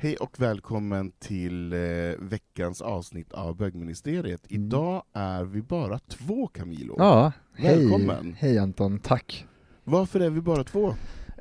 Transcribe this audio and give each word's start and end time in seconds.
Hej 0.00 0.16
och 0.16 0.40
välkommen 0.40 1.12
till 1.18 1.72
eh, 1.72 1.78
veckans 2.18 2.82
avsnitt 2.82 3.32
av 3.32 3.56
Bögministeriet. 3.56 4.40
Idag 4.48 5.02
är 5.12 5.44
vi 5.44 5.62
bara 5.62 5.98
två 5.98 6.46
Camilo. 6.46 6.94
Ja, 6.98 7.32
Välkommen. 7.62 8.24
hej, 8.24 8.50
hej 8.50 8.58
Anton, 8.58 8.98
tack. 8.98 9.46
Varför 9.84 10.20
är 10.20 10.30
vi 10.30 10.40
bara 10.40 10.64
två? 10.64 10.88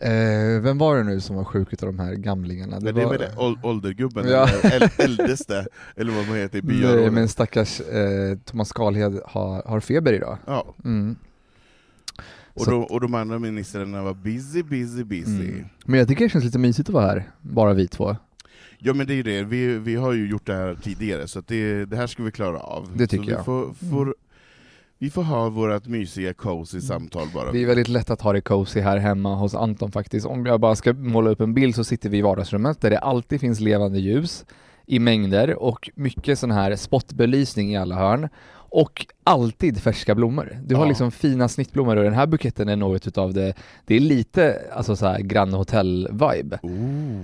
Eh, 0.01 0.61
vem 0.61 0.77
var 0.77 0.97
det 0.97 1.03
nu 1.03 1.19
som 1.21 1.35
var 1.35 1.43
sjuk 1.43 1.73
utav 1.73 1.87
de 1.87 1.99
här 1.99 2.13
gamlingarna? 2.15 2.79
Det, 2.79 2.91
det 2.91 3.01
är 3.01 3.07
med 3.09 3.19
det, 3.19 3.33
ål- 3.37 3.59
åldergubben, 3.63 4.27
Ja. 4.29 4.49
eller 4.63 4.87
äl- 4.87 5.21
äldste, 5.21 5.65
eller 5.95 6.13
vad 6.13 6.27
man 6.27 6.37
heter 6.37 6.57
i 6.57 6.61
Nej, 6.61 6.75
byrådet. 6.77 7.13
men 7.13 7.27
stackars 7.27 7.81
eh, 7.81 8.37
Thomas 8.45 8.69
Skalhed 8.69 9.19
har, 9.25 9.63
har 9.63 9.79
feber 9.79 10.13
idag. 10.13 10.37
Ja, 10.45 10.75
Mm. 10.85 11.15
och, 12.53 12.65
de, 12.65 12.83
och 12.83 13.01
de 13.01 13.13
andra 13.13 13.39
ministrarna 13.39 14.03
var 14.03 14.13
busy, 14.13 14.63
busy, 14.63 15.03
busy. 15.03 15.49
Mm. 15.51 15.65
Men 15.85 15.99
jag 15.99 16.07
tycker 16.07 16.23
det 16.25 16.29
känns 16.29 16.45
lite 16.45 16.59
mysigt 16.59 16.89
att 16.89 16.93
vara 16.93 17.05
här, 17.05 17.31
bara 17.41 17.73
vi 17.73 17.87
två. 17.87 18.15
Ja 18.77 18.93
men 18.93 19.07
det 19.07 19.13
är 19.13 19.15
ju 19.15 19.23
det, 19.23 19.43
vi, 19.43 19.79
vi 19.79 19.95
har 19.95 20.13
ju 20.13 20.29
gjort 20.29 20.45
det 20.45 20.53
här 20.53 20.77
tidigare, 20.83 21.27
så 21.27 21.41
det, 21.41 21.85
det 21.85 21.97
här 21.97 22.07
ska 22.07 22.23
vi 22.23 22.31
klara 22.31 22.59
av. 22.59 22.89
Det 22.95 23.07
tycker 23.07 23.23
så 23.23 23.31
jag. 23.31 23.37
Vi 23.37 23.43
får, 23.43 23.73
får, 23.89 24.15
vi 24.99 25.09
får 25.09 25.23
ha 25.23 25.49
vårt 25.49 25.87
mysiga 25.87 26.33
cozy 26.33 26.81
samtal 26.81 27.27
bara. 27.33 27.51
Det 27.51 27.63
är 27.63 27.67
väldigt 27.67 27.87
lätt 27.87 28.09
att 28.09 28.21
ha 28.21 28.33
det 28.33 28.41
cozy 28.41 28.79
här 28.79 28.97
hemma 28.97 29.35
hos 29.35 29.55
Anton 29.55 29.91
faktiskt. 29.91 30.25
Om 30.25 30.45
jag 30.45 30.59
bara 30.59 30.75
ska 30.75 30.93
måla 30.93 31.29
upp 31.29 31.41
en 31.41 31.53
bild 31.53 31.75
så 31.75 31.83
sitter 31.83 32.09
vi 32.09 32.17
i 32.17 32.21
vardagsrummet 32.21 32.81
där 32.81 32.89
det 32.89 32.99
alltid 32.99 33.39
finns 33.39 33.59
levande 33.59 33.99
ljus 33.99 34.45
i 34.85 34.99
mängder 34.99 35.55
och 35.55 35.89
mycket 35.95 36.39
sån 36.39 36.51
här 36.51 36.75
spotbelysning 36.75 37.73
i 37.73 37.77
alla 37.77 37.95
hörn. 37.95 38.29
Och 38.69 39.05
alltid 39.23 39.77
färska 39.79 40.15
blommor. 40.15 40.57
Du 40.65 40.75
har 40.75 40.83
Ja. 40.83 40.89
liksom 40.89 41.11
fina 41.11 41.47
snittblommor 41.47 41.95
och 41.97 42.03
den 42.03 42.13
här 42.13 42.27
buketten 42.27 42.69
är 42.69 42.75
något 42.75 43.07
utav 43.07 43.33
det, 43.33 43.53
det 43.85 43.95
är 43.95 43.99
lite 43.99 44.61
alltså 44.73 44.95
så 44.95 45.05
här 45.07 45.19
Grand 45.19 45.53
Hotel-vibe. 45.53 46.59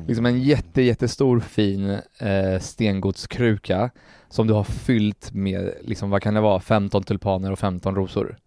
Liksom 0.07 0.25
en 0.25 0.41
jätte, 0.41 0.81
jättestor 0.81 1.39
fin 1.39 1.89
eh, 2.19 2.59
stengodskruka 2.61 3.89
som 4.29 4.47
du 4.47 4.53
har 4.53 4.63
fyllt 4.63 5.33
med, 5.33 5.73
liksom, 5.81 6.09
vad 6.09 6.21
kan 6.21 6.33
det 6.33 6.41
vara, 6.41 6.59
15 6.59 7.03
tulpaner 7.03 7.51
och 7.51 7.59
15 7.59 7.95
rosor. 7.95 8.37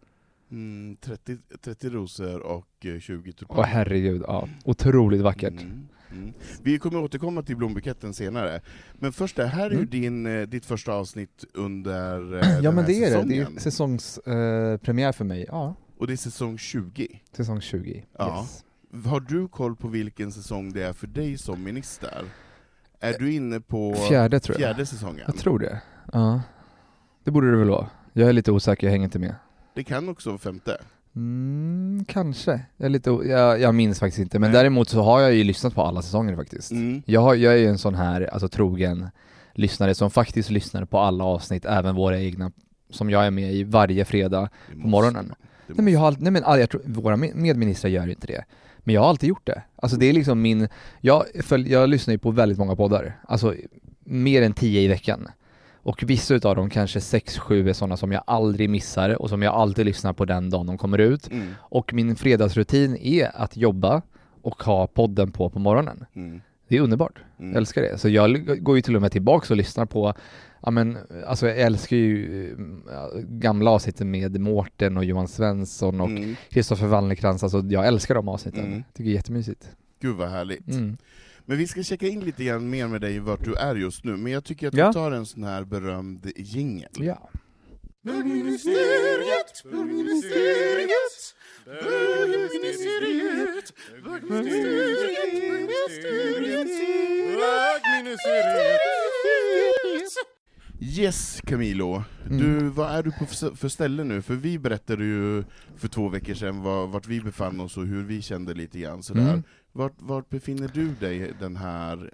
Mm, 0.51 0.97
30, 1.01 1.37
30 1.65 1.89
rosor 1.91 2.41
och 2.41 2.67
eh, 2.87 3.01
20 3.01 3.33
tulpaner. 3.33 3.61
Åh 3.61 3.67
herregud, 3.67 4.23
ja. 4.27 4.49
Otroligt 4.65 5.21
vackert. 5.21 5.61
Mm, 5.63 5.89
mm. 6.11 6.33
Vi 6.63 6.79
kommer 6.79 7.03
återkomma 7.03 7.43
till 7.43 7.57
blombuketten 7.57 8.15
senare. 8.15 8.61
Men 8.95 9.13
först, 9.13 9.37
det 9.37 9.47
här 9.47 9.67
är 9.67 9.71
ju 9.71 9.77
Mm. 9.77 9.91
din, 9.91 10.27
eh, 10.27 10.43
ditt 10.47 10.67
första 10.67 10.93
avsnitt 10.93 11.45
under 11.55 12.39
eh, 12.43 12.59
Ja 12.63 12.71
men 12.71 12.85
det 12.85 12.93
är 12.93 13.01
det, 13.01 13.07
det 13.07 13.11
säsongen. 13.11 13.57
är 13.57 13.61
säsongspremiär 13.61 15.09
eh, 15.09 15.13
för 15.13 15.25
mig. 15.25 15.47
Ja, 15.49 15.75
Och 15.99 16.07
det 16.07 16.13
är 16.13 16.17
säsong 16.17 16.59
20. 16.59 17.21
säsong 17.37 17.61
20. 17.61 18.05
Ja. 18.19 18.41
Yes. 18.41 18.65
Har 19.07 19.21
du 19.21 19.49
koll 19.49 19.77
på 19.77 19.89
vilken 19.89 20.33
säsong 20.33 20.73
det 20.73 20.83
är 20.83 20.93
för 20.93 21.07
dig 21.07 21.39
som 21.39 21.63
minister? 21.65 22.25
Är 23.01 23.19
du 23.19 23.33
inne 23.33 23.61
på 23.61 23.95
Fjärde 24.09 24.41
tror 24.41 24.55
jag. 24.55 24.59
fjärde 24.61 24.87
säsongen? 24.87 25.25
Jag 25.27 25.37
tror 25.37 25.59
det. 25.59 25.83
Ja. 26.13 26.43
Det 27.25 27.31
borde 27.31 27.51
det 27.51 27.57
väl 27.57 27.69
vara. 27.71 27.89
Jag 28.13 28.29
är 28.29 28.33
lite 28.33 28.53
osäker, 28.53 28.87
jag 28.87 28.93
hänger 28.93 29.05
inte 29.05 29.19
med. 29.19 29.35
Det 29.75 29.85
kan 29.85 30.09
också 30.09 30.31
vara 30.31 30.39
femte. 30.39 30.81
Mm, 31.17 32.05
kanske. 32.09 32.61
Jag, 32.77 32.87
är 32.87 32.91
lite 32.91 33.11
jag, 33.11 33.61
jag 33.61 33.75
minns 33.75 33.99
faktiskt 34.01 34.19
inte, 34.21 34.39
men 34.39 34.51
Nej. 34.51 34.59
däremot 34.61 34.89
så 34.89 35.03
har 35.03 35.21
jag 35.21 35.35
ju 35.35 35.45
lyssnat 35.45 35.75
på 35.75 35.83
alla 35.83 36.03
säsonger 36.03 36.37
faktiskt. 36.37 36.71
Mm. 36.71 37.03
Jag, 37.07 37.21
har, 37.21 37.35
jag 37.35 37.53
är 37.53 37.57
ju 37.57 37.67
en 37.69 37.79
sån 37.79 37.95
här 37.95 38.31
alltså, 38.33 38.49
trogen 38.49 39.09
lyssnare 39.55 39.95
som 39.95 40.11
faktiskt 40.11 40.51
lyssnar 40.51 40.85
på 40.85 40.99
alla 40.99 41.25
avsnitt, 41.25 41.65
även 41.65 41.95
våra 41.95 42.21
egna, 42.21 42.53
som 42.91 43.11
jag 43.11 43.27
är 43.27 43.31
med 43.31 43.55
i 43.55 43.65
varje 43.65 44.05
fredag 44.05 44.41
Det 44.41 44.73
på 44.73 44.79
måste 44.79 44.89
morgonen. 44.89 45.35
Nej 45.67 45.77
men 45.85 45.93
jag 45.93 46.01
måste- 46.03 46.19
har 46.23 46.31
nej 46.31 46.43
men 46.43 46.61
jag 46.61 46.71
tror, 46.71 46.83
våra 46.85 47.17
med- 47.17 47.37
medministrar 47.37 47.91
gör 47.91 48.09
inte 48.09 48.27
det. 48.27 48.45
Men 48.79 48.95
jag 48.95 49.03
har 49.03 49.09
alltid 49.09 49.29
gjort 49.29 49.47
det. 49.47 49.63
Alltså 49.77 49.97
det 49.97 50.07
är 50.07 50.13
liksom 50.13 50.43
min, 50.43 50.69
jag, 51.01 51.25
följ, 51.43 51.73
jag 51.73 51.89
lyssnar 51.89 52.13
ju 52.13 52.19
på 52.19 52.31
väldigt 52.31 52.59
många 52.59 52.77
poddar. 52.77 53.19
Alltså 53.29 53.55
mer 54.05 54.43
än 54.43 54.53
tio 54.53 54.81
i 54.81 54.89
veckan. 54.89 55.29
Och 55.87 56.03
vissa 56.07 56.35
utav 56.35 56.57
dem, 56.57 56.71
kanske 56.71 57.01
sex, 57.01 57.39
sju 57.39 57.69
är 57.69 57.73
sådana 57.73 57.97
som 57.97 58.13
jag 58.13 58.23
aldrig 58.27 58.71
missar 58.71 59.23
och 59.23 59.29
som 59.29 59.43
jag 59.43 59.55
alltid 59.55 59.87
lyssnar 59.87 60.13
på 60.13 60.25
den 60.25 60.51
dagen 60.51 60.67
de 60.67 60.79
kommer 60.79 60.99
ut. 60.99 61.31
Mm. 61.33 61.49
Och 61.59 61.95
min 61.95 62.17
fredagsrutin 62.17 62.97
är 62.97 63.31
att 63.35 63.57
jobba 63.57 64.03
och 64.43 64.63
ha 64.63 64.87
podden 64.87 65.33
på 65.33 65.51
på 65.51 65.59
morgonen. 65.59 66.05
Mm. 66.15 66.41
Det 66.69 66.77
är 66.77 66.81
underbart. 66.81 67.19
Mm. 67.39 67.51
Jag 67.51 67.57
älskar 67.59 67.83
det. 67.83 67.99
Så 67.99 68.09
jag 68.09 68.63
går 68.65 68.77
ju 68.77 68.83
till 68.83 68.97
och 68.97 69.03
med 69.03 69.13
tillbaks 69.13 69.51
och 69.51 69.57
lyssnar 69.57 69.87
på, 69.87 70.15
ja 70.63 70.71
men, 70.71 70.99
alltså 71.27 71.49
jag 71.49 71.59
älskar 71.59 71.97
ju 71.97 72.45
eh, 72.51 73.21
gamla 73.21 73.71
avsnitt 73.71 74.01
med 74.01 74.41
Mårten 74.41 74.97
och 74.97 75.05
Johan 75.05 75.29
Svensson 75.29 76.01
och 76.01 76.09
Mm. 76.09 76.37
Kristoffer 76.51 76.87
Wallercrantz, 76.87 77.43
alltså 77.43 77.63
jag 77.69 77.87
älskar 77.87 78.15
de 78.15 78.29
avsnitten. 78.29 78.65
Mm. 78.67 78.85
Tycker 78.93 79.05
det 79.05 79.11
är 79.11 79.15
jättemysigt. 79.15 79.71
Gud 80.01 80.17
vad 80.17 80.29
härligt. 80.29 80.69
Mm. 80.69 80.97
Men 81.47 81.59
vi 81.59 81.67
ska 81.67 81.83
checka 81.83 82.07
in 82.09 82.21
lite 82.21 82.45
grann 82.45 82.71
mer 82.71 82.89
med 82.89 83.01
dig 83.01 83.19
vart 83.19 83.45
du 83.45 83.55
är 83.55 83.75
just 83.75 84.05
nu, 84.05 84.17
men 84.17 84.33
jag 84.33 84.45
tycker 84.45 84.69
att 84.69 84.75
Ja. 84.75 84.89
vi 84.89 84.93
tar 84.95 85.11
en 85.13 85.27
sån 85.27 85.45
här 85.45 85.65
berömd 85.65 86.33
jingel. 86.37 86.91
Ja. 86.95 87.31
Bögministeriet, 88.05 89.63
bögministeriet, 89.65 91.35
bögministeriet, 91.65 93.73
bögministeriet, 94.05 96.83
bögministeriet. 97.39 98.81
Yes 100.81 101.41
Camilo, 101.47 102.05
Mm. 102.27 102.39
du, 102.39 102.69
vad 102.69 102.91
är 102.91 103.03
du 103.03 103.11
på 103.13 103.27
för, 103.27 103.51
för 103.57 103.69
ställe 103.69 104.05
nu? 104.05 104.23
För 104.23 104.35
vi 104.35 104.59
berättade 104.59 105.05
ju 105.05 105.45
för 105.77 105.89
två 105.89 106.09
veckor 106.09 106.35
sedan 106.35 106.63
var, 106.63 106.87
vart 106.87 107.07
vi 107.07 107.21
befann 107.21 107.61
oss 107.61 107.77
och 107.77 107.87
hur 107.87 108.03
vi 108.05 108.23
kände 108.23 108.55
lite 108.55 108.79
grann 108.79 109.03
sådär. 109.03 109.23
Mm. 109.29 109.43
Vart, 109.77 109.93
vart 109.99 110.31
befinner 110.31 110.71
du 110.75 110.89
dig 111.01 111.33
den 111.41 111.57
här 111.57 112.11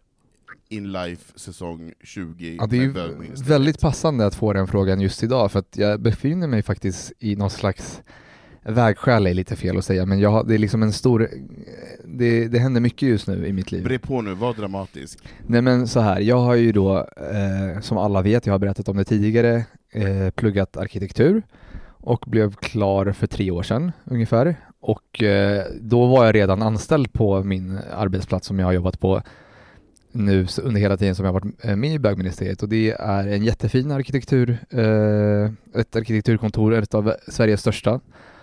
In 0.69 0.93
Life 0.93 1.38
säsong 1.38 1.93
20 2.05 2.56
Ja, 2.56 2.67
det 2.67 2.76
är 2.76 2.82
ju 2.82 2.93
väldigt 3.47 3.81
passande 3.81 4.26
att 4.26 4.35
få 4.35 4.53
den 4.53 4.67
frågan 4.67 5.00
just 5.00 5.23
idag 5.23 5.53
för 5.53 5.59
att 5.59 5.76
jag 5.76 6.00
befinner 6.00 6.47
mig 6.47 6.62
faktiskt 6.62 7.12
i 7.19 7.37
någon 7.37 7.50
slags 7.50 8.03
vägskäl 8.62 9.26
är 9.26 9.35
lite 9.35 9.56
fel 9.56 9.79
att 9.79 9.85
säga 9.85 10.06
men 10.06 10.20
jag, 10.20 10.49
det 10.49 10.55
är 10.55 10.59
liksom 10.59 10.82
en 10.82 10.93
stor, 10.93 11.29
det, 12.05 12.49
det 12.49 12.59
händer 12.59 12.81
mycket 12.81 13.09
just 13.09 13.26
nu 13.26 13.47
i 13.47 13.53
mitt 13.53 13.73
liv. 13.73 13.85
Bre 13.85 13.99
på 13.99 14.23
nu, 14.23 14.35
var 14.35 14.55
dramatisk. 14.55 15.19
Nej 15.47 15.62
men 15.62 15.88
så 15.88 16.00
här, 16.00 16.20
jag 16.20 16.38
har 16.38 16.55
ju 16.55 16.73
då, 16.73 16.99
eh, 17.17 17.81
som 17.81 17.99
alla 17.99 18.23
vet, 18.23 18.47
jag 18.47 18.55
har 18.55 18.59
berättat 18.59 18.88
om 18.88 18.97
det 18.97 19.05
tidigare, 19.05 19.64
eh, 19.91 20.31
pluggat 20.31 20.76
arkitektur 20.76 21.43
och 22.02 22.25
blev 22.26 22.54
klar 22.54 23.12
för 23.12 23.26
tre 23.26 23.50
år 23.50 23.62
sedan 23.62 23.93
ungefär. 24.04 24.56
Och 24.81 25.22
eh, 25.22 25.64
då 25.81 26.06
var 26.06 26.25
jag 26.25 26.34
redan 26.34 26.62
anställd 26.62 27.12
på 27.12 27.44
min 27.44 27.78
arbetsplats 27.93 28.46
som 28.46 28.58
jag 28.58 28.66
har 28.66 28.72
jobbat 28.72 29.00
på 29.00 29.22
nu 30.12 30.46
under 30.62 30.81
hela 30.81 30.96
tiden 30.96 31.14
som 31.14 31.25
jag 31.25 31.32
har 31.32 31.40
varit 31.40 31.64
eh, 31.64 31.76
med 31.76 31.94
i 31.94 31.99
bögministeriet 31.99 32.62
och 32.62 32.69
det 32.69 32.90
är 32.90 33.28
en 33.28 33.44
jättefin 33.44 33.90
arkitektur, 33.90 34.58
eh, 34.70 35.81
ett 35.81 35.96
arkitekturkontor, 35.96 36.75
ett 36.75 36.94
av 36.94 37.14
Sveriges 37.28 37.60
största, 37.60 38.00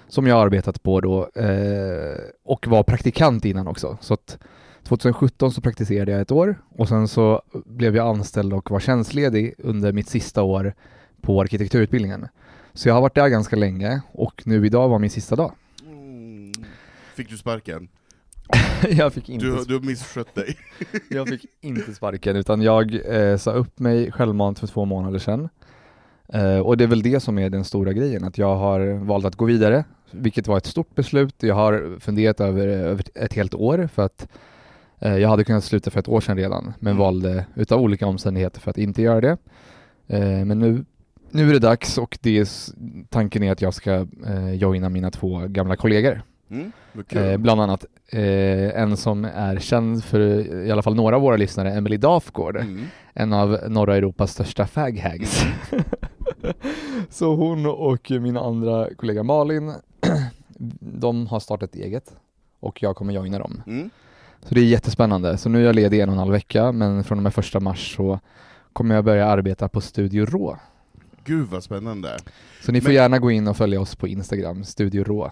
som 0.08 0.28
jag 0.28 0.36
har 0.36 0.46
arbetat 0.46 0.84
på 0.84 1.02
då 1.02 1.30
eh, 1.36 2.18
och 2.44 2.68
var 2.68 2.84
praktikant 2.84 3.46
innan 3.46 3.68
också. 3.68 3.98
Så 4.02 4.14
att 4.14 4.38
2017 4.84 5.52
så 5.52 5.62
praktiserade 5.62 6.12
jag 6.12 6.22
ett 6.22 6.32
år 6.32 6.56
och 6.70 6.88
sen 6.88 7.08
så 7.08 7.42
blev 7.66 7.96
jag 7.96 8.08
anställd 8.08 8.54
och 8.54 8.72
var 8.72 8.80
tjänstledig 8.80 9.54
under 9.58 9.92
mitt 9.92 10.10
sista 10.10 10.44
år 10.44 10.74
på 11.22 11.42
arkitekturutbildningen. 11.42 12.28
Så 12.80 12.90
jag 12.90 12.94
har 12.94 13.02
varit 13.02 13.16
där 13.16 13.28
ganska 13.28 13.56
länge 13.56 14.02
och 14.12 14.42
nu 14.46 14.66
idag 14.66 14.90
var 14.90 15.00
min 15.00 15.10
sista 15.10 15.36
dag. 15.36 15.52
Mm. 15.86 16.52
Fick 17.16 17.30
du 17.30 17.38
sparken? 17.38 17.88
jag 18.90 19.14
fick 19.14 19.30
inte 19.30 19.46
Du, 19.46 19.64
du 19.64 19.74
har 19.74 19.82
misskött 19.82 20.36
dig. 20.36 20.58
Jag 21.10 21.28
fick 21.28 21.46
inte 21.62 21.94
sparken 21.94 22.36
utan 22.36 22.62
jag 22.62 23.16
eh, 23.16 23.38
sa 23.38 23.52
upp 23.52 23.80
mig 23.80 24.12
självmant 24.12 24.60
för 24.60 24.68
två 24.68 24.86
månader 24.86 25.20
sedan. 25.20 25.50
Eh, 26.34 26.60
och 26.60 26.78
det 26.78 26.84
är 26.84 26.88
väl 26.88 27.02
det 27.02 27.20
som 27.20 27.40
är 27.40 27.50
den 27.50 27.66
stora 27.66 27.94
grejen, 27.94 28.24
att 28.24 28.38
jag 28.38 28.56
har 28.56 29.06
valt 29.06 29.26
att 29.26 29.36
gå 29.36 29.46
vidare, 29.46 29.84
vilket 30.12 30.48
var 30.48 30.58
ett 30.58 30.66
stort 30.66 30.96
beslut. 30.96 31.36
Jag 31.44 31.56
har 31.56 32.00
funderat 32.00 32.40
över, 32.40 32.68
över 32.68 33.04
ett 33.16 33.34
helt 33.34 33.54
år 33.54 33.90
för 33.94 34.04
att 34.04 34.28
eh, 35.00 35.18
jag 35.18 35.30
hade 35.30 35.44
kunnat 35.44 35.64
sluta 35.64 35.92
för 35.92 36.00
ett 36.00 36.08
år 36.10 36.22
sedan 36.22 36.38
redan, 36.38 36.74
men 36.80 36.92
Mm. 36.92 36.98
valde 36.98 37.46
utav 37.56 37.82
olika 37.82 38.08
omständigheter 38.08 38.62
för 38.62 38.70
att 38.72 38.78
inte 38.78 39.02
göra 39.02 39.22
det. 39.22 39.38
Eh, 40.08 40.46
men 40.46 40.60
nu, 40.60 40.86
nu 41.32 41.50
är 41.50 41.54
det 41.54 41.60
dags 41.60 41.98
och 41.98 42.18
det 42.22 42.38
är, 42.40 42.48
tanken 43.10 43.44
är 43.44 43.52
att 43.52 43.62
jag 43.62 43.74
ska 43.74 44.08
eh, 44.28 44.54
joina 44.54 44.90
mina 44.90 45.12
två 45.12 45.42
gamla 45.48 45.76
kollegor. 45.76 46.22
Mm. 46.50 46.72
Eh, 47.10 47.38
bland 47.38 47.62
annat 47.62 47.86
eh, 48.12 48.82
en 48.82 48.98
som 48.98 49.26
är 49.26 49.60
känd 49.60 50.04
för 50.04 50.20
i 50.66 50.72
alla 50.72 50.82
fall 50.82 50.96
några 50.96 51.16
av 51.16 51.22
våra 51.22 51.38
lyssnare, 51.38 51.74
Emily 51.74 51.98
Dafgård, 51.98 52.56
Mm. 52.56 52.86
en 53.14 53.34
av 53.34 53.60
norra 53.68 53.96
Europas 53.96 54.32
största 54.32 54.68
faghags. 54.68 55.44
Så 57.10 57.36
hon 57.36 57.66
och 57.66 58.12
min 58.12 58.38
andra 58.38 58.88
kollega 58.98 59.24
Malin, 59.24 59.74
de 60.80 61.28
har 61.28 61.40
startat 61.40 61.76
eget 61.76 62.16
och 62.60 62.84
jag 62.84 62.96
kommer 62.96 63.14
joina 63.14 63.40
dem. 63.40 63.64
Mm. 63.68 63.90
Så 64.44 64.54
det 64.56 64.62
är 64.62 64.66
jättespännande. 64.66 65.38
Så 65.38 65.50
nu 65.50 65.62
är 65.62 65.66
jag 65.66 65.76
ledig 65.76 66.00
en 66.00 66.10
och 66.10 66.14
en 66.14 66.20
halv 66.20 66.32
vecka, 66.32 66.72
men 66.72 67.04
från 67.04 67.18
och 67.18 67.24
med 67.24 67.34
första 67.34 67.60
mars 67.60 67.96
så 67.96 68.20
kommer 68.74 68.96
jag 68.96 69.06
börja 69.06 69.26
arbeta 69.28 69.68
på 69.70 69.82
Studio 69.82 70.26
Rå. 70.26 70.58
Gud 71.30 71.48
vad 71.48 71.64
spännande. 71.64 72.18
Så 72.62 72.72
ni 72.72 72.82
får 72.82 72.88
Men- 72.90 72.96
gärna 72.96 73.20
gå 73.20 73.32
in 73.32 73.48
och 73.48 73.58
följa 73.58 73.82
oss 73.82 73.96
på 73.96 74.08
Instagram, 74.08 74.64
Studio 74.64 75.04
Rå. 75.04 75.32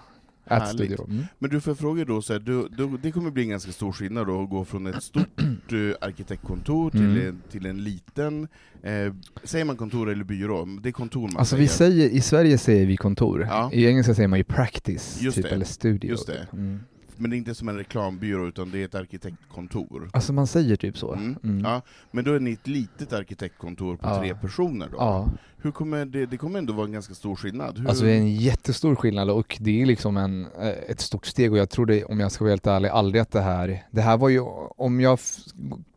Mm. 0.49 1.23
Men 1.39 1.49
du 1.49 1.61
får 1.61 1.75
fråga 1.75 2.05
då, 2.05 2.21
så 2.21 2.33
här, 2.33 2.39
du, 2.39 2.67
du, 2.77 2.97
det 2.97 3.11
kommer 3.11 3.31
bli 3.31 3.43
en 3.43 3.49
ganska 3.49 3.71
stor 3.71 3.91
skillnad 3.91 4.27
då, 4.27 4.43
att 4.43 4.49
gå 4.49 4.65
från 4.65 4.87
ett 4.87 5.03
stort 5.03 5.41
eh, 5.71 5.77
arkitektkontor 6.07 6.89
till, 6.91 6.99
Mm. 6.99 7.27
en, 7.27 7.41
till 7.51 7.65
en 7.65 7.83
liten, 7.83 8.47
eh, 8.83 9.13
säger 9.43 9.65
man 9.65 9.77
kontor 9.77 10.09
eller 10.09 10.23
byrå? 10.23 10.65
Det 10.83 10.89
är 10.89 10.93
kontor 10.93 11.21
man 11.21 11.37
Alltså 11.37 11.55
säger. 11.55 11.61
vi 11.61 11.67
säger, 11.67 12.09
i 12.09 12.21
Sverige 12.21 12.57
säger 12.57 12.85
vi 12.85 12.97
kontor, 12.97 13.47
Ja. 13.49 13.69
i 13.73 13.85
engelska 13.85 14.13
säger 14.15 14.27
man 14.27 14.39
ju 14.39 14.43
practice, 14.43 15.17
Just 15.21 15.35
typ, 15.37 15.45
det. 15.45 15.55
eller 15.55 15.65
studio. 15.65 16.09
Just 16.09 16.27
det. 16.27 16.47
Mm. 16.53 16.79
Men 17.19 17.29
det 17.29 17.35
är 17.35 17.37
inte 17.37 17.55
som 17.55 17.69
en 17.69 17.77
reklambyrå, 17.77 18.47
utan 18.47 18.71
det 18.71 18.81
är 18.81 18.85
ett 18.85 18.95
arkitektkontor. 18.95 20.09
Alltså 20.13 20.33
man 20.33 20.47
säger 20.47 20.75
typ 20.75 20.97
så. 20.97 21.13
Mm. 21.13 21.35
Mm. 21.43 21.65
Ja, 21.65 21.81
men 22.11 22.23
då 22.23 22.33
är 22.33 22.39
ni 22.39 22.51
ett 22.51 22.67
litet 22.67 23.13
arkitektkontor 23.13 23.95
på 23.95 24.07
Ja. 24.09 24.19
tre 24.19 24.35
personer 24.35 24.87
då? 24.91 24.97
Ja. 24.97 25.27
Hur 25.61 25.71
kommer 25.71 26.05
det, 26.05 26.25
det 26.25 26.37
kommer 26.37 26.59
ändå 26.59 26.73
vara 26.73 26.85
en 26.85 26.91
ganska 26.91 27.13
stor 27.13 27.35
skillnad. 27.35 27.77
Hur, 27.77 27.87
Alltså 27.89 28.03
det 28.03 28.11
är 28.11 28.17
en 28.17 28.35
jättestor 28.35 28.95
skillnad 28.95 29.29
och 29.29 29.57
det 29.59 29.81
är 29.81 29.85
liksom 29.85 30.17
en, 30.17 30.45
eh, 30.61 30.67
ett 30.67 30.99
stort 30.99 31.25
steg 31.25 31.51
och 31.51 31.57
jag 31.57 31.69
tror 31.69 31.85
det, 31.85 32.03
om 32.05 32.19
jag 32.19 32.31
ska 32.31 32.43
vara 32.43 32.51
helt 32.51 32.67
ärlig, 32.67 32.89
aldrig 32.89 33.21
att 33.21 33.31
det 33.31 33.41
här, 33.41 33.83
det 33.91 34.01
här 34.01 34.17
var 34.17 34.29
ju, 34.29 34.39
om 34.77 34.99
jag 34.99 35.19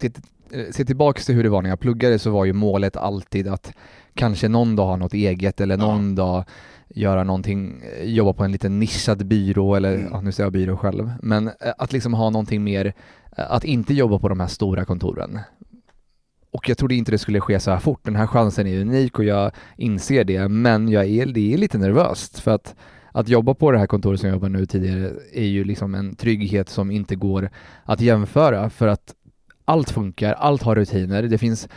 eh, 0.02 0.70
ser 0.70 0.84
tillbaks 0.84 1.26
till 1.26 1.34
hur 1.34 1.42
det 1.42 1.48
var 1.48 1.62
när 1.62 1.70
jag 1.70 1.80
pluggade 1.80 2.18
så 2.18 2.30
var 2.30 2.44
ju 2.44 2.52
målet 2.52 2.96
alltid 2.96 3.48
att 3.48 3.72
kanske 4.14 4.48
någon 4.48 4.76
dag 4.76 4.86
ha 4.86 4.96
något 4.96 5.14
eget 5.14 5.60
eller 5.60 5.76
någon 5.76 6.14
dag 6.14 6.44
göra 6.94 7.24
någonting, 7.24 7.82
eh, 7.98 8.04
jobba 8.04 8.32
på 8.32 8.44
en 8.44 8.52
liten 8.52 8.78
nischad 8.78 9.26
byrå 9.26 9.74
eller, 9.74 9.94
Mm. 9.94 10.08
ja, 10.12 10.20
nu 10.20 10.32
säger 10.32 10.46
jag 10.46 10.52
byrå 10.52 10.76
själv, 10.76 11.12
men 11.22 11.48
eh, 11.48 11.52
att 11.78 11.92
liksom 11.92 12.14
ha 12.14 12.30
någonting 12.30 12.64
mer, 12.64 12.86
eh, 13.36 13.50
att 13.52 13.64
inte 13.64 13.94
jobba 13.94 14.18
på 14.18 14.28
de 14.28 14.40
här 14.40 14.46
stora 14.46 14.84
kontoren. 14.84 15.38
Och 16.52 16.68
jag 16.68 16.78
trodde 16.78 16.94
inte 16.94 17.10
det 17.10 17.18
skulle 17.18 17.40
ske 17.40 17.60
så 17.60 17.70
här 17.70 17.78
fort. 17.78 18.00
Den 18.04 18.16
här 18.16 18.26
chansen 18.26 18.66
är 18.66 18.80
unik 18.80 19.18
och 19.18 19.24
jag 19.24 19.52
inser 19.76 20.24
det, 20.24 20.48
men 20.48 20.88
jag 20.88 21.06
är, 21.06 21.26
det 21.26 21.52
är 21.54 21.58
lite 21.58 21.78
nervöst 21.78 22.38
för 22.38 22.50
att 22.50 22.74
att 23.12 23.28
jobba 23.28 23.54
på 23.54 23.70
det 23.72 23.78
här 23.78 23.86
kontoret 23.86 24.20
som 24.20 24.28
jag 24.28 24.34
jobbar 24.36 24.48
nu 24.48 24.66
tidigare 24.66 25.12
är 25.32 25.44
ju 25.46 25.64
liksom 25.64 25.94
en 25.94 26.14
trygghet 26.16 26.68
som 26.68 26.90
inte 26.90 27.16
går 27.16 27.50
att 27.84 28.00
jämföra 28.00 28.70
för 28.70 28.88
att 28.88 29.14
allt 29.64 29.90
funkar, 29.90 30.32
allt 30.32 30.62
har 30.62 30.74
rutiner, 30.76 31.22
det 31.22 31.38
finns 31.38 31.68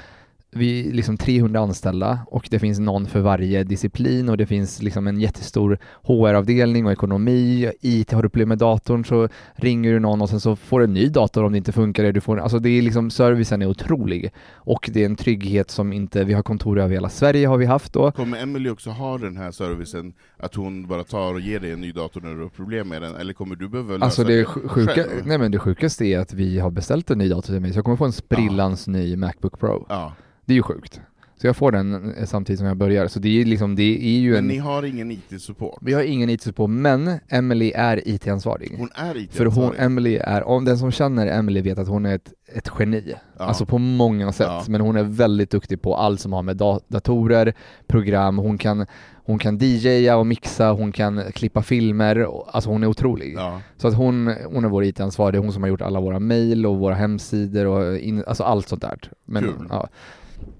vi 0.55 0.89
är 0.89 0.93
liksom 0.93 1.17
300 1.17 1.59
anställda 1.59 2.19
och 2.27 2.47
det 2.51 2.59
finns 2.59 2.79
någon 2.79 3.05
för 3.07 3.19
varje 3.19 3.63
disciplin 3.63 4.29
och 4.29 4.37
det 4.37 4.45
finns 4.45 4.81
liksom 4.81 5.07
en 5.07 5.19
jättestor 5.19 5.77
HR-avdelning 6.03 6.85
och 6.85 6.91
ekonomi. 6.91 7.71
IT, 7.81 8.11
har 8.11 8.23
du 8.23 8.29
problem 8.29 8.49
med 8.49 8.57
datorn 8.57 9.05
så 9.05 9.27
ringer 9.55 9.93
du 9.93 9.99
någon 9.99 10.21
och 10.21 10.29
sen 10.29 10.39
så 10.39 10.55
får 10.55 10.79
du 10.79 10.85
en 10.85 10.93
ny 10.93 11.07
dator 11.09 11.43
om 11.43 11.51
det 11.51 11.57
inte 11.57 11.71
funkar. 11.71 12.11
Du 12.11 12.21
får, 12.21 12.37
alltså 12.39 12.59
det 12.59 12.69
är 12.69 12.81
liksom, 12.81 13.09
servicen 13.11 13.61
är 13.61 13.65
otrolig 13.65 14.31
och 14.53 14.89
det 14.93 15.01
är 15.01 15.05
en 15.05 15.15
trygghet 15.15 15.71
som 15.71 15.93
inte, 15.93 16.23
vi 16.23 16.33
har 16.33 16.43
kontor 16.43 16.79
över 16.79 16.93
hela 16.93 17.09
Sverige 17.09 17.47
har 17.47 17.57
vi 17.57 17.65
haft 17.65 17.93
då. 17.93 18.11
Kommer 18.11 18.41
Emily 18.43 18.69
också 18.69 18.89
ha 18.89 19.17
den 19.17 19.37
här 19.37 19.51
servicen, 19.51 20.13
att 20.37 20.55
hon 20.55 20.87
bara 20.87 21.03
tar 21.03 21.33
och 21.33 21.39
ger 21.39 21.59
dig 21.59 21.71
en 21.71 21.81
ny 21.81 21.91
dator 21.91 22.21
när 22.21 22.35
du 22.35 22.41
har 22.41 22.49
problem 22.49 22.87
med 22.89 23.01
den, 23.01 23.15
eller 23.15 23.33
kommer 23.33 23.55
du 23.55 23.69
behöva 23.69 23.93
lösa 23.93 24.05
Alltså 24.05 24.23
det 24.23 24.43
sj- 24.43 24.67
sjuka, 24.67 24.93
själv? 24.93 25.07
nej 25.25 25.37
men 25.37 25.51
det 25.51 25.59
sjukaste 25.59 26.05
är 26.05 26.19
att 26.19 26.33
vi 26.33 26.59
har 26.59 26.71
beställt 26.71 27.11
en 27.11 27.17
ny 27.17 27.29
dator 27.29 27.53
till 27.53 27.59
mig 27.59 27.71
så 27.73 27.77
jag 27.77 27.85
kommer 27.85 27.97
få 27.97 28.05
en 28.05 28.11
sprillans 28.11 28.87
ny 28.87 29.15
Macbook 29.15 29.59
Pro. 29.59 29.85
Ja. 29.89 30.13
Det 30.45 30.53
är 30.53 30.55
ju 30.55 30.63
sjukt. 30.63 31.01
Så 31.43 31.47
jag 31.47 31.55
får 31.55 31.71
den 31.71 32.13
eh, 32.13 32.25
samtidigt 32.25 32.59
som 32.59 32.67
jag 32.67 32.77
börjar. 32.77 33.07
Så 33.07 33.19
det 33.19 33.41
är 33.41 33.45
liksom, 33.45 33.75
det 33.75 34.05
är 34.15 34.19
ju 34.19 34.29
Men 34.31 34.39
en... 34.39 34.47
ni 34.47 34.57
har 34.57 34.83
ingen 34.83 35.11
IT-support? 35.11 35.77
Vi 35.81 35.93
har 35.93 36.01
ingen 36.01 36.29
IT-support, 36.29 36.69
men 36.69 37.19
Emily 37.29 37.71
är 37.75 38.07
IT-ansvarig. 38.07 38.75
Hon 38.77 38.89
är 38.95 39.17
it 39.17 39.33
För 39.33 39.45
hon, 39.45 39.75
Emily 39.77 40.15
är, 40.15 40.43
om 40.43 40.65
den 40.65 40.77
som 40.77 40.91
känner 40.91 41.27
Emily 41.27 41.61
vet 41.61 41.77
att 41.77 41.87
hon 41.87 42.05
är 42.05 42.15
ett, 42.15 42.33
ett 42.53 42.69
geni. 42.79 43.13
Ja. 43.39 43.45
Alltså 43.45 43.65
på 43.65 43.77
många 43.77 44.31
sätt. 44.31 44.47
Ja. 44.49 44.63
Men 44.67 44.81
hon 44.81 44.95
är 44.95 45.03
väldigt 45.03 45.49
duktig 45.49 45.81
på 45.81 45.95
allt 45.95 46.19
som 46.19 46.33
har 46.33 46.43
med 46.43 46.57
da- 46.57 46.79
datorer, 46.87 47.53
program, 47.87 48.37
hon 48.37 48.57
kan, 48.57 48.85
hon 49.25 49.39
kan 49.39 49.57
DJa 49.57 50.17
och 50.17 50.27
mixa, 50.27 50.71
hon 50.71 50.91
kan 50.91 51.21
klippa 51.33 51.61
filmer. 51.61 52.27
Alltså 52.47 52.69
hon 52.69 52.83
är 52.83 52.87
otrolig. 52.87 53.33
Ja. 53.37 53.61
Så 53.77 53.87
att 53.87 53.93
hon, 53.95 54.35
hon 54.45 54.65
är 54.65 54.69
vår 54.69 54.83
IT-ansvarig, 54.83 55.39
hon 55.39 55.53
som 55.53 55.63
har 55.63 55.69
gjort 55.69 55.81
alla 55.81 55.99
våra 55.99 56.19
mail 56.19 56.65
och 56.65 56.77
våra 56.77 56.95
hemsidor 56.95 57.65
och 57.65 57.97
in, 57.97 58.23
alltså 58.27 58.43
allt 58.43 58.67
sånt 58.67 58.81
där. 58.81 58.99
Men. 59.25 59.71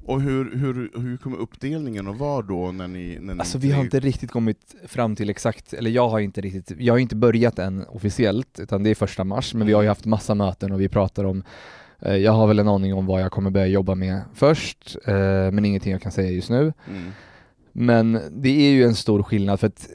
Och 0.06 0.22
hur, 0.22 0.56
hur, 0.56 1.02
hur 1.02 1.18
kommer 1.18 1.38
uppdelningen 1.38 2.08
att 2.08 2.18
vara 2.18 2.42
då 2.42 2.72
när 2.72 2.88
ni... 2.88 3.18
När 3.22 3.40
Alltså 3.40 3.58
ni 3.58 3.68
vi 3.68 3.72
har 3.72 3.84
inte 3.84 4.00
riktigt 4.00 4.32
kommit 4.32 4.76
fram 4.88 5.16
till 5.16 5.30
exakt, 5.30 5.74
eller 5.74 5.92
jag 5.92 6.10
har 6.10 6.20
inte 6.20 6.42
riktigt, 6.42 6.80
jag 6.80 6.94
har 6.94 7.00
inte 7.00 7.16
börjat 7.16 7.60
än 7.60 7.86
officiellt, 7.88 8.60
utan 8.60 8.84
det 8.84 8.90
är 8.90 8.96
första 8.96 9.24
mars, 9.24 9.54
men 9.54 9.68
vi 9.68 9.74
har 9.74 9.82
ju 9.82 9.88
haft 9.88 10.06
massa 10.06 10.36
möten 10.36 10.72
och 10.72 10.82
vi 10.82 10.90
pratar 10.90 11.24
om 11.24 11.44
eh, 12.00 12.16
jag 12.16 12.32
har 12.32 12.48
väl 12.48 12.60
en 12.60 12.68
aning 12.68 12.94
om 12.94 13.06
vad 13.06 13.22
jag 13.22 13.32
kommer 13.32 13.50
börja 13.50 13.68
jobba 13.68 13.96
med 13.96 14.22
först, 14.34 14.98
eh, 15.06 15.14
men 15.52 15.66
ingenting 15.66 15.92
jag 15.92 16.02
kan 16.02 16.12
säga 16.12 16.32
just 16.32 16.50
nu. 16.50 16.74
Mm. 16.90 17.12
Men 17.76 18.20
det 18.32 18.50
är 18.50 18.72
ju 18.72 18.84
en 18.84 18.96
stor 18.96 19.24
skillnad 19.24 19.60
för 19.60 19.68
att 19.68 19.88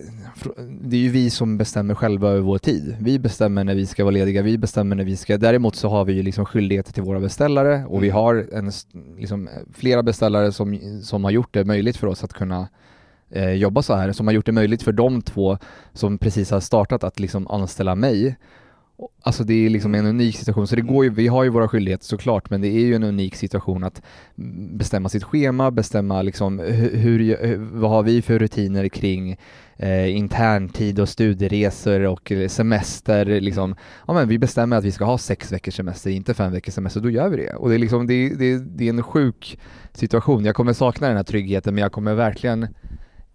det 0.81 0.97
är 0.97 1.01
ju 1.01 1.09
vi 1.11 1.31
som 1.31 1.59
bestämmer 1.59 1.95
själva 1.95 2.29
över 2.29 2.41
vår 2.41 2.59
tid. 2.59 2.97
Vi 3.01 3.19
bestämmer 3.19 3.65
när 3.65 3.75
vi 3.75 3.87
ska 3.87 4.05
vara 4.05 4.13
lediga, 4.13 4.43
vi 4.43 4.59
bestämmer 4.59 4.97
när 4.97 5.05
vi 5.05 5.17
ska, 5.17 5.39
däremot 5.39 5.77
så 5.77 5.89
har 5.89 6.05
vi 6.05 6.13
ju 6.13 6.23
liksom 6.23 6.45
skyldigheter 6.47 6.93
till 6.93 7.03
våra 7.03 7.21
beställare 7.21 7.85
och 7.85 8.03
vi 8.03 8.09
Mm. 8.09 8.17
har 8.17 8.47
en, 8.53 8.73
liksom, 9.19 9.49
flera 9.75 10.03
beställare 10.03 10.53
som, 10.53 10.79
som 11.03 11.25
har 11.25 11.31
gjort 11.31 11.55
det 11.55 11.65
möjligt 11.65 11.97
för 11.97 12.07
oss 12.07 12.25
att 12.25 12.33
kunna 12.33 12.69
eh, 13.31 13.53
jobba 13.53 13.83
så 13.83 13.95
här, 13.95 14.13
som 14.13 14.27
har 14.27 14.35
gjort 14.35 14.47
det 14.47 14.53
möjligt 14.53 14.83
för 14.83 14.93
de 14.93 15.23
två 15.23 15.59
som 15.93 16.19
precis 16.19 16.51
har 16.51 16.61
startat 16.61 17.05
att 17.05 17.21
liksom 17.21 17.47
anställa 17.49 17.95
mig. 17.95 18.37
Alltså 19.23 19.45
det 19.45 19.67
är 19.67 19.71
liksom 19.71 19.95
en 19.95 20.07
unik 20.07 20.37
situation, 20.37 20.67
så 20.67 20.77
det 20.77 20.83
går 20.83 21.05
ju, 21.05 21.11
vi 21.11 21.27
har 21.29 21.45
ju 21.45 21.51
våra 21.51 21.69
skyldigheter 21.69 22.05
såklart, 22.05 22.51
men 22.51 22.61
det 22.61 22.69
är 22.69 22.81
ju 22.81 22.95
en 22.95 23.03
unik 23.03 23.35
situation 23.35 23.85
att 23.85 24.03
bestämma 24.71 25.09
sitt 25.09 25.25
schema, 25.25 25.71
bestämma 25.71 26.23
liksom 26.23 26.59
hur, 26.59 26.97
hur 26.97 27.57
vad 27.57 27.91
har 27.91 28.03
vi 28.03 28.23
för 28.23 28.39
rutiner 28.39 28.89
kring 28.89 29.37
eh, 29.77 30.17
interntid 30.17 31.01
och 31.01 31.09
studieresor 31.09 32.01
och 32.01 32.33
eh, 32.33 32.49
semester 32.49 33.41
liksom. 33.41 33.75
Ja 34.07 34.15
men 34.15 34.29
vi 34.29 34.39
bestämmer 34.39 34.77
att 34.77 34.85
vi 34.85 34.93
ska 34.93 35.05
ha 35.05 35.19
sex 35.19 35.53
veckors 35.53 35.75
semester, 35.75 36.11
inte 36.11 36.35
fem 36.35 36.53
veckors 36.53 36.75
semester, 36.75 37.01
då 37.01 37.11
gör 37.11 37.29
vi 37.29 37.37
det. 37.37 37.55
Och 37.55 37.69
det 37.69 37.75
är 37.75 37.79
liksom, 37.79 38.07
det, 38.07 38.29
det, 38.29 38.59
det 38.59 38.85
är 38.85 38.91
en 38.91 39.03
sjuk 39.03 39.59
situation. 39.93 40.45
Jag 40.45 40.55
kommer 40.55 40.73
sakna 40.73 41.09
den 41.09 41.17
här 41.17 41.25
tryggheten, 41.25 41.75
men 41.75 41.83
jag 41.83 41.93
kommer 41.93 42.15
verkligen 42.15 42.69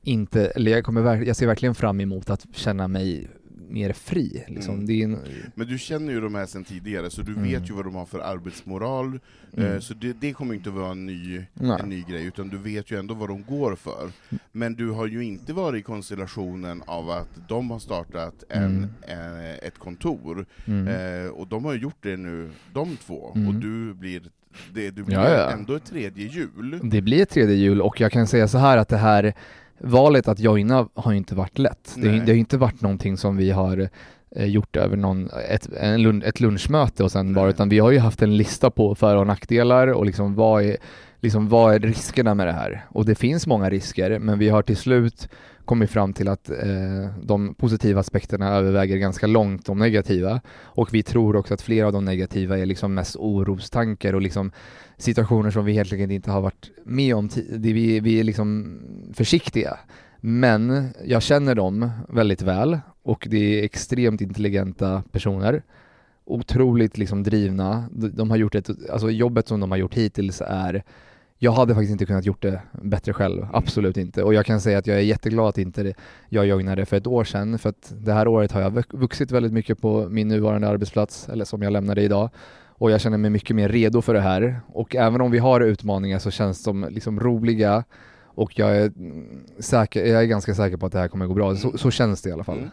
inte, 0.04 0.46
eller 0.46 0.72
jag, 0.72 0.84
kommer, 0.84 1.24
jag 1.24 1.36
ser 1.36 1.48
verkligen 1.48 1.76
fram 1.76 2.02
emot 2.02 2.30
att 2.30 2.46
känna 2.54 2.88
mig 2.88 3.28
mer 3.74 3.94
fri. 3.94 4.44
Liksom. 4.48 4.80
Mm. 4.80 5.02
En, 5.14 5.20
Men 5.56 5.68
du 5.68 5.78
känner 5.80 6.14
ju 6.14 6.22
de 6.22 6.36
här 6.36 6.46
sedan 6.46 6.64
tidigare, 6.64 7.10
så 7.10 7.22
du 7.22 7.32
Mm. 7.32 7.44
vet 7.44 7.70
ju 7.70 7.74
vad 7.74 7.86
de 7.86 7.96
har 7.96 8.06
för 8.06 8.20
arbetsmoral, 8.20 9.20
Mm. 9.58 9.72
eh, 9.74 9.80
så 9.80 9.94
det, 9.94 10.14
det 10.22 10.34
kommer 10.34 10.54
inte 10.56 10.70
vara 10.70 10.92
en 10.92 11.06
ny, 11.06 11.46
Nej. 11.54 11.78
en 11.84 11.90
ny 11.90 12.02
grej, 12.10 12.26
utan 12.26 12.50
du 12.50 12.58
vet 12.58 12.92
ju 12.92 13.00
ändå 13.00 13.14
vad 13.14 13.30
de 13.30 13.44
går 13.44 13.76
för. 13.76 14.12
Men 14.52 14.76
du 14.76 14.90
har 14.90 15.08
ju 15.08 15.24
inte 15.24 15.54
varit 15.54 15.80
i 15.80 15.84
konstellationen 15.84 16.84
av 16.86 17.10
att 17.10 17.30
de 17.50 17.72
har 17.72 17.80
startat 17.80 18.44
en, 18.50 18.64
Mm. 18.64 18.90
eh, 19.48 19.68
ett 19.68 19.78
kontor, 19.78 20.46
mm. 20.66 20.88
eh, 20.88 21.30
och 21.32 21.48
de 21.48 21.66
har 21.66 21.74
ju 21.74 21.80
gjort 21.80 21.98
det 22.02 22.18
nu, 22.18 22.50
de 22.74 22.98
två, 22.98 23.32
Mm. 23.36 23.48
och 23.48 23.54
du 23.54 23.94
blir 23.94 24.22
det 24.74 24.92
du 24.92 25.04
blir 25.04 25.16
Ja, 25.16 25.30
ja. 25.30 25.52
ändå 25.52 25.74
ett 25.76 25.86
tredje 25.86 26.28
jul. 26.28 26.80
Det 26.84 27.02
blir 27.02 27.22
ett 27.24 27.30
tredje 27.30 27.56
jul 27.56 27.82
och 27.82 28.02
jag 28.02 28.12
kan 28.12 28.28
säga 28.28 28.48
så 28.48 28.58
här 28.58 28.78
att 28.78 28.90
det 28.90 28.98
här 28.98 29.34
valet 29.78 30.28
att 30.28 30.40
joina 30.40 30.88
har 30.94 31.12
ju 31.12 31.18
inte 31.18 31.36
varit 31.36 31.58
lätt. 31.58 31.96
Det, 31.96 32.10
det 32.10 32.20
har 32.20 32.34
ju 32.34 32.40
inte 32.40 32.58
varit 32.58 32.82
någonting 32.82 33.18
som 33.18 33.38
vi 33.38 33.52
har 33.52 33.90
eh, 34.36 34.46
gjort 34.46 34.76
över 34.76 34.98
någon, 34.98 35.30
ett, 35.50 35.70
en, 35.80 36.22
ett 36.24 36.40
lunchmöte 36.40 37.04
och 37.04 37.12
sen 37.12 37.26
Nej. 37.26 37.36
bara, 37.36 37.50
utan 37.50 37.70
vi 37.70 37.80
har 37.80 37.92
ju 37.92 38.00
haft 38.00 38.22
en 38.22 38.38
lista 38.38 38.70
på 38.70 38.96
för 38.96 39.16
och 39.16 39.28
nackdelar 39.28 39.88
och 39.88 40.06
liksom 40.06 40.36
vad 40.36 40.64
är, 40.64 40.78
liksom 41.20 41.50
vad 41.50 41.76
är 41.76 41.80
riskerna 41.80 42.36
med 42.36 42.48
det 42.48 42.54
här? 42.54 42.86
Och 42.90 43.06
det 43.06 43.16
finns 43.16 43.48
många 43.48 43.70
risker, 43.70 44.20
men 44.20 44.40
vi 44.40 44.50
har 44.50 44.62
till 44.62 44.78
slut 44.78 45.30
kommit 45.66 45.90
fram 45.90 46.14
till 46.14 46.28
att 46.28 46.50
eh, 46.50 47.08
de 47.24 47.56
positiva 47.56 48.00
aspekterna 48.00 48.50
överväger 48.50 48.98
ganska 48.98 49.28
långt 49.28 49.66
de 49.66 49.80
negativa. 49.80 50.42
Och 50.62 50.94
vi 50.94 51.04
tror 51.04 51.36
också 51.36 51.54
att 51.54 51.62
flera 51.62 51.88
av 51.88 51.94
de 51.94 52.06
negativa 52.06 52.58
är 52.58 52.66
liksom 52.66 52.94
mest 52.94 53.16
orostankar 53.16 54.14
och 54.14 54.22
liksom 54.22 54.52
situationer 54.98 55.52
som 55.52 55.66
vi 55.66 55.74
helt 55.74 55.94
enkelt 55.94 56.12
inte 56.12 56.32
har 56.32 56.42
varit 56.42 56.72
med 56.86 57.16
om. 57.16 57.30
Vi, 57.50 58.00
vi 58.00 58.20
är 58.20 58.24
liksom 58.24 58.80
försiktiga. 59.14 59.78
Men 60.20 60.88
jag 61.06 61.22
känner 61.22 61.56
dem 61.56 61.90
väldigt 62.10 62.42
väl 62.42 62.80
och 63.04 63.28
det 63.30 63.60
är 63.60 63.64
extremt 63.64 64.22
intelligenta 64.22 65.04
personer. 65.12 65.64
Otroligt 66.26 66.98
liksom 66.98 67.24
drivna. 67.24 67.86
De 67.92 68.30
har 68.30 68.38
gjort 68.38 68.56
ett, 68.56 68.70
alltså 68.92 69.10
jobbet 69.10 69.48
som 69.48 69.60
de 69.60 69.72
har 69.72 69.78
gjort 69.78 69.94
hittills 69.94 70.42
är 70.46 70.84
jag 71.44 71.52
hade 71.52 71.74
faktiskt 71.74 71.92
inte 71.92 72.06
kunnat 72.06 72.26
gjort 72.26 72.42
det 72.42 72.62
bättre 72.72 73.14
själv, 73.14 73.48
absolut 73.54 73.98
inte. 73.98 74.24
Och 74.24 74.34
jag 74.34 74.46
kan 74.46 74.62
säga 74.62 74.78
att 74.78 74.88
jag 74.88 74.98
är 74.98 75.02
jätteglad 75.02 75.48
att 75.48 75.58
inte 75.58 75.94
jag 76.30 76.46
joinade 76.46 76.86
för 76.86 76.98
ett 76.98 77.08
år 77.08 77.24
sedan, 77.24 77.60
för 77.60 77.70
att 77.70 77.94
det 77.98 78.14
här 78.14 78.28
året 78.28 78.52
har 78.52 78.62
jag 78.62 78.72
vux- 78.72 78.98
vuxit 78.98 79.32
väldigt 79.32 79.54
mycket 79.54 79.82
på 79.82 80.10
min 80.10 80.28
nuvarande 80.28 80.68
arbetsplats, 80.68 81.30
eller 81.30 81.46
som 81.46 81.62
jag 81.62 81.74
lämnade 81.74 82.02
idag. 82.02 82.30
Och 82.68 82.92
jag 82.92 83.02
känner 83.02 83.18
mig 83.18 83.30
mycket 83.30 83.56
mer 83.56 83.70
redo 83.70 84.02
för 84.02 84.14
det 84.14 84.22
här. 84.22 84.62
Och 84.68 84.96
även 84.96 85.22
om 85.22 85.32
vi 85.32 85.38
har 85.40 85.62
utmaningar 85.62 86.20
så 86.20 86.32
känns 86.32 86.64
de 86.64 86.88
liksom 86.90 87.20
roliga 87.20 87.84
och 88.26 88.60
jag 88.60 88.78
är, 88.78 88.86
mm, 88.86 89.44
säker, 89.60 90.06
jag 90.06 90.22
är 90.22 90.26
ganska 90.26 90.54
säker 90.56 90.78
på 90.78 90.86
att 90.86 90.92
det 90.92 91.00
här 91.00 91.08
kommer 91.08 91.28
gå 91.28 91.34
bra. 91.34 91.56
Så, 91.56 91.78
så 91.78 91.92
känns 91.92 92.22
det 92.22 92.30
i 92.30 92.34
alla 92.34 92.44
fall. 92.44 92.70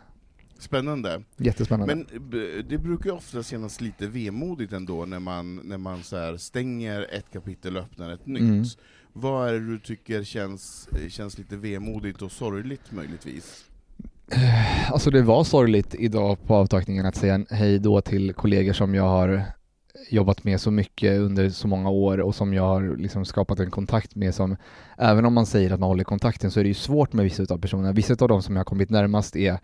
Spännande. 0.61 1.23
Jättespännande. 1.37 1.95
Men 1.95 2.07
b- 2.31 2.62
det 2.69 2.79
brukar 2.79 3.11
ofta 3.11 3.43
kännas 3.43 3.81
lite 3.81 4.07
vemodigt 4.07 4.73
ändå 4.73 5.05
när 5.07 5.21
man, 5.21 5.57
när 5.57 5.79
man 5.79 6.02
så 6.02 6.38
stänger 6.38 7.07
ett 7.12 7.33
kapitel 7.33 7.76
och 7.76 7.83
öppnar 7.83 8.11
ett 8.11 8.26
nytt. 8.26 8.40
Mm. 8.43 8.64
Vad 9.12 9.49
är 9.49 9.52
det 9.52 9.67
du 9.67 9.79
tycker 9.79 10.25
känns, 10.25 10.88
känns 11.09 11.38
lite 11.38 11.57
vemodigt 11.57 12.23
och 12.23 12.33
sorgligt 12.33 12.93
möjligtvis? 12.93 13.64
Alltså 14.93 15.11
det 15.11 15.23
var 15.23 15.45
sorgligt 15.45 15.95
idag 15.99 16.47
på 16.47 16.55
avtackningen 16.55 17.07
att 17.07 17.17
säga 17.17 17.45
hej 17.50 17.79
då 17.79 18.00
till 18.00 18.33
kollegor 18.35 18.73
som 18.73 18.95
jag 18.95 19.02
har 19.09 19.43
jobbat 20.11 20.45
med 20.45 20.61
så 20.61 20.71
mycket 20.71 21.19
under 21.21 21.50
så 21.50 21.69
många 21.69 21.90
år 21.90 22.21
och 22.21 22.35
som 22.35 22.55
jag 22.55 22.62
har 22.62 22.97
liksom 22.97 23.25
skapat 23.25 23.61
en 23.61 23.71
kontakt 23.71 24.14
med 24.14 24.35
som 24.35 24.57
även 24.99 25.25
om 25.25 25.35
man 25.35 25.47
säger 25.47 25.71
att 25.71 25.81
man 25.81 25.88
håller 25.88 26.05
kontakten 26.05 26.50
så 26.50 26.61
är 26.61 26.64
det 26.64 26.69
ju 26.69 26.75
svårt 26.75 27.12
med 27.12 27.25
vissa 27.25 27.55
av 27.55 27.59
personerna. 27.59 27.93
Vissa 27.93 28.17
av 28.21 28.29
de 28.29 28.43
som 28.43 28.57
jag 28.57 28.61
har 28.61 28.64
kommit 28.64 28.90
närmast 28.90 29.37
är 29.37 29.52
eh, 29.52 29.59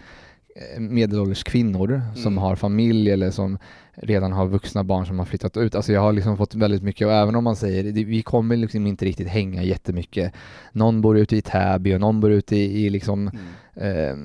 medelålders 0.79 1.45
kvinnor 1.45 2.03
som 2.15 2.33
Mm. 2.33 2.39
har 2.43 2.57
familj 2.57 3.11
eller 3.11 3.31
som 3.31 3.59
redan 4.03 4.33
har 4.33 4.47
vuxna 4.47 4.85
barn 4.85 5.07
som 5.07 5.19
har 5.19 5.27
flyttat 5.27 5.57
ut. 5.57 5.75
Alltså 5.75 5.93
jag 5.93 6.01
har 6.01 6.13
liksom 6.13 6.37
fått 6.37 6.55
väldigt 6.55 6.83
mycket 6.83 7.07
och 7.07 7.13
även 7.13 7.35
om 7.35 7.45
man 7.45 7.57
säger 7.57 7.85
det, 7.85 8.05
vi 8.05 8.23
kommer 8.23 8.57
liksom 8.57 8.87
inte 8.87 9.05
riktigt 9.05 9.29
hänga 9.29 9.63
jättemycket. 9.63 10.33
Någon 10.73 11.01
bor 11.01 11.19
ute 11.19 11.37
i 11.37 11.43
Täby 11.43 11.95
och 11.95 12.01
någon 12.01 12.21
bor 12.21 12.31
ute 12.31 12.57
i, 12.57 12.87
i 12.87 12.91
liksom 12.91 13.31
Mm. 13.81 13.97
eh, 14.11 14.17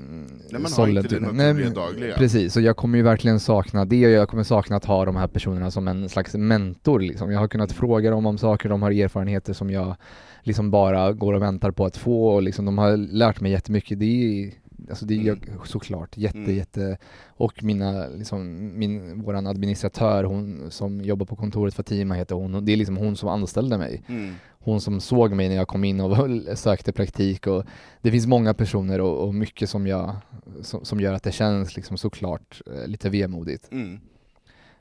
Nej, 0.52 0.62
man 0.62 0.72
har 0.78 0.88
inte 0.88 1.16
det 1.20 1.32
Nej, 1.32 1.72
dagliga. 1.76 2.16
Precis, 2.16 2.56
och 2.56 2.62
jag 2.62 2.78
kommer 2.78 2.98
ju 2.98 3.04
verkligen 3.04 3.40
sakna 3.40 3.86
det 3.86 4.06
och 4.06 4.12
jag 4.12 4.30
kommer 4.30 4.44
sakna 4.44 4.76
att 4.76 4.86
ha 4.86 5.06
de 5.06 5.16
här 5.16 5.28
personerna 5.28 5.72
som 5.72 5.88
en 5.88 6.10
slags 6.10 6.36
mentor 6.36 7.00
liksom. 7.00 7.32
Jag 7.32 7.40
har 7.40 7.48
kunnat 7.48 7.72
fråga 7.72 8.12
dem 8.12 8.26
om 8.26 8.38
saker, 8.38 8.70
de 8.70 8.82
har 8.82 8.92
erfarenheter 8.92 9.54
som 9.54 9.70
jag 9.70 9.96
liksom 10.44 10.72
bara 10.72 11.14
går 11.14 11.34
och 11.34 11.42
väntar 11.42 11.72
på 11.72 11.86
att 11.86 11.98
få 11.98 12.28
och 12.28 12.42
liksom 12.42 12.66
de 12.66 12.78
har 12.78 12.98
lärt 12.98 13.42
mig 13.42 13.52
jättemycket. 13.52 14.00
Det 14.00 14.06
är 14.06 14.52
Alltså 14.90 15.06
det 15.06 15.14
är 15.14 15.22
jag 15.24 15.40
såklart 15.66 16.18
jätte, 16.18 16.38
Mm. 16.38 16.56
jätte 16.56 16.98
och 17.28 17.64
mina, 17.64 18.08
liksom, 18.08 18.72
min, 18.80 19.22
våran 19.22 19.48
administratör, 19.48 20.24
hon 20.24 20.72
som 20.72 21.02
jobbar 21.02 21.26
på 21.26 21.36
kontoret, 21.36 21.74
Fatima 21.74 22.14
heter 22.16 22.36
hon, 22.36 22.66
det 22.66 22.74
är 22.74 22.78
liksom 22.78 22.98
hon 22.98 23.16
som 23.16 23.30
anställde 23.30 23.78
mig 23.78 24.04
Mm. 24.08 24.34
hon 24.50 24.82
som 24.82 25.00
såg 25.02 25.34
mig 25.34 25.50
när 25.50 25.56
jag 25.56 25.68
kom 25.68 25.84
in 25.84 26.00
och 26.00 26.18
sökte 26.58 26.92
praktik 26.92 27.48
och 27.48 27.66
det 28.02 28.12
finns 28.12 28.28
många 28.28 28.54
personer 28.54 29.02
och, 29.02 29.28
och 29.28 29.36
mycket 29.36 29.70
som, 29.70 29.88
jag, 29.88 30.16
som, 30.62 30.86
som 30.86 31.00
gör 31.00 31.14
att 31.14 31.24
det 31.24 31.32
känns 31.32 31.76
liksom 31.76 31.98
såklart 31.98 32.62
eh, 32.68 32.88
lite 32.88 33.10
vemodigt. 33.10 33.72
Mm. 33.72 34.00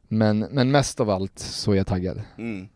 Men, 0.09 0.39
men 0.39 0.71
mest 0.71 1.01
av 1.01 1.11
allt 1.11 1.39
så 1.39 1.73
är 1.73 1.77
jag 1.77 1.87
taggad. 1.87 2.23
Mm. 2.39 2.69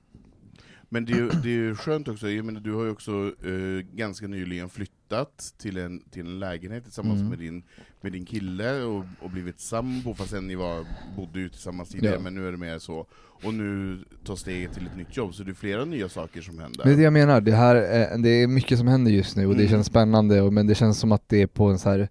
Men 0.88 1.04
det 1.04 1.12
är, 1.12 1.16
ju, 1.16 1.28
det 1.28 1.48
är 1.48 1.52
ju 1.52 1.74
skönt 1.74 2.08
också, 2.08 2.30
jag 2.30 2.44
menar, 2.44 2.60
du 2.60 2.72
har 2.72 2.84
ju 2.84 2.90
också 2.90 3.10
eh, 3.44 3.96
ganska 3.96 4.26
nyligen 4.26 4.68
flyttat 4.68 5.54
till 5.58 5.76
en, 5.78 6.00
till 6.10 6.20
en 6.26 6.38
lägenhet 6.38 6.84
tillsammans 6.84 7.18
Mm. 7.20 7.30
med, 7.30 7.38
din, 7.38 7.62
med 8.00 8.12
din 8.12 8.24
kille 8.24 8.82
och, 8.82 9.04
och 9.20 9.30
blivit 9.30 9.60
sambo, 9.60 10.14
fast 10.14 10.30
sen 10.30 10.46
ni 10.46 10.54
var, 10.54 10.84
bodde 11.16 11.40
ju 11.40 11.48
tillsammans 11.48 11.88
tidigare, 11.88 12.14
Ja. 12.14 12.20
men 12.20 12.34
nu 12.34 12.48
är 12.48 12.52
det 12.52 12.58
mer 12.58 12.78
så. 12.78 13.06
Och 13.44 13.54
nu 13.54 13.98
tar 14.24 14.36
steget 14.36 14.74
till 14.74 14.86
ett 14.86 14.96
nytt 14.96 15.16
jobb, 15.16 15.34
så 15.34 15.42
det 15.42 15.50
är 15.50 15.54
flera 15.54 15.84
nya 15.84 16.08
saker 16.08 16.40
som 16.40 16.58
händer. 16.58 16.84
Det 16.84 16.92
är 16.92 16.96
det 16.96 17.02
jag 17.02 17.12
menar, 17.12 17.40
det, 17.40 17.52
här, 17.52 17.76
är- 17.76 18.18
det 18.18 18.28
är 18.28 18.46
mycket 18.46 18.78
som 18.78 18.88
händer 18.88 19.10
just 19.12 19.36
nu 19.36 19.46
och 19.46 19.54
det 19.54 19.60
Mm. 19.62 19.70
känns 19.70 19.86
spännande 19.86 20.40
och, 20.42 20.52
men 20.52 20.66
det 20.66 20.74
känns 20.74 20.98
som 20.98 21.12
att 21.12 21.28
det 21.28 21.42
är 21.42 21.46
på 21.46 21.64
en 21.66 21.78
så 21.78 21.88
här 21.90 22.08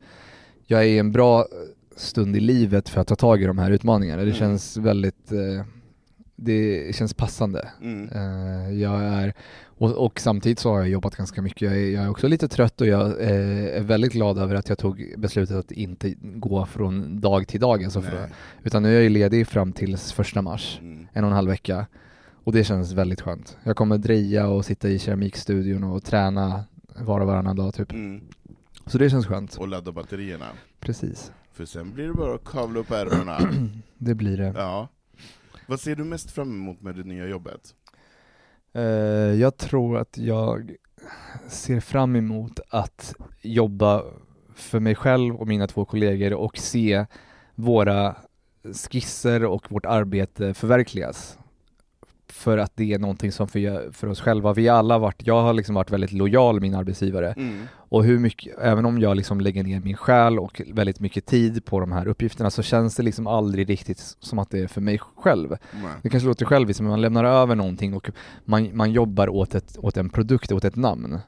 jag 0.67 0.81
är 0.81 0.87
i 0.87 0.97
en 0.97 1.11
bra 1.11 1.45
stund 1.95 2.35
i 2.35 2.39
livet 2.39 2.89
för 2.89 3.01
att 3.01 3.07
ta 3.07 3.15
tag 3.15 3.41
i 3.41 3.45
de 3.45 3.57
här 3.57 3.71
utmaningarna. 3.71 4.17
Det 4.21 4.27
Mm. 4.27 4.39
känns 4.39 4.77
väldigt, 4.77 5.31
eh, 5.31 5.65
det 6.35 6.95
känns 6.95 7.13
passande. 7.13 7.69
Mm. 7.81 8.09
Eh, 8.09 8.71
jag 8.81 9.03
är, 9.03 9.33
och, 9.65 9.91
och 10.05 10.19
samtidigt 10.19 10.59
så 10.59 10.69
har 10.71 10.79
jag 10.79 10.89
jobbat 10.89 11.15
ganska 11.15 11.41
mycket. 11.41 11.61
Jag 11.61 11.73
är, 11.81 11.89
jag 11.91 12.03
är 12.03 12.09
också 12.09 12.27
lite 12.27 12.47
trött 12.47 12.81
och 12.81 12.87
jag 12.87 13.21
eh, 13.21 13.77
är 13.77 13.81
väldigt 13.81 14.13
glad 14.13 14.37
över 14.37 14.55
att 14.55 14.69
jag 14.69 14.77
tog 14.77 15.13
beslutet 15.17 15.57
att 15.57 15.71
inte 15.71 16.13
gå 16.21 16.65
från 16.65 17.21
dag 17.21 17.47
till 17.47 17.59
dag. 17.59 17.83
Alltså 17.83 18.01
för, 18.01 18.29
utan 18.63 18.83
nu 18.83 18.97
är 18.97 19.01
jag 19.01 19.11
ledig 19.11 19.47
fram 19.47 19.73
till 19.73 19.97
första 19.97 20.41
mars, 20.41 20.77
Mm. 20.81 21.07
en 21.13 21.23
och 21.23 21.29
en 21.29 21.35
halv 21.35 21.49
vecka. 21.49 21.85
Och 22.45 22.51
det 22.53 22.63
känns 22.63 22.91
väldigt 22.91 23.21
skönt. 23.21 23.57
Jag 23.63 23.75
kommer 23.75 23.97
dreja 23.97 24.47
och 24.47 24.65
sitta 24.65 24.89
i 24.89 24.99
keramikstudion 24.99 25.83
och 25.83 26.03
träna 26.03 26.63
var 26.99 27.19
och 27.19 27.27
varannan 27.27 27.55
dag 27.55 27.73
typ. 27.73 27.91
Mm. 27.91 28.21
Så 28.85 28.97
det 28.97 29.09
känns 29.09 29.25
skönt. 29.27 29.55
Och 29.57 29.67
ladda 29.67 29.91
batterierna. 29.91 30.45
Precis. 30.79 31.31
För 31.53 31.65
sen 31.65 31.93
blir 31.93 32.07
det 32.07 32.13
bara 32.13 32.35
att 32.35 32.45
kavla 32.45 32.79
upp 32.79 32.91
ärmarna. 32.91 33.37
Det 33.97 34.15
blir 34.15 34.37
det. 34.37 34.53
ja. 34.57 34.87
Vad 35.67 35.79
ser 35.79 35.95
du 35.95 36.03
mest 36.03 36.31
fram 36.31 36.51
emot 36.51 36.81
med 36.81 36.95
det 36.95 37.03
nya 37.03 37.27
jobbet? 37.27 37.75
Eh, 38.73 38.83
jag 39.41 39.57
tror 39.57 39.97
att 39.97 40.17
jag 40.17 40.75
ser 41.47 41.79
fram 41.79 42.15
emot 42.15 42.59
att 42.69 43.15
jobba 43.41 44.03
för 44.55 44.79
mig 44.79 44.95
själv 44.95 45.35
och 45.35 45.47
mina 45.47 45.67
två 45.67 45.85
kollegor 45.85 46.33
och 46.33 46.57
se 46.57 47.05
våra 47.55 48.15
skisser 48.91 49.45
och 49.45 49.71
vårt 49.71 49.85
arbete 49.85 50.53
förverkligas. 50.53 51.39
För 52.27 52.57
att 52.57 52.71
det 52.75 52.93
är 52.93 52.99
någonting 52.99 53.31
som 53.31 53.47
för, 53.47 53.91
för 53.91 54.07
oss 54.07 54.21
själva, 54.21 54.53
vi 54.53 54.69
alla 54.69 54.97
varit, 54.97 55.27
jag 55.27 55.41
har 55.41 55.53
liksom 55.53 55.75
varit 55.75 55.91
väldigt 55.91 56.11
lojal 56.11 56.55
med 56.55 56.61
min 56.61 56.75
arbetsgivare 56.75 57.33
Mm. 57.37 57.67
Och 57.93 58.03
hur 58.03 58.19
mycket, 58.19 58.59
även 58.59 58.85
om 58.85 58.99
jag 58.99 59.17
liksom 59.17 59.41
lägger 59.41 59.63
ner 59.63 59.79
min 59.79 59.97
själ 59.97 60.39
och 60.39 60.61
väldigt 60.73 60.99
mycket 60.99 61.25
tid 61.25 61.65
på 61.65 61.79
de 61.79 61.91
här 61.91 62.07
uppgifterna 62.07 62.49
så 62.49 62.63
känns 62.63 62.95
det 62.95 63.03
liksom 63.03 63.27
aldrig 63.27 63.69
riktigt 63.69 64.15
som 64.19 64.39
att 64.39 64.49
det 64.49 64.59
är 64.59 64.67
för 64.67 64.81
mig 64.81 64.99
själv. 65.15 65.49
Nej. 65.49 65.91
Det 66.01 66.09
kanske 66.09 66.27
låter 66.27 66.45
själviskt 66.45 66.81
men 66.81 66.89
man 66.89 67.01
lämnar 67.01 67.23
över 67.23 67.55
någonting 67.55 67.93
och 67.93 68.09
man, 68.45 68.77
man 68.77 68.91
jobbar 68.91 69.29
åt, 69.29 69.55
ett, 69.55 69.77
åt 69.77 69.97
en 69.97 70.09
produkt, 70.09 70.51
åt 70.51 70.63
ett 70.63 70.75
namn. 70.75 71.19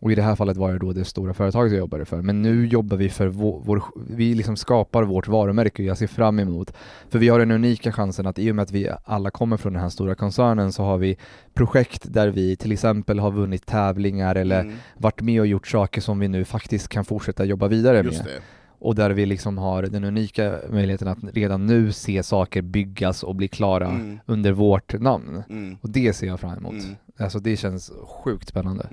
Och 0.00 0.12
i 0.12 0.14
det 0.14 0.22
här 0.22 0.34
fallet 0.36 0.56
var 0.56 0.72
det 0.72 0.78
då 0.78 0.92
det 0.92 1.04
stora 1.04 1.34
företaget 1.34 1.72
jag 1.72 1.78
jobbade 1.78 2.04
för. 2.04 2.22
Men 2.22 2.42
nu 2.42 2.66
jobbar 2.66 2.96
vi 2.96 3.08
för 3.08 3.26
vår, 3.28 3.62
vår 3.64 3.82
vi 4.10 4.34
liksom 4.34 4.56
skapar 4.56 5.02
vårt 5.02 5.28
varumärke 5.28 5.82
och 5.82 5.86
jag 5.86 5.98
ser 5.98 6.06
fram 6.06 6.38
emot. 6.38 6.72
För 7.10 7.18
vi 7.18 7.28
har 7.28 7.38
den 7.38 7.50
unika 7.50 7.92
chansen 7.92 8.26
att 8.26 8.38
i 8.38 8.50
och 8.50 8.56
med 8.56 8.62
att 8.62 8.70
vi 8.72 8.90
alla 9.04 9.30
kommer 9.30 9.56
från 9.56 9.72
den 9.72 9.82
här 9.82 9.88
stora 9.88 10.14
koncernen 10.14 10.72
så 10.72 10.82
har 10.82 10.98
vi 10.98 11.16
projekt 11.54 12.12
där 12.12 12.28
vi 12.28 12.56
till 12.56 12.72
exempel 12.72 13.18
har 13.18 13.30
vunnit 13.30 13.66
tävlingar 13.66 14.34
eller 14.34 14.60
Mm. 14.60 14.74
varit 14.96 15.20
med 15.20 15.40
och 15.40 15.46
gjort 15.46 15.66
saker 15.66 16.00
som 16.00 16.18
vi 16.18 16.28
nu 16.28 16.44
faktiskt 16.44 16.88
kan 16.88 17.04
fortsätta 17.04 17.44
jobba 17.44 17.68
vidare 17.68 18.00
Just 18.00 18.18
med. 18.24 18.26
det. 18.26 18.40
Och 18.80 18.94
där 18.94 19.10
vi 19.10 19.26
liksom 19.26 19.58
har 19.58 19.82
den 19.82 20.04
unika 20.04 20.54
möjligheten 20.70 21.08
att 21.08 21.18
redan 21.32 21.66
nu 21.66 21.92
se 21.92 22.22
saker 22.22 22.62
byggas 22.62 23.22
och 23.22 23.34
bli 23.34 23.48
klara 23.48 23.88
Mm. 23.88 24.18
under 24.26 24.52
vårt 24.52 25.00
namn. 25.00 25.42
Mm. 25.50 25.76
Och 25.80 25.90
det 25.90 26.12
ser 26.12 26.26
jag 26.26 26.40
fram 26.40 26.58
emot. 26.58 26.72
Mm. 26.72 26.96
Alltså 27.18 27.38
det 27.38 27.56
känns 27.56 27.92
sjukt 28.24 28.48
spännande. 28.48 28.86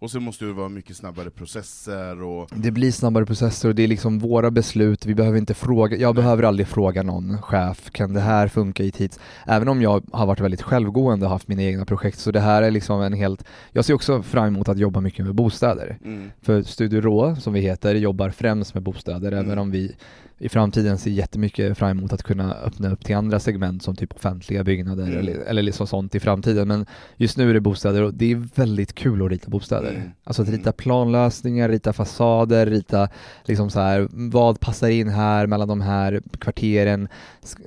Och 0.00 0.10
sen 0.10 0.22
måste 0.22 0.44
det 0.44 0.52
vara 0.52 0.68
mycket 0.68 0.96
snabbare 0.96 1.30
processer 1.30 2.22
och... 2.22 2.50
Det 2.54 2.70
blir 2.70 2.92
snabbare 2.92 3.26
processer 3.26 3.68
och 3.68 3.74
det 3.74 3.82
är 3.82 3.88
liksom 3.88 4.18
våra 4.18 4.50
beslut, 4.50 5.06
vi 5.06 5.14
behöver 5.14 5.38
inte 5.38 5.54
fråga, 5.54 5.96
jag 5.96 6.14
behöver 6.14 6.42
aldrig 6.42 6.66
fråga 6.68 7.02
någon 7.02 7.42
chef, 7.42 7.90
kan 7.90 8.12
det 8.12 8.20
här 8.20 8.48
funka 8.48 8.82
i 8.82 8.90
tids? 8.90 9.20
Även 9.46 9.68
om 9.68 9.82
jag 9.82 10.02
har 10.12 10.26
varit 10.26 10.40
väldigt 10.40 10.62
självgående 10.62 11.26
och 11.26 11.32
haft 11.32 11.48
mina 11.48 11.62
egna 11.62 11.84
projekt, 11.84 12.18
så 12.18 12.30
det 12.30 12.40
här 12.40 12.62
är 12.62 12.70
liksom 12.70 13.00
en 13.02 13.12
helt, 13.12 13.44
jag 13.72 13.84
ser 13.84 13.94
också 13.94 14.22
fram 14.22 14.46
emot 14.46 14.68
att 14.68 14.78
jobba 14.78 15.00
mycket 15.00 15.24
med 15.24 15.34
bostäder. 15.34 15.98
Mm. 16.04 16.30
För 16.42 16.62
Studio 16.62 17.00
Rå, 17.00 17.36
som 17.36 17.52
vi 17.52 17.60
heter, 17.60 17.94
jobbar 17.94 18.30
främst 18.30 18.74
med 18.74 18.82
bostäder, 18.82 19.32
Mm. 19.32 19.46
även 19.46 19.58
om 19.58 19.70
vi 19.70 19.96
i 20.42 20.48
framtiden 20.48 20.98
ser 20.98 21.10
jättemycket 21.10 21.78
fram 21.78 21.90
emot 21.98 22.12
att 22.12 22.22
kunna 22.22 22.54
öppna 22.54 22.90
upp 22.90 23.04
till 23.04 23.16
andra 23.16 23.40
segment 23.40 23.82
som 23.82 23.96
typ 23.96 24.12
offentliga 24.16 24.64
byggnader 24.64 25.04
Mm. 25.04 25.18
eller, 25.18 25.32
eller 25.34 25.62
liksom 25.62 25.86
sånt 25.86 26.14
i 26.14 26.20
framtiden. 26.20 26.68
Men 26.68 26.86
just 27.16 27.36
nu 27.36 27.50
är 27.50 27.54
det 27.54 27.60
bostäder 27.60 28.02
och 28.02 28.14
det 28.14 28.32
är 28.32 28.48
väldigt 28.54 28.94
kul 28.94 29.22
att 29.22 29.30
rita 29.30 29.50
bostäder. 29.50 29.90
Mm. 29.90 30.10
Alltså 30.24 30.42
att 30.42 30.48
Mm. 30.48 30.58
rita 30.60 30.72
planlösningar, 30.72 31.68
rita 31.68 31.92
fasader, 31.92 32.66
rita 32.66 33.08
liksom 33.44 33.70
så 33.70 33.80
här, 33.80 34.08
vad 34.12 34.60
passar 34.60 34.88
in 34.88 35.08
här 35.08 35.46
mellan 35.46 35.68
de 35.68 35.80
här 35.80 36.20
kvarteren? 36.40 37.08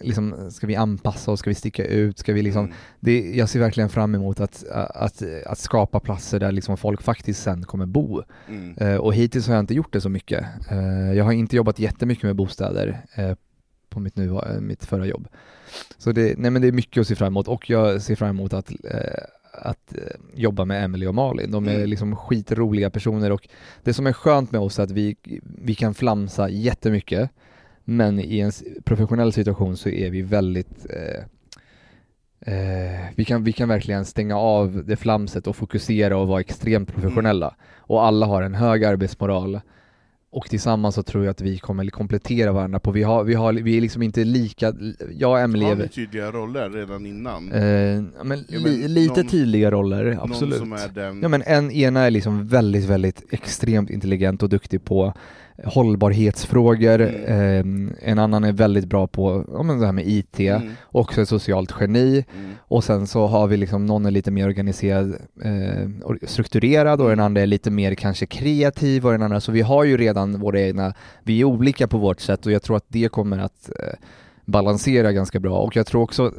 Liksom, 0.01 0.35
ska 0.51 0.67
vi 0.67 0.75
anpassa 0.75 1.31
oss? 1.31 1.39
Ska 1.39 1.49
vi 1.49 1.55
sticka 1.55 1.85
ut? 1.85 2.17
Ska 2.19 2.33
vi 2.33 2.41
liksom 2.41 2.65
Mm. 2.65 2.75
det, 2.99 3.31
jag 3.35 3.49
ser 3.49 3.59
verkligen 3.59 3.89
fram 3.89 4.15
emot 4.15 4.39
att, 4.39 4.63
att, 4.95 5.23
att 5.45 5.59
skapa 5.59 5.99
platser 5.99 6.39
där 6.39 6.51
liksom 6.51 6.77
folk 6.77 7.01
faktiskt 7.01 7.43
sen 7.43 7.63
kommer 7.63 7.85
bo. 7.85 8.21
Mm. 8.49 8.77
Eh, 8.77 8.95
och 8.95 9.13
hittills 9.13 9.47
har 9.47 9.53
jag 9.53 9.61
inte 9.63 9.73
gjort 9.73 9.93
det 9.93 10.01
så 10.01 10.09
mycket. 10.09 10.43
Eh, 10.71 11.13
jag 11.13 11.23
har 11.25 11.31
inte 11.31 11.55
jobbat 11.55 11.79
jättemycket 11.79 12.23
med 12.23 12.35
bostäder 12.35 12.62
eh, 13.15 13.35
på 13.89 13.99
mitt, 13.99 14.15
nu, 14.15 14.29
eh, 14.29 14.59
mitt 14.59 14.85
förra 14.85 15.05
jobb. 15.05 15.27
Så 15.97 16.11
det, 16.11 16.37
nej 16.37 16.51
men 16.51 16.61
det 16.61 16.67
är 16.67 16.71
mycket 16.71 17.01
att 17.01 17.07
se 17.07 17.15
fram 17.15 17.27
emot 17.27 17.47
och 17.47 17.69
jag 17.69 18.01
ser 18.01 18.15
fram 18.15 18.29
emot 18.29 18.53
att, 18.53 18.71
eh, 18.71 19.23
att 19.53 19.93
eh, 19.97 20.01
jobba 20.33 20.65
med 20.65 20.83
Emily 20.83 21.05
och 21.07 21.15
Malin. 21.15 21.51
De 21.51 21.67
är 21.67 21.75
Mm. 21.75 21.89
liksom 21.89 22.15
skitroliga 22.15 22.89
personer 22.89 23.31
och 23.31 23.47
det 23.83 23.93
som 23.93 24.07
är 24.07 24.13
skönt 24.13 24.51
med 24.51 24.61
oss 24.61 24.79
är 24.79 24.83
att 24.83 24.91
vi, 24.91 25.15
vi 25.43 25.75
kan 25.75 25.93
flamsa 25.93 26.49
jättemycket 26.49 27.29
men 27.83 28.19
i 28.19 28.39
en 28.39 28.51
professionell 28.83 29.33
situation 29.33 29.77
så 29.77 29.89
är 29.89 30.09
vi 30.09 30.21
väldigt 30.21 30.85
eh, 30.89 31.23
Eh, 32.45 33.05
vi, 33.15 33.25
kan, 33.25 33.43
vi 33.43 33.51
kan 33.51 33.69
verkligen 33.69 34.05
stänga 34.05 34.37
av 34.37 34.83
det 34.85 34.95
flamset 34.95 35.47
och 35.47 35.55
fokusera 35.55 36.17
och 36.17 36.27
vara 36.27 36.41
extremt 36.41 36.93
professionella. 36.93 37.55
Och 37.77 38.05
alla 38.05 38.25
har 38.25 38.41
en 38.41 38.55
hög 38.55 38.85
arbetsmoral. 38.85 39.61
Och 40.35 40.49
tillsammans 40.49 40.95
så 40.95 41.03
tror 41.03 41.23
jag 41.25 41.31
att 41.31 41.41
vi 41.41 41.57
kommer 41.57 41.85
komplettera 41.89 42.51
varandra 42.51 42.79
på, 42.79 42.91
vi, 42.91 43.03
har, 43.03 43.23
vi, 43.23 43.33
har, 43.33 43.53
vi 43.53 43.77
är 43.77 43.81
liksom 43.81 44.01
inte 44.01 44.23
lika, 44.23 44.73
jag 45.11 45.31
och 45.31 45.39
Emelie 45.39 45.67
Har 45.67 45.75
ni 45.75 45.87
tydliga 45.87 46.31
roller 46.31 46.69
redan 46.69 47.05
innan? 47.05 47.51
eh, 47.51 47.63
ja, 47.63 48.01
men, 48.23 48.45
Ja, 48.47 48.59
li, 48.59 48.77
men 48.81 48.93
lite 48.93 49.21
någon- 49.21 49.29
tydliga 49.29 49.71
roller, 49.71 50.17
absolut. 50.21 50.59
Någon 50.59 50.77
som 50.79 50.89
är 50.89 50.93
den... 51.03 51.21
Ja 51.21 51.27
men 51.27 51.41
en, 51.45 51.71
ena 51.71 51.99
är 52.01 52.11
liksom 52.11 52.47
väldigt, 52.47 52.85
väldigt 52.85 53.23
extremt 53.33 53.89
intelligent 53.89 54.43
och 54.43 54.49
duktig 54.49 54.85
på 54.85 55.13
hållbarhetsfrågor, 55.65 57.01
Mm. 57.01 57.87
eh, 58.01 58.09
en 58.11 58.19
annan 58.19 58.43
är 58.43 58.51
väldigt 58.51 58.85
bra 58.85 59.07
på 59.07 59.45
ja, 59.53 59.63
men 59.63 59.79
det 59.79 59.85
här 59.85 59.93
med 59.93 60.07
IT, 60.07 60.39
Mm. 60.39 60.71
också 60.85 61.21
ett 61.21 61.29
socialt 61.29 61.73
geni, 61.79 62.25
Mm. 62.35 62.51
och 62.59 62.83
sen 62.83 63.07
så 63.07 63.27
har 63.27 63.47
vi 63.47 63.57
liksom, 63.57 63.85
någon 63.85 64.05
är 64.05 64.11
lite 64.11 64.31
mer 64.31 64.45
organiserad 64.47 65.15
eh, 65.43 65.89
och 66.03 66.15
strukturerad 66.23 67.01
och 67.01 67.09
den 67.09 67.19
andra 67.19 67.41
är 67.41 67.45
lite 67.45 67.71
mer 67.71 67.95
kanske 67.95 68.25
kreativ 68.25 69.05
och 69.05 69.11
den 69.11 69.21
andra, 69.21 69.39
så 69.41 69.51
vi 69.51 69.61
har 69.61 69.83
ju 69.83 69.97
redan 69.97 70.39
våra 70.39 70.59
egna, 70.61 70.93
vi 71.23 71.39
är 71.41 71.45
olika 71.45 71.87
på 71.87 71.97
vårt 71.97 72.19
sätt 72.19 72.45
och 72.45 72.51
jag 72.51 72.63
tror 72.63 72.77
att 72.77 72.85
det 72.87 73.11
kommer 73.11 73.37
att 73.39 73.69
eh, 73.79 73.93
balansera 74.45 75.11
ganska 75.11 75.39
bra 75.39 75.59
och 75.59 75.75
jag 75.75 75.87
tror 75.87 76.01
också, 76.01 76.33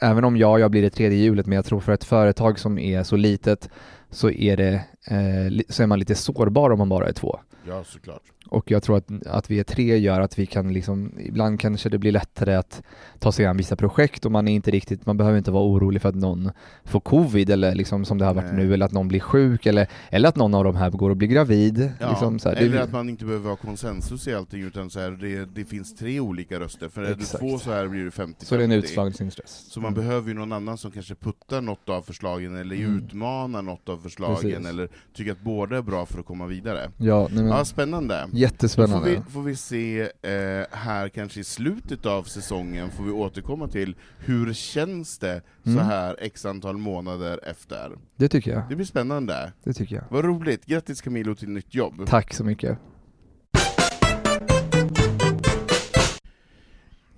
även 0.00 0.24
om 0.24 0.36
jag, 0.36 0.60
jag 0.60 0.70
blir 0.70 0.82
det 0.82 0.90
tredje 0.90 1.18
hjulet, 1.18 1.46
men 1.46 1.56
jag 1.56 1.64
tror 1.64 1.80
för 1.80 1.92
ett 1.92 2.04
företag 2.04 2.58
som 2.58 2.78
är 2.78 3.02
så 3.02 3.16
litet 3.16 3.68
så 4.10 4.30
är 4.30 4.56
det, 4.56 4.72
eh, 5.10 5.60
så 5.68 5.82
är 5.82 5.86
man 5.86 5.98
lite 5.98 6.14
sårbar 6.14 6.70
om 6.70 6.78
man 6.78 6.88
bara 6.88 7.08
är 7.08 7.12
två. 7.12 7.38
Ja, 7.68 7.84
såklart. 7.84 8.22
Och 8.48 8.70
jag 8.70 8.82
tror 8.82 8.96
att, 8.96 9.26
att 9.26 9.50
vi 9.50 9.58
är 9.60 9.64
tre 9.64 9.98
gör 9.98 10.20
att 10.20 10.38
vi 10.38 10.46
kan 10.46 10.72
liksom, 10.72 11.12
ibland 11.18 11.60
kanske 11.60 11.88
det 11.88 11.98
blir 11.98 12.12
lättare 12.12 12.54
att 12.54 12.82
ta 13.18 13.32
sig 13.32 13.46
an 13.46 13.56
vissa 13.56 13.76
projekt 13.76 14.24
och 14.26 14.32
man 14.32 14.48
är 14.48 14.52
inte 14.54 14.70
riktigt, 14.70 15.06
man 15.06 15.16
behöver 15.16 15.38
inte 15.38 15.50
vara 15.50 15.64
orolig 15.64 16.02
för 16.02 16.08
att 16.08 16.14
någon 16.14 16.50
får 16.84 17.00
covid 17.00 17.50
eller 17.50 17.74
liksom 17.74 18.04
som 18.04 18.18
det 18.18 18.24
har 18.24 18.34
varit 18.34 18.52
Nej. 18.54 18.64
nu, 18.66 18.74
eller 18.74 18.86
att 18.86 18.92
någon 18.92 19.08
blir 19.08 19.20
sjuk 19.20 19.66
eller, 19.66 19.86
eller 20.10 20.28
att 20.28 20.36
någon 20.36 20.54
av 20.54 20.64
de 20.64 20.76
här 20.76 20.90
går 20.90 21.10
och 21.10 21.16
blir 21.16 21.28
gravid. 21.28 21.92
Ja, 22.00 22.10
liksom 22.10 22.38
så 22.38 22.48
här. 22.48 22.56
eller 22.56 22.76
det, 22.76 22.82
att 22.82 22.92
man 22.92 23.08
inte 23.08 23.24
behöver 23.24 23.48
ha 23.50 23.56
konsensus 23.56 24.28
i 24.28 24.34
allting, 24.34 24.62
utan 24.62 24.90
så 24.90 25.00
här, 25.00 25.10
det, 25.10 25.44
det 25.54 25.64
finns 25.64 25.96
tre 25.96 26.20
olika 26.20 26.60
röster, 26.60 26.88
för 26.88 27.02
är 27.02 27.06
det 27.06 27.12
Exakt. 27.12 27.40
två 27.40 27.58
så 27.58 27.72
här 27.72 27.88
blir 27.88 28.04
det 28.04 28.10
50-50. 28.10 28.34
så 28.38 28.54
är 28.54 28.58
det 28.58 28.64
en 28.64 28.72
utslagningsstress. 28.72 29.66
Så 29.68 29.80
man 29.80 29.94
behöver 29.94 30.28
ju 30.28 30.34
någon 30.34 30.52
annan 30.52 30.78
som 30.78 30.90
kanske 30.90 31.14
puttar 31.14 31.60
något 31.60 31.88
av 31.88 32.02
förslagen, 32.02 32.56
eller 32.56 32.76
Mm. 32.76 32.98
utmanar 32.98 33.62
något 33.62 33.88
av 33.88 33.98
förslagen, 33.98 34.36
Precis. 34.36 34.66
eller 34.68 34.88
tycker 35.14 35.32
att 35.32 35.40
båda 35.40 35.76
är 35.76 35.82
bra 35.82 36.06
för 36.06 36.20
att 36.20 36.26
komma 36.26 36.46
vidare. 36.46 36.90
Ja, 36.96 37.28
nej 37.32 37.44
men, 37.44 37.52
Ja, 37.52 37.64
spännande. 37.64 38.28
Då 38.36 38.40
får 38.40 38.52
jättespännande. 38.52 39.10
vi, 39.26 39.32
får 39.32 39.42
vi 39.42 39.56
se 39.56 40.00
eh, 40.00 40.66
här 40.70 41.08
kanske 41.08 41.40
i 41.40 41.44
slutet 41.44 42.06
av 42.06 42.22
säsongen, 42.22 42.90
får 42.90 43.04
vi 43.04 43.10
återkomma 43.10 43.68
till 43.68 43.96
hur 44.18 44.52
känns 44.52 45.18
det 45.18 45.42
så 45.64 45.70
Mm. 45.70 45.84
här 45.86 46.16
x 46.20 46.44
antal 46.46 46.76
månader 46.78 47.40
efter? 47.46 47.92
Det 48.16 48.28
tycker 48.28 48.50
jag. 48.52 48.62
Det 48.68 48.76
blir 48.76 48.86
spännande. 48.86 49.52
Det 49.64 49.72
tycker 49.72 49.96
jag. 49.96 50.04
Vad 50.10 50.24
roligt, 50.24 50.66
grattis 50.66 51.00
Camilo 51.00 51.34
till 51.34 51.48
nytt 51.50 51.74
jobb. 51.74 52.06
Tack 52.06 52.34
så 52.34 52.44
mycket. 52.44 52.78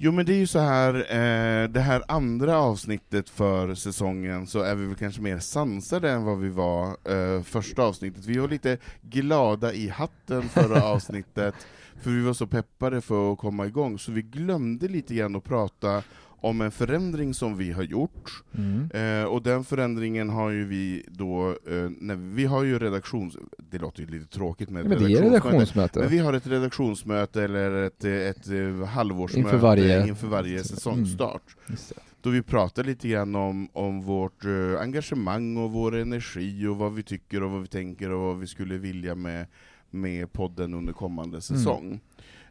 Jo 0.00 0.12
men 0.12 0.26
det 0.26 0.32
är 0.32 0.38
ju 0.38 0.46
så 0.46 0.58
här, 0.58 0.94
eh, 0.94 1.68
det 1.68 1.80
här 1.80 2.02
andra 2.08 2.58
avsnittet 2.58 3.30
för 3.30 3.74
säsongen 3.74 4.46
så 4.46 4.61
är 4.61 4.74
vi 4.74 4.87
väl 4.87 4.96
kanske 4.96 5.20
mer 5.20 5.38
sansade 5.38 6.11
än 6.11 6.24
vad 6.24 6.38
vi 6.38 6.48
var 6.48 6.87
eh, 6.88 7.42
första 7.42 7.82
avsnittet. 7.82 8.24
Vi 8.24 8.38
var 8.38 8.48
lite 8.48 8.78
glada 9.02 9.72
i 9.72 9.88
hatten 9.88 10.42
förra 10.48 10.82
avsnittet, 10.84 11.54
för 12.00 12.11
vi 12.11 12.22
var 12.22 12.32
så 12.32 12.46
peppade 12.46 13.00
för 13.00 13.32
att 13.32 13.38
komma 13.38 13.66
igång, 13.66 13.98
så 13.98 14.12
vi 14.12 14.22
glömde 14.22 14.88
lite 14.88 15.14
grann 15.14 15.37
att 15.37 15.44
prata 15.44 16.02
om 16.40 16.61
en 16.61 16.70
förändring 16.70 17.35
som 17.35 17.57
vi 17.57 17.72
har 17.72 17.83
gjort, 17.83 18.42
Mm. 18.55 18.90
eh, 19.22 19.24
och 19.29 19.42
den 19.42 19.64
förändringen 19.64 20.29
har 20.31 20.51
ju 20.51 20.64
vi 20.64 21.05
då, 21.09 21.48
eh, 21.51 21.90
när 22.01 22.14
vi 22.35 22.44
har 22.44 22.64
ju 22.64 22.79
redaktions... 22.79 23.37
Det 23.70 23.79
låter 23.79 24.01
ju 24.03 24.07
lite 24.09 24.27
tråkigt 24.27 24.70
med 24.70 24.85
Ja, 24.85 24.88
men 24.88 25.03
är 25.03 25.22
redaktionsmöte. 25.22 26.01
men 26.01 26.09
vi 26.09 26.18
har 26.18 26.33
ett 26.33 26.46
redaktionsmöte 26.46 27.42
eller 27.44 27.72
ett, 27.83 28.05
ett, 28.05 28.46
ett 28.48 28.88
halvårsmöte 28.88 29.40
Inför 29.40 29.57
varje- 29.59 30.09
inför 30.09 30.27
varje 30.27 30.64
säsongstart. 30.64 31.57
Det. 31.66 31.92
Då 32.20 32.31
vi 32.31 32.42
pratar 32.42 32.85
lite 32.85 33.09
grann 33.09 33.35
om, 33.35 33.68
om 33.72 34.03
vårt 34.03 34.44
eh, 34.44 34.81
engagemang 34.81 35.57
och 35.57 35.70
vår 35.72 35.96
energi 35.96 36.66
och 36.66 36.77
vad 36.77 36.94
vi 36.94 37.03
tycker 37.03 37.42
och 37.42 37.51
vad 37.51 37.61
vi 37.61 37.66
tänker 37.66 38.11
och 38.11 38.20
vad 38.20 38.38
vi 38.38 38.46
skulle 38.46 38.79
vilja 38.79 39.14
med, 39.14 39.46
med 39.90 40.33
podden 40.33 40.74
under 40.74 40.92
kommande 40.92 41.40
säsong. 41.40 42.01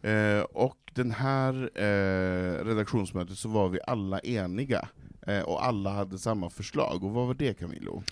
Eh, 0.01 0.41
och 0.53 0.77
den 0.93 1.12
här 1.12 1.69
eh, 1.75 2.65
redaktionsmötet 2.65 3.38
så 3.38 3.49
var 3.49 3.69
vi 3.69 3.79
alla 3.88 4.19
eniga, 4.19 4.88
eh, 5.27 5.39
och 5.41 5.65
alla 5.65 5.89
hade 5.89 6.17
samma 6.17 6.49
förslag. 6.49 7.03
Och 7.03 7.12
vad 7.12 7.27
var 7.27 7.33
det 7.33 7.53
Camilo? 7.53 8.03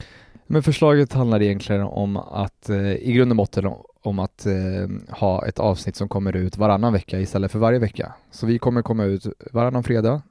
Men 0.48 0.63
förslaget 0.63 1.13
handlar 1.13 1.41
egentligen 1.41 1.82
om 1.82 2.17
att, 2.17 2.69
eh, 2.69 2.93
i 2.93 3.13
grund 3.13 3.32
och 3.32 3.38
botten 3.38 3.71
om 4.02 4.19
att 4.19 4.45
eh, 4.45 5.15
ha 5.19 5.45
ett 5.48 5.60
avsnitt 5.60 5.95
som 5.95 6.10
kommer 6.10 6.36
ut 6.36 6.58
varannan 6.58 6.93
vecka 6.93 7.19
istället 7.19 7.52
för 7.52 7.60
varje 7.60 7.80
vecka. 7.80 8.13
Så 8.32 8.45
vi 8.45 8.60
kommer 8.60 8.82
komma 8.82 9.04
ut 9.04 9.26
varannan 9.52 9.84
fredag 9.84 10.21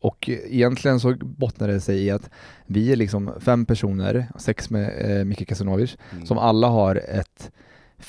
och 0.00 0.28
egentligen 0.28 1.00
så 1.00 1.14
bottnar 1.20 1.68
det 1.68 1.80
sig 1.80 2.04
i 2.04 2.10
att 2.10 2.30
vi 2.66 2.92
är 2.92 2.96
liksom 2.96 3.30
fem 3.40 3.66
personer, 3.66 4.26
sex 4.38 4.70
med 4.70 5.18
eh, 5.18 5.24
Micke 5.24 5.48
Kasanovic, 5.48 5.96
Mm. 6.12 6.26
som 6.26 6.38
alla 6.38 6.68
har 6.68 6.96
ett, 6.96 7.50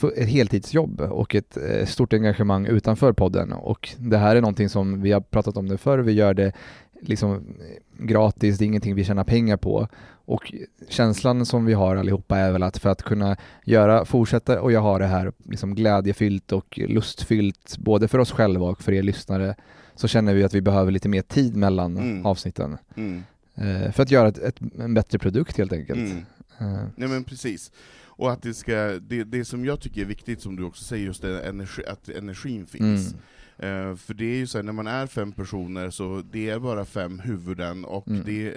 ett 0.03 0.27
heltidsjobb 0.29 1.01
och 1.01 1.35
ett 1.35 1.57
eh, 1.57 1.85
stort 1.85 2.13
engagemang 2.13 2.65
utanför 2.65 3.13
podden 3.13 3.53
och 3.53 3.89
det 3.97 4.17
här 4.17 4.35
är 4.35 4.41
någonting 4.41 4.69
som 4.69 5.01
vi 5.01 5.11
har 5.11 5.21
pratat 5.21 5.57
om 5.57 5.67
det 5.69 5.77
förr, 5.77 5.99
vi 5.99 6.11
gör 6.11 6.33
det 6.33 6.51
liksom 7.01 7.33
eh, 7.35 8.05
gratis, 8.05 8.57
det 8.57 8.65
är 8.65 8.67
ingenting 8.67 8.95
vi 8.95 9.03
tjänar 9.03 9.23
pengar 9.23 9.57
på 9.57 9.87
och 10.27 10.53
känslan 10.89 11.45
som 11.45 11.65
vi 11.65 11.73
har 11.73 11.95
allihopa 11.95 12.37
är 12.37 12.51
väl 12.51 12.63
att 12.63 12.77
för 12.77 12.89
att 12.89 13.03
kunna 13.03 13.37
göra, 13.65 14.05
fortsätta 14.05 14.61
och 14.61 14.71
jag 14.71 14.81
har 14.81 14.99
det 14.99 15.05
här 15.05 15.31
liksom 15.43 15.75
glädjefyllt 15.75 16.51
och 16.51 16.79
lustfyllt 16.87 17.77
både 17.77 18.07
för 18.07 18.19
oss 18.19 18.31
själva 18.31 18.65
och 18.65 18.81
för 18.83 18.91
er 18.91 19.03
lyssnare 19.03 19.55
så 19.95 20.07
känner 20.07 20.33
vi 20.33 20.43
att 20.43 20.53
vi 20.53 20.61
behöver 20.61 20.91
lite 20.91 21.09
mer 21.09 21.21
tid 21.21 21.55
mellan 21.55 21.97
Mm. 21.97 22.25
avsnitten 22.25 22.77
Mm. 22.95 23.23
eh, 23.55 23.91
för 23.91 24.03
att 24.03 24.11
göra 24.11 24.27
ett, 24.27 24.37
ett, 24.37 24.55
en 24.79 24.93
bättre 24.93 25.19
produkt 25.19 25.57
helt 25.57 25.73
enkelt. 25.73 25.99
Mm. 25.99 26.25
Eh, 26.59 26.83
Nej 26.95 27.09
men 27.09 27.23
precis. 27.23 27.71
Och 28.17 28.31
att 28.31 28.41
det 28.41 28.53
ska, 28.53 28.75
det, 29.01 29.23
det 29.23 29.45
som 29.45 29.65
jag 29.65 29.79
tycker 29.79 30.01
är 30.01 30.05
viktigt, 30.05 30.41
som 30.41 30.55
du 30.55 30.63
också 30.63 30.83
säger, 30.83 31.05
just 31.05 31.21
det, 31.21 31.41
energi, 31.41 31.85
att 31.85 32.09
energin 32.09 32.65
finns. 32.65 33.11
Mm. 33.11 33.21
Eh, 33.57 33.95
för 33.95 34.13
det 34.13 34.25
är 34.25 34.35
ju 34.37 34.47
så 34.47 34.57
här, 34.57 34.63
när 34.63 34.73
man 34.73 34.87
är 34.87 35.07
fem 35.07 35.31
personer 35.31 35.89
så 35.89 36.23
det 36.31 36.49
är 36.49 36.59
bara 36.59 36.85
fem 36.85 37.19
huvuden, 37.19 37.85
och 37.85 38.07
Mm. 38.07 38.21
det 38.25 38.47
är 38.47 38.53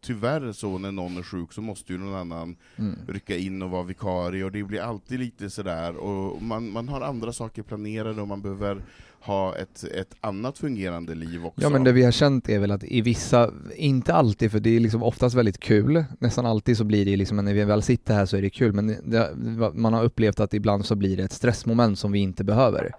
tyvärr 0.00 0.52
så 0.52 0.78
när 0.78 0.92
någon 0.92 1.16
är 1.16 1.22
sjuk 1.22 1.52
så 1.52 1.60
måste 1.62 1.92
ju 1.92 1.98
någon 1.98 2.14
annan 2.14 2.56
Mm. 2.76 2.94
rycka 3.08 3.36
in 3.36 3.62
och 3.62 3.70
vara 3.70 3.82
vikarie, 3.82 4.44
och 4.44 4.52
det 4.52 4.62
blir 4.64 4.80
alltid 4.80 5.20
lite 5.20 5.50
sådär, 5.50 5.96
och 5.96 6.42
man, 6.42 6.70
man 6.70 6.88
har 6.88 7.00
andra 7.00 7.32
saker 7.32 7.62
planerade 7.62 8.22
och 8.22 8.28
man 8.28 8.42
behöver 8.42 8.82
ha 9.20 9.56
ett, 9.56 9.84
ett 9.84 10.14
annat 10.20 10.58
fungerande 10.58 11.14
liv 11.14 11.46
också. 11.46 11.62
Ja 11.62 11.68
men 11.70 11.84
det 11.84 11.92
vi 11.92 12.02
har 12.04 12.10
känt 12.12 12.48
är 12.48 12.58
väl 12.58 12.70
att 12.70 12.84
i 12.84 13.00
vissa, 13.00 13.50
inte 13.76 14.14
alltid 14.14 14.50
för 14.52 14.60
det 14.60 14.76
är 14.76 14.80
liksom 14.80 15.02
oftast 15.02 15.36
väldigt 15.36 15.58
kul, 15.60 16.04
nästan 16.18 16.46
alltid 16.46 16.76
så 16.76 16.84
blir 16.84 17.04
det 17.04 17.16
liksom, 17.16 17.36
när 17.44 17.54
vi 17.54 17.64
väl 17.64 17.82
sitter 17.82 18.14
här 18.14 18.26
så 18.26 18.36
är 18.36 18.42
det 18.42 18.50
kul, 18.50 18.72
men 18.72 18.86
det, 19.10 19.30
man 19.74 19.92
har 19.92 20.04
upplevt 20.04 20.40
att 20.40 20.54
ibland 20.54 20.84
så 20.86 20.94
blir 20.94 21.16
det 21.16 21.22
ett 21.22 21.32
stressmoment 21.32 21.98
som 21.98 22.12
vi 22.12 22.18
inte 22.18 22.44
behöver. 22.44 22.92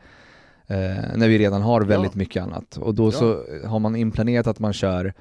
Eh, 0.70 0.78
när 1.16 1.28
vi 1.28 1.38
redan 1.38 1.62
har 1.62 1.82
väldigt 1.82 2.12
Ja. 2.14 2.18
mycket 2.20 2.44
annat. 2.44 2.78
Och 2.78 2.96
då 2.96 3.08
Ja. 3.08 3.12
så 3.12 3.44
har 3.66 3.80
man 3.80 3.96
inplanerat 3.96 4.48
att 4.48 4.60
man 4.60 4.74
kör 4.74 5.14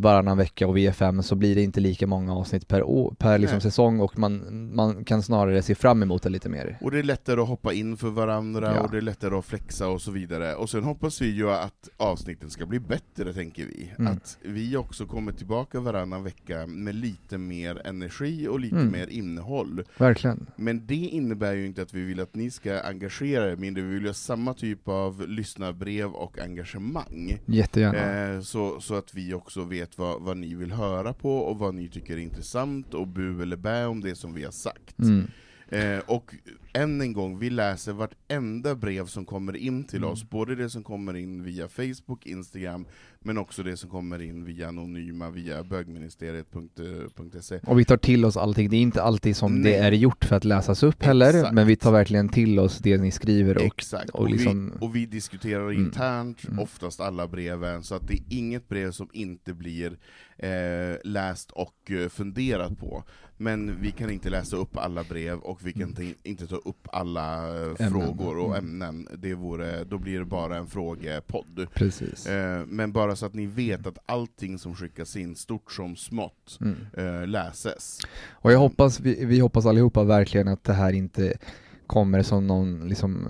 varannan 0.00 0.38
vecka 0.38 0.66
och 0.66 0.76
vi 0.76 0.86
är 0.86 0.92
fem 0.92 1.22
så 1.22 1.34
blir 1.34 1.54
det 1.54 1.62
inte 1.62 1.80
lika 1.80 2.06
många 2.06 2.34
avsnitt 2.34 2.68
per, 2.68 2.82
år, 2.82 3.14
per 3.18 3.38
liksom 3.38 3.54
Nej. 3.56 3.62
säsong 3.62 4.00
och 4.00 4.18
man, 4.18 4.70
man 4.74 5.04
kan 5.04 5.22
snarare 5.22 5.62
se 5.62 5.74
fram 5.74 6.02
emot 6.02 6.22
det 6.22 6.28
lite 6.28 6.48
mer. 6.48 6.78
Och 6.80 6.90
det 6.90 6.98
är 6.98 7.02
lättare 7.02 7.40
att 7.40 7.48
hoppa 7.48 7.72
in 7.72 7.96
för 7.96 8.10
varandra, 8.10 8.74
Ja. 8.74 8.80
och 8.80 8.90
det 8.90 8.96
är 8.96 9.00
lättare 9.02 9.34
att 9.38 9.44
flexa 9.44 9.88
och 9.88 10.02
så 10.02 10.10
vidare. 10.10 10.54
Och 10.54 10.70
sen 10.70 10.84
hoppas 10.84 11.22
vi 11.22 11.30
ju 11.30 11.50
att 11.50 11.88
avsnitten 11.96 12.50
ska 12.50 12.66
bli 12.66 12.80
bättre, 12.80 13.32
tänker 13.32 13.66
vi. 13.66 13.92
Mm. 13.98 14.12
Att 14.12 14.38
vi 14.42 14.76
också 14.76 15.06
kommer 15.06 15.32
tillbaka 15.32 15.80
varannan 15.80 16.24
vecka 16.24 16.66
med 16.66 16.94
lite 16.94 17.38
mer 17.38 17.82
energi 17.86 18.48
och 18.48 18.60
lite 18.60 18.76
Mm. 18.76 18.92
mer 18.92 19.06
innehåll. 19.06 19.82
Verkligen. 19.98 20.46
Men 20.56 20.86
det 20.86 20.94
innebär 20.94 21.52
ju 21.52 21.66
inte 21.66 21.82
att 21.82 21.94
vi 21.94 22.00
vill 22.04 22.20
att 22.20 22.34
ni 22.34 22.50
ska 22.50 22.80
engagera 22.80 23.52
er 23.52 23.56
mindre, 23.56 23.82
vi 23.82 23.94
vill 23.94 24.06
ha 24.06 24.14
samma 24.14 24.54
typ 24.54 24.88
av 24.88 25.28
lyssnarbrev 25.28 26.10
och 26.10 26.38
engagemang. 26.38 27.38
Jättegärna. 27.46 28.34
Eh, 28.34 28.40
så, 28.40 28.80
så 28.80 28.94
att 28.94 29.14
vi 29.14 29.34
också 29.34 29.64
vet 29.64 29.89
vad, 29.98 30.22
vad 30.22 30.36
ni 30.36 30.54
vill 30.54 30.72
höra 30.72 31.12
på, 31.12 31.38
och 31.38 31.58
vad 31.58 31.74
ni 31.74 31.88
tycker 31.88 32.14
är 32.14 32.18
intressant, 32.18 32.94
och 32.94 33.06
bu 33.08 33.42
eller 33.42 33.56
bä 33.56 33.86
om 33.86 34.00
det 34.00 34.14
som 34.14 34.34
vi 34.34 34.44
har 34.44 34.52
sagt. 34.52 34.98
Mm. 34.98 35.26
Eh, 35.70 35.98
och 36.06 36.34
än 36.72 37.00
en 37.00 37.12
gång, 37.12 37.38
vi 37.38 37.50
läser 37.50 37.92
vartenda 37.92 38.74
brev 38.74 39.06
som 39.06 39.24
kommer 39.24 39.56
in 39.56 39.84
till 39.84 39.98
Mm. 39.98 40.10
oss, 40.10 40.30
både 40.30 40.54
det 40.54 40.70
som 40.70 40.82
kommer 40.84 41.16
in 41.16 41.42
via 41.44 41.68
Facebook, 41.68 42.26
Instagram, 42.26 42.86
men 43.20 43.38
också 43.38 43.62
det 43.62 43.76
som 43.76 43.90
kommer 43.90 44.22
in 44.22 44.44
via 44.44 44.68
anonyma, 44.68 45.30
via 45.30 45.62
bögministeriet.se. 45.62 47.60
Och 47.66 47.78
vi 47.78 47.84
tar 47.84 47.96
till 47.96 48.24
oss 48.24 48.36
allting, 48.36 48.70
det 48.70 48.76
är 48.76 48.80
inte 48.80 49.02
alltid 49.02 49.36
som 49.36 49.54
Nej. 49.54 49.72
det 49.72 49.78
är 49.78 49.92
gjort 49.92 50.24
för 50.24 50.36
att 50.36 50.44
läsas 50.44 50.82
upp 50.82 51.02
heller, 51.02 51.28
Exakt. 51.34 51.54
men 51.54 51.66
vi 51.66 51.76
tar 51.76 51.92
verkligen 51.92 52.28
till 52.28 52.58
oss 52.58 52.78
det 52.78 52.98
ni 52.98 53.10
skriver 53.10 53.56
och, 53.58 53.62
Exakt, 53.64 54.10
och 54.10 54.20
och, 54.20 54.30
liksom- 54.30 54.72
vi, 54.80 54.86
och 54.86 54.96
vi 54.96 55.06
diskuterar 55.06 55.70
Mm. 55.70 55.84
internt, 55.84 56.44
Mm. 56.48 56.58
oftast 56.58 57.00
alla 57.00 57.28
breven, 57.28 57.82
så 57.82 57.94
att 57.94 58.08
det 58.08 58.14
är 58.14 58.22
inget 58.28 58.68
brev 58.68 58.90
som 58.90 59.08
inte 59.12 59.54
blir 59.54 59.98
eh, 60.38 60.96
läst 61.04 61.50
och 61.50 61.90
eh, 61.90 62.08
funderat 62.08 62.78
på. 62.78 63.04
Men 63.42 63.80
vi 63.80 63.90
kan 63.90 64.10
inte 64.10 64.30
läsa 64.30 64.56
upp 64.56 64.76
alla 64.76 65.04
brev, 65.04 65.38
och 65.38 65.66
vi 65.66 65.72
kan 65.72 65.82
Mm. 65.82 66.02
inte- 66.02 66.28
inte 66.28 66.46
ta 66.46 66.56
upp 66.56 66.88
alla 66.92 67.48
eh, 67.48 67.66
Ämnen. 67.78 67.90
frågor 67.90 68.38
och 68.38 68.56
Mm. 68.56 68.82
ämnen. 68.82 69.08
Det 69.18 69.34
vore, 69.34 69.84
då 69.84 69.98
blir 69.98 70.18
det 70.18 70.24
bara 70.24 70.56
en 70.56 70.66
frågepodd. 70.66 71.66
precis. 71.74 72.26
Eh, 72.26 72.66
men 72.66 72.92
bara 72.92 73.16
så 73.16 73.26
att 73.26 73.34
ni 73.34 73.46
vet 73.46 73.86
att 73.86 73.98
allting 74.06 74.58
som 74.58 74.74
skickas 74.74 75.16
in, 75.16 75.36
stort 75.36 75.72
som 75.72 75.96
smått, 75.96 76.58
Mm. 76.60 76.76
eh, 76.96 77.26
läses. 77.28 77.98
Och 78.30 78.52
jag 78.52 78.58
hoppas, 78.58 79.00
vi, 79.00 79.24
vi 79.24 79.38
hoppas 79.40 79.66
allihopa 79.66 80.04
verkligen 80.04 80.48
att 80.48 80.64
det 80.64 80.72
här 80.72 80.92
inte 80.92 81.38
kommer 81.86 82.22
som 82.22 82.46
någon 82.46 82.88
liksom 82.88 83.28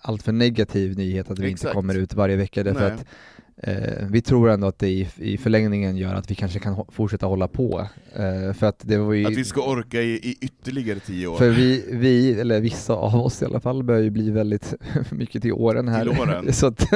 alltför 0.00 0.32
negativ 0.32 0.96
nyhet 0.96 1.30
att 1.30 1.38
vi 1.38 1.42
inte 1.50 1.52
Exakt. 1.52 1.74
kommer 1.74 1.94
ut 1.98 2.14
varje 2.14 2.36
vecka 2.36 2.62
därför 2.62 2.80
Nej. 2.80 2.92
att 2.92 3.06
eh, 3.56 4.06
vi 4.10 4.20
tror 4.22 4.50
ändå 4.50 4.66
att 4.66 4.78
det 4.78 4.88
i, 4.88 5.08
i 5.16 5.38
förlängningen 5.38 5.96
gör 5.96 6.14
att 6.14 6.30
vi 6.30 6.34
kanske 6.34 6.58
kan 6.58 6.74
ho- 6.74 6.90
fortsätta 6.92 7.26
hålla 7.26 7.48
på. 7.48 7.88
Eh, 8.16 8.52
för 8.52 8.66
att 8.66 8.78
det 8.82 8.98
var 8.98 9.12
ju... 9.12 9.26
Att 9.26 9.32
vi 9.36 9.44
ska 9.44 9.62
orka 9.70 10.00
i, 10.02 10.10
i 10.14 10.38
ytterligare 10.40 11.00
tio 11.00 11.26
år. 11.26 11.36
För 11.36 11.50
vi, 11.50 11.84
vi, 11.92 12.40
eller 12.40 12.60
vissa 12.60 12.92
av 12.92 13.14
oss 13.14 13.42
i 13.42 13.44
alla 13.44 13.60
fall, 13.60 13.82
börjar 13.82 14.02
ju 14.02 14.10
bli 14.10 14.30
väldigt 14.30 14.74
mycket 15.10 15.42
till 15.42 15.52
åren 15.52 15.88
här. 15.88 16.00
Till 16.10 16.20
åren. 16.20 16.52
så 16.52 16.66
att 16.66 16.86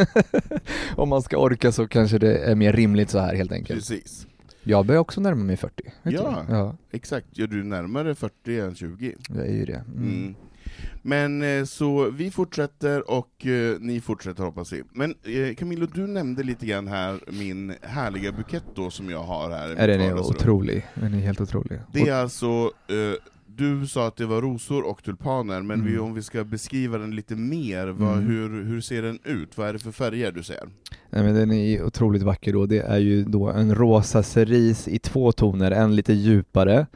om 0.96 1.08
man 1.08 1.22
ska 1.22 1.36
orka 1.36 1.72
så 1.72 1.88
kanske 1.88 2.18
det 2.18 2.38
är 2.38 2.54
mer 2.54 2.72
rimligt 2.72 3.10
så 3.10 3.18
här 3.18 3.34
helt 3.34 3.52
enkelt. 3.52 3.78
Precis. 3.80 4.26
Jag 4.62 4.86
börjar 4.86 5.00
också 5.00 5.20
närma 5.20 5.44
mig 5.44 5.56
40. 5.56 5.82
vet 6.02 6.14
Ja. 6.14 6.44
ja, 6.50 6.76
Exakt, 6.90 7.26
ja, 7.32 7.46
du 7.46 7.60
är 7.60 7.64
närmare 7.64 8.14
40 8.14 8.60
än 8.60 8.74
20. 8.74 9.14
det 9.28 9.40
är 9.42 9.52
ju 9.54 9.64
det. 9.64 9.84
Mm. 9.96 10.08
Mm. 10.08 10.34
Men 11.02 11.42
eh, 11.42 11.64
så 11.64 12.10
vi 12.10 12.30
fortsätter, 12.30 13.10
och 13.10 13.46
eh, 13.46 13.76
ni 13.80 14.00
fortsätter 14.00 14.42
hoppas 14.44 14.72
vi. 14.72 14.82
Men 14.92 15.14
eh, 15.22 15.54
Camilo, 15.54 15.86
du 15.94 16.06
nämnde 16.06 16.42
lite 16.42 16.66
grann 16.66 16.88
här 16.88 17.20
min 17.26 17.74
härliga 17.82 18.32
bukett 18.32 18.64
då 18.74 18.90
som 18.90 19.10
jag 19.10 19.22
har 19.22 19.50
här 19.50 19.68
i 19.68 19.72
Är 19.76 19.88
den 19.88 19.98
mitt 19.98 20.06
är 20.06 20.10
vardagsrum. 20.10 20.36
otrolig. 20.36 20.86
Den 20.94 21.14
är 21.14 21.18
helt 21.18 21.40
otrolig. 21.40 21.80
Det 21.92 22.00
är 22.08 22.14
alltså, 22.14 22.46
eh, 22.88 23.32
du 23.46 23.86
sa 23.86 24.06
att 24.06 24.16
det 24.16 24.26
var 24.26 24.42
rosor 24.42 24.82
och 24.86 25.02
tulpaner, 25.02 25.62
men 25.62 25.84
vi, 25.84 25.90
Mm. 25.92 26.04
om 26.04 26.14
vi 26.14 26.22
ska 26.22 26.44
beskriva 26.44 26.98
den 26.98 27.16
lite 27.16 27.36
mer, 27.36 27.86
vad, 27.86 28.12
Mm. 28.12 28.26
hur, 28.26 28.64
hur 28.64 28.80
ser 28.80 29.02
den 29.02 29.18
ut? 29.24 29.58
Vad 29.58 29.68
är 29.68 29.72
det 29.72 29.78
för 29.78 29.92
färger 29.92 30.32
du 30.32 30.42
ser? 30.42 30.68
Nej, 31.10 31.22
men 31.24 31.34
den 31.34 31.52
är 31.52 31.84
otroligt 31.84 32.22
vacker 32.22 32.52
då. 32.52 32.66
Det 32.66 32.78
är 32.80 32.98
ju 32.98 33.24
då 33.24 33.48
en 33.48 33.74
rosa 33.74 34.22
cerise 34.22 34.90
i 34.90 34.98
två 34.98 35.32
toner, 35.32 35.70
en 35.70 35.96
lite 35.96 36.12
djupare 36.12 36.86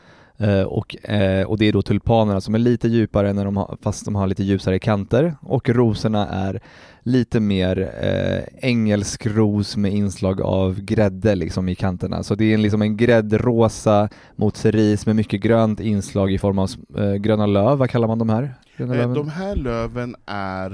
eh, 0.43 0.63
och, 0.63 1.11
eh, 1.11 1.47
och 1.47 1.59
det 1.59 1.69
är 1.69 1.73
då 1.73 1.83
tulpanerna 1.83 2.41
som 2.41 2.55
är 2.55 2.59
lite 2.59 2.89
djupare 2.89 3.33
när 3.33 3.45
de 3.45 3.57
har, 3.57 3.77
fast 3.83 4.05
de 4.05 4.15
har 4.15 4.27
lite 4.27 4.43
ljusare 4.43 4.79
kanter 4.79 5.35
och 5.41 5.69
rosorna 5.69 6.29
är 6.29 6.61
lite 7.03 7.41
mer 7.41 7.91
eh, 8.03 8.69
engelsk 8.71 9.27
ros 9.27 9.77
med 9.77 9.93
inslag 9.93 10.41
av 10.41 10.81
grädde 10.81 11.35
liksom 11.35 11.69
i 11.69 11.75
kanterna. 11.75 12.23
Så 12.23 12.35
det 12.35 12.45
är 12.45 12.55
en, 12.55 12.63
liksom 12.63 12.83
en 12.83 12.97
gräddrosa 12.97 14.09
mot 14.37 14.57
cerise 14.57 15.09
med 15.09 15.17
mycket 15.17 15.41
grönt 15.41 15.81
inslag 15.81 16.33
i 16.33 16.39
form 16.39 16.59
av 16.59 16.71
eh, 16.99 17.15
gröna 17.15 17.47
löv, 17.47 17.79
vad 17.79 17.91
kallar 17.91 18.09
man 18.09 18.19
de 18.19 18.29
här? 18.29 18.55
Eh, 18.77 19.13
de 19.13 19.29
här 19.29 19.57
löven 19.57 20.17
är 20.27 20.71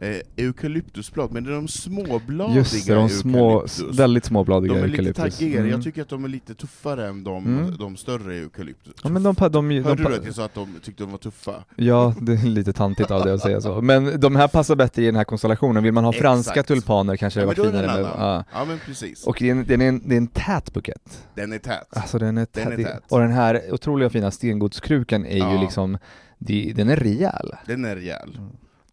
eh, 0.00 0.16
eukalyptusblad, 0.36 1.32
men 1.32 1.44
det 1.44 1.50
är 1.50 1.54
de 1.54 1.68
småbladiga 1.68 2.56
Just 2.56 2.86
det, 2.86 2.94
de 2.94 3.08
små, 3.08 3.50
eukalyptus. 3.60 3.98
väldigt 3.98 4.24
småbladiga 4.24 4.72
De 4.74 4.78
är 4.78 4.86
lite 4.86 4.92
eukalyptus. 5.02 5.36
taggigare, 5.38 5.60
Mm. 5.60 5.70
jag 5.72 5.82
tycker 5.82 6.02
att 6.02 6.08
de 6.08 6.24
är 6.24 6.28
lite 6.28 6.54
tuffare 6.54 7.08
än 7.08 7.24
de, 7.24 7.44
Mm. 7.46 7.76
de 7.76 7.96
större 7.96 8.34
eukalyptus. 8.36 8.94
Ja 9.04 9.08
men 9.10 9.22
de, 9.22 9.34
de, 9.38 9.48
de, 9.52 9.82
Hörde 9.82 10.02
pa- 10.02 10.08
du 10.08 10.16
att 10.16 10.24
jag 10.24 10.34
sa 10.34 10.44
att 10.44 10.54
de 10.54 10.68
tyckte 10.82 11.02
de 11.02 11.10
var 11.10 11.18
tuffa? 11.18 11.64
Ja, 11.76 12.14
det 12.20 12.32
är 12.32 12.46
lite 12.46 12.72
tantigt 12.72 13.10
av 13.10 13.24
det 13.24 13.34
att 13.34 13.40
säga 13.40 13.60
så. 13.60 13.80
Men 13.80 14.20
de 14.20 14.36
här 14.36 14.48
passar 14.48 14.76
bättre 14.76 15.02
i 15.02 15.06
den 15.06 15.16
här 15.16 15.24
konstellationen. 15.24 15.82
Vill 15.82 15.92
man 15.92 16.04
ha 16.04 16.10
Exakt. 16.12 16.22
franska 16.22 16.62
tulpaner 16.62 17.16
kanske 17.16 17.40
det 17.40 17.46
Ja, 17.46 17.50
det 17.50 17.54
finare 17.70 17.86
en 17.86 18.02
med... 18.02 18.10
Ja. 18.18 18.44
Ja 18.52 18.64
men 18.64 18.78
precis. 18.86 19.26
Och 19.26 19.36
det 19.40 19.46
är, 19.48 19.50
en, 19.52 19.64
det, 19.66 19.74
är 19.74 19.80
en, 19.80 20.02
det 20.08 20.14
är 20.14 20.18
en 20.18 20.26
tät 20.26 20.72
bukett. 20.72 21.26
Den 21.34 21.52
är 21.52 21.58
tät. 21.58 21.86
Alltså 21.90 22.18
den 22.18 22.38
är 22.38 22.44
tät. 22.44 22.64
Den 22.70 22.80
är 22.80 22.84
tät. 22.84 23.02
Och 23.08 23.20
den 23.20 23.32
här 23.32 23.62
otroliga 23.72 24.10
fina 24.10 24.30
stengodskrukan 24.30 25.26
är 25.26 25.32
ju 25.36 25.38
Ja. 25.54 25.60
liksom, 25.60 25.98
det, 26.38 26.72
den 26.76 26.88
är 26.88 26.96
rejäl. 26.96 27.50
Den 27.66 27.84
är 27.84 27.96
rejäl. 27.96 28.38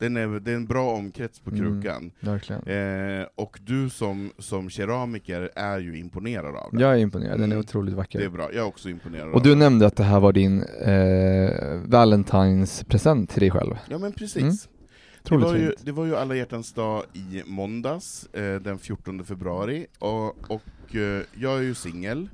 Mm. 0.01 0.13
Den 0.13 0.33
är, 0.35 0.39
det 0.39 0.51
är 0.51 0.55
en 0.55 0.65
bra 0.65 0.91
omkrets 0.91 1.39
på 1.39 1.49
Mm. 1.49 1.61
krukan. 1.61 2.11
Verkligen. 2.19 2.61
Eh, 3.19 3.25
och 3.35 3.59
du 3.65 3.89
som, 3.89 4.31
som 4.37 4.69
keramiker 4.69 5.49
är 5.55 5.79
ju 5.79 5.97
imponerad 5.97 6.55
av 6.55 6.71
den. 6.71 6.79
Jag 6.79 6.93
är 6.93 6.97
imponerad, 6.97 7.33
den 7.39 7.41
är 7.51 7.55
Mm. 7.55 7.59
otroligt 7.59 7.93
vacker. 7.95 8.19
Det 8.19 8.25
är 8.25 8.29
bra, 8.29 8.43
jag 8.53 8.55
är 8.63 8.67
också 8.67 8.89
imponerad 8.89 9.33
Och 9.33 9.43
du 9.43 9.49
den. 9.49 9.59
nämnde 9.59 9.85
att 9.87 9.95
det 9.95 10.03
här 10.03 10.19
var 10.19 10.33
din 10.33 10.63
eh, 10.63 11.79
Valentines 11.85 12.83
present 12.83 13.29
till 13.29 13.39
dig 13.41 13.51
själv. 13.51 13.75
Ja 13.89 13.97
men 13.97 14.11
precis. 14.11 14.41
Mm. 14.41 14.55
Det 15.23 15.37
var, 15.37 15.55
ju, 15.55 15.73
det 15.83 15.91
var 15.91 16.05
ju 16.05 16.15
alla 16.15 16.35
hjärtans 16.35 16.73
dag 16.73 17.03
i 17.13 17.43
måndags, 17.45 18.29
eh, 18.33 18.55
den 18.61 18.79
14 18.79 19.23
februari, 19.23 19.87
och, 19.99 20.51
och 20.51 20.95
eh, 20.95 21.21
jag 21.33 21.57
är 21.57 21.61
ju 21.61 21.73
singel, 21.73 22.29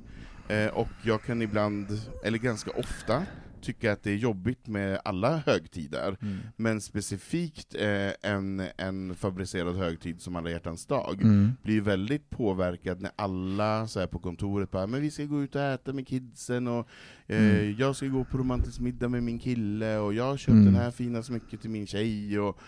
eh, 0.48 0.66
och 0.66 0.88
jag 1.02 1.22
kan 1.22 1.42
ibland, 1.42 1.86
eller 2.24 2.38
ganska 2.38 2.70
ofta, 2.70 3.22
tycka 3.62 3.92
att 3.92 4.02
det 4.02 4.10
är 4.10 4.16
jobbigt 4.16 4.66
med 4.66 5.00
alla 5.04 5.36
högtider, 5.46 6.16
Mm. 6.22 6.38
men 6.56 6.80
specifikt 6.80 7.74
eh, 7.74 8.30
en, 8.32 8.62
en 8.76 9.14
fabricerad 9.14 9.76
högtid 9.76 10.20
som 10.20 10.36
alla 10.36 10.50
hjärtans 10.50 10.86
dag, 10.86 11.18
Mm. 11.22 11.52
blir 11.62 11.80
väldigt 11.80 12.30
påverkad 12.30 13.00
när 13.00 13.10
alla 13.16 13.86
så 13.88 14.00
här 14.00 14.06
på 14.06 14.18
kontoret 14.18 14.70
bara 14.70 14.86
men 14.86 15.00
vi 15.02 15.10
ska 15.10 15.24
gå 15.24 15.42
ut 15.42 15.54
och 15.54 15.62
äta 15.62 15.92
med 15.92 16.06
kidsen, 16.06 16.66
och 16.68 16.88
eh, 17.26 17.38
Mm. 17.60 17.76
jag 17.78 17.96
ska 17.96 18.06
gå 18.06 18.24
på 18.24 18.38
romantisk 18.38 18.80
middag 18.80 19.08
med 19.08 19.22
min 19.22 19.38
kille, 19.38 19.96
och 19.98 20.14
jag 20.14 20.24
har 20.24 20.36
köpt 20.36 20.52
Mm. 20.52 20.64
den 20.64 20.74
här 20.74 20.90
fina 20.90 21.22
smycket 21.22 21.60
till 21.60 21.70
min 21.70 21.86
tjej, 21.86 22.40
och 22.40 22.58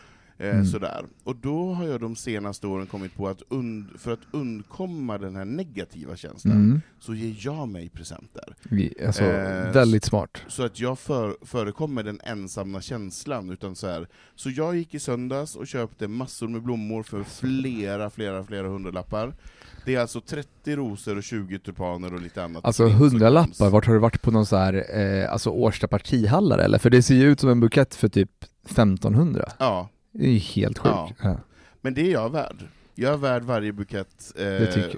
eh, 0.41 0.51
Mm. 0.51 0.67
sådär. 0.67 1.05
Och 1.25 1.37
då 1.37 1.73
har 1.73 1.85
jag 1.87 2.01
de 2.01 2.17
senaste 2.17 2.67
åren 2.67 2.87
kommit 2.87 3.17
på 3.17 3.29
att 3.29 3.43
för 3.99 4.13
att 4.13 4.21
undkomma 4.31 5.19
den 5.19 5.37
här 5.37 5.45
negativa 5.45 6.17
känslan, 6.17 6.53
Mm. 6.57 6.81
så 7.01 7.15
ger 7.15 7.37
jag 7.39 7.69
mig 7.69 7.89
presenter. 7.89 8.55
Alltså, 9.07 9.23
Eh, 9.25 9.73
väldigt 9.73 10.05
smart. 10.05 10.39
Så 10.49 10.63
att 10.65 10.81
jag 10.81 10.99
för, 10.99 11.37
förekommer 11.43 12.03
den 12.03 12.21
ensamma 12.25 12.81
känslan, 12.81 13.51
utan 13.51 13.77
så 13.77 13.87
här. 13.87 14.09
Så 14.35 14.51
jag 14.51 14.77
gick 14.77 14.95
i 14.95 14.99
söndags 14.99 15.57
och 15.57 15.67
köpte 15.67 16.09
massor 16.09 16.49
med 16.49 16.63
blommor 16.63 17.03
för 17.03 17.23
flera, 17.23 18.11
flera, 18.11 18.45
flera 18.45 18.69
hundralappar. 18.69 19.35
Det 19.85 19.95
är 19.95 20.01
alltså 20.01 20.21
30 20.21 20.77
rosor 20.77 21.17
och 21.17 21.23
20 21.23 21.59
tulpaner 21.59 22.15
och 22.15 22.21
lite 22.23 22.45
annat. 22.45 22.65
Alltså 22.65 22.87
hundralappar, 22.89 23.71
vart 23.71 23.87
har 23.87 23.95
du 23.95 24.01
varit 24.01 24.23
på 24.23 24.31
någon 24.31 24.47
så 24.47 24.57
här, 24.57 24.99
eh, 25.01 25.33
alltså 25.33 25.51
Årsta 25.51 25.89
partihallar 25.89 26.59
eller? 26.59 26.79
För 26.79 26.91
det 26.91 27.03
ser 27.03 27.15
ju 27.15 27.25
ut 27.33 27.41
som 27.41 27.49
en 27.51 27.61
bukett 27.61 27.95
för 27.95 28.09
typ 28.09 28.31
1500. 28.69 29.45
Ja, 29.59 29.89
Det 30.13 30.25
är 30.27 30.31
ju 30.31 30.39
helt 30.39 30.79
sjukt. 30.79 30.95
Ja. 30.95 31.11
Ja. 31.23 31.37
Men 31.81 31.95
det 31.95 32.01
är 32.01 32.13
jag 32.13 32.33
värd. 32.33 32.57
Jag 32.95 33.13
är 33.13 33.17
värd 33.17 33.43
varje 33.43 33.73
bukett 33.73 34.33
eh, 34.37 34.45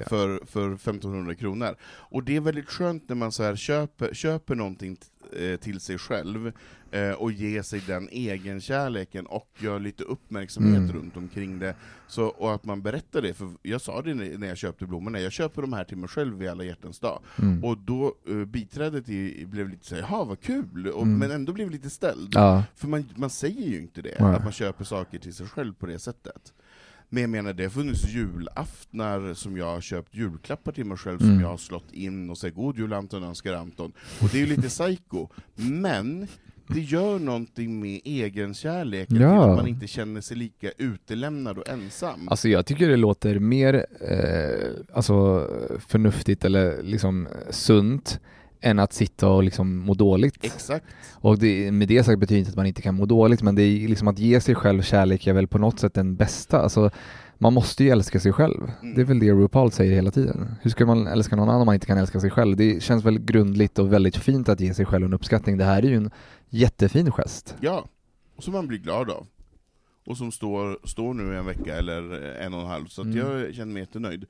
för, 0.08 0.46
för 0.46 0.74
1500 0.74 1.34
kronor. 1.34 1.76
Och 1.84 2.22
det 2.24 2.36
är 2.36 2.40
väldigt 2.40 2.68
skönt 2.68 3.08
när 3.08 3.16
man 3.16 3.32
så 3.32 3.42
här 3.42 3.56
köper, 3.56 4.14
köper 4.14 4.54
någonting 4.54 4.96
t- 4.96 5.06
eh, 5.52 5.56
till 5.56 5.80
sig 5.80 5.98
själv, 5.98 6.52
eh, 6.92 7.10
och 7.12 7.32
ger 7.32 7.62
sig 7.62 7.82
den 7.86 8.08
egenkärleken, 8.08 9.26
och 9.26 9.48
gör 9.58 9.80
lite 9.80 10.04
uppmärksamhet 10.04 10.76
Mm. 10.76 10.92
runt 10.92 11.16
omkring 11.16 11.58
det. 11.58 11.74
Så, 12.08 12.24
och 12.26 12.54
att 12.54 12.64
man 12.64 12.82
berättar 12.82 13.22
det, 13.22 13.34
för 13.34 13.48
jag 13.62 13.80
sa 13.80 14.02
det 14.02 14.14
när 14.14 14.46
jag 14.46 14.56
köpte 14.56 14.86
blommorna, 14.86 15.20
jag 15.20 15.32
köper 15.32 15.62
de 15.62 15.72
här 15.72 15.84
till 15.84 15.96
mig 15.96 16.08
själv 16.08 16.38
vid 16.38 16.48
alla 16.48 16.64
hjärtans 16.64 16.98
dag. 16.98 17.22
Mm. 17.38 17.64
Och 17.64 17.78
då 17.78 18.14
uh, 18.30 18.44
biträdet 18.44 19.08
i, 19.08 19.46
blev 19.46 19.68
lite 19.68 19.86
såhär, 19.86 20.02
jaha 20.02 20.24
vad 20.24 20.40
kul, 20.40 20.88
och, 20.88 21.02
Mm. 21.02 21.18
men 21.18 21.30
ändå 21.30 21.52
blev 21.52 21.70
lite 21.70 21.90
ställd. 21.90 22.28
Ja, 22.34 22.64
För 22.76 22.88
man, 22.88 23.08
man 23.16 23.30
säger 23.30 23.68
ju 23.68 23.78
inte 23.78 24.02
det, 24.02 24.16
Nej. 24.20 24.34
att 24.34 24.42
man 24.44 24.52
köper 24.52 24.84
saker 24.84 25.18
till 25.18 25.34
sig 25.34 25.46
själv 25.46 25.74
på 25.74 25.86
det 25.86 25.98
sättet. 25.98 26.52
Men 27.08 27.20
jag 27.20 27.30
menar, 27.30 27.52
det 27.52 27.62
har 27.62 27.70
funnits 27.70 28.08
julaftnar 28.08 29.34
som 29.34 29.56
jag 29.56 29.66
har 29.66 29.80
köpt 29.80 30.14
julklappar 30.14 30.72
till 30.72 30.84
mig 30.84 30.96
själv, 30.96 31.18
som 31.18 31.28
Mm. 31.28 31.40
jag 31.40 31.48
har 31.48 31.56
slått 31.56 31.92
in 31.92 32.30
och 32.30 32.38
säger 32.38 32.54
God 32.54 32.78
jul 32.78 32.92
Anton, 32.92 33.22
önskar 33.24 33.52
Anton. 33.54 33.92
Och 34.22 34.28
det 34.32 34.38
är 34.42 34.46
ju 34.46 34.56
lite 34.56 34.68
psycho, 34.68 35.28
men 35.54 36.26
det 36.68 36.80
gör 36.80 37.18
någonting 37.18 37.80
med 37.80 38.00
egenkärleken, 38.04 39.16
Ja. 39.20 39.50
att 39.50 39.56
man 39.56 39.66
inte 39.68 39.86
känner 39.86 40.20
sig 40.20 40.36
lika 40.36 40.70
utelämnad 40.78 41.58
och 41.58 41.68
ensam. 41.68 42.28
Alltså 42.28 42.48
jag 42.48 42.66
tycker 42.66 42.88
det 42.88 42.96
låter 42.96 43.38
mer 43.38 43.86
eh, 44.00 44.96
alltså 44.96 45.46
förnuftigt 45.88 46.44
eller 46.44 46.82
liksom 46.82 47.28
sunt 47.50 48.20
än 48.60 48.78
att 48.78 48.92
sitta 48.92 49.28
och 49.28 49.42
liksom 49.42 49.76
må 49.78 49.94
dåligt. 49.94 50.44
Exakt. 50.44 50.84
Och 51.14 51.38
det, 51.38 51.72
med 51.72 51.88
det 51.88 52.04
sagt 52.04 52.18
betyder 52.20 52.38
inte 52.38 52.50
att 52.50 52.56
man 52.56 52.66
inte 52.66 52.82
kan 52.82 52.94
må 52.94 53.06
dåligt, 53.06 53.42
men 53.42 53.54
det 53.54 53.62
är 53.62 53.88
liksom 53.88 54.08
att 54.08 54.18
ge 54.18 54.40
sig 54.40 54.54
själv 54.54 54.82
kärlek 54.82 55.26
är 55.26 55.32
väl 55.32 55.46
på 55.48 55.58
något 55.58 55.80
sätt 55.80 55.94
den 55.94 56.16
bästa. 56.16 56.58
Alltså, 56.62 56.90
man 57.38 57.52
måste 57.52 57.84
ju 57.84 57.90
älska 57.90 58.20
sig 58.20 58.32
själv. 58.32 58.70
Mm. 58.82 58.94
Det 58.94 59.00
är 59.00 59.04
väl 59.04 59.18
det 59.18 59.30
RuPaul 59.32 59.72
säger 59.72 59.92
hela 59.92 60.10
tiden. 60.10 60.54
Hur 60.62 60.70
ska 60.70 60.86
man 60.86 61.06
älska 61.06 61.36
någon 61.36 61.48
annan 61.48 61.60
om 61.60 61.66
man 61.66 61.74
inte 61.74 61.86
kan 61.86 61.98
älska 61.98 62.20
sig 62.20 62.30
själv? 62.30 62.56
Det 62.56 62.82
känns 62.82 63.04
väl 63.04 63.18
grundligt 63.18 63.78
och 63.78 63.92
väldigt 63.92 64.16
fint 64.16 64.48
att 64.48 64.60
ge 64.60 64.74
sig 64.74 64.86
själv 64.86 65.04
en 65.06 65.14
uppskattning. 65.14 65.58
Det 65.58 65.64
här 65.64 65.82
är 65.82 65.88
ju 65.88 65.96
en 65.96 66.10
jättefin 66.52 67.12
gest. 67.12 67.54
Ja, 67.60 67.88
och 68.36 68.44
som 68.44 68.52
man 68.52 68.66
blir 68.66 68.78
glad 68.78 69.10
av. 69.10 69.26
Och 70.04 70.16
som 70.18 70.32
står, 70.32 70.78
står 70.84 71.14
nu 71.14 71.36
en 71.38 71.46
vecka 71.46 71.76
eller 71.76 72.12
en 72.34 72.54
och 72.54 72.60
en 72.60 72.66
halv, 72.66 72.86
så 72.86 73.02
Mm. 73.02 73.16
jag 73.16 73.54
känner 73.54 73.72
mig 73.72 73.82
jättenöjd. 73.82 74.24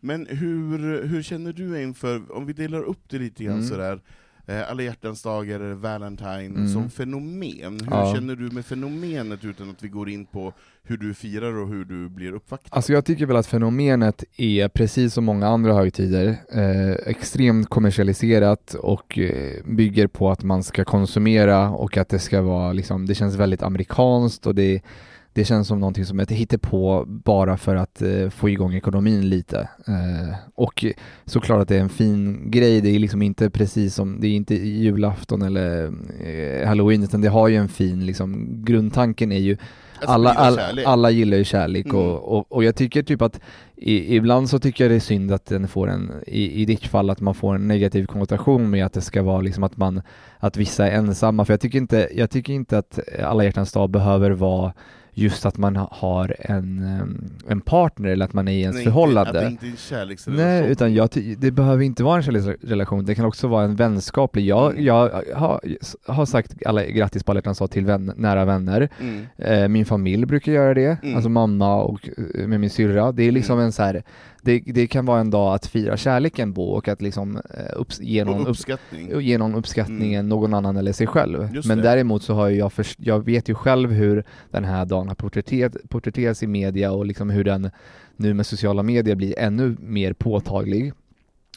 Men 0.00 0.26
hur, 0.26 1.02
hur 1.04 1.22
känner 1.22 1.52
du 1.52 1.82
inför, 1.82 2.32
om 2.36 2.46
vi 2.46 2.52
delar 2.52 2.82
upp 2.82 3.08
det 3.08 3.18
lite 3.18 3.44
grann 3.44 3.54
Mm. 3.56 3.68
sådär, 3.68 4.00
eh, 4.46 4.70
alla 4.70 4.82
hjärtans 4.82 5.22
dagar 5.22 5.60
eller 5.60 5.74
Valentine 5.74 6.34
Mm. 6.56 6.68
som 6.68 6.90
fenomen, 6.90 7.80
hur 7.80 7.90
Ja. 7.96 8.14
känner 8.14 8.36
du 8.36 8.50
med 8.50 8.66
fenomenet 8.66 9.44
utan 9.44 9.70
att 9.70 9.82
vi 9.82 9.88
går 9.88 10.08
in 10.08 10.26
på 10.26 10.52
hur 10.86 10.96
du 10.96 11.14
firar 11.14 11.56
och 11.62 11.68
hur 11.68 11.84
du 11.84 12.08
blir 12.08 12.32
uppvaktad? 12.32 12.76
Alltså 12.76 12.92
jag 12.92 13.04
tycker 13.04 13.26
väl 13.26 13.36
att 13.36 13.46
fenomenet 13.46 14.24
är, 14.36 14.68
precis 14.68 15.14
som 15.14 15.24
många 15.24 15.46
andra 15.48 15.74
högtider, 15.74 16.36
eh, 16.52 16.90
extremt 17.10 17.68
kommersialiserat 17.68 18.74
och 18.74 19.18
eh, 19.18 19.64
bygger 19.64 20.06
på 20.06 20.30
att 20.30 20.42
man 20.42 20.62
ska 20.62 20.84
konsumera 20.84 21.70
och 21.70 21.96
att 21.96 22.08
det 22.08 22.18
ska 22.18 22.42
vara 22.42 22.72
liksom, 22.72 23.06
det 23.06 23.14
känns 23.14 23.34
väldigt 23.36 23.62
amerikanskt 23.62 24.46
och 24.46 24.54
det, 24.54 24.80
det 25.34 25.44
känns 25.44 25.68
som 25.68 25.80
någonting 25.80 26.04
som 26.04 26.20
ett 26.20 26.62
på 26.62 27.04
bara 27.06 27.56
för 27.56 27.76
att 27.76 28.02
eh, 28.02 28.28
få 28.30 28.48
igång 28.48 28.74
ekonomin 28.74 29.28
lite. 29.28 29.68
Eh, 29.86 30.34
och 30.54 30.84
såklart 31.24 31.62
att 31.62 31.68
det 31.68 31.76
är 31.76 31.80
en 31.80 31.88
fin 31.88 32.50
grej, 32.50 32.80
det 32.80 32.90
är 32.90 32.98
liksom 32.98 33.22
inte 33.22 33.50
precis 33.50 33.94
som, 33.94 34.20
det 34.20 34.26
är 34.26 34.32
inte 34.32 34.54
julafton 34.54 35.42
eller 35.42 35.92
eh, 36.20 36.66
halloween, 36.68 37.02
utan 37.02 37.20
det 37.20 37.28
har 37.28 37.48
ju 37.48 37.56
en 37.56 37.68
fin, 37.68 38.06
liksom, 38.06 38.46
grundtanken 38.64 39.32
är 39.32 39.38
ju 39.38 39.56
alla, 40.06 40.32
all, 40.32 40.58
alla 40.86 41.10
gillar 41.10 41.36
ju 41.36 41.44
kärlek 41.44 41.86
Mm. 41.86 41.96
och, 41.96 42.38
och, 42.38 42.52
och 42.52 42.64
jag 42.64 42.76
tycker 42.76 43.02
typ 43.02 43.22
att 43.22 43.40
i, 43.76 44.16
ibland 44.16 44.50
så 44.50 44.58
tycker 44.58 44.84
jag 44.84 44.90
det 44.90 44.96
är 44.96 45.00
synd 45.00 45.32
att 45.32 45.46
den 45.46 45.68
får 45.68 45.90
en, 45.90 46.12
i, 46.26 46.62
i 46.62 46.64
ditt 46.64 46.86
fall 46.86 47.10
att 47.10 47.20
man 47.20 47.34
får 47.34 47.54
en 47.54 47.68
negativ 47.68 48.06
konnotation 48.06 48.70
med 48.70 48.86
att 48.86 48.92
det 48.92 49.00
ska 49.00 49.22
vara 49.22 49.40
liksom 49.40 49.64
att 49.64 49.76
man, 49.76 50.02
att 50.38 50.56
vissa 50.56 50.88
är 50.88 50.96
ensamma, 50.96 51.44
för 51.44 51.52
jag 51.52 51.60
tycker 51.60 51.78
inte, 51.78 52.08
jag 52.14 52.30
tycker 52.30 52.52
inte 52.52 52.78
att 52.78 52.98
alla 53.22 53.44
hjärtans 53.44 53.72
dag 53.72 53.90
behöver 53.90 54.30
vara 54.30 54.72
just 55.14 55.46
att 55.46 55.58
man 55.58 55.76
har 55.90 56.36
en, 56.38 56.84
en 57.48 57.60
partner 57.60 58.08
eller 58.08 58.24
att 58.24 58.32
man 58.32 58.48
är 58.48 58.52
i 58.52 58.60
ens 58.60 58.74
Nej, 58.74 58.84
förhållande. 58.84 59.30
Inte, 59.30 59.38
att 59.38 59.44
det 59.44 59.50
inte 59.50 59.66
är 59.66 59.70
en 59.70 59.76
kärleksrelation. 59.76 60.46
Nej, 60.46 60.70
utan 60.70 60.94
jag 60.94 61.08
det 61.38 61.50
behöver 61.50 61.84
inte 61.84 62.04
vara 62.04 62.16
en 62.16 62.22
kärleksrelation, 62.22 63.04
det 63.04 63.14
kan 63.14 63.24
också 63.24 63.48
vara 63.48 63.64
en 63.64 63.76
vänskaplig. 63.76 64.46
Jag, 64.46 64.70
Mm. 64.72 64.84
jag 64.84 65.22
har, 65.34 65.60
har 66.06 66.26
sagt 66.26 66.54
alla 66.66 66.84
grattis 66.86 67.22
på 67.24 67.32
alla 67.32 67.40
dag 67.40 67.70
till 67.70 67.84
vän, 67.84 68.12
nära 68.16 68.44
vänner. 68.44 68.88
Mm. 69.00 69.26
Eh, 69.38 69.68
min 69.68 69.84
familj 69.84 70.26
brukar 70.26 70.52
göra 70.52 70.74
det, 70.74 70.98
Mm. 71.02 71.14
alltså 71.14 71.28
mamma 71.28 71.82
och 71.82 72.08
eh, 72.38 72.46
med 72.46 72.60
min 72.60 72.70
syrra. 72.70 73.12
Det 73.12 73.22
är 73.22 73.32
liksom 73.32 73.54
Mm. 73.54 73.66
en 73.66 73.72
så 73.72 73.82
här, 73.82 74.02
det, 74.44 74.58
det 74.66 74.86
kan 74.86 75.06
vara 75.06 75.20
en 75.20 75.30
dag 75.30 75.54
att 75.54 75.66
fira 75.66 75.96
kärleken 75.96 76.54
på 76.54 76.68
och 76.70 76.88
att 76.88 77.02
liksom 77.02 77.36
eh, 77.36 77.64
upps, 77.76 78.00
ge, 78.00 78.24
någon 78.24 78.34
Och 78.34 78.40
upp, 78.42 78.48
uppskattning. 78.48 79.20
ge 79.20 79.38
någon 79.38 79.54
uppskattning 79.54 80.14
Mm. 80.14 80.28
någon 80.28 80.54
annan 80.54 80.76
eller 80.76 80.92
sig 80.92 81.06
själv. 81.06 81.54
Just 81.54 81.68
Men 81.68 81.78
det. 81.78 81.84
däremot 81.84 82.22
så 82.22 82.34
har 82.34 82.48
jag, 82.48 82.72
först, 82.72 82.98
jag 83.02 83.24
vet 83.24 83.48
ju 83.48 83.54
själv 83.54 83.90
hur 83.92 84.24
den 84.50 84.64
här 84.64 84.84
dagen 84.84 85.08
har 85.08 85.14
porträtterat, 85.14 85.76
porträtterats 85.88 86.42
i 86.42 86.46
media 86.46 86.92
och 86.92 87.06
liksom 87.06 87.30
hur 87.30 87.44
den 87.44 87.70
nu 88.16 88.34
med 88.34 88.46
sociala 88.46 88.82
medier 88.82 89.14
blir 89.14 89.38
ännu 89.38 89.76
mer 89.80 90.12
påtaglig. 90.12 90.92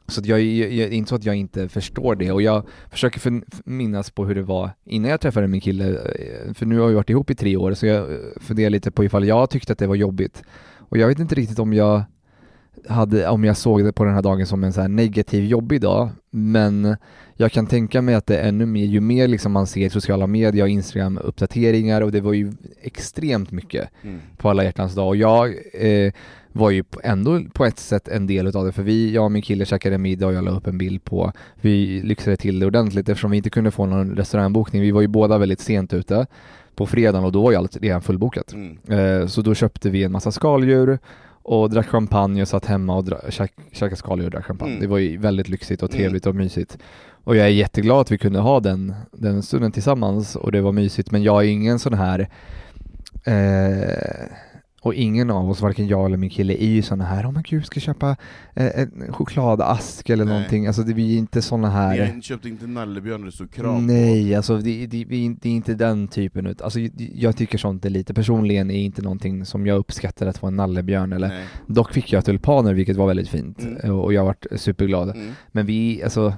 Så 0.10 0.20
att 0.22 0.26
jag, 0.26 0.42
jag, 0.42 0.72
jag, 0.72 0.90
det 0.90 0.96
är 0.96 0.98
inte 0.98 1.10
så 1.10 1.16
att 1.16 1.26
jag 1.26 1.36
inte 1.36 1.70
förstår 1.70 2.16
det 2.16 2.32
och 2.32 2.42
jag 2.42 2.64
försöker 2.92 3.20
för, 3.20 3.42
minnas 3.66 4.12
på 4.12 4.26
hur 4.26 4.36
det 4.36 4.44
var 4.44 4.70
innan 4.86 5.12
jag 5.12 5.22
träffade 5.22 5.48
min 5.48 5.62
kille, 5.62 5.90
eh, 5.90 6.54
för 6.54 6.66
nu 6.66 6.80
har 6.80 6.88
vi 6.88 6.94
varit 6.94 7.10
ihop 7.10 7.30
i 7.30 7.36
tre 7.36 7.58
år, 7.58 7.74
så 7.74 7.86
jag 7.86 8.12
eh, 8.14 8.18
funderar 8.42 8.70
lite 8.70 8.92
på 8.92 9.04
ifall 9.04 9.28
jag 9.28 9.50
tyckte 9.50 9.74
att 9.74 9.80
det 9.80 9.88
var 9.88 9.96
jobbigt. 9.96 10.44
Och 10.90 10.98
jag 10.98 11.08
vet 11.08 11.20
inte 11.20 11.36
riktigt 11.36 11.60
om 11.60 11.74
jag 11.74 12.04
hade, 12.90 13.28
om 13.28 13.44
jag 13.44 13.58
såg 13.58 13.84
det 13.84 13.92
på 13.92 14.04
den 14.04 14.14
här 14.14 14.22
dagen 14.22 14.48
som 14.48 14.64
en 14.64 14.74
så 14.74 14.88
negativ, 14.88 15.46
jobbig 15.46 15.82
dag, 15.82 16.10
men 16.30 16.96
jag 17.36 17.52
kan 17.52 17.68
tänka 17.68 18.02
mig 18.02 18.16
att 18.16 18.26
det 18.26 18.38
är 18.38 18.50
ännu 18.50 18.66
mer, 18.66 18.86
ju 18.86 19.00
mer 19.00 19.28
liksom 19.28 19.52
man 19.52 19.68
ser 19.68 19.90
sociala 19.90 20.28
medier 20.28 20.64
och 20.64 20.70
Instagram-uppdateringar 20.70 22.02
och 22.02 22.12
det 22.12 22.22
var 22.22 22.34
ju 22.34 22.54
extremt 22.82 23.52
mycket 23.52 23.90
Mm. 24.04 24.20
på 24.38 24.50
alla 24.50 24.64
hjärtans 24.64 24.96
dag 24.96 25.08
och 25.08 25.16
jag 25.16 25.48
eh, 25.74 26.14
var 26.52 26.70
ju 26.70 26.84
ändå 27.04 27.42
på 27.54 27.66
ett 27.66 27.80
sätt 27.80 28.08
en 28.08 28.28
del 28.28 28.48
utav 28.48 28.66
det 28.66 28.72
för 28.72 28.84
vi, 28.84 29.14
jag 29.14 29.24
och 29.24 29.32
min 29.32 29.42
kille 29.42 29.66
käkade 29.66 29.98
middag 29.98 30.28
och 30.28 30.34
jag 30.34 30.44
la 30.44 30.52
upp 30.52 30.68
en 30.68 30.78
bild 30.78 31.04
på, 31.04 31.32
vi 31.62 32.02
lyxade 32.04 32.38
till 32.38 32.60
det 32.60 32.66
ordentligt 32.66 33.10
eftersom 33.10 33.32
vi 33.32 33.38
inte 33.38 33.50
kunde 33.50 33.72
få 33.72 33.86
någon 33.86 34.16
restaurangbokning, 34.16 34.82
vi 34.82 34.92
var 34.92 35.02
ju 35.02 35.08
båda 35.08 35.38
väldigt 35.38 35.60
sent 35.60 35.94
ute 35.94 36.26
på 36.76 36.86
fredagen 36.86 37.26
och 37.26 37.32
då 37.32 37.42
var 37.42 37.52
ju 37.52 37.58
allt 37.58 37.78
redan 37.82 38.02
fullbokat. 38.02 38.54
Mm. 38.54 38.78
Eh, 39.22 39.28
så 39.28 39.42
då 39.42 39.56
köpte 39.56 39.90
vi 39.90 40.04
en 40.04 40.12
massa 40.12 40.32
skaldjur 40.32 41.00
och 41.48 41.70
drack 41.70 41.88
champagne 41.88 42.42
och 42.42 42.48
satt 42.48 42.66
hemma 42.66 42.96
och 42.96 43.04
dra- 43.04 43.32
käk, 43.32 43.52
käkade 43.72 43.96
skaldjur 43.96 44.26
och 44.28 44.32
drack 44.32 44.46
champagne. 44.46 44.72
Mm. 44.72 44.82
Det 44.82 44.88
var 44.88 44.98
ju 44.98 45.18
väldigt 45.18 45.50
lyxigt 45.50 45.84
och 45.84 45.90
Mm. 45.90 46.00
trevligt 46.02 46.26
och 46.26 46.36
mysigt. 46.36 46.78
Och 47.24 47.36
jag 47.36 47.46
är 47.46 47.52
jätteglad 47.52 48.00
att 48.02 48.12
vi 48.12 48.18
kunde 48.18 48.40
ha 48.40 48.60
den, 48.60 48.94
den 49.12 49.44
stunden 49.44 49.72
tillsammans 49.72 50.36
och 50.36 50.52
det 50.52 50.62
var 50.62 50.72
mysigt 50.72 51.12
men 51.12 51.24
jag 51.24 51.44
är 51.44 51.48
ingen 51.48 51.80
sån 51.80 51.94
här 51.94 52.30
eh, 53.26 54.28
och 54.88 54.94
ingen 54.94 55.30
av 55.30 55.50
oss, 55.50 55.62
varken 55.62 55.88
jag 55.88 56.06
eller 56.06 56.18
min 56.18 56.30
kille, 56.30 56.54
är 56.54 56.68
ju 56.68 56.82
såna 56.82 57.04
här, 57.06 57.26
åh 57.26 57.32
men 57.32 57.44
gud, 57.44 57.66
ska 57.66 57.80
köpa 57.80 58.16
eh, 58.56 58.80
en 58.82 59.14
chokladask 59.14 60.10
eller 60.10 60.26
Nej. 60.26 60.34
någonting. 60.34 60.68
Alltså 60.68 60.84
det, 60.84 60.94
vi 60.94 61.14
är 61.14 61.18
inte 61.18 61.42
såna 61.42 61.70
här 61.70 62.14
Ni 62.16 62.22
köpte 62.22 62.50
inte 62.50 62.68
nallebjörn 62.68 63.26
det 63.26 63.32
stod 63.32 63.52
krav 63.52 63.76
på? 63.76 63.82
Nej, 63.82 64.36
alltså 64.36 64.58
det, 64.58 64.88
det, 64.88 65.06
vi- 65.06 65.38
det 65.42 65.50
är 65.50 65.54
inte 65.54 65.74
den 65.74 66.08
typen 66.08 66.48
ut. 66.48 66.62
Alltså 66.62 66.80
jag 66.98 67.38
tycker 67.38 67.58
sånt 67.58 67.86
är 67.86 67.90
lite, 67.90 68.14
personligen 68.14 68.72
är 68.72 68.80
inte 68.80 69.02
någonting 69.02 69.46
som 69.46 69.66
jag 69.68 69.78
uppskattar 69.78 70.28
att 70.28 70.38
få 70.38 70.48
en 70.48 70.56
nallebjörn 70.56 71.14
eller 71.14 71.28
Nej. 71.28 71.46
Dock 71.68 71.94
fick 71.94 72.14
jag 72.14 72.26
tulpaner 72.26 72.74
vilket 72.74 72.96
var 72.98 73.08
väldigt 73.08 73.30
fint 73.30 73.60
Mm. 73.64 73.96
och 74.00 74.14
jag 74.14 74.26
varit 74.26 74.46
superglad. 74.56 75.10
Mm. 75.10 75.32
Men 75.52 75.66
vi, 75.66 76.04
alltså, 76.04 76.34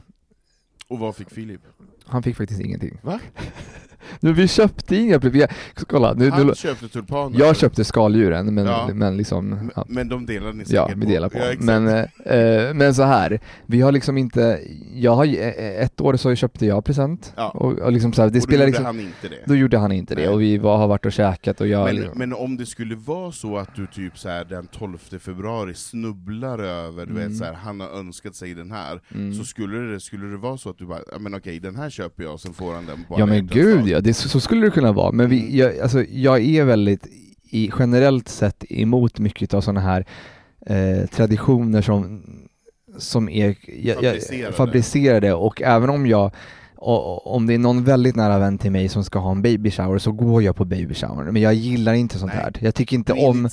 Och 0.88 1.00
vad 1.00 1.16
fick 1.16 1.30
Filip? 1.30 1.62
han 2.06 2.24
fick 2.24 2.36
faktiskt 2.38 2.62
ingenting. 2.62 2.98
Va? 3.02 3.20
Nu, 4.20 4.34
vi 4.34 4.48
köpte 4.48 4.96
inga, 4.96 5.18
vi, 5.18 5.46
kolla, 5.88 6.14
nu, 6.14 6.30
Han 6.30 6.48
nu, 6.48 6.56
köpte 6.56 6.88
tulpaner? 6.88 7.40
jag 7.40 7.56
köpte 7.58 7.84
skaldjuren 7.84 8.54
men, 8.54 8.66
Ja. 8.66 8.90
men 8.94 9.18
liksom, 9.18 9.72
ja. 9.76 9.86
Men 9.90 10.10
de 10.10 10.26
delade 10.26 10.54
ni 10.54 10.66
säkert 10.66 10.76
Ja, 10.76 10.90
vi 10.96 11.06
delar 11.06 11.30
på. 11.30 11.38
Ja, 11.38 11.54
men, 11.60 11.88
eh, 11.88 12.74
men 12.74 12.94
så 12.96 13.04
här, 13.04 13.40
vi 13.66 13.82
har 13.82 13.92
liksom 13.92 14.18
inte, 14.18 14.60
jag 14.94 15.16
har, 15.16 15.26
eh, 15.26 15.84
ett 15.84 16.02
år 16.02 16.16
så 16.16 16.36
köpte 16.36 16.66
jag 16.66 16.86
present 16.86 17.34
Ja. 17.38 17.50
och, 17.50 17.80
och 17.80 17.92
liksom 17.92 18.14
så 18.14 18.22
här, 18.22 18.30
det 18.30 18.38
och 18.40 18.44
spelar 18.44 18.66
liksom, 18.66 18.86
han 18.86 19.00
inte 19.00 19.28
det? 19.30 19.36
då 19.46 19.56
gjorde 19.56 19.78
han 19.78 19.92
inte 19.92 20.16
det 20.16 20.22
Nej. 20.22 20.30
och 20.30 20.42
vi 20.42 20.58
var, 20.58 20.78
har 20.78 20.88
varit 20.88 21.06
och 21.06 21.12
käkat 21.12 21.62
och 21.62 21.68
jag 21.68 21.86
Men, 21.86 21.96
liksom- 21.96 22.18
men 22.18 22.34
om 22.34 22.58
det 22.58 22.66
skulle 22.66 22.96
vara 22.96 23.32
så 23.32 23.58
att 23.58 23.76
du 23.76 23.88
typ 23.88 24.18
så 24.18 24.30
här 24.30 24.46
den 24.46 24.68
12 24.68 24.98
februari 25.20 25.74
snubblar 25.74 26.60
över, 26.60 27.06
du 27.06 27.12
Mm. 27.12 27.28
vet 27.28 27.38
så 27.38 27.44
här, 27.44 27.54
han 27.54 27.80
har 27.80 27.88
önskat 28.00 28.36
sig 28.36 28.54
den 28.54 28.72
här, 28.72 29.02
Mm. 29.16 29.34
så 29.34 29.44
skulle 29.44 29.78
det, 29.94 30.00
skulle 30.00 30.26
det 30.26 30.38
vara 30.38 30.58
så 30.58 30.70
att 30.70 30.78
du 30.78 30.86
bara, 30.86 31.00
men 31.20 31.36
okej 31.36 31.60
den 31.60 31.76
här 31.76 31.90
köper 31.90 32.24
jag, 32.24 32.34
och 32.34 32.40
sen 32.42 32.54
får 32.54 32.74
han 32.74 32.86
den 32.86 33.04
på 33.08 33.16
Ja 33.20 33.26
men 33.26 33.48
gud. 33.48 33.88
Ja, 33.90 34.00
det, 34.02 34.14
så, 34.14 34.30
så 34.30 34.40
skulle 34.40 34.66
det 34.66 34.72
kunna 34.72 34.92
vara, 34.92 35.12
men 35.12 35.30
vi, 35.30 35.40
Mm. 35.40 35.58
jag, 35.58 35.80
alltså, 35.80 36.04
jag 36.10 36.42
är 36.42 36.64
väldigt 36.64 37.08
i, 37.52 37.72
generellt 37.80 38.28
sett 38.30 38.64
emot 38.70 39.20
mycket 39.20 39.54
av 39.54 39.62
sådana 39.62 39.80
här 39.80 40.06
eh, 40.66 41.06
traditioner 41.08 41.82
som, 41.82 42.22
som 42.98 43.30
är 43.30 43.56
jag, 43.84 43.96
Fabricerade. 43.96 44.54
fabricerade 44.56 45.34
och 45.34 45.62
även 45.62 45.90
om 45.90 46.08
jag 46.08 46.32
och, 46.82 47.36
om 47.36 47.46
det 47.46 47.54
är 47.54 47.58
någon 47.58 47.84
väldigt 47.84 48.16
nära 48.16 48.40
vän 48.40 48.58
till 48.58 48.72
mig 48.72 48.90
som 48.90 49.04
ska 49.04 49.20
ha 49.20 49.32
en 49.32 49.42
baby 49.42 49.72
shower 49.72 49.98
så 49.98 50.12
går 50.12 50.44
jag 50.44 50.56
på 50.56 50.66
baby 50.66 50.94
shower, 50.94 51.32
men 51.32 51.42
jag 51.42 51.54
gillar 51.54 51.94
inte 51.94 52.18
sånt 52.18 52.34
Nej. 52.34 52.42
här. 52.44 52.54
Jag 52.60 52.76
tycker 52.76 52.96
inte 52.96 53.14
om 53.14 53.50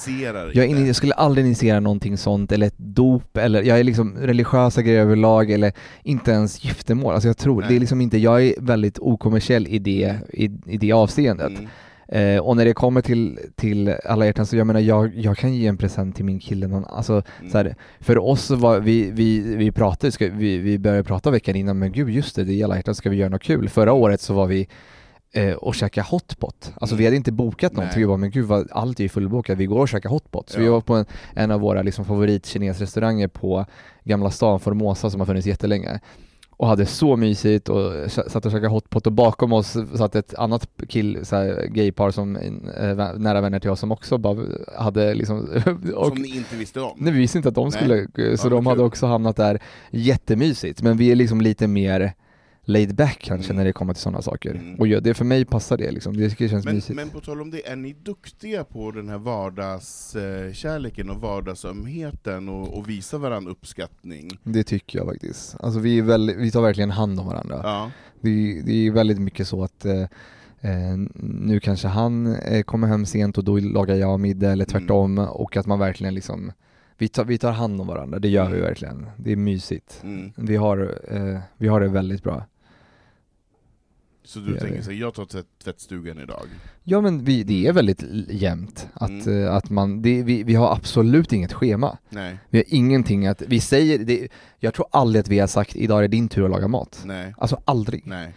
jag, 0.52 0.66
in, 0.66 0.86
jag 0.86 0.96
skulle 0.96 1.14
aldrig 1.14 1.46
initiera 1.46 1.80
någonting 1.80 2.16
sånt, 2.16 2.52
eller 2.52 2.66
ett 2.66 2.78
dop, 2.78 3.36
eller 3.36 3.62
jag 3.62 3.80
är 3.80 3.84
liksom 3.84 4.16
religiösa 4.18 4.82
grejer 4.82 5.00
överlag, 5.00 5.50
eller 5.50 5.72
inte 6.02 6.30
ens 6.30 6.64
giftermål. 6.64 7.14
Alltså 7.14 7.28
jag 7.28 7.36
tror, 7.36 7.60
Nej. 7.60 7.68
det 7.68 7.76
är 7.76 7.80
liksom 7.80 8.00
inte, 8.00 8.18
jag 8.18 8.44
är 8.44 8.54
väldigt 8.58 8.98
okommersiell 8.98 9.66
i 9.66 9.78
det, 9.78 10.14
i, 10.32 10.50
i 10.66 10.76
det 10.76 10.92
avseendet. 10.92 11.48
Mm. 11.48 11.66
Eh, 12.08 12.38
och 12.38 12.56
när 12.56 12.64
det 12.64 12.72
kommer 12.74 13.00
till, 13.00 13.38
till 13.56 13.94
alla 14.04 14.26
hjärtans, 14.26 14.50
så 14.50 14.56
jag 14.56 14.66
menar 14.66 14.80
jag, 14.80 15.14
jag 15.16 15.36
kan 15.36 15.54
ge 15.54 15.66
en 15.66 15.76
present 15.76 16.16
till 16.16 16.24
min 16.24 16.38
kille, 16.38 16.66
någon, 16.66 16.84
alltså 16.84 17.12
Mm. 17.40 17.50
så 17.52 17.58
här, 17.58 17.74
för 18.00 18.18
oss 18.18 18.50
var 18.50 18.80
vi, 18.80 19.10
vi, 19.10 19.56
vi 19.56 19.72
pratade, 19.72 20.12
ska, 20.12 20.28
vi, 20.32 20.58
vi 20.58 20.78
började 20.78 21.04
prata 21.04 21.30
veckan 21.30 21.56
innan, 21.56 21.78
men 21.78 21.92
gud 21.92 22.10
just 22.10 22.36
det, 22.36 22.44
det 22.44 22.60
är 22.60 22.64
alla 22.64 22.76
hjärtans, 22.76 22.98
ska 22.98 23.10
vi 23.10 23.16
göra 23.16 23.28
något 23.28 23.42
kul? 23.42 23.68
Förra 23.68 23.92
året 23.92 24.20
så 24.20 24.34
var 24.34 24.46
vi 24.46 24.68
eh, 25.32 25.52
och 25.54 25.74
käkade 25.74 26.06
hotpot. 26.10 26.72
Alltså 26.76 26.94
Mm. 26.94 26.98
vi 26.98 27.04
hade 27.04 27.16
inte 27.16 27.32
bokat 27.32 27.72
Nej. 27.72 27.76
någonting, 27.80 28.00
vi 28.00 28.06
bara 28.06 28.16
men 28.16 28.30
gud 28.30 28.46
vad, 28.46 28.68
allt 28.70 28.98
är 29.00 29.02
ju 29.02 29.08
fullbokat, 29.08 29.58
vi 29.58 29.66
går 29.66 29.80
och 29.80 29.88
käkar 29.88 30.10
hotpot. 30.10 30.50
Så 30.50 30.58
Ja. 30.58 30.62
vi 30.62 30.68
var 30.68 30.80
på 30.80 30.94
en, 30.94 31.04
en 31.34 31.50
av 31.50 31.60
våra 31.60 31.82
liksom, 31.82 32.04
favoritkinesrestauranger 32.04 33.28
på 33.28 33.66
Gamla 34.04 34.30
stan, 34.30 34.60
Formosa, 34.60 35.10
som 35.10 35.20
har 35.20 35.26
funnits 35.26 35.46
jättelänge. 35.46 36.00
Och 36.58 36.66
hade 36.68 36.86
så 36.86 37.16
mysigt 37.16 37.68
och 37.68 38.10
satt 38.10 38.46
och 38.46 38.52
käkade 38.52 38.68
hotpot 38.68 39.06
och 39.06 39.12
bakom 39.12 39.52
oss 39.52 39.76
satt 39.96 40.14
ett 40.16 40.34
annat 40.34 40.68
kill, 40.88 41.26
så 41.26 41.36
här, 41.36 41.66
gaypar 41.66 42.10
som 42.10 42.36
eh, 42.36 42.40
vä- 42.80 43.18
nära 43.18 43.40
vänner 43.40 43.60
till 43.60 43.70
oss 43.70 43.80
som 43.80 43.92
också 43.92 44.18
bara 44.18 44.38
hade 44.78 45.14
liksom 45.14 45.38
och, 45.96 46.06
Som 46.06 46.18
ni 46.18 46.36
inte 46.36 46.56
visste 46.56 46.80
om. 46.80 46.92
Nej 46.96 47.12
vi 47.12 47.18
visste 47.18 47.38
inte 47.38 47.48
att 47.48 47.54
de 47.54 47.68
Nej. 47.68 47.72
skulle, 47.72 48.36
så 48.36 48.46
Ja, 48.46 48.50
de 48.50 48.66
hade 48.66 48.82
också 48.82 49.06
hamnat 49.06 49.36
där 49.36 49.62
jättemysigt. 49.90 50.82
Men 50.82 50.96
vi 50.96 51.10
är 51.12 51.16
liksom 51.16 51.40
lite 51.40 51.66
mer 51.66 52.12
laid 52.68 52.94
back 52.94 53.18
kanske 53.22 53.46
Mm. 53.52 53.56
när 53.56 53.64
det 53.64 53.72
kommer 53.72 53.94
till 53.94 54.02
sådana 54.02 54.22
saker. 54.22 54.50
Mm. 54.54 54.74
Och 54.74 54.86
ja, 54.88 55.00
det 55.00 55.14
för 55.14 55.24
mig 55.24 55.44
passar 55.44 55.76
det 55.76 55.90
liksom, 55.90 56.16
det 56.16 56.38
känns 56.38 56.64
Men, 56.64 56.74
mysigt. 56.74 56.96
men 56.96 57.10
på 57.10 57.20
tal 57.20 57.40
om 57.40 57.50
det, 57.50 57.66
är 57.68 57.76
ni 57.76 57.92
duktiga 57.92 58.64
på 58.64 58.90
den 58.90 59.08
här 59.08 59.18
vardagskärleken 59.18 61.10
och 61.10 61.20
vardagsömheten 61.20 62.48
och, 62.48 62.78
och 62.78 62.88
visa 62.88 63.18
varandra 63.18 63.50
uppskattning? 63.52 64.30
Det 64.42 64.64
tycker 64.64 64.98
jag 64.98 65.08
faktiskt. 65.08 65.56
Alltså 65.60 65.80
vi, 65.80 65.98
är 65.98 66.02
väldigt, 66.02 66.36
vi 66.36 66.50
tar 66.50 66.62
verkligen 66.62 66.90
hand 66.90 67.20
om 67.20 67.26
varandra. 67.26 67.60
Ja. 67.62 67.90
Det, 68.20 68.62
det 68.62 68.72
är 68.86 68.90
väldigt 68.90 69.18
mycket 69.20 69.48
så 69.48 69.64
att 69.64 69.84
eh, 69.84 70.00
eh, 70.60 70.96
nu 71.14 71.60
kanske 71.60 71.88
han 71.88 72.26
eh, 72.36 72.62
kommer 72.62 72.88
hem 72.88 73.06
sent 73.06 73.38
och 73.38 73.44
då 73.44 73.58
lagar 73.58 73.94
jag 73.94 74.20
middag 74.20 74.52
eller 74.52 74.66
Mm. 74.74 74.80
tvärtom 74.80 75.18
och 75.18 75.56
att 75.56 75.66
man 75.66 75.78
verkligen 75.78 76.14
liksom 76.14 76.52
vi 76.98 77.08
tar, 77.08 77.24
vi 77.24 77.38
tar 77.38 77.52
hand 77.52 77.80
om 77.80 77.86
varandra, 77.86 78.18
det 78.18 78.28
gör 78.28 78.44
vi 78.46 78.52
Mm. 78.56 78.62
verkligen. 78.62 79.06
Det 79.16 79.32
är 79.32 79.36
mysigt. 79.36 80.00
Mm. 80.02 80.32
Vi 80.36 80.56
har, 80.56 80.98
eh, 81.10 81.38
vi 81.56 81.68
har 81.68 81.80
det 81.80 81.88
väldigt 81.88 82.22
bra. 82.22 82.44
Så 84.26 84.38
du 84.38 84.58
tänker 84.58 84.82
så 84.82 84.90
här, 84.90 84.98
jag 84.98 85.14
tar 85.14 85.24
tvätt, 85.24 85.46
tvättstugan 85.64 86.18
idag? 86.18 86.46
Ja 86.84 87.00
men 87.00 87.24
vi, 87.24 87.42
det 87.44 87.66
är 87.66 87.72
väldigt 87.72 88.02
jämnt. 88.30 88.88
Att, 88.94 89.10
Mm. 89.26 89.44
eh, 89.44 89.54
att 89.54 89.70
man, 89.70 90.02
det, 90.02 90.22
vi, 90.22 90.42
vi 90.42 90.54
har 90.54 90.72
absolut 90.74 91.32
inget 91.32 91.52
schema. 91.52 91.98
Nej, 92.10 92.38
Vi 92.50 92.58
har 92.58 92.64
ingenting 92.68 93.26
att, 93.26 93.42
vi 93.46 93.60
säger, 93.60 93.98
det, 93.98 94.28
jag 94.58 94.74
tror 94.74 94.86
aldrig 94.92 95.20
att 95.20 95.28
vi 95.28 95.38
har 95.38 95.46
sagt 95.46 95.76
idag 95.76 96.04
är 96.04 96.08
din 96.08 96.28
tur 96.28 96.44
att 96.44 96.50
laga 96.50 96.68
mat. 96.68 97.02
nej, 97.04 97.34
Alltså 97.38 97.60
aldrig. 97.64 98.02
nej. 98.06 98.32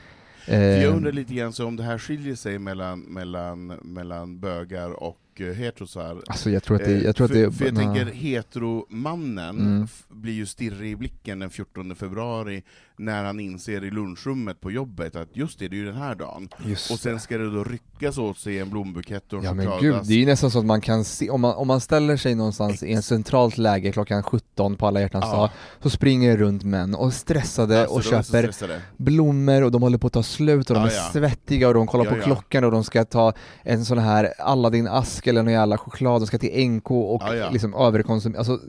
Eh, 0.47 0.59
jag 0.83 0.95
undrar 0.95 1.11
lite 1.11 1.33
grann 1.33 1.53
så 1.53 1.65
om 1.65 1.75
det 1.75 1.83
här 1.83 1.97
skiljer 1.97 2.35
sig 2.35 2.59
mellan, 2.59 2.99
mellan, 2.99 3.67
mellan 3.67 4.39
bögar 4.39 5.03
och 5.03 5.17
uh, 5.39 5.53
heterosar. 5.53 6.21
Alltså 6.27 6.49
jag 6.49 6.63
tror 6.63 6.75
att 6.77 6.85
det, 6.85 6.95
Eh, 6.95 7.01
jag 7.03 7.15
tror 7.15 7.27
för, 7.27 7.35
att 7.45 7.51
det 7.51 7.57
för 7.57 7.65
jag 7.65 7.75
tänker 7.75 8.05
heteromannen 8.05 9.59
Mm. 9.59 9.87
blir 10.09 10.33
ju 10.33 10.45
stirrig 10.45 10.91
i 10.91 10.95
blicken 10.95 11.39
den 11.39 11.49
14 11.49 11.95
februari 11.95 12.63
när 12.99 13.23
han 13.23 13.39
inser 13.39 13.83
i 13.83 13.91
lunchrummet 13.91 14.61
på 14.61 14.71
jobbet 14.71 15.15
att 15.15 15.27
just 15.33 15.59
det, 15.59 15.67
det 15.67 15.75
är 15.75 15.77
ju 15.77 15.85
den 15.85 15.95
här 15.95 16.15
dagen. 16.15 16.49
Just 16.65 16.91
Och 16.91 16.99
sen 16.99 17.19
ska 17.19 17.37
det 17.37 17.51
då 17.55 17.63
ryckas 17.63 18.17
åt 18.17 18.37
sig 18.37 18.59
en 18.59 18.69
blombukett 18.69 19.33
och 19.33 19.39
en 19.39 19.45
Ja 19.45 19.53
men 19.53 19.67
gud, 19.81 19.95
det 20.03 20.13
är 20.13 20.17
ju 20.17 20.25
nästan 20.25 20.51
så 20.51 20.59
att 20.59 20.65
man 20.65 20.81
kan 20.81 21.03
se, 21.03 21.29
om 21.29 21.41
man, 21.41 21.55
om 21.55 21.67
man 21.67 21.81
ställer 21.81 22.17
sig 22.17 22.35
någonstans 22.35 22.83
i 22.83 22.93
en 22.93 23.01
centralt 23.03 23.57
läge 23.57 23.91
klockan 23.91 24.23
17 24.23 24.75
på 24.75 24.87
alla 24.87 25.01
hjärtans 25.01 25.25
Ja. 25.27 25.37
dag, 25.37 25.49
så 25.83 25.89
springer 25.89 26.37
runt 26.37 26.63
män 26.63 26.95
och 26.95 27.13
stressade 27.13 27.79
Alltså, 27.81 27.95
och 27.95 28.03
köper 28.03 28.23
stressade. 28.23 28.81
blommor 28.97 29.63
och 29.63 29.71
de 29.71 29.81
håller 29.81 29.97
på 29.97 30.07
att 30.07 30.13
ta 30.13 30.23
slut 30.23 30.69
och 30.69 30.75
de 30.75 30.83
Ja, 30.83 30.89
är 30.91 30.95
ja. 30.95 31.09
svettiga 31.13 31.67
och 31.67 31.73
de 31.73 31.87
kollar 31.87 32.05
på 32.05 32.21
klockan 32.21 32.63
och 32.63 32.71
de 32.71 32.83
ska 32.83 33.05
ta 33.05 33.33
en 33.63 33.85
sån 33.85 33.97
här 33.97 34.33
Aladdin-ask 34.39 35.27
eller 35.29 35.43
någon 35.43 35.53
jävla 35.53 35.77
choklad, 35.77 36.21
de 36.21 36.27
ska 36.27 36.37
till 36.37 36.69
NK 36.69 36.91
och 36.91 37.23
liksom 37.51 37.73
överkonsumera, 37.73 38.39
alltså 38.39 38.59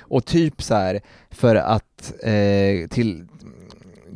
och 0.00 0.24
typ 0.24 0.62
så 0.62 0.74
här 0.74 1.00
för 1.30 1.56
att 1.56 2.12
eh, 2.22 2.88
till 2.90 3.26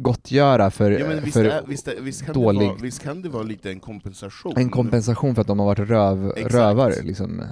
gottgöra 0.02 0.70
för, 0.70 0.90
Ja, 0.90 1.06
visst, 1.24 1.32
för 1.37 1.44
är, 1.44 1.62
visst, 1.66 1.88
visst, 2.00 2.24
kan 2.24 2.34
dålig- 2.34 2.61
det 2.61 2.66
vara, 2.66 2.78
visst 2.82 3.02
kan 3.02 3.22
det 3.22 3.28
vara 3.28 3.42
lite 3.42 3.70
en 3.70 3.80
kompensation? 3.80 4.52
en 4.56 4.70
kompensation 4.70 5.34
för 5.34 5.40
att 5.42 5.46
de 5.48 5.58
har 5.58 5.66
varit 5.66 5.78
röv, 5.90 6.32
Exakt. 6.37 6.54
rövare 6.54 7.02
liksom. 7.02 7.42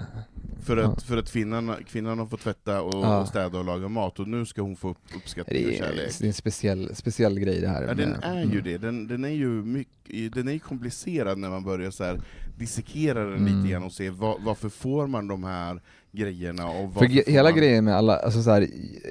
För 0.63 0.77
Ja. 0.77 0.87
att, 0.87 1.03
för 1.03 1.17
att 1.17 1.33
kvinnan, 1.33 1.75
kvinnan 1.89 2.19
har 2.19 2.27
fått 2.27 2.41
tvätta 2.41 2.83
och, 2.83 2.95
Ja. 2.95 3.21
och 3.21 3.29
städa 3.29 3.59
och 3.59 3.65
laga 3.65 3.89
mat, 3.89 4.19
och 4.19 4.29
nu 4.29 4.47
ska 4.47 4.63
hon 4.63 4.77
få 4.77 4.89
upp 4.91 4.99
uppskattning 5.17 5.65
och 5.65 5.71
Det 5.71 5.79
är, 5.79 5.83
kärlek. 5.83 6.19
det 6.19 6.25
är 6.25 6.29
en 6.29 6.35
speciell, 6.35 6.95
speciell 6.95 7.39
grej 7.39 7.61
det 7.61 7.69
här. 7.69 7.83
Ja, 7.83 7.95
den 7.95 8.11
med- 8.11 8.19
är 8.23 8.37
ju 8.45 8.51
mm. 8.51 8.65
det. 8.65 8.79
Den, 8.79 9.07
den 9.09 9.25
är 9.25 9.29
ju 9.29 9.49
mycket, 9.49 10.35
den 10.35 10.49
är 10.49 10.59
komplicerad 10.59 11.39
när 11.39 11.51
man 11.51 11.65
börjar 11.65 11.91
så 11.91 12.05
här 12.05 12.21
dissekera 12.59 13.25
den 13.25 13.37
Mm. 13.37 13.57
lite 13.63 13.73
grann 13.73 13.83
och 13.83 13.93
se 13.93 14.11
va- 14.11 14.37
varför 14.41 14.69
får 14.69 15.07
man 15.07 15.29
de 15.29 15.45
här 15.45 15.81
grejerna 16.17 16.67
och 16.67 16.95
För 16.95 17.07
ge- 17.07 17.25
hela 17.27 17.51
man... 17.51 17.59
grejen 17.59 17.85
med 17.85 17.97
alla, 17.97 18.17
alltså 18.17 18.43
så 18.43 18.51
här, 18.51 18.63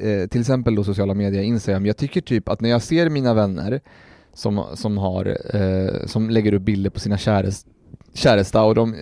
eh, 0.02 0.28
till 0.28 0.42
exempel 0.42 0.76
då 0.76 0.84
sociala 0.84 1.14
medier, 1.14 1.44
Instagram, 1.44 1.86
jag 1.86 1.98
tycker 1.98 2.22
typ 2.22 2.50
att 2.50 2.62
när 2.62 2.70
jag 2.70 2.82
ser 2.82 3.10
mina 3.10 3.34
vänner 3.34 3.82
som, 4.34 4.66
som 4.74 4.98
har, 4.98 5.38
eh, 5.56 6.06
som 6.06 6.30
lägger 6.30 6.54
upp 6.54 6.62
bilder 6.62 6.90
på 6.90 7.00
sina 7.00 7.18
kärest, 7.18 7.68
käresta 8.14 8.64
och 8.64 8.76
de, 8.76 8.96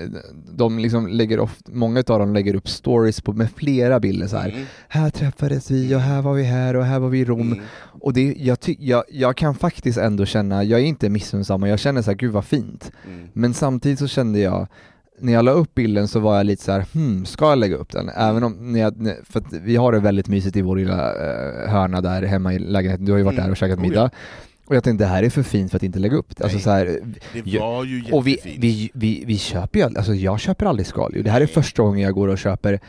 de 0.51 0.79
liksom 0.79 1.07
lägger 1.07 1.39
ofta, 1.39 1.71
många 1.73 2.03
av 2.07 2.19
dem 2.19 2.33
lägger 2.33 2.55
upp 2.55 2.69
stories 2.69 3.21
på, 3.21 3.33
med 3.33 3.51
flera 3.51 3.99
bilder 3.99 4.27
så 4.27 4.37
här. 4.37 4.49
Mm. 4.49 4.65
Här 4.87 5.09
träffades 5.09 5.71
vi 5.71 5.95
och 5.95 5.99
här 5.99 6.21
var 6.21 6.33
vi 6.33 6.43
här 6.43 6.75
och 6.75 6.85
här 6.85 6.99
var 6.99 7.09
vi 7.09 7.19
i 7.19 7.25
Rom. 7.25 7.51
Mm. 7.51 7.63
Och 8.01 8.13
det, 8.13 8.35
jag, 8.37 8.59
ty, 8.59 8.75
jag, 8.79 9.03
jag 9.09 9.37
kan 9.37 9.55
faktiskt 9.55 9.97
ändå 9.97 10.25
känna, 10.25 10.63
jag 10.63 10.79
är 10.79 10.83
inte 10.83 11.09
missunnsam 11.09 11.63
och 11.63 11.69
jag 11.69 11.79
känner 11.79 12.01
så 12.01 12.11
här, 12.11 12.17
gud 12.17 12.31
vad 12.31 12.45
fint. 12.45 12.91
Mm. 13.07 13.27
Men 13.33 13.53
samtidigt 13.53 13.99
så 13.99 14.07
kände 14.07 14.39
jag, 14.39 14.67
när 15.19 15.33
jag 15.33 15.45
la 15.45 15.51
upp 15.51 15.75
bilden 15.75 16.07
så 16.07 16.19
var 16.19 16.37
jag 16.37 16.45
lite 16.45 16.63
så 16.63 16.71
här, 16.71 16.85
hmm, 16.93 17.25
ska 17.25 17.49
jag 17.49 17.57
lägga 17.57 17.75
upp 17.75 17.91
den? 17.91 18.09
Även 18.09 18.43
om, 18.43 18.71
när 18.73 18.79
jag, 18.79 18.93
för 19.29 19.39
att 19.39 19.53
vi 19.53 19.75
har 19.75 19.91
det 19.91 19.99
väldigt 19.99 20.27
mysigt 20.27 20.55
i 20.57 20.61
vår 20.61 20.75
lilla 20.75 21.09
eh, 21.13 21.69
hörna 21.69 22.01
där 22.01 22.21
hemma 22.21 22.53
i 22.53 22.59
lägenheten, 22.59 23.05
du 23.05 23.11
har 23.11 23.17
ju 23.19 23.23
varit 23.23 23.33
Mm. 23.37 23.45
där 23.45 23.51
och 23.51 23.57
käkat 23.57 23.77
Oh, 23.77 23.81
middag. 23.81 24.09
Och 24.65 24.75
jag 24.75 24.83
tänkte 24.83 25.03
det 25.03 25.07
här 25.09 25.23
är 25.23 25.29
för 25.29 25.43
fint 25.43 25.71
för 25.71 25.77
att 25.77 25.83
inte 25.83 25.99
lägga 25.99 26.15
upp 26.17 26.37
det. 26.37 26.43
Alltså 26.43 26.59
så 26.59 26.69
här, 26.69 26.99
Det 27.43 27.59
var 27.59 27.83
ju 27.83 28.03
och 28.11 28.27
vi, 28.27 28.31
jättefint. 28.31 28.63
vi, 28.63 28.91
vi, 28.93 29.23
vi 29.27 29.37
köper 29.37 29.79
ju, 29.79 29.85
alltså 29.85 30.13
jag 30.13 30.39
köper 30.39 30.65
aldrig 30.65 30.87
skaldjur. 30.87 31.23
Det 31.23 31.31
här 31.31 31.41
är 31.41 31.45
första 31.47 31.83
gången 31.83 31.99
jag 31.99 32.13
går 32.13 32.27
och 32.27 32.37
köper 32.37 32.79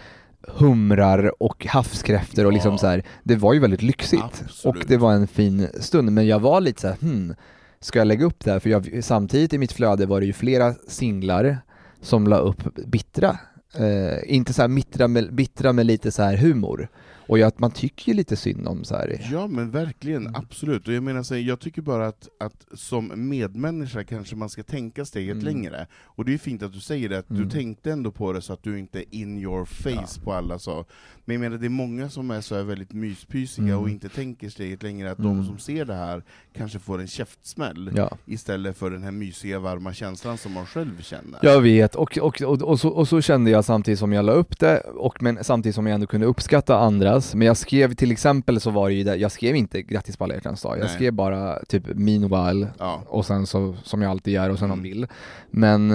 humrar 0.49 1.43
och 1.43 1.67
havskräftor 1.67 2.47
och 2.47 2.53
liksom 2.53 2.73
Ja. 2.73 2.79
så 2.79 2.87
här. 2.87 3.03
det 3.23 3.37
var 3.37 3.53
ju 3.55 3.61
väldigt 3.61 3.83
lyxigt. 3.83 4.23
Absolut. 4.23 4.65
Och 4.65 4.85
det 4.89 4.97
var 4.97 5.13
en 5.13 5.27
fin 5.27 5.69
stund, 5.81 6.13
men 6.13 6.27
jag 6.27 6.39
var 6.41 6.61
lite 6.61 6.81
så 6.81 6.87
här, 6.89 6.97
hmm, 7.01 7.35
ska 7.81 7.99
jag 7.99 8.07
lägga 8.09 8.25
upp 8.27 8.45
det 8.45 8.51
här? 8.53 8.59
För 8.59 8.71
jag, 8.71 8.99
samtidigt 9.05 9.53
i 9.53 9.59
mitt 9.59 9.73
flöde 9.73 10.07
var 10.07 10.21
det 10.21 10.27
ju 10.27 10.33
flera 10.33 10.75
singlar 10.89 11.59
som 12.05 12.27
la 12.27 12.39
upp 12.39 12.75
bittra, 12.87 13.39
eh, 13.75 14.35
inte 14.35 14.53
så 14.53 14.63
här 14.63 14.69
bittra 14.69 15.09
med, 15.09 15.35
bittra 15.35 15.73
med 15.73 15.87
lite 15.87 16.11
så 16.13 16.23
här 16.23 16.37
humor. 16.37 16.89
Och 17.27 17.39
jag, 17.39 17.53
man 17.57 17.71
tycker 17.71 18.09
ju 18.13 18.15
lite 18.17 18.37
synd 18.37 18.69
om 18.69 18.85
så 18.85 18.95
här. 18.97 19.29
Ja 19.33 19.47
men 19.47 19.71
verkligen, 19.71 20.23
Mm. 20.23 20.35
absolut. 20.35 20.89
Och 20.89 20.95
jag 20.95 21.03
menar 21.03 21.23
så, 21.23 21.35
här, 21.35 21.41
jag 21.41 21.61
tycker 21.61 21.83
bara 21.83 22.07
att, 22.07 22.29
att 22.41 22.67
som 22.79 23.13
medmänniska 23.29 24.05
kanske 24.05 24.37
man 24.37 24.49
ska 24.49 24.63
tänka 24.63 25.05
steget 25.05 25.33
Mm. 25.33 25.45
längre. 25.45 25.87
Och 26.05 26.25
det 26.25 26.35
är 26.35 26.39
fint 26.39 26.63
att 26.63 26.73
du 26.73 26.81
säger 26.81 27.09
det, 27.09 27.19
att 27.19 27.29
du 27.29 27.37
Mm. 27.37 27.51
tänkte 27.51 27.93
ändå 27.93 28.11
på 28.11 28.33
det 28.33 28.43
så 28.43 28.53
att 28.53 28.63
du 28.63 28.79
inte 28.79 28.99
är 28.99 29.05
in 29.15 29.39
your 29.39 29.65
face 29.65 30.21
på 30.25 30.33
alla 30.33 30.59
så. 30.59 30.85
Men 31.27 31.35
jag 31.35 31.41
menar 31.41 31.57
det 31.59 31.67
är 31.67 31.71
många 31.71 32.09
som 32.09 32.31
är 32.31 32.41
så 32.41 32.55
här 32.55 32.63
väldigt 32.63 32.93
myspysiga 32.93 33.67
Mm. 33.69 33.79
och 33.79 33.89
inte 33.91 34.09
tänker 34.09 34.49
steget 34.49 34.83
längre, 34.83 35.11
att 35.11 35.19
Mm. 35.19 35.37
de 35.37 35.47
som 35.47 35.59
ser 35.59 35.85
det 35.85 35.95
här 35.95 36.23
kanske 36.57 36.79
får 36.79 37.01
en 37.01 37.07
käftsmäll. 37.07 37.91
Ja. 37.97 38.11
Istället 38.27 38.77
för 38.77 38.91
den 38.91 39.03
här 39.03 39.11
mysiga 39.11 39.59
varma 39.59 39.93
känslan 39.93 40.39
som 40.39 40.53
man 40.53 40.67
själv 40.67 41.03
känner. 41.03 41.39
Jag 41.43 41.61
vet, 41.61 41.95
och, 41.95 42.19
och, 42.19 42.43
och, 42.43 42.63
och, 42.63 42.81
så, 42.81 42.89
och 42.89 43.09
så 43.09 43.21
kände 43.21 43.51
jag 43.51 43.65
samtidigt 43.65 43.99
som 43.99 44.13
jag 44.13 44.25
la 44.25 44.33
upp 44.33 44.59
det, 44.59 44.81
och, 44.81 45.23
men 45.23 45.45
samtidigt 45.45 45.75
som 45.75 45.87
jag 45.87 45.95
ändå 45.95 46.07
kunde 46.07 46.27
uppskatta 46.27 46.79
andras. 46.79 47.35
Men 47.35 47.47
jag 47.47 47.57
skrev 47.57 47.95
till 47.95 48.13
exempel 48.13 48.61
så 48.61 48.71
var 48.71 48.89
det 48.89 48.95
ju 48.95 49.05
det, 49.05 49.17
jag 49.17 49.33
skrev 49.33 49.57
inte 49.57 49.83
grattis 49.83 50.17
på 50.17 50.25
alla 50.25 50.35
hjärtans 50.35 50.63
dag, 50.63 50.79
jag 50.79 50.85
Nej. 50.85 50.95
skrev 50.95 51.13
bara 51.13 51.59
typ 51.65 51.85
meanwhile, 51.95 52.69
Ja. 52.79 53.03
och 53.07 53.27
sen 53.27 53.47
så, 53.47 53.77
som 53.83 54.03
jag 54.03 54.11
alltid 54.11 54.35
gör, 54.35 54.51
och 54.51 54.59
sen 54.59 54.69
någon 54.69 54.79
Mm. 54.79 54.91
bild. 54.91 55.07
Men 55.51 55.91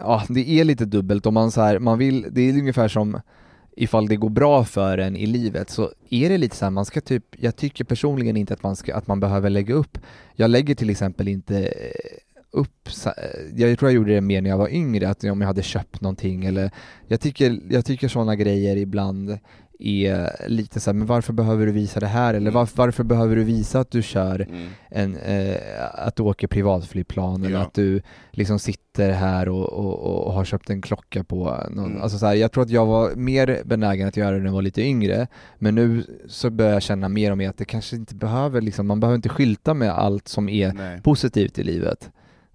ja, 0.00 0.22
det 0.28 0.48
är 0.60 0.64
lite 0.64 0.84
dubbelt 0.84 1.26
om 1.26 1.34
man 1.34 1.50
så 1.50 1.60
här, 1.60 1.78
man 1.78 1.98
vill, 1.98 2.26
det 2.30 2.40
är 2.40 2.52
ungefär 2.58 2.88
som 2.88 3.20
ifall 3.76 4.08
det 4.08 4.16
går 4.16 4.30
bra 4.30 4.64
för 4.64 4.98
en 4.98 5.16
i 5.16 5.26
livet 5.26 5.70
så 5.70 5.90
är 6.10 6.28
det 6.28 6.38
lite 6.38 6.56
så 6.56 6.64
här, 6.64 6.70
man 6.70 6.84
ska 6.84 7.00
typ, 7.00 7.24
jag 7.38 7.56
tycker 7.56 7.84
personligen 7.84 8.36
inte 8.36 8.54
att 8.54 8.62
man, 8.62 8.76
ska, 8.76 8.96
att 8.96 9.06
man 9.06 9.20
behöver 9.20 9.50
lägga 9.50 9.74
upp, 9.74 9.98
jag 10.34 10.50
lägger 10.50 10.74
till 10.74 10.90
exempel 10.90 11.28
inte 11.28 11.58
eh, 11.58 12.18
upp, 12.50 12.88
eh, 13.06 13.12
jag 13.56 13.78
tror 13.78 13.90
jag 13.90 13.96
gjorde 13.96 14.14
det 14.14 14.20
mer 14.20 14.40
när 14.40 14.50
jag 14.50 14.58
var 14.58 14.68
yngre, 14.68 15.08
att 15.08 15.24
om 15.24 15.40
jag 15.40 15.48
hade 15.48 15.62
köpt 15.62 16.00
någonting 16.00 16.44
eller, 16.44 16.70
jag 17.06 17.20
tycker, 17.20 17.60
jag 17.70 17.84
tycker 17.84 18.08
sådana 18.08 18.36
grejer 18.36 18.76
ibland 18.76 19.38
är 19.86 20.48
lite 20.48 20.80
så 20.80 20.90
här, 20.90 20.94
men 20.94 21.06
varför 21.06 21.32
behöver 21.32 21.66
du 21.66 21.72
visa 21.72 22.00
det 22.00 22.06
här? 22.06 22.28
Eller 22.34 22.40
Mm. 22.50 22.54
varför, 22.54 22.76
varför 22.76 23.04
behöver 23.04 23.36
du 23.36 23.44
visa 23.44 23.80
att 23.80 23.90
du 23.90 24.02
kör 24.02 24.40
Mm. 24.48 24.68
en, 24.88 25.16
eh, 25.16 25.56
att 25.94 26.16
du 26.16 26.22
åker 26.22 26.46
privatflygplan 26.46 27.42
eller 27.44 27.56
Ja. 27.56 27.62
att 27.62 27.74
du 27.74 28.02
liksom 28.30 28.58
sitter 28.58 29.10
här 29.10 29.48
och, 29.48 29.72
och, 29.72 30.26
och 30.26 30.32
har 30.32 30.44
köpt 30.44 30.70
en 30.70 30.82
klocka 30.82 31.24
på 31.24 31.56
någon, 31.70 31.90
Mm. 31.90 32.02
alltså 32.02 32.18
så 32.18 32.26
här, 32.26 32.34
jag 32.34 32.52
tror 32.52 32.64
att 32.64 32.70
jag 32.70 32.86
var 32.86 33.14
mer 33.14 33.62
benägen 33.64 34.08
att 34.08 34.16
göra 34.16 34.30
det 34.30 34.38
när 34.38 34.46
jag 34.46 34.52
var 34.52 34.62
lite 34.62 34.82
yngre 34.82 35.26
men 35.58 35.74
nu 35.74 36.04
så 36.26 36.50
börjar 36.50 36.72
jag 36.72 36.82
känna 36.82 37.08
mer 37.08 37.30
och 37.30 37.38
mer 37.38 37.48
att 37.48 37.58
det 37.58 37.64
kanske 37.64 37.96
inte 37.96 38.14
behöver 38.14 38.60
liksom, 38.60 38.86
man 38.86 39.00
behöver 39.00 39.16
inte 39.16 39.28
skylta 39.28 39.74
med 39.74 39.90
allt 39.90 40.28
som 40.28 40.48
är 40.48 40.72
Nej. 40.72 41.00
positivt 41.02 41.58
i 41.58 41.62
livet. 41.62 42.10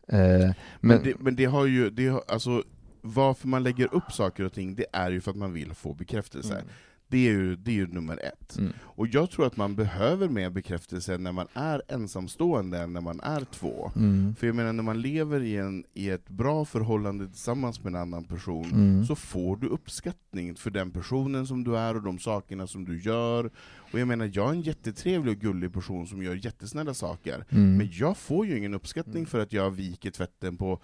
Eh, 0.07 0.17
men, 0.19 0.53
Men, 0.79 1.03
det, 1.03 1.13
men 1.19 1.35
det 1.35 1.45
har 1.45 1.65
ju, 1.65 1.89
det 1.89 2.07
har, 2.07 2.21
alltså, 2.27 2.63
varför 3.01 3.47
man 3.47 3.63
lägger 3.63 3.95
upp 3.95 4.11
saker 4.11 4.43
och 4.43 4.53
ting, 4.53 4.75
det 4.75 4.85
är 4.93 5.11
ju 5.11 5.21
för 5.21 5.31
att 5.31 5.37
man 5.37 5.53
vill 5.53 5.73
få 5.73 5.93
bekräftelse. 5.93 6.53
Mm. 6.53 6.65
Det, 7.09 7.17
är 7.17 7.31
ju, 7.31 7.55
det 7.55 7.71
är 7.71 7.75
ju 7.75 7.87
nummer 7.87 8.19
ett. 8.25 8.57
Mm. 8.57 8.73
Och 8.81 9.07
jag 9.07 9.31
tror 9.31 9.45
att 9.47 9.57
man 9.57 9.75
behöver 9.75 10.29
mer 10.29 10.49
bekräftelse 10.49 11.17
när 11.17 11.31
man 11.31 11.47
är 11.53 11.81
ensamstående 11.87 12.79
än 12.79 12.93
när 12.93 13.01
man 13.01 13.19
är 13.19 13.45
två. 13.51 13.91
Mm. 13.95 14.35
För 14.35 14.47
jag 14.47 14.55
menar, 14.55 14.73
när 14.73 14.83
man 14.83 15.01
lever 15.01 15.43
i, 15.43 15.57
en, 15.57 15.83
i 15.93 16.09
ett 16.09 16.29
bra 16.29 16.65
förhållande 16.65 17.27
tillsammans 17.27 17.83
med 17.83 17.93
en 17.95 18.01
annan 18.01 18.23
person, 18.23 18.65
Mm. 18.65 19.05
så 19.05 19.15
får 19.15 19.57
du 19.57 19.67
uppskattning 19.67 20.55
för 20.55 20.69
den 20.71 20.91
personen 20.91 21.47
som 21.47 21.63
du 21.63 21.77
är 21.77 21.95
och 21.95 22.01
de 22.03 22.19
sakerna 22.19 22.67
som 22.67 22.85
du 22.85 23.01
gör. 23.01 23.49
Och 23.91 23.99
jag 23.99 24.07
menar, 24.07 24.31
jag 24.33 24.47
är 24.47 24.51
en 24.53 24.61
jättetrevlig 24.61 25.35
och 25.35 25.41
gullig 25.41 25.73
person 25.73 26.07
som 26.07 26.23
gör 26.23 26.45
jättesnälla 26.45 26.93
saker, 26.93 27.45
Mm. 27.49 27.77
men 27.77 27.89
jag 27.91 28.17
får 28.17 28.45
ju 28.45 28.57
ingen 28.57 28.73
uppskattning 28.73 29.25
för 29.25 29.39
att 29.39 29.53
jag 29.53 29.71
viker 29.71 30.11
tvätten 30.11 30.57
på, 30.57 30.79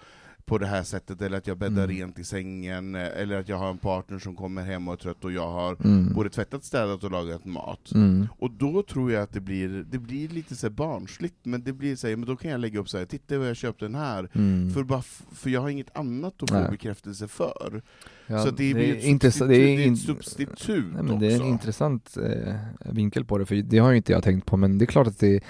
på 0.45 0.57
det 0.57 0.65
här 0.67 0.83
sättet, 0.83 1.21
eller 1.21 1.37
att 1.37 1.47
jag 1.47 1.57
bäddar 1.57 1.83
Mm. 1.83 1.95
rent 1.95 2.19
i 2.19 2.23
sängen, 2.23 2.95
eller 2.95 3.39
att 3.39 3.49
jag 3.49 3.57
har 3.57 3.69
en 3.69 3.77
partner 3.77 4.19
som 4.19 4.35
kommer 4.35 4.61
hem 4.63 4.87
och 4.87 4.93
är 4.93 4.97
trött 4.97 5.23
och 5.25 5.31
jag 5.31 5.51
har 5.51 5.77
Mm. 5.85 6.13
både 6.13 6.29
tvättat, 6.29 6.63
städat 6.63 7.03
och 7.03 7.11
lagat 7.11 7.45
mat. 7.45 7.91
Mm. 7.95 8.27
Och 8.39 8.51
då 8.51 8.83
tror 8.83 9.11
jag 9.11 9.23
att 9.23 9.33
det 9.33 9.39
blir, 9.39 9.69
det 9.91 9.97
blir 9.99 10.29
lite 10.29 10.55
så 10.55 10.69
barnsligt, 10.69 11.35
men 11.43 11.63
det 11.63 11.73
blir 11.73 11.95
så 11.95 12.07
här, 12.07 12.15
men 12.15 12.25
då 12.27 12.35
kan 12.35 12.51
jag 12.51 12.59
lägga 12.59 12.79
upp 12.79 12.89
så 12.89 12.97
här, 12.97 13.05
titta 13.05 13.37
vad 13.37 13.49
jag 13.49 13.55
köpt 13.55 13.79
den 13.79 13.95
här, 13.95 14.29
Mm. 14.33 14.71
för, 14.71 14.83
bara 14.83 15.01
för 15.31 15.49
jag 15.49 15.61
har 15.61 15.69
inget 15.69 15.97
annat 15.97 16.43
att 16.43 16.49
få 16.49 16.55
Nej. 16.59 16.71
bekräftelse 16.71 17.27
för. 17.27 17.81
Ja, 18.27 18.39
så 18.45 18.49
det, 18.51 18.55
blir 18.73 18.95
ett 18.95 19.03
substitut, 19.03 19.49
det 19.49 19.55
är 19.55 19.85
in- 19.87 19.93
ett 19.93 19.99
substitut 19.99 20.93
Nej, 20.93 21.03
men 21.03 21.19
det 21.19 21.27
är 21.27 21.31
en 21.31 21.35
också. 21.41 21.47
intressant 21.49 22.17
eh, 22.17 22.55
vinkel 22.93 23.25
på 23.25 23.37
det, 23.37 23.45
för 23.45 23.55
det 23.55 23.77
har 23.77 23.91
ju 23.91 23.97
inte 23.97 24.11
jag 24.11 24.23
tänkt 24.23 24.45
på, 24.45 24.57
men 24.57 24.77
det 24.77 24.85
är 24.85 24.87
klart 24.87 25.07
att 25.07 25.19
det, 25.19 25.43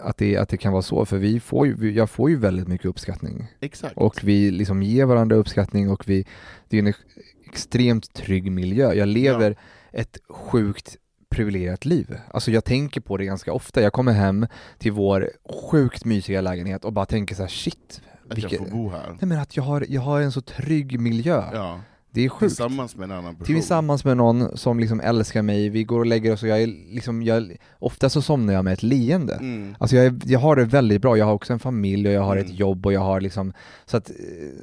att 0.00 0.16
det, 0.16 0.36
att 0.36 0.48
det 0.48 0.56
kan 0.56 0.72
vara 0.72 0.82
så, 0.82 1.04
för 1.04 1.18
vi 1.18 1.40
får 1.40 1.66
ju, 1.66 1.92
jag 1.92 2.10
får 2.10 2.30
ju 2.30 2.36
väldigt 2.36 2.68
mycket 2.68 2.86
uppskattning. 2.86 3.46
Exakt. 3.60 3.96
Och 3.96 4.20
vi 4.24 4.50
liksom 4.50 4.82
ger 4.82 5.04
varandra 5.04 5.36
uppskattning 5.36 5.90
och 5.90 6.08
vi, 6.08 6.26
det 6.68 6.76
är 6.76 6.80
en 6.80 6.86
ex- 6.86 6.98
extremt 7.46 8.14
trygg 8.14 8.52
miljö. 8.52 8.92
Jag 8.92 9.08
lever 9.08 9.56
ett 9.92 10.18
sjukt 10.28 10.96
privilegierat 11.30 11.84
liv. 11.84 12.18
Alltså 12.30 12.50
jag 12.50 12.64
tänker 12.64 13.00
på 13.00 13.16
det 13.16 13.24
ganska 13.24 13.52
ofta. 13.52 13.82
Jag 13.82 13.92
kommer 13.92 14.12
hem 14.12 14.46
till 14.78 14.92
vår 14.92 15.30
sjukt 15.70 16.04
mysiga 16.04 16.40
lägenhet 16.40 16.84
och 16.84 16.92
bara 16.92 17.06
tänker 17.06 17.34
så 17.34 17.42
här: 17.42 17.48
shit, 17.48 18.02
att 18.30 18.36
vilket... 18.36 18.52
jag 18.52 18.60
får 18.60 18.76
bo 18.76 18.90
här. 18.90 19.08
Nej 19.08 19.28
men 19.28 19.38
att 19.38 19.56
jag 19.56 19.62
har, 19.62 19.84
jag 19.88 20.00
har 20.00 20.20
en 20.20 20.32
så 20.32 20.40
trygg 20.40 21.00
miljö. 21.00 21.44
Ja, 21.52 21.80
Det 22.12 22.24
är 22.24 22.28
sjukt. 22.28 22.50
tillsammans 22.50 22.96
med 22.96 23.04
en 23.04 23.18
annan 23.18 23.34
person. 23.36 23.54
Tillsammans 23.54 24.04
med 24.04 24.16
någon 24.16 24.56
som 24.56 24.80
liksom 24.80 25.00
älskar 25.00 25.42
mig, 25.42 25.68
vi 25.68 25.84
går 25.84 25.98
och 26.00 26.06
lägger 26.06 26.32
oss 26.32 26.42
och 26.42 26.48
jag 26.48 26.62
är 26.62 26.66
liksom, 26.66 27.22
jag, 27.22 27.56
ofta 27.78 28.08
så 28.08 28.22
somnar 28.22 28.54
jag 28.54 28.64
med 28.64 28.72
ett 28.72 28.82
leende. 28.82 29.34
Mm. 29.34 29.74
Alltså 29.78 29.96
jag, 29.96 30.06
är, 30.06 30.14
jag 30.24 30.40
har 30.40 30.56
det 30.56 30.64
väldigt 30.64 31.02
bra, 31.02 31.16
jag 31.18 31.26
har 31.26 31.32
också 31.32 31.52
en 31.52 31.58
familj 31.58 32.08
och 32.08 32.14
jag 32.14 32.22
har 32.22 32.36
Mm. 32.36 32.46
ett 32.46 32.58
jobb 32.58 32.86
och 32.86 32.92
jag 32.92 33.00
har 33.00 33.20
liksom, 33.20 33.52
så 33.86 33.96
att, 33.96 34.10
eh, 34.10 34.16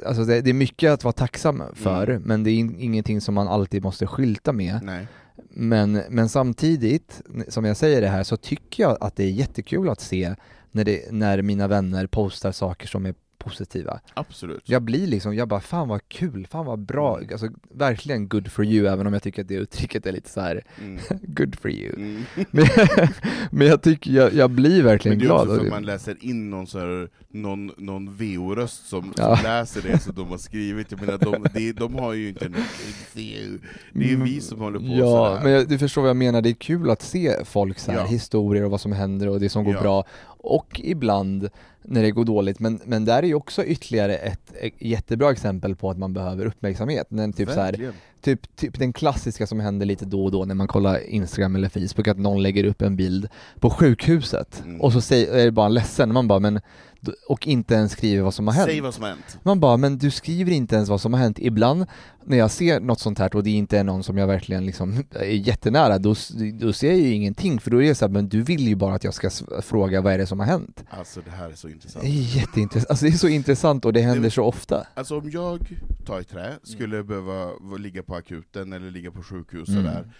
alltså 0.08 0.24
det, 0.24 0.41
det 0.41 0.50
är 0.50 0.54
mycket 0.54 0.91
att 0.91 1.04
vara 1.04 1.14
tacksam 1.14 1.64
för, 1.74 2.10
Mm. 2.10 2.22
men 2.22 2.43
det 2.43 2.50
är 2.52 2.56
in, 2.56 2.76
ingenting 2.80 3.22
som 3.22 3.36
man 3.36 3.48
alltid 3.48 3.84
måste 3.84 4.08
skylta 4.08 4.54
med. 4.54 4.80
Nej. 4.84 5.08
Men, 5.50 6.02
men 6.10 6.30
samtidigt, 6.30 7.22
som 7.48 7.66
jag 7.66 7.78
säger 7.78 8.02
det 8.02 8.08
här, 8.08 8.24
så 8.24 8.38
tycker 8.38 8.84
jag 8.84 8.98
att 9.02 9.16
det 9.16 9.24
är 9.24 9.30
jättekul 9.32 9.89
att 9.89 10.02
se 10.02 10.36
när, 10.72 10.86
det, 10.86 11.12
när 11.12 11.41
mina 11.41 11.68
vänner 11.68 12.08
postar 12.08 12.52
saker 12.52 12.88
som 12.88 13.06
är 13.06 13.16
positiva. 13.40 14.00
Absolut. 14.14 14.62
Jag 14.66 14.82
blir 14.82 15.08
liksom, 15.08 15.36
jag 15.36 15.48
bara 15.48 15.60
fan 15.60 15.88
vad 15.88 16.08
kul, 16.08 16.48
fan 16.52 16.66
vad 16.66 16.80
bra, 16.80 17.18
Mm. 17.18 17.30
alltså 17.32 17.48
verkligen 17.74 18.28
good 18.28 18.52
for 18.52 18.66
you, 18.66 18.88
även 18.88 19.08
om 19.08 19.14
jag 19.14 19.24
tycker 19.24 19.42
att 19.42 19.48
det 19.48 19.54
uttrycket 19.56 20.06
är 20.06 20.12
lite 20.12 20.30
så 20.30 20.42
här 20.42 20.64
Mm. 20.82 21.00
good 21.22 21.60
for 21.60 21.72
you. 21.72 21.96
Mm. 21.96 22.24
Men, 22.52 22.68
men 23.52 23.68
jag 23.68 23.82
tycker, 23.82 24.12
jag, 24.12 24.34
jag 24.34 24.52
blir 24.52 24.84
verkligen 24.84 25.18
Men 25.18 25.28
det 25.28 25.34
är 25.34 25.36
glad. 25.46 25.50
också 25.50 25.62
att 25.66 25.70
man 25.72 25.86
läser 25.86 26.18
in 26.26 26.50
någon, 26.50 26.68
så 26.68 26.80
här, 26.80 27.10
någon, 27.30 27.72
någon 27.78 28.16
VO-röst 28.16 28.88
som, 28.90 29.14
Ja. 29.18 29.36
som 29.38 29.44
läser 29.44 29.82
det 29.82 30.00
som 30.00 30.16
de 30.16 30.28
har 30.28 30.38
skrivit. 30.38 30.92
Jag 30.92 31.02
menar, 31.02 31.18
de, 31.18 31.46
de, 31.54 31.72
de 31.72 31.96
har 31.96 32.14
ju 32.14 32.30
inte 32.30 32.50
något, 32.50 32.60
det 33.14 33.36
är 33.38 33.42
ju 33.42 33.60
det 33.94 34.04
är 34.06 34.10
ju 34.10 34.24
vi 34.24 34.42
som 34.42 34.60
håller 34.60 34.80
på. 34.80 34.86
Ja, 34.86 35.06
sådär. 35.30 35.44
men 35.44 35.52
jag, 35.52 35.70
du 35.70 35.78
förstår 35.78 36.02
vad 36.02 36.10
jag 36.10 36.18
menar, 36.18 36.42
det 36.42 36.50
är 36.50 36.54
kul 36.54 36.90
att 36.90 37.02
se 37.02 37.46
folk 37.46 37.80
så 37.80 37.92
här, 37.92 38.00
Ja. 38.00 38.06
historier 38.06 38.64
och 38.66 38.72
vad 38.72 38.82
som 38.82 38.92
händer 38.92 39.30
och 39.30 39.40
det 39.40 39.50
som 39.50 39.64
går 39.64 39.74
Ja. 39.74 39.82
bra, 39.82 40.06
och 40.40 40.82
ibland 40.84 41.50
när 41.90 42.02
det 42.02 42.12
går 42.12 42.26
dåligt, 42.26 42.60
men, 42.60 42.80
men 42.86 43.06
där 43.06 43.24
är 43.24 43.28
ju 43.28 43.34
också 43.34 43.66
ytterligare 43.66 44.18
ett, 44.18 44.54
jättebra 44.80 45.32
exempel 45.32 45.76
på 45.76 45.90
att 45.90 45.98
man 45.98 46.14
behöver 46.14 46.46
uppmärksamhet, 46.46 47.12
när 47.12 47.32
typ 47.32 47.50
så 47.50 47.60
här, 47.60 47.94
typ, 48.22 48.55
typ 48.55 48.80
den 48.80 48.93
klassiska 48.93 49.47
som 49.47 49.59
händer 49.59 49.86
lite 49.86 50.05
då 50.05 50.26
och 50.26 50.32
då 50.32 50.45
när 50.45 50.55
man 50.55 50.68
kollar 50.68 51.09
Instagram 51.09 51.55
eller 51.55 51.70
Facebook, 51.70 52.07
att 52.07 52.18
någon 52.18 52.43
lägger 52.43 52.63
upp 52.63 52.82
en 52.82 52.95
bild 52.95 53.28
på 53.59 53.70
sjukhuset, 53.70 54.61
Mm. 54.65 54.82
och 54.82 54.93
så 54.93 55.01
säger, 55.01 55.34
är 55.34 55.45
det 55.45 55.51
bara 55.51 55.68
ledsen, 55.70 56.13
man 56.13 56.28
bara 56.28 56.39
men, 56.39 56.59
och 57.30 57.47
inte 57.47 57.74
ens 57.74 57.91
skriver 57.91 58.24
vad 58.24 58.34
som 58.34 58.47
har 58.47 58.53
hänt. 58.53 58.70
Säg 58.70 58.82
vad 58.82 58.93
som 58.93 59.03
har 59.03 59.09
hänt. 59.09 59.39
Man 59.43 59.59
bara, 59.59 59.78
men 59.78 59.97
du 59.97 60.11
skriver 60.11 60.51
inte 60.51 60.76
ens 60.76 60.89
vad 60.89 61.01
som 61.01 61.13
har 61.13 61.20
hänt. 61.20 61.39
Ibland 61.39 61.86
när 62.26 62.38
jag 62.38 62.51
ser 62.51 62.80
något 62.80 62.99
sånt 62.99 63.20
här 63.20 63.36
och 63.36 63.43
det 63.43 63.49
inte 63.49 63.78
är 63.80 63.84
någon 63.84 64.03
som 64.03 64.18
jag 64.18 64.28
verkligen 64.28 64.65
liksom 64.65 65.03
är 65.11 65.26
jättenära, 65.26 65.97
då, 65.97 66.15
då 66.59 66.74
ser 66.74 66.88
jag 66.88 66.97
ju 66.99 67.13
ingenting, 67.13 67.59
för 67.59 67.72
då 67.72 67.82
är 67.84 67.88
det 67.88 67.95
så 67.95 68.05
här, 68.05 68.09
men 68.11 68.30
du 68.30 68.41
vill 68.41 68.68
ju 68.68 68.76
bara 68.76 68.95
att 68.95 69.03
jag 69.03 69.13
ska 69.13 69.30
fråga 69.61 70.01
vad 70.01 70.13
är 70.13 70.18
det 70.18 70.26
som 70.26 70.39
har 70.39 70.45
hänt. 70.47 70.84
Alltså 70.89 71.22
det 71.26 71.32
här 71.32 71.49
är 71.49 71.55
så 71.55 71.70
intressant. 71.70 72.05
Det 72.05 72.09
är 72.11 72.38
jätteintressant, 72.38 72.89
alltså 72.89 73.05
det 73.05 73.11
är 73.11 73.18
så 73.18 73.28
intressant 73.28 73.86
och 73.86 73.93
det 73.93 74.01
händer 74.01 74.22
men- 74.22 74.32
så 74.32 74.43
ofta. 74.43 74.88
Alltså 74.93 75.18
om 75.18 75.30
jag 75.32 75.59
tar 76.05 76.20
i 76.22 76.24
trä, 76.24 76.53
skulle 76.63 77.03
behöva 77.03 77.49
ligga 77.80 78.03
på 78.08 78.16
akuten 78.16 78.74
eller 78.74 78.91
ligga 78.91 79.12
på 79.12 79.24
sjukhus 79.24 79.70
Mm. 79.70 79.84
sådär, 79.84 80.12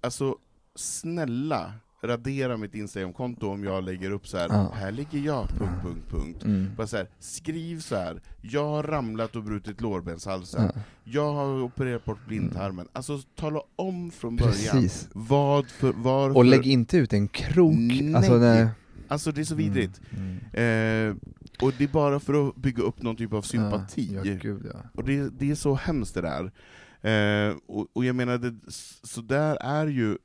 alltså 0.00 0.36
snälla 0.74 1.72
radera 2.02 2.56
mitt 2.56 2.74
Instagramkonto 2.74 3.48
om 3.48 3.64
jag 3.64 3.84
lägger 3.84 4.10
upp 4.10 4.28
så 4.28 4.38
här. 4.38 4.48
Ja. 4.48 4.72
här 4.74 4.92
ligger 4.92 5.18
jag, 5.18 5.48
punkt, 5.48 5.82
punkt, 5.82 6.04
punkt. 6.10 6.44
Mm. 6.44 6.70
Bara 6.76 6.86
så 6.86 6.96
här, 6.96 7.08
skriv 7.18 7.80
så 7.80 7.96
här. 7.96 8.20
jag 8.40 8.66
har 8.68 8.82
ramlat 8.82 9.36
och 9.36 9.42
brutit 9.44 9.80
lårbenshalsen, 9.80 10.70
Ja. 10.74 10.80
jag 11.04 11.32
har 11.32 11.62
opererat 11.62 12.04
bort 12.04 12.26
blindtarmen. 12.26 12.88
Alltså 12.92 13.18
tala 13.36 13.60
om 13.76 14.10
från 14.10 14.36
början, 14.36 14.52
Precis. 14.72 15.08
vad 15.12 15.66
för, 15.66 15.92
varför... 15.96 16.36
Och 16.36 16.44
lägg 16.44 16.66
inte 16.66 16.96
ut 16.96 17.12
en 17.12 17.28
krok, 17.28 17.74
Nej. 17.76 18.14
alltså 18.14 18.36
nej. 18.38 18.68
Alltså 19.08 19.32
det 19.32 19.40
är 19.40 19.44
så 19.44 19.54
vidrigt. 19.54 20.00
Mm. 20.10 20.36
Eh, 20.52 21.16
och 21.62 21.72
det 21.78 21.84
är 21.84 21.88
bara 21.92 22.20
för 22.20 22.48
att 22.48 22.56
bygga 22.56 22.82
upp 22.82 23.02
någon 23.02 23.16
typ 23.16 23.32
av 23.32 23.42
sympati. 23.42 24.10
Ja, 24.14 24.20
ja, 24.24 24.34
gud 24.42 24.66
ja. 24.74 24.80
Och 24.94 25.04
det, 25.04 25.28
det 25.38 25.50
är 25.50 25.54
så 25.54 25.74
hemskt 25.74 26.14
det 26.14 26.20
där. 26.20 26.50
Eh, 27.02 27.56
och, 27.66 27.86
och 27.92 28.04
jag 28.04 28.16
menar, 28.16 28.38
det, 28.38 28.54
så 29.02 29.20
där 29.20 29.56
är 29.56 29.86
ju 29.86 30.18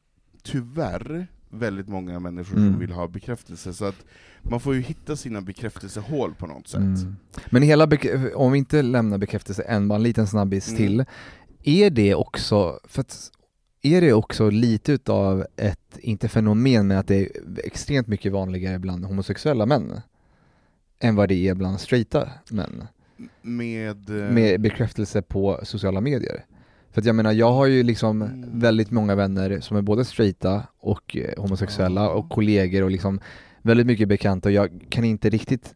tyvärr 0.44 1.28
väldigt 1.50 1.88
många 1.88 2.20
människor 2.20 2.58
Mm. 2.58 2.72
som 2.72 2.80
vill 2.80 2.92
ha 2.92 3.08
bekräftelse, 3.08 3.74
så 3.74 3.86
att 3.86 4.06
man 4.42 4.60
får 4.60 4.76
ju 4.76 4.82
hitta 4.82 5.16
sina 5.16 5.42
bekräftelsehål 5.42 6.34
på 6.36 6.48
något 6.48 6.68
sätt. 6.68 6.80
Mm. 6.80 7.16
Men 7.50 7.62
hela, 7.62 7.88
om 8.36 8.52
vi 8.52 8.58
inte 8.58 8.82
lämnar 8.82 9.18
bekräftelse 9.18 9.64
än, 9.64 9.88
bara 9.88 9.96
en 9.96 10.04
liten 10.04 10.28
snabbis 10.28 10.68
Mm. 10.68 10.78
till. 10.78 11.06
Är 11.64 11.90
det 11.90 12.16
också, 12.16 12.80
för 12.84 13.02
att, 13.02 13.32
är 13.82 14.02
det 14.02 14.14
också 14.14 14.50
lite 14.50 14.92
utav 14.92 15.46
ett, 15.56 15.98
inte 16.00 16.28
fenomen, 16.30 16.88
men 16.88 16.98
att 16.98 17.08
det 17.08 17.16
är 17.16 17.30
extremt 17.64 18.08
mycket 18.08 18.32
vanligare 18.32 18.80
bland 18.80 19.06
homosexuella 19.06 19.66
män? 19.66 20.02
Än 21.00 21.16
vad 21.16 21.30
det 21.30 21.48
är 21.48 21.56
bland 21.56 21.80
straighta 21.80 22.30
män? 22.50 22.88
Med, 23.42 24.10
eh, 24.10 24.32
Med 24.34 24.62
bekräftelse 24.62 25.22
på 25.22 25.60
sociala 25.64 26.02
medier. 26.02 26.46
För 26.96 27.02
att 27.02 27.06
jag 27.06 27.16
menar, 27.16 27.32
jag 27.32 27.52
har 27.52 27.66
ju 27.66 27.84
liksom 27.84 28.22
Mm. 28.22 28.60
väldigt 28.60 28.92
många 28.92 29.16
vänner 29.16 29.60
som 29.60 29.78
är 29.78 29.82
både 29.82 30.06
straighta 30.06 30.64
och 30.80 31.18
eh, 31.18 31.42
homosexuella 31.42 32.10
och 32.10 32.30
kollegor 32.30 32.84
och 32.84 32.92
liksom 32.92 33.20
väldigt 33.62 33.88
mycket 33.88 34.08
bekanta. 34.08 34.50
Och 34.50 34.54
jag 34.54 34.86
kan 34.90 35.04
inte 35.04 35.30
riktigt 35.30 35.74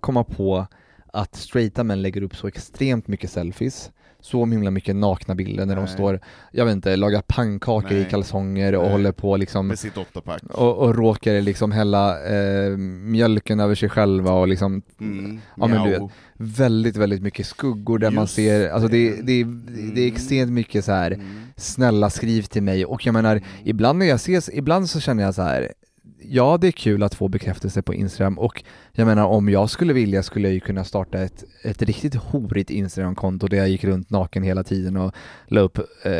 komma 0.00 0.24
på 0.24 0.66
att 1.12 1.34
straighta 1.34 1.84
män 1.84 2.02
lägger 2.02 2.22
upp 2.22 2.36
så 2.36 2.46
extremt 2.46 3.08
mycket 3.08 3.30
selfies, 3.30 3.90
så 4.20 4.46
himla 4.46 4.70
mycket 4.70 4.96
nakna 4.96 5.34
bilder 5.34 5.66
när 5.66 5.76
de 5.76 5.84
Nej. 5.84 5.92
står, 5.94 6.20
jag 6.52 6.64
vet 6.64 6.72
inte, 6.72 6.96
lagar 6.96 7.22
pannkakor 7.26 7.92
i 7.92 8.00
Nej. 8.00 8.10
kalsonger 8.10 8.74
och 8.74 8.82
Nej. 8.82 8.92
håller 8.92 9.12
på 9.12 9.36
liksom 9.36 9.66
med 9.66 9.78
sitt 9.78 9.96
åttapack. 9.96 10.42
och, 10.44 10.78
och 10.78 10.94
råkar 10.94 11.40
liksom 11.40 11.72
hälla 11.72 12.24
eh, 12.26 12.70
mjölken 12.76 13.60
över 13.60 13.74
sig 13.74 13.88
själva 13.88 14.32
och 14.32 14.48
liksom 14.48 14.82
Mm. 15.00 15.40
Ja, 15.56 15.66
men 15.66 15.82
du 15.84 15.90
Miau. 15.90 16.10
väldigt, 16.36 16.96
väldigt 16.96 17.22
mycket 17.22 17.46
skuggor 17.46 17.98
där 17.98 18.10
man 18.10 18.22
Just 18.22 18.34
ser, 18.34 18.70
alltså 18.70 18.88
det, 18.88 19.10
det. 19.10 19.16
det, 19.22 19.44
det 19.94 20.00
är 20.00 20.04
Mm. 20.04 20.14
extremt 20.14 20.52
mycket 20.52 20.84
så 20.84 20.92
här 20.92 21.10
Mm. 21.10 21.26
snälla 21.56 22.10
skriv 22.10 22.42
till 22.42 22.62
mig 22.62 22.84
och 22.84 23.06
jag 23.06 23.12
menar, 23.12 23.40
ibland 23.64 23.98
när 23.98 24.06
jag 24.06 24.16
ses, 24.16 24.50
ibland 24.52 24.90
så 24.90 25.00
känner 25.00 25.22
jag 25.22 25.34
så 25.34 25.42
här 25.42 25.72
ja, 26.22 26.58
det 26.60 26.66
är 26.66 26.72
kul 26.72 27.02
att 27.02 27.14
få 27.14 27.28
bekräftelse 27.28 27.82
på 27.82 27.94
Instagram 27.94 28.38
och 28.38 28.64
jag 28.92 29.06
menar 29.06 29.24
om 29.24 29.48
jag 29.48 29.70
skulle 29.70 29.92
vilja 29.92 30.22
skulle 30.22 30.48
jag 30.48 30.54
ju 30.54 30.60
kunna 30.60 30.84
starta 30.84 31.22
ett, 31.22 31.44
ett 31.64 31.82
riktigt 31.82 32.14
horigt 32.14 32.70
Instagram-konto 32.70 33.46
där 33.46 33.56
jag 33.56 33.68
gick 33.68 33.84
runt 33.84 34.10
naken 34.10 34.42
hela 34.42 34.64
tiden 34.64 34.96
och 34.96 35.14
la 35.46 35.60
upp 35.60 35.78
eh, 35.78 36.12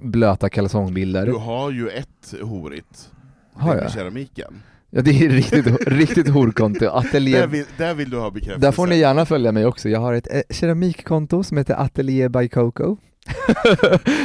blöta 0.00 0.48
kalsongbilder. 0.48 1.26
Du 1.26 1.32
har 1.32 1.70
ju 1.70 1.88
ett 1.88 2.34
horigt. 2.42 3.10
Har 3.52 3.74
Det 3.74 3.80
är 3.80 3.82
jag? 3.82 3.92
keramiken. 3.92 4.62
Ja, 4.90 5.02
det 5.02 5.10
är 5.10 5.28
riktigt, 5.28 5.66
riktigt 5.86 6.28
horkonto. 6.28 6.86
Ateljé 6.88 7.38
Där 7.40 7.46
vill, 7.46 7.64
där 7.76 7.94
vill 7.94 8.10
du 8.10 8.18
ha 8.18 8.30
bekräftelse. 8.30 8.66
Där 8.66 8.72
får 8.72 8.86
ni 8.86 8.96
gärna 8.98 9.26
följa 9.26 9.52
mig 9.52 9.66
också. 9.66 9.88
Jag 9.88 10.00
har 10.00 10.12
ett 10.14 10.34
eh, 10.34 10.40
keramikkonto 10.50 11.42
som 11.42 11.56
heter 11.56 11.74
Atelier 11.74 12.28
by 12.28 12.48
Coco. 12.48 12.96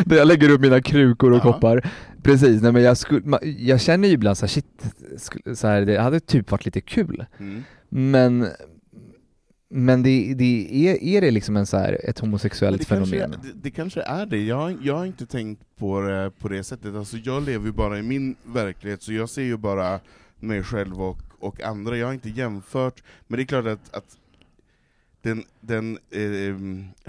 Där 0.05 0.17
jag 0.17 0.27
lägger 0.27 0.49
upp 0.49 0.61
mina 0.61 0.81
krukor 0.81 1.31
och 1.31 1.37
Ja. 1.37 1.41
koppar. 1.41 1.89
Precis, 2.23 2.61
nej 2.61 2.71
men 2.71 2.83
jag, 2.83 2.97
skulle, 2.97 3.39
jag 3.57 3.81
känner 3.81 4.07
ju 4.07 4.13
ibland 4.13 4.37
så 4.37 4.45
här, 4.45 4.47
shit, 4.47 4.65
så 5.57 5.67
här, 5.67 5.81
det 5.81 6.01
hade 6.01 6.19
typ 6.19 6.51
varit 6.51 6.65
lite 6.65 6.81
kul. 6.81 7.25
Mm. 7.39 7.63
Men, 7.89 8.47
men 9.69 10.03
det, 10.03 10.33
det 10.33 10.67
är, 10.89 11.03
är 11.03 11.21
det 11.21 11.31
liksom 11.31 11.57
en 11.57 11.65
så 11.65 11.77
här, 11.77 11.99
ett 12.09 12.19
homosexuellt 12.19 12.79
det, 12.79 12.85
kanske, 12.85 13.15
fenomen? 13.19 13.39
det, 13.43 13.49
det 13.63 13.71
kanske 13.71 14.01
är 14.01 14.25
det, 14.25 14.37
jag, 14.45 14.77
jag 14.83 14.95
har 14.97 15.05
inte 15.05 15.25
tänkt 15.25 15.61
på 15.77 16.01
det 16.01 16.31
på 16.39 16.47
det 16.47 16.63
sättet, 16.63 16.95
alltså 16.95 17.17
jag 17.17 17.43
lever 17.43 17.65
ju 17.65 17.71
bara 17.71 17.99
i 17.99 18.01
min 18.01 18.35
verklighet, 18.43 19.01
så 19.01 19.13
jag 19.13 19.29
ser 19.29 19.41
ju 19.43 19.57
bara 19.57 19.99
mig 20.39 20.63
själv 20.63 21.01
och, 21.01 21.17
och 21.39 21.61
andra, 21.61 21.97
jag 21.97 22.07
har 22.07 22.13
inte 22.13 22.29
jämfört, 22.29 23.03
men 23.27 23.37
det 23.37 23.43
är 23.43 23.45
klart 23.45 23.65
att, 23.65 23.95
att 23.95 24.17
den, 25.21 25.43
den 25.61 25.97
eh, 26.11 26.55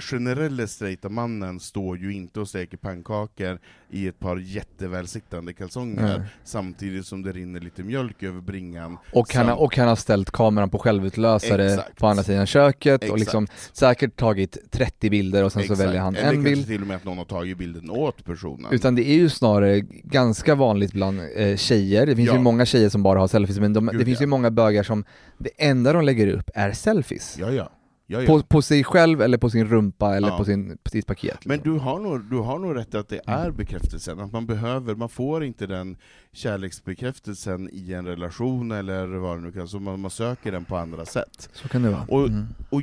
generella 0.03 0.67
straighta 0.67 1.09
mannen 1.09 1.61
står 1.61 1.99
ju 1.99 2.13
inte 2.13 2.41
och 2.41 2.49
steker 2.49 2.77
pannkakor 2.77 3.59
i 3.91 4.09
ett 4.09 4.19
par 4.19 4.37
jättevälsiktande 4.37 5.53
kalsonger, 5.53 6.19
Nej. 6.19 6.29
samtidigt 6.45 7.07
som 7.07 7.23
det 7.23 7.33
rinner 7.33 7.61
lite 7.61 7.83
mjölk 7.83 8.23
över 8.23 8.41
bringan. 8.41 8.97
Och 9.13 9.35
han, 9.35 9.47
har- 9.47 9.55
Sam- 9.55 9.59
och 9.65 9.77
han 9.77 9.89
har 9.89 9.97
ställt 9.97 10.31
kameran 10.31 10.71
på 10.71 10.79
självutlösare 10.79 11.67
Exakt. 11.73 11.97
på 11.99 12.07
andra 12.07 12.23
sidan 12.23 12.47
köket 12.47 13.01
och 13.01 13.05
Exakt. 13.05 13.21
liksom 13.21 13.47
säkert 13.73 14.17
tagit 14.17 14.57
30 14.71 15.11
bilder 15.11 15.45
och 15.45 15.53
sen 15.53 15.63
så 15.63 15.73
Exakt. 15.73 15.81
väljer 15.89 16.01
han 16.01 16.17
Eller 16.17 16.29
en 16.29 16.35
kanske 16.35 16.51
bild. 16.51 16.67
till 16.67 16.81
och 16.81 16.87
med 16.87 16.97
att 16.97 17.05
någon 17.05 17.19
har 17.19 17.25
tagit 17.25 17.59
bilden 17.59 17.91
åt 17.91 18.25
personen. 18.25 18.73
Utan 18.73 18.95
det 18.95 19.09
är 19.09 19.15
ju 19.15 19.29
snarare 19.29 19.81
ganska 20.05 20.55
vanligt 20.55 20.93
bland 20.93 21.21
eh, 21.37 21.57
tjejer, 21.57 22.07
det 22.07 22.17
finns 22.17 22.29
Ja. 22.29 22.35
ju 22.35 22.41
många 22.41 22.67
tjejer 22.67 22.89
som 22.89 23.03
bara 23.03 23.19
har 23.19 23.29
selfies, 23.29 23.59
men 23.59 23.73
de, 23.73 23.87
det 23.87 23.93
Gud, 23.93 24.05
finns 24.07 24.19
ja. 24.21 24.25
ju 24.25 24.29
många 24.29 24.51
bögar 24.51 24.83
som 24.83 25.05
det 25.39 25.51
enda 25.59 25.93
de 25.93 26.05
lägger 26.05 26.27
upp 26.29 26.51
är 26.55 26.73
selfies. 26.73 27.37
Ja, 27.41 27.51
ja. 27.51 27.71
Ja, 28.13 28.21
ja. 28.21 28.27
På, 28.27 28.43
på 28.43 28.63
sig 28.63 28.85
själv 28.85 29.23
eller 29.23 29.39
på 29.39 29.51
sin 29.51 29.69
rumpa 29.69 30.17
eller 30.17 30.29
Ja. 30.29 30.37
på, 30.39 30.45
sin, 30.45 30.79
på 30.85 30.91
sitt 30.91 31.07
paket. 31.07 31.47
Men 31.47 31.57
liksom. 31.57 31.73
du 31.75 31.79
har, 31.81 31.99
nog, 31.99 32.31
du 32.31 32.39
har 32.39 32.59
nog 32.59 32.77
rätt 32.77 32.95
att 32.95 33.09
det 33.09 33.21
är 33.27 33.51
bekräftelsen, 33.51 34.21
att 34.21 34.33
man 34.33 34.47
behöver, 34.47 34.95
man 34.95 35.09
får 35.09 35.45
inte 35.45 35.67
den 35.67 35.97
kärleksbekräftelsen 36.33 37.71
i 37.73 37.93
en 37.93 38.07
relation 38.07 38.71
eller 38.73 39.07
vad 39.07 39.37
det 39.39 39.41
nu 39.43 39.53
kan 39.53 39.69
så 39.69 39.81
man, 39.81 40.01
man 40.01 40.11
söker 40.11 40.53
den 40.53 40.65
på 40.65 40.77
andra 40.77 41.07
sätt. 41.07 41.49
Så 41.53 41.69
kan 41.69 41.83
det 41.83 41.91
vara. 41.91 42.05
Och, 42.09 42.29
Mm. 42.29 42.47
och 42.71 42.83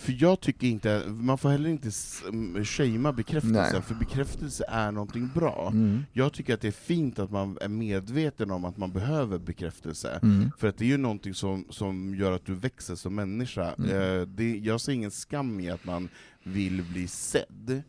för 0.00 0.22
jag 0.22 0.40
tycker 0.40 0.66
inte, 0.66 1.02
man 1.08 1.38
får 1.38 1.48
heller 1.48 1.70
inte 1.70 1.90
mm, 2.28 2.64
shamea 2.64 3.12
bekräftelsen, 3.12 3.72
Nej. 3.72 3.82
för 3.82 3.94
bekräftelse 3.94 4.64
är 4.68 4.92
någonting 4.92 5.30
bra. 5.34 5.70
Mm. 5.72 6.04
Jag 6.12 6.32
tycker 6.32 6.54
att 6.54 6.60
det 6.60 6.68
är 6.68 6.72
fint 6.72 7.18
att 7.18 7.30
man 7.30 7.58
är 7.60 7.68
medveten 7.68 8.50
om 8.50 8.64
att 8.64 8.76
man 8.76 8.92
behöver 8.92 9.38
bekräftelse. 9.38 10.18
Mm. 10.22 10.50
För 10.58 10.68
att 10.68 10.78
det 10.78 10.84
är 10.84 10.88
ju 10.88 10.96
någonting 10.96 11.34
som, 11.34 11.64
som 11.70 12.14
gör 12.14 12.32
att 12.32 12.46
du 12.46 12.54
växer 12.54 12.94
som 12.94 13.14
människa. 13.14 13.74
Mm. 13.78 13.90
Eh, 13.90 14.26
det, 14.26 14.58
jag 14.58 14.80
ser 14.80 14.92
ingen 14.92 15.10
skam 15.10 15.60
i 15.60 15.70
att 15.70 15.84
man 15.84 16.08
vill 16.42 16.82
bli 16.92 17.08
sedd. 17.08 17.82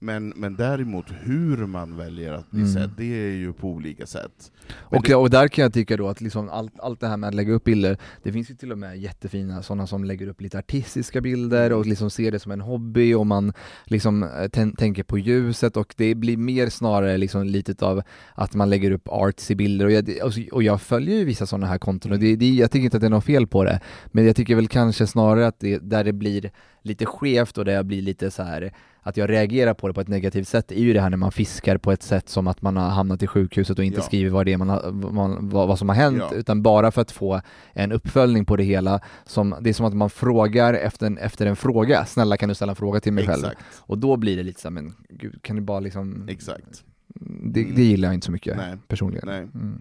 Men, 0.00 0.28
men 0.36 0.54
däremot 0.56 1.06
hur 1.22 1.56
man 1.66 1.96
väljer 1.96 2.32
att 2.32 2.50
bli 2.50 2.60
Mm. 2.60 2.72
sedd, 2.72 2.90
det 2.96 3.04
är 3.04 3.30
ju 3.32 3.52
på 3.52 3.68
olika 3.68 4.06
sätt. 4.06 4.52
Men 4.90 4.98
Och, 4.98 5.04
det, 5.08 5.14
och 5.14 5.30
där 5.30 5.48
kan 5.48 5.62
jag 5.62 5.72
tycka 5.72 5.96
då 5.96 6.08
att 6.08 6.20
liksom 6.20 6.48
allt, 6.48 6.80
allt 6.80 7.00
det 7.00 7.08
här 7.08 7.16
med 7.16 7.28
att 7.28 7.34
lägga 7.34 7.52
upp 7.52 7.64
bilder, 7.64 7.96
det 8.22 8.32
finns 8.32 8.50
ju 8.50 8.54
till 8.54 8.72
och 8.72 8.78
med 8.78 8.98
jättefina 8.98 9.62
sådana 9.62 9.86
som 9.86 10.04
lägger 10.04 10.28
upp 10.28 10.40
lite 10.40 10.58
artistiska 10.58 11.20
bilder 11.20 11.72
och 11.72 11.86
liksom 11.86 12.10
ser 12.10 12.30
det 12.32 12.38
som 12.38 12.52
en 12.52 12.60
hobby 12.60 13.14
och 13.14 13.26
man 13.26 13.52
liksom 13.84 14.22
eh, 14.22 14.28
tän- 14.28 14.76
tänker 14.76 15.02
på 15.02 15.18
ljuset 15.18 15.76
och 15.76 15.94
det 15.96 16.14
blir 16.14 16.36
mer 16.36 16.68
snarare 16.68 17.16
liksom 17.18 17.44
lite 17.46 17.86
av 17.86 18.02
att 18.34 18.54
man 18.54 18.70
lägger 18.70 18.90
upp 18.90 19.08
artsy 19.08 19.54
bilder 19.54 19.84
och 19.84 19.92
jag, 19.92 20.10
och 20.52 20.62
jag 20.62 20.80
följer 20.80 21.16
ju 21.16 21.24
vissa 21.24 21.46
sådana 21.46 21.66
här 21.66 21.78
konton 21.78 22.12
och 22.12 22.18
det, 22.18 22.36
det, 22.36 22.50
jag 22.54 22.70
tycker 22.70 22.84
inte 22.84 22.96
att 22.96 23.00
det 23.00 23.06
är 23.06 23.10
något 23.10 23.24
fel 23.24 23.46
på 23.46 23.64
det, 23.64 23.80
men 24.06 24.26
jag 24.26 24.36
tycker 24.36 24.54
väl 24.54 24.68
kanske 24.68 25.06
snarare 25.06 25.46
att 25.46 25.60
det, 25.60 25.78
där 25.78 26.04
det 26.04 26.12
blir 26.12 26.50
lite 26.82 27.06
skevt 27.06 27.58
och 27.58 27.64
där 27.64 27.72
jag 27.72 27.86
blir 27.86 28.02
lite 28.02 28.30
så 28.30 28.42
här 28.42 28.72
att 29.08 29.16
jag 29.16 29.30
reagerar 29.30 29.74
på 29.74 29.88
det 29.88 29.94
på 29.94 30.00
ett 30.00 30.08
negativt 30.08 30.48
sätt 30.48 30.72
är 30.72 30.80
ju 30.80 30.92
det 30.92 31.00
här 31.00 31.10
när 31.10 31.16
man 31.16 31.32
fiskar 31.32 31.78
på 31.78 31.92
ett 31.92 32.02
sätt 32.02 32.28
som 32.28 32.46
att 32.46 32.62
man 32.62 32.76
har 32.76 32.88
hamnat 32.88 33.22
i 33.22 33.26
sjukhuset 33.26 33.78
och 33.78 33.84
inte 33.84 33.98
Ja. 33.98 34.02
skriver 34.02 34.30
vad 34.30 34.46
det 34.46 34.52
är 34.52 34.56
man 34.58 34.68
har, 34.68 34.82
vad, 35.40 35.68
vad, 35.68 35.78
som 35.78 35.88
har 35.88 35.96
hänt, 35.96 36.18
Ja. 36.30 36.34
utan 36.34 36.62
bara 36.62 36.90
för 36.90 37.02
att 37.02 37.10
få 37.10 37.40
en 37.72 37.92
uppföljning 37.92 38.44
på 38.44 38.56
det 38.56 38.64
hela. 38.64 39.00
Som, 39.26 39.54
det 39.60 39.70
är 39.70 39.74
som 39.74 39.86
att 39.86 39.94
man 39.94 40.10
frågar 40.10 40.74
efter 40.74 41.06
en, 41.06 41.18
efter 41.18 41.46
en 41.46 41.56
fråga, 41.56 42.04
snälla 42.04 42.36
kan 42.36 42.48
du 42.48 42.54
ställa 42.54 42.72
en 42.72 42.76
fråga 42.76 43.00
till 43.00 43.12
mig 43.12 43.26
själv? 43.26 43.44
exakt, 43.44 43.62
Och 43.78 43.98
då 43.98 44.16
blir 44.16 44.36
det 44.36 44.42
lite 44.42 44.60
såhär, 44.60 44.72
men 44.72 44.94
gud, 45.08 45.42
kan 45.42 45.56
du 45.56 45.62
bara 45.62 45.80
liksom... 45.80 46.28
exakt. 46.28 46.84
Det, 47.42 47.64
det 47.64 47.82
gillar 47.82 48.08
jag 48.08 48.14
inte 48.14 48.24
så 48.24 48.32
mycket 48.32 48.56
Nej. 48.56 48.76
personligen. 48.88 49.28
Nej. 49.28 49.38
Mm. 49.38 49.80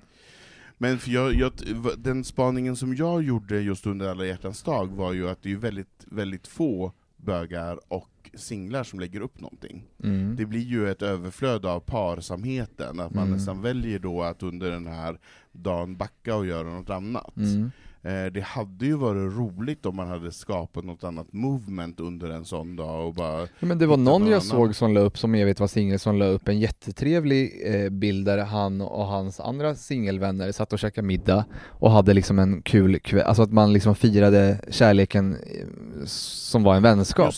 Men 0.77 0.97
för 0.97 1.11
jag, 1.11 1.33
jag, 1.33 1.51
den 1.97 2.23
spaningen 2.23 2.75
som 2.75 2.95
jag 2.95 3.23
gjorde 3.23 3.59
just 3.61 3.85
under 3.87 4.09
alla 4.09 4.25
hjärtans 4.25 4.63
dag 4.63 4.87
var 4.87 5.13
ju 5.13 5.29
att 5.29 5.43
det 5.43 5.51
är 5.51 5.55
väldigt, 5.55 6.05
väldigt 6.05 6.47
få 6.47 6.91
bögar 7.17 7.79
och 7.87 8.09
singlar 8.33 8.83
som 8.83 8.99
lägger 8.99 9.21
upp 9.21 9.39
någonting. 9.41 9.83
Mm. 10.03 10.35
Det 10.35 10.45
blir 10.45 10.61
ju 10.61 10.89
ett 10.91 11.01
överflöd 11.01 11.65
av 11.65 11.79
parsamheten, 11.79 12.99
att 12.99 13.13
man 13.13 13.23
Mm. 13.27 13.37
nästan 13.37 13.61
väljer 13.61 13.99
då 13.99 14.23
att 14.23 14.43
under 14.43 14.71
den 14.71 14.87
här 14.87 15.19
dagen 15.51 15.97
backa 15.97 16.35
och 16.35 16.45
göra 16.45 16.69
något 16.69 16.89
annat. 16.89 17.37
Mm. 17.37 17.71
Eh, 18.01 18.25
det 18.25 18.41
hade 18.41 18.85
ju 18.85 18.93
varit 18.93 19.33
roligt 19.37 19.85
om 19.85 19.95
man 19.95 20.07
hade 20.07 20.31
skapat 20.31 20.83
något 20.85 21.03
annat 21.03 21.33
movement 21.33 21.99
under 21.99 22.29
en 22.29 22.45
sån 22.45 22.75
dag 22.75 23.07
och 23.07 23.13
bara... 23.13 23.41
Ja, 23.41 23.47
men 23.59 23.77
det 23.79 23.85
var 23.85 23.97
någon 23.97 24.21
jag 24.21 24.29
annan. 24.31 24.41
såg 24.41 24.75
som 24.75 24.93
la 24.93 24.99
upp, 24.99 25.17
som 25.17 25.35
jag 25.35 25.45
vet 25.45 25.59
var 25.59 25.67
singel, 25.67 25.99
som 25.99 26.15
la 26.17 26.25
upp 26.25 26.47
en 26.47 26.59
jättetrevlig 26.59 27.61
eh, 27.65 27.89
bild 27.89 28.25
där 28.25 28.37
han 28.37 28.81
och 28.81 29.05
hans 29.05 29.39
andra 29.39 29.75
singelvänner 29.75 30.51
satt 30.51 30.73
och 30.73 30.79
käkade 30.79 31.07
middag 31.07 31.45
och 31.67 31.91
hade 31.91 32.13
liksom 32.13 32.39
en 32.39 32.61
kul 32.61 32.99
kväll, 32.99 33.23
alltså 33.25 33.43
att 33.43 33.51
man 33.51 33.73
liksom 33.73 33.95
firade 33.95 34.59
kärleken 34.69 35.33
eh, 35.35 35.65
som 36.05 36.63
var 36.63 36.75
en 36.75 36.83
vänskap. 36.83 37.33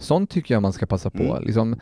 Sånt 0.00 0.30
tycker 0.30 0.54
jag 0.54 0.62
man 0.62 0.72
ska 0.72 0.86
passa 0.86 1.10
på. 1.10 1.22
Mm. 1.22 1.42
Liksom, 1.44 1.76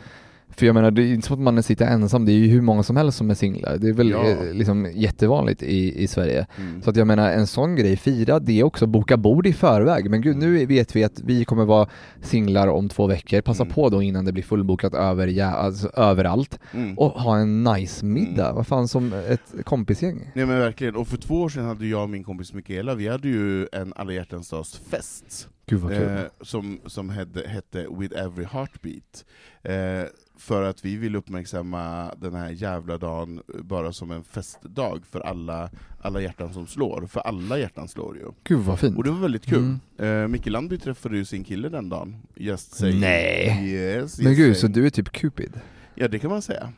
för 0.51 0.67
jag 0.67 0.75
menar, 0.75 0.91
det 0.91 1.03
är 1.03 1.15
inte 1.15 1.27
så 1.29 1.35
att 1.35 1.41
man 1.41 1.63
sitter 1.63 1.87
ensam, 1.87 2.25
det 2.25 2.33
är 2.33 2.35
ju 2.35 2.47
hur 2.47 2.61
många 2.63 2.83
som 2.83 2.97
helst 2.97 3.19
som 3.19 3.31
är 3.31 3.35
singlar. 3.35 3.77
Det 3.79 3.89
är 3.89 3.93
väl 3.93 4.11
Ja. 4.11 4.27
eh, 4.29 4.53
liksom 4.55 4.91
jättevanligt 4.95 5.63
i, 5.63 6.03
i 6.03 6.07
Sverige. 6.07 6.47
Mm. 6.59 6.83
Så 6.83 6.91
att 6.91 6.97
jag 6.97 7.07
menar, 7.07 7.31
en 7.33 7.47
sån 7.47 7.77
grej, 7.77 7.97
fira 7.97 8.39
det 8.39 8.63
också, 8.63 8.87
boka 8.87 9.17
bord 9.17 9.47
i 9.47 9.53
förväg. 9.53 10.11
Men 10.11 10.21
gud, 10.21 10.37
nu 10.37 10.67
vet 10.67 10.97
vi 10.97 11.05
att 11.05 11.21
vi 11.25 11.45
kommer 11.45 11.65
vara 11.65 11.89
singlar 12.23 12.69
om 12.69 12.89
två 12.89 13.07
veckor. 13.07 13.41
Passa 13.41 13.63
Mm. 13.63 13.75
på 13.75 13.89
då 13.89 14.03
innan 14.03 14.25
det 14.25 14.33
blir 14.33 14.43
fullbokat 14.43 14.95
över, 14.95 15.27
ja, 15.27 15.47
alltså, 15.47 15.89
överallt. 15.97 16.59
Mm. 16.75 16.99
Och 16.99 17.11
ha 17.11 17.39
en 17.39 17.65
nice 17.65 18.05
middag, 18.05 18.45
Mm. 18.45 18.57
vad 18.57 18.67
fan 18.67 18.89
som 18.89 19.13
ett 19.13 19.65
kompisgäng. 19.65 20.31
Nej 20.35 20.47
men 20.47 20.59
verkligen, 20.59 20.97
och 20.97 21.09
för 21.09 21.17
två 21.17 21.35
år 21.43 21.49
sedan 21.49 21.65
hade 21.65 21.87
jag 21.87 22.03
och 22.03 22.11
min 22.11 22.25
kompis 22.25 22.53
Mikaela, 22.55 22.95
vi 22.95 23.09
hade 23.09 23.29
ju 23.29 23.67
en 23.73 23.93
alla 23.97 24.13
hjärtans 24.13 24.51
dags 24.51 24.81
fest. 24.91 25.49
Eh, 25.73 26.25
som, 26.41 26.81
som 26.87 27.11
hette, 27.11 27.49
hette 27.49 27.87
With 27.99 28.19
Every 28.19 28.45
Heartbeat. 28.45 29.25
Eh, 29.63 30.05
för 30.39 30.63
att 30.63 30.85
vi 30.85 30.97
vill 30.97 31.17
uppmärksamma 31.17 32.15
den 32.15 32.35
här 32.35 32.51
jävla 32.51 32.99
dagen 32.99 33.43
bara 33.63 33.93
som 33.93 34.11
en 34.11 34.25
festdag 34.25 35.01
för 35.11 35.21
alla, 35.21 35.71
alla 36.01 36.21
hjärtan 36.21 36.53
som 36.53 36.67
slår, 36.67 37.07
för 37.07 37.21
alla 37.21 37.59
hjärtan 37.59 37.89
slår 37.89 38.17
ju. 38.17 38.25
Gud 38.45 38.59
vad 38.59 38.79
fint. 38.79 38.97
Och 38.97 39.05
det 39.05 39.11
var 39.11 39.21
väldigt 39.21 39.47
kul. 39.47 39.79
Mm. 39.99 40.23
Eh, 40.23 40.29
Micke 40.29 40.47
Landby 40.47 40.79
träffade 40.79 41.17
ju 41.17 41.25
sin 41.25 41.45
kille 41.45 41.69
den 41.69 41.89
dagen, 41.89 42.17
just 42.35 42.75
saying. 42.75 43.01
Nej. 43.01 43.71
Yes, 43.71 44.21
Men 44.21 44.35
gud, 44.35 44.57
så 44.57 44.61
saying. 44.61 44.73
du 44.75 44.87
är 44.87 44.91
typ 44.91 45.13
Cupid? 45.13 45.61
Ja 45.95 46.09
det 46.09 46.19
kan 46.19 46.31
man 46.31 46.43
säga. 46.43 46.73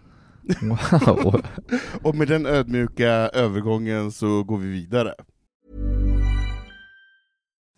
Wow. 0.61 1.43
Och 2.03 2.15
med 2.15 2.29
den 2.29 2.47
ödmjuka 2.47 3.09
övergången 3.13 4.13
så 4.13 4.45
går 4.45 4.59
vi 4.59 4.69
vidare. 4.69 5.15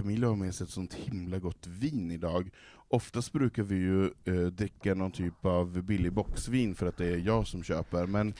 Camilla 0.00 0.26
har 0.28 0.36
med 0.36 0.54
sig 0.54 0.64
ett 0.64 0.70
sånt 0.70 0.94
himla 0.94 1.38
gott 1.38 1.66
vin 1.66 2.10
idag. 2.10 2.50
Oftast 2.92 3.32
brukar 3.32 3.62
vi 3.62 3.74
ju 3.76 4.04
eh, 4.04 4.46
dricka 4.52 4.94
någon 4.94 5.10
typ 5.12 5.44
av 5.46 5.82
billig 5.82 6.12
boxvin 6.12 6.74
för 6.74 6.86
att 6.86 6.96
det 6.96 7.06
är 7.06 7.16
jag 7.26 7.46
som 7.46 7.62
köper, 7.62 8.06
men 8.06 8.34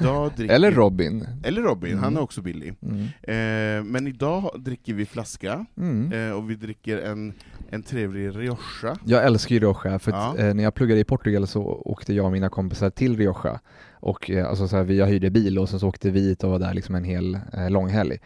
idag 0.00 0.32
dricker... 0.36 0.54
Eller 0.54 0.72
Robin. 0.72 1.26
Eller 1.44 1.62
Robin, 1.62 1.98
han 1.98 2.04
Mm. 2.08 2.16
är 2.16 2.20
också 2.22 2.42
billig. 2.42 2.74
Mm. 2.82 2.98
Eh, 3.22 3.84
men 3.92 4.06
idag 4.06 4.50
dricker 4.58 4.94
vi 4.94 5.06
flaska, 5.06 5.66
Mm. 5.76 6.12
eh, 6.12 6.36
och 6.36 6.50
vi 6.50 6.54
dricker 6.54 6.98
en, 6.98 7.32
en 7.70 7.82
trevlig 7.82 8.28
Rioja. 8.36 8.96
Jag 9.04 9.24
älskar 9.24 9.54
ju 9.54 9.60
Rioja, 9.60 9.98
för 9.98 10.12
att, 10.12 10.38
Ja. 10.38 10.44
eh, 10.44 10.54
när 10.54 10.64
jag 10.64 10.74
pluggade 10.74 11.00
i 11.00 11.04
Portugal 11.04 11.46
så 11.46 11.62
åkte 11.64 12.14
jag 12.14 12.26
och 12.26 12.32
mina 12.32 12.48
kompisar 12.48 12.90
till 12.90 13.16
Rioja. 13.16 13.60
Och 13.92 14.30
eh, 14.30 14.48
alltså 14.48 14.68
så 14.68 14.76
här, 14.76 14.84
vi, 14.84 14.98
jag 14.98 15.06
hyrde 15.06 15.30
bil 15.30 15.58
och 15.58 15.68
sen 15.68 15.80
så 15.80 15.88
åkte 15.88 16.10
vi 16.10 16.20
hit 16.20 16.44
och 16.44 16.50
var 16.50 16.58
där 16.58 16.74
liksom 16.74 16.94
en 16.94 17.04
hel 17.04 17.38
eh, 17.52 17.70
lång 17.70 17.88
helg. 17.88 18.12
Eh, 18.14 18.18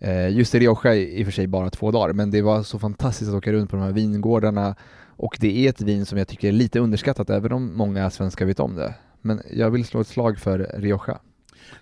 Eh, 0.00 0.28
just 0.28 0.54
i 0.54 0.58
Rioja 0.58 0.94
i 0.94 1.18
i 1.20 1.22
och 1.22 1.26
för 1.26 1.32
sig 1.32 1.46
bara 1.46 1.70
två 1.70 1.90
dagar, 1.90 2.12
men 2.12 2.30
det 2.30 2.42
var 2.42 2.62
så 2.62 2.78
fantastiskt 2.78 3.28
att 3.28 3.36
åka 3.36 3.52
runt 3.52 3.70
på 3.70 3.76
de 3.76 3.82
här 3.82 3.92
vingårdarna 3.92 4.76
och 5.16 5.36
det 5.40 5.66
är 5.66 5.70
ett 5.70 5.80
vin 5.80 6.06
som 6.06 6.18
jag 6.18 6.28
tycker 6.28 6.48
är 6.48 6.52
lite 6.52 6.80
underskattat, 6.80 7.30
även 7.30 7.52
om 7.52 7.76
många 7.76 8.10
svenskar 8.10 8.46
vet 8.46 8.60
om 8.60 8.74
det. 8.74 8.94
Men 9.20 9.42
jag 9.52 9.70
vill 9.70 9.84
slå 9.84 10.00
ett 10.00 10.06
slag 10.06 10.38
för 10.38 10.58
Rioja. 10.58 11.20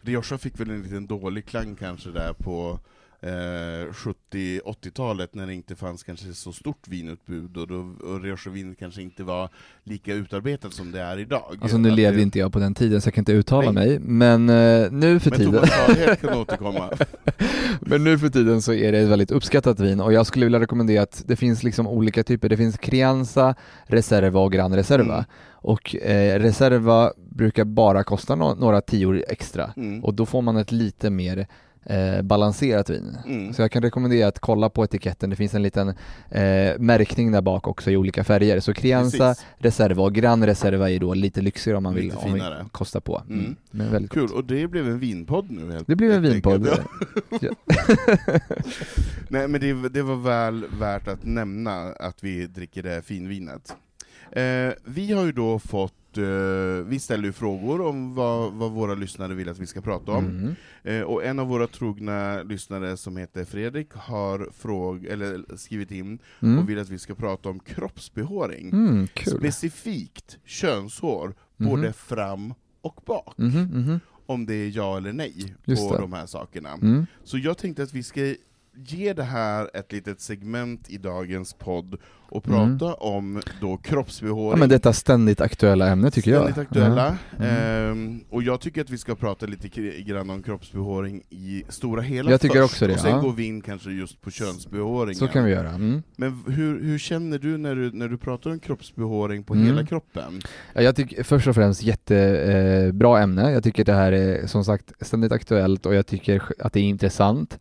Rioja 0.01 0.39
fick 0.39 0.61
väl 0.61 0.71
en 0.71 0.83
liten 0.83 1.07
dålig 1.07 1.47
klang 1.47 1.77
kanske 1.77 2.11
där 2.11 2.33
på 2.33 2.81
eh, 3.21 3.93
70-80-talet 4.33 5.35
när 5.35 5.47
det 5.47 5.55
inte 5.55 5.77
fanns 5.77 6.03
kanske 6.03 6.35
så 6.35 6.53
stort 6.53 6.89
vinutbud 6.89 7.57
och, 7.57 7.69
då, 7.69 7.95
och 8.03 8.23
Rioja-vinet 8.23 8.79
kanske 8.79 9.03
inte 9.03 9.25
var 9.25 9.49
lika 9.85 10.15
utarbetat 10.15 10.73
som 10.73 10.93
det 10.93 11.01
är 11.01 11.19
idag. 11.19 11.59
Alltså 11.63 11.79
nu 11.79 11.91
Att 11.91 11.97
levde 11.97 12.17
det- 12.17 12.23
inte 12.23 12.39
jag 12.39 12.53
på 12.53 12.59
den 12.59 12.75
tiden 12.75 13.01
så 13.01 13.07
jag 13.07 13.15
kan 13.15 13.23
inte 13.23 13.33
uttala 13.33 13.73
Nej. 13.73 13.89
mig, 13.89 13.99
men 13.99 14.49
eh, 14.49 14.91
nu 14.93 15.21
för 15.21 15.31
Men 15.31 15.39
tiden 15.39 15.65
Haghed 15.87 16.21
kan 16.21 16.39
återkomma. 16.39 16.91
Men 17.81 18.05
nu 18.05 18.19
för 18.19 18.29
tiden 18.29 18.63
så 18.63 18.73
är 18.73 18.93
det 18.93 18.99
ett 18.99 19.09
väldigt 19.09 19.31
uppskattat 19.31 19.81
vin 19.81 20.01
och 20.01 20.13
jag 20.13 20.27
skulle 20.27 20.47
vilja 20.47 20.61
rekommendera 20.61 21.03
att 21.03 21.23
det 21.27 21.37
finns 21.37 21.63
liksom 21.63 21.87
olika 21.87 22.25
typer. 22.25 22.49
Det 22.49 22.57
finns 22.57 22.77
Crianza, 22.79 23.55
Reserva 23.85 24.41
och 24.41 24.53
Gran 24.53 24.77
Reserva. 24.77 25.15
Mm. 25.15 25.25
Och 25.53 25.97
eh, 25.97 26.39
Reserva 26.41 27.13
brukar 27.31 27.65
bara 27.65 28.05
kosta 28.05 28.35
no- 28.37 28.61
några 28.61 28.81
tior 28.81 29.25
extra 29.29 29.73
Mm. 29.77 30.05
och 30.05 30.15
då 30.15 30.27
får 30.27 30.43
man 30.43 30.57
ett 30.57 30.73
lite 30.73 31.11
mer 31.11 31.47
eh, 31.85 32.23
balanserat 32.23 32.91
vin. 32.91 33.19
Mm. 33.27 33.55
Så 33.55 33.63
jag 33.63 33.71
kan 33.73 33.83
rekommendera 33.83 34.29
att 34.29 34.39
kolla 34.39 34.71
på 34.71 34.85
etiketten. 34.85 35.31
Det 35.31 35.37
finns 35.37 35.55
en 35.55 35.63
liten 35.63 35.89
eh, 36.31 36.79
märkning 36.79 37.33
där 37.33 37.43
bak 37.43 37.67
också 37.67 37.91
i 37.91 37.97
olika 37.97 38.25
färger. 38.25 38.61
Så 38.61 38.75
Crianza. 38.75 39.35
Reserva 39.57 40.03
och 40.03 40.15
Gran 40.15 40.47
Reserva 40.47 40.91
är 40.91 40.99
då 40.99 41.15
lite 41.15 41.41
lyxigare 41.41 41.77
om 41.77 41.83
man 41.83 41.95
vill, 41.95 42.11
om 42.11 42.17
man 42.23 42.33
vill 42.33 42.43
finare. 42.43 42.67
kosta 42.73 43.01
på. 43.01 43.23
Mm. 43.29 43.41
Mm. 43.41 43.57
Men 43.71 43.93
väldigt 43.93 44.13
Kul, 44.13 44.23
gott. 44.23 44.31
och 44.33 44.45
det 44.45 44.67
blev 44.67 44.89
en 44.89 44.99
vinpodd 44.99 45.51
nu 45.51 45.73
helt 45.73 45.87
Det 45.87 45.97
blev 45.97 46.13
en 46.13 46.23
vinpodd. 46.23 46.69
Ja. 47.41 47.51
Nej 49.29 49.49
men 49.49 49.61
det, 49.61 49.89
det 49.89 50.03
var 50.03 50.17
väl 50.17 50.65
värt 50.81 51.09
att 51.09 51.25
nämna 51.25 51.93
att 51.93 52.25
vi 52.25 52.47
dricker 52.47 52.83
det 52.83 52.91
här 52.91 53.01
finvinet. 53.01 53.75
Eh, 54.33 54.73
vi 54.85 55.13
har 55.13 55.25
ju 55.25 55.33
då 55.33 55.59
fått, 55.59 55.93
eh, 56.19 56.85
vi 56.87 56.99
ställer 56.99 57.25
ju 57.25 57.33
frågor 57.33 57.81
om 57.81 58.15
vad, 58.15 58.53
vad 58.53 58.71
våra 58.73 58.95
lyssnare 58.95 59.35
vill 59.35 59.49
att 59.49 59.59
vi 59.59 59.67
ska 59.67 59.81
prata 59.81 60.13
om. 60.13 60.25
Mm. 60.25 60.55
Eh, 60.83 61.03
och 61.03 61.25
en 61.25 61.39
av 61.39 61.47
våra 61.47 61.67
trogna 61.67 62.43
lyssnare 62.43 62.97
som 62.97 63.17
heter 63.17 63.45
Fredrik 63.45 63.89
har 63.93 64.49
fråg, 64.53 65.05
eller 65.05 65.57
skrivit 65.57 65.91
in 65.91 66.19
Mm. 66.41 66.59
och 66.59 66.69
vill 66.69 66.79
att 66.79 66.89
vi 66.89 66.99
ska 66.99 67.15
prata 67.15 67.49
om 67.49 67.61
kroppsbehåring. 67.61 68.71
Mm. 68.71 69.07
Specifikt 69.27 70.39
könshår, 70.45 71.35
både 71.57 71.93
fram 71.93 72.55
och 72.81 73.01
bak. 73.07 73.39
Mhm, 73.39 73.63
mhm. 73.63 74.01
Om 74.27 74.47
det 74.47 74.55
är 74.55 74.77
ja 74.77 74.97
eller 74.97 75.13
nej 75.13 75.55
Just 75.65 75.89
på 75.89 75.95
det. 75.95 76.01
de 76.01 76.13
här 76.13 76.27
sakerna. 76.27 76.73
Mm. 76.73 77.07
Så 77.25 77.39
jag 77.39 77.59
tänkte 77.59 77.83
att 77.83 77.93
vi 77.95 78.03
ska 78.03 78.35
ge 78.87 79.13
det 79.13 79.23
här 79.23 79.71
ett 79.75 79.93
litet 79.93 80.21
segment 80.21 80.91
i 80.91 80.97
dagens 80.99 81.55
podd 81.55 81.97
och 82.31 82.47
Mm. 82.49 82.79
prata 82.79 82.95
om 82.95 83.43
då 83.61 83.77
kroppsbehåring. 83.77 84.51
Ja 84.51 84.57
men 84.57 84.69
detta 84.69 84.93
ständigt 84.93 85.41
aktuella 85.41 85.89
ämne 85.89 86.11
tycker 86.11 86.31
jag. 86.31 86.41
Ständigt 86.43 86.59
aktuella. 86.59 87.17
Ja. 87.39 87.45
Mm. 87.45 87.91
Ehm, 87.93 88.21
och 88.31 88.43
jag 88.43 88.61
tycker 88.61 88.81
att 88.81 88.91
vi 88.91 88.99
ska 88.99 89.15
prata 89.15 89.47
lite 89.47 89.69
grann 90.03 90.31
om 90.31 90.43
kroppsbehåring 90.43 91.23
i 91.31 91.63
stora 91.69 92.03
hela 92.03 92.31
Jag 92.31 92.41
tycker 92.41 92.61
först, 92.63 92.73
också 92.73 92.87
det, 92.87 92.93
och 92.93 93.01
sen 93.01 93.11
ja. 93.11 93.21
går 93.21 93.33
vi 93.33 93.45
in 93.47 93.61
kanske 93.61 93.91
just 93.91 94.21
på 94.21 94.31
könsbehåringen. 94.31 95.15
Så 95.15 95.29
kan 95.29 95.45
vi 95.45 95.51
göra. 95.51 95.69
Mm. 95.71 96.03
Men 96.17 96.43
hur, 96.47 96.83
hur 96.83 96.99
känner 96.99 97.39
du 97.39 97.59
när, 97.59 97.75
du 97.75 97.93
när 97.93 98.09
du 98.09 98.19
pratar 98.19 98.51
om 98.51 98.61
kroppsbehåring 98.61 99.45
på 99.45 99.55
Mm. 99.55 99.67
hela 99.67 99.87
kroppen? 99.87 100.41
Ja, 100.75 100.83
jag 100.83 100.97
tycker 100.97 101.23
först 101.23 101.47
och 101.49 101.55
främst 101.55 101.83
jättebra 101.83 103.17
eh, 103.19 103.23
ämne. 103.23 103.51
Jag 103.53 103.65
tycker 103.65 103.85
det 103.85 103.93
här 103.95 104.13
är 104.13 104.47
som 104.47 104.65
sagt 104.65 104.93
ständigt 105.01 105.33
aktuellt 105.33 105.87
och 105.87 105.95
jag 105.95 106.07
tycker 106.07 106.43
att 106.59 106.73
det 106.73 106.81
är 106.81 106.85
intressant 106.85 107.59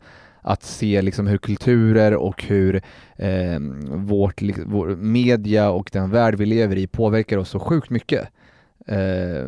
att 0.48 0.62
se 0.62 1.02
liksom 1.02 1.26
hur 1.26 1.38
kulturer 1.38 2.14
och 2.14 2.44
hur 2.44 2.82
eh, 3.16 3.58
vårt, 3.88 4.40
liksom, 4.40 4.64
vår 4.66 4.88
media 4.96 5.70
och 5.70 5.90
den 5.92 6.10
värld 6.10 6.34
vi 6.34 6.46
lever 6.46 6.76
i 6.76 6.86
påverkar 6.86 7.38
oss 7.38 7.48
så 7.48 7.58
sjukt 7.58 7.90
mycket 7.90 8.28
eh, 8.86 9.46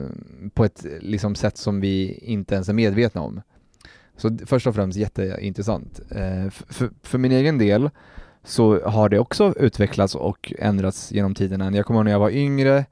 på 0.55 0.65
ett 0.65 0.87
liksom, 1.01 1.35
sätt 1.35 1.57
som 1.57 1.81
vi 1.81 2.19
inte 2.23 2.55
ens 2.55 2.69
är 2.69 2.73
medvetna 2.73 3.21
om. 3.21 3.43
Så 4.17 4.39
först 4.47 4.67
och 4.67 4.75
främst 4.75 4.99
jätteintressant. 4.99 6.01
Eh, 6.11 6.51
för, 6.51 6.91
för 7.03 7.19
min 7.19 7.33
egen 7.33 7.59
del 7.59 7.91
så 8.45 8.89
har 8.89 9.09
det 9.09 9.19
också 9.19 9.55
utvecklats 9.57 10.15
och 10.15 10.53
ändrats 10.59 11.13
genom 11.13 11.35
tiderna. 11.35 11.71
Jag 11.71 11.87
kommer 11.87 12.01
ihåg 12.01 12.05
när 12.05 12.13
jag 12.13 12.21
var 12.21 12.31
yngre 12.31 12.85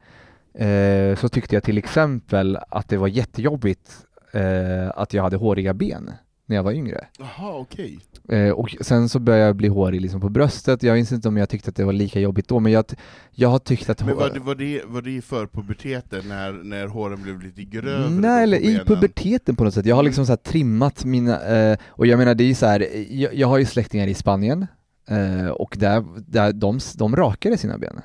eh, 0.55 1.17
så 1.17 1.29
tyckte 1.29 1.57
jag 1.57 1.63
till 1.63 1.79
exempel 1.79 2.59
att 2.69 2.89
det 2.89 2.97
var 2.97 3.09
jättejobbigt 3.09 3.91
eh, 4.33 4.89
att 4.95 5.15
jag 5.15 5.23
hade 5.23 5.37
håriga 5.37 5.75
ben 5.75 6.11
när 6.49 6.57
jag 6.57 6.63
var 6.63 6.73
yngre. 6.73 7.07
Jaha, 7.19 7.57
okej. 7.57 7.99
Eh, 8.29 8.51
och 8.51 8.77
sen 8.81 9.09
så 9.09 9.19
började 9.19 9.47
jag 9.47 9.57
bli 9.57 9.69
hårig 9.69 10.01
liksom 10.01 10.21
på 10.21 10.29
bröstet. 10.29 10.83
Jag 10.83 10.95
minns 10.95 11.13
inte 11.13 11.29
om 11.29 11.37
jag 11.37 11.49
tyckte 11.49 11.71
att 11.71 11.77
det 11.77 11.85
var 11.85 11.93
lika 11.93 12.21
jobbigt 12.21 12.49
då, 12.49 12.61
men 12.61 12.73
jag, 12.73 12.85
jag 13.31 13.49
har 13.49 13.59
tyckt 13.59 13.91
att 13.91 14.07
Men 14.07 14.17
var 14.17 14.31
det, 14.31 14.41
var, 14.41 14.55
det, 14.55 14.83
var 14.87 15.03
det 15.03 15.23
för 15.23 15.47
puberteten, 15.47 16.29
när, 16.29 16.53
när 16.53 16.87
håren 16.87 17.23
blev 17.23 17.43
lite 17.43 17.65
grövre? 17.65 18.11
Nej, 18.11 18.43
eller 18.43 18.59
i 18.59 18.81
puberteten 18.87 19.57
på 19.57 19.65
något 19.65 19.75
sätt. 19.75 19.87
Jag 19.87 19.97
har 19.97 20.03
liksom 20.03 20.27
så 20.27 20.37
trimmat 20.37 21.05
mina, 21.05 21.47
eh, 21.47 21.79
och 21.89 22.07
jag 22.07 22.19
menar 22.19 22.35
det 22.35 22.45
är 22.45 22.55
så 22.55 22.67
här, 22.67 22.87
jag, 23.11 23.35
jag 23.35 23.49
har 23.49 23.59
ju 23.59 23.65
släktingar 23.65 24.07
i 24.07 24.15
Spanien, 24.15 24.67
eh, 25.09 25.49
och 25.49 25.77
där, 25.79 26.05
där 26.27 26.53
de, 26.53 26.81
de 26.97 27.17
rakade 27.17 27.59
sina 27.59 27.79
ben. 27.79 28.01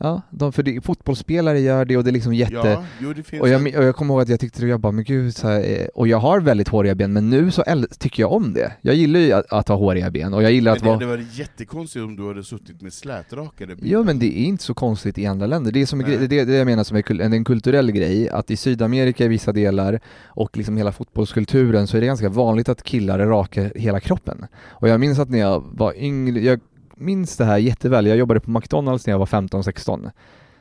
Ja, 0.00 0.22
de, 0.30 0.52
för 0.52 0.62
det, 0.62 0.80
fotbollsspelare 0.84 1.60
gör 1.60 1.84
det 1.84 1.96
och 1.96 2.04
det 2.04 2.10
är 2.10 2.12
liksom 2.12 2.34
jätte... 2.34 2.54
Ja, 2.54 2.84
jo 3.00 3.12
det 3.12 3.40
och, 3.40 3.48
jag, 3.48 3.66
en- 3.68 3.76
och 3.78 3.84
jag 3.84 3.96
kommer 3.96 4.14
ihåg 4.14 4.22
att 4.22 4.28
jag 4.28 4.40
tyckte, 4.40 4.66
jag 4.66 4.80
bara, 4.80 4.92
men 4.92 5.04
gud, 5.04 5.34
så 5.36 5.48
här, 5.48 5.60
eh, 5.80 5.86
och 5.94 6.08
jag 6.08 6.18
har 6.18 6.40
väldigt 6.40 6.68
håriga 6.68 6.94
ben, 6.94 7.12
men 7.12 7.30
nu 7.30 7.50
så 7.50 7.64
tycker 7.98 8.22
jag 8.22 8.32
om 8.32 8.52
det. 8.52 8.72
Jag 8.80 8.94
gillar 8.94 9.20
ju 9.20 9.32
att, 9.32 9.52
att 9.52 9.68
ha 9.68 9.76
håriga 9.76 10.10
ben, 10.10 10.34
och 10.34 10.42
jag 10.42 10.52
gillar 10.52 10.70
Men 10.72 10.76
att 10.76 10.82
det 10.82 10.86
vara... 10.86 10.94
hade 10.96 11.06
varit 11.06 11.38
jättekonstigt 11.38 12.04
om 12.04 12.16
du 12.16 12.26
hade 12.28 12.44
suttit 12.44 12.82
med 12.82 12.92
slätrakade 12.92 13.76
ben. 13.76 13.90
Ja 13.90 14.02
men 14.02 14.18
det 14.18 14.26
är 14.40 14.44
inte 14.44 14.64
så 14.64 14.74
konstigt 14.74 15.18
i 15.18 15.26
andra 15.26 15.46
länder. 15.46 15.72
Det 15.72 15.82
är 15.82 15.86
som 15.86 16.00
en 16.00 16.06
det, 16.28 16.38
är 16.40 16.46
det 16.46 16.56
jag 16.56 16.66
menar 16.66 16.84
som 16.84 16.96
är 16.96 17.02
kul- 17.02 17.20
en 17.20 17.44
kulturell 17.44 17.90
grej, 17.92 18.28
att 18.28 18.50
i 18.50 18.56
Sydamerika 18.56 19.24
i 19.24 19.28
vissa 19.28 19.52
delar 19.52 20.00
och 20.26 20.56
liksom 20.56 20.76
hela 20.76 20.92
fotbollskulturen 20.92 21.86
så 21.86 21.96
är 21.96 22.00
det 22.00 22.06
ganska 22.06 22.28
vanligt 22.28 22.68
att 22.68 22.82
killar 22.82 23.18
rakar 23.18 23.72
hela 23.74 24.00
kroppen. 24.00 24.46
Och 24.68 24.88
jag 24.88 25.00
minns 25.00 25.18
att 25.18 25.28
när 25.30 25.38
jag 25.38 25.64
var 25.72 25.94
yngre, 25.96 26.40
jag 26.40 26.60
minns 26.98 27.36
det 27.36 27.44
här 27.44 27.58
jätteväl. 27.58 28.06
Jag 28.06 28.16
jobbade 28.16 28.40
på 28.40 28.50
McDonalds 28.50 29.06
när 29.06 29.14
jag 29.14 29.18
var 29.18 29.26
15-16. 29.26 30.10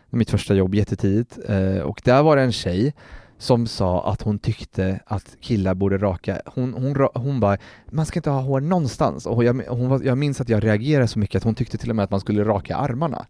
Mitt 0.09 0.29
första 0.29 0.53
jobb 0.53 0.75
jättetidigt. 0.75 1.37
Eh, 1.49 1.77
och 1.81 2.01
där 2.03 2.23
var 2.23 2.35
det 2.35 2.41
en 2.41 2.51
tjej 2.51 2.93
som 3.37 3.67
sa 3.67 4.11
att 4.11 4.21
hon 4.21 4.39
tyckte 4.39 4.99
att 5.05 5.35
killar 5.41 5.73
borde 5.73 5.97
raka, 5.97 6.41
hon, 6.45 6.73
hon, 6.73 7.07
hon 7.15 7.39
bara, 7.39 7.57
man 7.91 8.05
ska 8.05 8.19
inte 8.19 8.29
ha 8.29 8.41
hår 8.41 8.59
någonstans. 8.59 9.25
Och 9.25 9.43
jag, 9.43 9.61
hon 9.67 10.01
jag 10.05 10.17
minns 10.17 10.41
att 10.41 10.49
jag 10.49 10.63
reagerade 10.63 11.07
så 11.07 11.19
mycket 11.19 11.35
att 11.39 11.43
hon 11.43 11.55
tyckte 11.55 11.77
till 11.77 11.89
och 11.89 11.95
med 11.95 12.03
att 12.03 12.11
man 12.11 12.19
skulle 12.19 12.43
raka 12.43 12.75
armarna. 12.75 13.25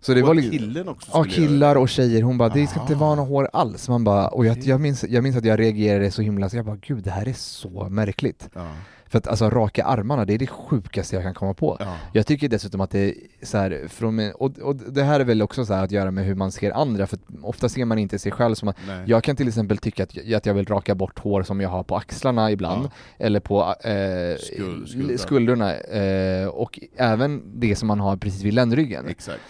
Så 0.00 0.14
det 0.14 0.22
och 0.22 0.28
var 0.28 0.34
liksom, 0.34 0.58
killen 0.58 0.88
också 0.88 1.10
Ja, 1.14 1.24
killar 1.24 1.76
och 1.76 1.88
tjejer, 1.88 2.22
hon 2.22 2.38
bara 2.38 2.48
det 2.48 2.66
ska 2.66 2.80
inte 2.80 2.94
Ah. 2.94 2.98
vara 2.98 3.14
något 3.14 3.28
hår 3.28 3.48
alls. 3.52 3.88
Man 3.88 4.04
bara, 4.04 4.28
och 4.28 4.46
jag, 4.46 4.58
jag, 4.58 4.80
minns, 4.80 5.04
jag 5.08 5.22
minns 5.22 5.36
att 5.36 5.44
jag 5.44 5.58
reagerade 5.58 6.10
så 6.10 6.22
himla, 6.22 6.48
så 6.48 6.56
jag 6.56 6.64
bara 6.66 6.76
gud 6.80 7.04
det 7.04 7.10
här 7.10 7.28
är 7.28 7.32
så 7.32 7.88
märkligt. 7.90 8.48
Ja. 8.54 8.66
För 9.10 9.18
att 9.18 9.26
alltså 9.26 9.50
raka 9.50 9.84
armarna, 9.84 10.24
det 10.24 10.34
är 10.34 10.38
det 10.38 10.46
sjukaste 10.46 11.16
jag 11.16 11.24
kan 11.24 11.34
komma 11.34 11.54
på. 11.54 11.76
Ja. 11.80 11.96
Jag 12.12 12.26
tycker 12.26 12.48
dessutom 12.48 12.80
att 12.80 12.90
det 12.90 12.98
är 12.98 13.14
så 13.42 13.58
här, 13.58 13.84
från 13.88 14.30
och, 14.34 14.58
och 14.58 14.76
det 14.76 15.02
här 15.02 15.20
är 15.20 15.24
väl 15.24 15.42
också 15.42 15.64
så 15.64 15.72
att 15.74 15.90
göra 15.90 16.10
med 16.10 16.24
hur 16.24 16.34
man 16.34 16.52
ser 16.52 16.70
andra, 16.72 17.06
för 17.06 17.18
ofta 17.42 17.68
ser 17.68 17.84
man 17.84 17.98
inte 17.98 18.18
sig 18.18 18.32
själv 18.32 18.54
som 18.54 18.68
att, 18.68 18.76
Nej. 18.86 19.04
jag 19.06 19.24
kan 19.24 19.36
till 19.36 19.48
exempel 19.48 19.78
tycka 19.78 20.02
att, 20.02 20.16
jag- 20.16 20.34
att 20.34 20.46
jag 20.46 20.54
vill 20.54 20.66
raka 20.66 20.94
bort 20.94 21.18
hår 21.18 21.42
som 21.42 21.60
jag 21.60 21.68
har 21.68 21.82
på 21.82 21.96
axlarna 21.96 22.50
ibland, 22.50 22.84
Ja. 22.84 22.90
eller 23.26 23.40
på 23.40 23.60
eh, 23.84 24.36
Skul- 24.38 24.86
skuldran. 24.86 25.18
skuldrorna, 25.18 25.74
eh, 25.76 26.46
och 26.48 26.80
även 26.96 27.42
det 27.60 27.76
som 27.76 27.88
man 27.88 28.00
har 28.00 28.16
precis 28.16 28.42
vid 28.42 28.54
ländryggen. 28.54 29.08
Exakt. 29.08 29.40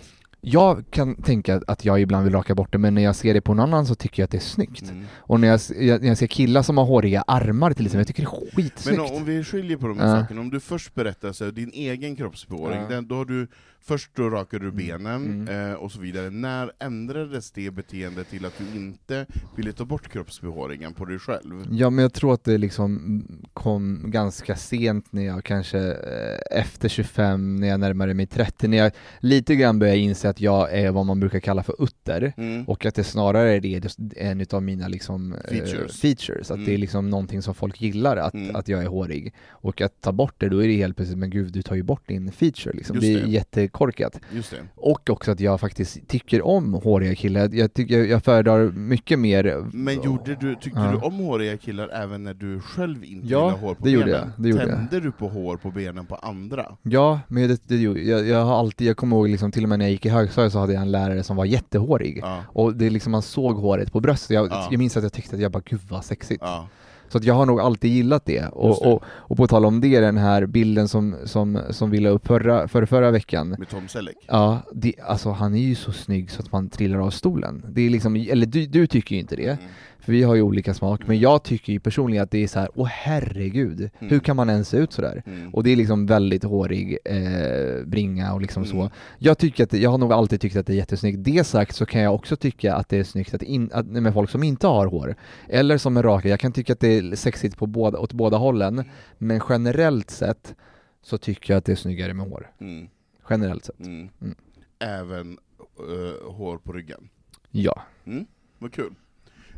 Jag 0.41 0.85
kan 0.91 1.15
tänka 1.23 1.61
att 1.67 1.85
jag 1.85 2.01
ibland 2.01 2.25
vill 2.25 2.33
raka 2.35 2.55
bort 2.55 2.73
det, 2.73 2.79
men 2.79 2.95
när 2.95 3.03
jag 3.03 3.17
ser 3.17 3.35
det 3.35 3.41
på 3.41 3.55
någon 3.55 3.69
annan 3.69 3.87
så 3.87 3.95
tycker 3.95 4.23
jag 4.23 4.25
att 4.25 4.31
det 4.31 4.39
är 4.39 4.41
snyggt. 4.41 4.83
Mm. 4.91 5.05
Och 5.17 5.41
när 5.41 5.49
jag, 5.49 5.61
jag, 5.81 6.01
när 6.01 6.09
jag 6.09 6.19
ser 6.19 6.27
killar 6.27 6.63
som 6.63 6.79
har 6.79 6.85
håriga 6.85 7.25
armar 7.27 7.73
till 7.73 7.87
exempel, 7.87 8.01
jag 8.01 8.07
tycker 8.07 8.23
det 8.23 8.29
är 8.29 8.41
Men 8.57 8.65
skitsnyggt. 8.65 9.13
om 9.17 9.25
vi 9.25 9.45
skiljer 9.45 9.77
på 9.77 9.89
de 9.89 9.99
här 9.99 10.07
Ja. 10.17 10.21
sakerna, 10.23 10.41
om 10.41 10.51
du 10.51 10.61
först 10.61 10.95
berättar 10.95 11.33
så 11.33 11.45
här, 11.45 11.53
din 11.53 11.71
egen 11.75 12.17
kroppsbehåring, 12.17 12.81
den, 12.89 13.09
då 13.09 13.15
har 13.15 13.25
du, 13.25 13.49
först 13.83 14.11
då 14.15 14.31
rakade 14.31 14.65
du 14.65 14.73
benen 14.73 15.27
Mm. 15.47 15.71
eh, 15.71 15.75
och 15.75 15.93
så 15.93 16.01
vidare. 16.01 16.31
När 16.31 16.73
ändrades 16.79 17.51
det 17.51 17.71
beteendet 17.71 18.31
till 18.31 18.45
att 18.45 18.59
du 18.59 18.79
inte 18.79 19.27
ville 19.57 19.73
ta 19.73 19.85
bort 19.85 20.09
kroppsbehåringen 20.09 20.93
på 20.95 21.05
dig 21.05 21.19
själv? 21.19 21.67
Ja 21.71 21.91
men 21.91 22.03
jag 22.03 22.13
tror 22.13 22.35
att 22.35 22.45
det 22.45 22.59
liksom 22.59 23.23
kom 23.53 24.03
ganska 24.07 24.57
sent 24.57 25.13
när 25.13 25.23
jag 25.27 25.45
kanske 25.45 25.79
eh, 25.79 26.59
efter 26.59 26.89
25, 26.89 27.57
när 27.57 27.69
jag 27.69 27.81
närmade 27.81 28.15
mig 28.15 28.27
30, 28.27 28.69
när 28.69 28.77
jag 28.79 28.93
lite 29.21 29.55
grann 29.57 29.79
började 29.79 29.99
inse 29.99 30.29
att 30.29 30.41
jag 30.41 30.73
är 30.73 30.91
vad 30.91 31.07
man 31.07 31.21
brukar 31.21 31.41
kalla 31.41 31.63
för 31.63 31.83
utter 31.85 32.33
Mm. 32.37 32.65
och 32.65 32.87
att 32.87 32.95
det 32.95 33.05
snarare 33.05 33.57
är 33.57 33.61
det 33.61 33.97
en 34.17 34.41
utav 34.41 34.63
mina 34.63 34.89
liksom 34.89 35.33
eh, 35.33 35.39
Features. 35.51 36.01
features 36.01 36.51
att 36.51 36.57
Mm. 36.57 36.67
det 36.67 36.75
är 36.75 36.79
liksom 36.79 37.11
någonting 37.11 37.43
som 37.43 37.55
folk 37.55 37.81
gillar 37.81 38.17
att, 38.17 38.35
Mm. 38.35 38.57
att 38.57 38.69
jag 38.69 38.83
är 38.83 38.87
hårig 38.89 39.35
och 39.51 39.81
att 39.81 40.01
ta 40.01 40.13
bort 40.13 40.35
det 40.39 40.49
då 40.49 40.63
är 40.65 40.69
det 40.69 40.77
helt 40.77 40.97
plötsligt, 40.97 41.19
men 41.19 41.31
gud 41.31 41.53
du 41.53 41.63
tar 41.63 41.75
ju 41.77 41.83
bort 41.83 42.09
din 42.09 42.33
feature 42.33 42.73
liksom, 42.77 42.97
Just 42.97 43.07
det 43.07 43.13
är 43.13 43.23
det. 43.25 43.31
Jättekorkat 43.75 44.21
Just 44.33 44.51
det. 44.51 44.57
och 44.77 45.11
också 45.11 45.31
att 45.31 45.41
jag 45.41 45.61
faktiskt 45.61 46.09
tycker 46.09 46.47
om 46.47 46.75
håriga 46.75 47.15
killar, 47.15 47.49
jag, 47.53 47.75
tycker, 47.75 47.99
jag, 47.99 48.07
jag 48.09 48.25
föredrar 48.25 48.65
mycket 48.73 49.19
mer 49.19 49.65
Men 49.73 50.03
gjorde 50.03 50.35
du, 50.35 50.55
tyckte 50.55 50.81
Ja. 50.81 50.91
du 50.93 50.97
om 51.07 51.15
håriga 51.15 51.57
killar 51.57 51.89
även 51.89 52.25
när 52.25 52.35
du 52.35 52.61
själv 52.61 53.05
inte 53.05 53.27
Ja, 53.27 53.51
ha 53.51 53.57
hår 53.59 53.75
på 53.75 53.85
det 53.85 53.91
gjorde 53.91 54.05
benen? 54.07 54.21
jag, 54.37 54.43
det 54.45 54.49
gjorde 54.49 54.63
jag. 54.63 54.77
Tände 54.77 55.01
du 55.01 55.13
på 55.13 55.29
hår 55.29 55.57
på 55.57 55.71
benen 55.71 56.07
på 56.07 56.15
andra? 56.15 56.67
Ja, 56.83 57.21
men 57.29 57.49
det, 57.49 57.61
det, 57.69 57.77
gjorde- 57.77 58.01
jag, 58.01 58.27
jag 58.29 58.45
har 58.45 58.59
alltid, 58.59 58.87
jag 58.89 58.97
kommer 58.97 59.17
ihåg 59.17 59.29
liksom, 59.29 59.53
till 59.53 59.63
och 59.63 59.69
med 59.69 59.79
när 59.79 59.85
jag 59.87 59.93
gick 59.93 60.07
i 60.07 60.09
högstadiet 60.09 60.53
så 60.53 60.59
hade 60.59 60.73
jag 60.73 60.83
en 60.83 60.91
lärare 60.91 61.23
som 61.23 61.37
var 61.37 61.45
jättehårig. 61.45 62.19
Ja. 62.23 62.43
Och 62.49 62.75
det 62.77 62.91
liksom, 62.91 63.13
man 63.13 63.23
såg 63.23 63.57
håret 63.57 63.93
på 63.93 64.01
bröstet. 64.01 64.35
Jag, 64.35 64.49
Ja. 64.51 64.69
jag 64.71 64.79
minns 64.79 64.97
att 64.97 65.03
jag 65.03 65.13
tyckte 65.13 65.37
att 65.37 65.43
jag 65.43 65.53
bara, 65.53 65.63
gud 65.67 65.81
vad 65.89 66.05
sexigt. 66.05 66.43
Ja. 66.47 66.69
Så 67.09 67.19
att 67.19 67.25
jag 67.25 67.35
har 67.35 67.47
nog 67.47 67.61
alltid 67.61 67.91
gillat 67.93 68.25
det. 68.25 68.47
Och, 68.47 68.69
det. 68.85 68.89
och, 68.91 69.03
och 69.07 69.37
på 69.37 69.47
tal 69.47 69.65
om 69.65 69.81
det, 69.81 70.01
den 70.01 70.17
här 70.17 70.47
bilden 70.47 70.89
som, 70.89 71.17
som, 71.25 71.59
som 71.71 71.91
vi 71.91 71.99
la 72.01 72.09
upp 72.11 72.27
förra, 72.27 72.69
för 72.69 72.85
förra 72.87 73.11
veckan. 73.11 73.57
Med 73.61 73.69
Tom 73.69 73.89
Selleck? 73.89 74.17
Ja, 74.27 74.63
det, 74.73 74.95
alltså 75.07 75.31
han 75.31 75.55
är 75.55 75.59
ju 75.63 75.75
så 75.75 75.93
snygg 75.93 76.31
så 76.31 76.43
att 76.43 76.53
man 76.53 76.69
trillar 76.71 76.99
av 76.99 77.11
stolen. 77.11 77.65
Det 77.69 77.83
är 77.83 77.91
liksom, 77.91 78.17
eller 78.17 78.47
du, 78.47 78.67
du 78.67 78.87
tycker 78.87 79.15
ju 79.15 79.21
inte 79.21 79.37
det, 79.37 79.47
Mm. 79.51 79.65
för 80.01 80.13
vi 80.13 80.23
har 80.23 80.35
ju 80.35 80.43
olika 80.43 80.75
smak, 80.75 81.07
men 81.07 81.19
jag 81.19 81.43
tycker 81.43 81.73
ju 81.73 81.81
personligen 81.81 82.23
att 82.25 82.31
det 82.31 82.43
är 82.43 82.47
så 82.49 82.59
här, 82.59 82.69
åh 82.75 82.87
herregud, 82.91 83.81
Mm. 83.81 84.11
hur 84.11 84.19
kan 84.21 84.37
man 84.37 84.51
ens 84.51 84.69
se 84.69 84.77
ut 84.77 84.93
sådär? 84.93 85.23
Mm. 85.27 85.55
Och 85.55 85.63
det 85.65 85.71
är 85.71 85.77
liksom 85.77 86.07
väldigt 86.07 86.45
hårig 86.45 86.99
eh, 87.05 87.85
bringa 87.87 88.33
och 88.33 88.41
liksom 88.41 88.63
Mm. 88.63 88.73
så. 88.73 88.91
Jag 89.19 89.39
tycker 89.39 89.65
att, 89.65 89.73
jag 89.73 89.91
har 89.91 89.99
nog 89.99 90.13
alltid 90.13 90.41
tyckt 90.41 90.57
att 90.57 90.67
det 90.67 90.73
är 90.73 90.77
jättesnyggt. 90.77 91.19
Det 91.25 91.45
sagt 91.45 91.75
så 91.77 91.87
kan 91.87 92.01
jag 92.01 92.15
också 92.15 92.37
tycka 92.37 92.75
att 92.75 92.89
det 92.89 92.99
är 92.99 93.05
snyggt 93.05 93.35
att 93.35 93.43
in, 93.43 93.71
att, 93.73 93.87
med 93.87 94.15
folk 94.15 94.31
som 94.31 94.43
inte 94.43 94.67
har 94.67 94.87
hår. 94.87 95.15
Eller 95.49 95.79
som 95.79 95.97
är 95.97 96.03
raka. 96.03 96.29
Jag 96.29 96.41
kan 96.41 96.53
tycka 96.53 96.73
att 96.73 96.81
det 96.81 96.99
är 96.99 97.17
sexigt 97.17 97.57
på 97.57 97.67
båda, 97.67 97.99
åt 97.99 98.13
båda 98.13 98.37
hållen. 98.37 98.85
Men 99.19 99.41
generellt 99.49 100.11
sett 100.11 100.55
så 101.03 101.19
tycker 101.19 101.53
jag 101.53 101.59
att 101.59 101.65
det 101.65 101.73
är 101.73 101.77
snyggare 101.77 102.15
med 102.15 102.27
hår. 102.27 102.51
Mm. 102.61 102.89
Generellt 103.31 103.65
sett. 103.65 103.81
Mm. 103.81 104.09
Mm. 104.21 104.35
Även 104.79 105.39
eh, 105.79 106.33
hår 106.33 106.59
på 106.59 106.73
ryggen? 106.73 107.09
Ja. 107.51 107.83
Mm, 108.05 108.27
vad 108.59 108.73
kul. 108.73 108.95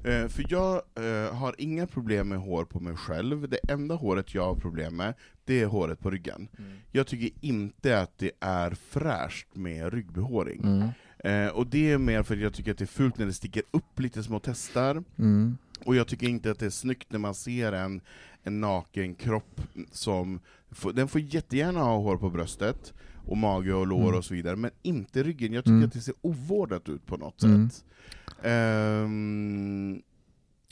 Eh, 0.05 0.29
för 0.29 0.47
jag 0.49 0.83
eh, 0.95 1.35
har 1.35 1.55
inga 1.59 1.87
problem 1.87 2.29
med 2.29 2.39
hår 2.39 2.65
på 2.65 2.81
mig 2.81 2.97
själv, 2.97 3.49
det 3.49 3.59
enda 3.73 3.95
håret 3.95 4.35
jag 4.35 4.45
har 4.45 4.55
problem 4.55 4.97
med, 4.97 5.15
det 5.45 5.61
är 5.61 5.67
håret 5.67 6.01
på 6.01 6.11
ryggen. 6.11 6.49
Jag 6.93 7.07
tycker 7.07 7.31
inte 7.47 8.01
att 8.01 8.19
det 8.19 8.31
är 8.41 8.71
fräscht 8.71 9.47
med 9.57 9.93
ryggbehåring. 9.95 10.63
Mm. 10.65 10.89
Eh, 11.19 11.53
och 11.53 11.67
det 11.67 11.91
är 11.91 11.99
mer 11.99 12.23
för 12.23 12.35
att 12.35 12.41
jag 12.41 12.55
tycker 12.55 12.71
att 12.73 12.79
det 12.79 12.85
är 12.85 12.87
fult 12.87 13.19
när 13.19 13.27
det 13.27 13.33
sticker 13.33 13.63
upp 13.71 14.01
lite 14.01 14.23
små 14.23 14.41
testar, 14.41 15.05
Mm. 15.19 15.57
och 15.85 15.97
jag 15.97 16.07
tycker 16.09 16.27
inte 16.29 16.51
att 16.51 16.59
det 16.59 16.67
är 16.67 16.71
snyggt 16.71 17.13
när 17.13 17.19
man 17.19 17.35
ser 17.35 17.73
en, 17.73 18.01
en 18.43 18.61
naken 18.61 19.15
kropp 19.15 19.61
som, 19.93 20.41
får- 20.71 20.93
den 20.93 21.09
får 21.09 21.21
jättegärna 21.21 21.81
ha 21.81 21.97
hår 21.97 22.17
på 22.17 22.31
bröstet, 22.31 22.93
och 23.27 23.37
mage 23.37 23.73
och 23.75 23.87
lår 23.87 24.03
Mm. 24.03 24.15
och 24.15 24.25
så 24.25 24.35
vidare, 24.35 24.57
men 24.57 24.71
inte 24.83 25.23
ryggen. 25.23 25.53
Jag 25.53 25.65
tycker 25.65 25.73
Mm. 25.75 25.85
att 25.87 25.93
det 25.93 26.01
ser 26.01 26.15
ovårdat 26.23 26.89
ut 26.89 27.07
på 27.07 27.17
något 27.17 27.43
Mm. 27.43 27.71
sätt. 27.71 27.85
Ehm, 28.43 30.03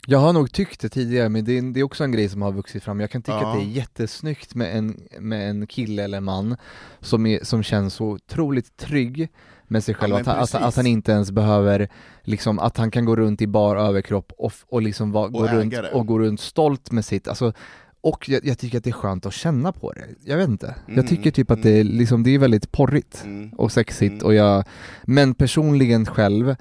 Jag 0.07 0.19
har 0.19 0.33
nog 0.33 0.51
tyckt 0.53 0.81
det 0.81 0.89
tidigare, 0.89 1.29
men 1.29 1.45
det 1.45 1.57
är, 1.57 1.61
det 1.73 1.79
är 1.79 1.83
också 1.83 2.03
en 2.03 2.11
grej 2.11 2.29
som 2.29 2.41
har 2.41 2.51
vuxit 2.51 2.83
fram. 2.83 2.99
Jag 2.99 3.11
kan 3.11 3.21
tycka 3.21 3.37
Ja. 3.41 3.51
att 3.51 3.59
det 3.59 3.63
är 3.65 3.69
jättesnyggt 3.69 4.55
med 4.55 4.77
en, 4.77 4.97
med 5.19 5.49
en 5.49 5.67
kille 5.67 6.03
eller 6.03 6.19
man 6.19 6.55
som, 6.99 7.25
är, 7.25 7.43
som 7.43 7.63
känns 7.63 7.93
så 7.93 8.05
otroligt 8.05 8.77
trygg 8.77 9.29
med 9.67 9.83
sig 9.83 9.95
själv, 9.95 10.13
Ja, 10.13 10.19
att, 10.19 10.25
han, 10.27 10.39
att, 10.39 10.55
att 10.55 10.75
han 10.75 10.87
inte 10.87 11.11
ens 11.11 11.31
behöver, 11.31 11.89
liksom, 12.23 12.59
att 12.59 12.77
han 12.77 12.91
kan 12.91 13.05
gå 13.05 13.15
runt 13.15 13.41
i 13.41 13.47
bar 13.47 13.75
överkropp 13.75 14.31
och, 14.37 14.53
och 14.67 14.81
liksom 14.81 15.11
va, 15.11 15.27
gå, 15.27 15.45
äga 15.45 15.53
runt, 15.81 15.93
och 15.93 16.05
gå 16.07 16.19
runt 16.19 16.39
stolt 16.41 16.91
med 16.91 17.05
sitt, 17.05 17.27
alltså, 17.27 17.53
och 18.01 18.29
jag, 18.29 18.45
jag 18.45 18.57
tycker 18.57 18.77
att 18.77 18.83
det 18.83 18.89
är 18.89 18.91
skönt 18.93 19.25
att 19.25 19.33
känna 19.33 19.71
på 19.71 19.91
det. 19.93 20.05
Jag 20.23 20.37
vet 20.37 20.49
inte. 20.49 20.75
Mm, 20.85 20.95
Jag 20.97 21.07
tycker 21.07 21.31
typ 21.31 21.51
att 21.51 21.63
det, 21.63 21.79
är, 21.79 21.83
liksom, 21.83 22.23
det 22.23 22.35
är 22.35 22.39
väldigt 22.39 22.71
porrigt 22.71 23.21
mm. 23.25 23.49
och 23.49 23.71
sexigt 23.71 24.11
Mm. 24.13 24.25
och 24.25 24.33
jag, 24.33 24.63
men 25.03 25.33
personligen 25.35 26.05
själv 26.05 26.55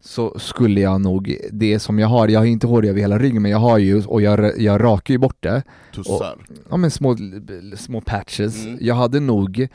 så 0.00 0.38
skulle 0.38 0.80
jag 0.80 1.00
nog, 1.00 1.36
det 1.52 1.78
som 1.78 1.98
jag 1.98 2.08
har, 2.08 2.28
jag 2.28 2.40
har 2.40 2.46
inte 2.46 2.66
hår 2.66 2.84
över 2.86 3.00
hela 3.00 3.18
ryggen 3.18 3.42
men 3.42 3.50
jag 3.50 3.58
har 3.58 3.78
ju, 3.78 4.04
och 4.04 4.22
jag, 4.22 4.60
jag 4.60 4.82
rakar 4.82 5.14
ju 5.14 5.18
bort 5.18 5.36
det, 5.40 5.62
Tussar. 5.94 6.36
ja 6.70 6.76
men 6.76 6.90
små, 6.90 7.16
små 7.76 8.00
patches. 8.00 8.64
Mm. 8.64 8.78
Jag 8.80 8.94
hade 8.94 9.20
nog, 9.20 9.68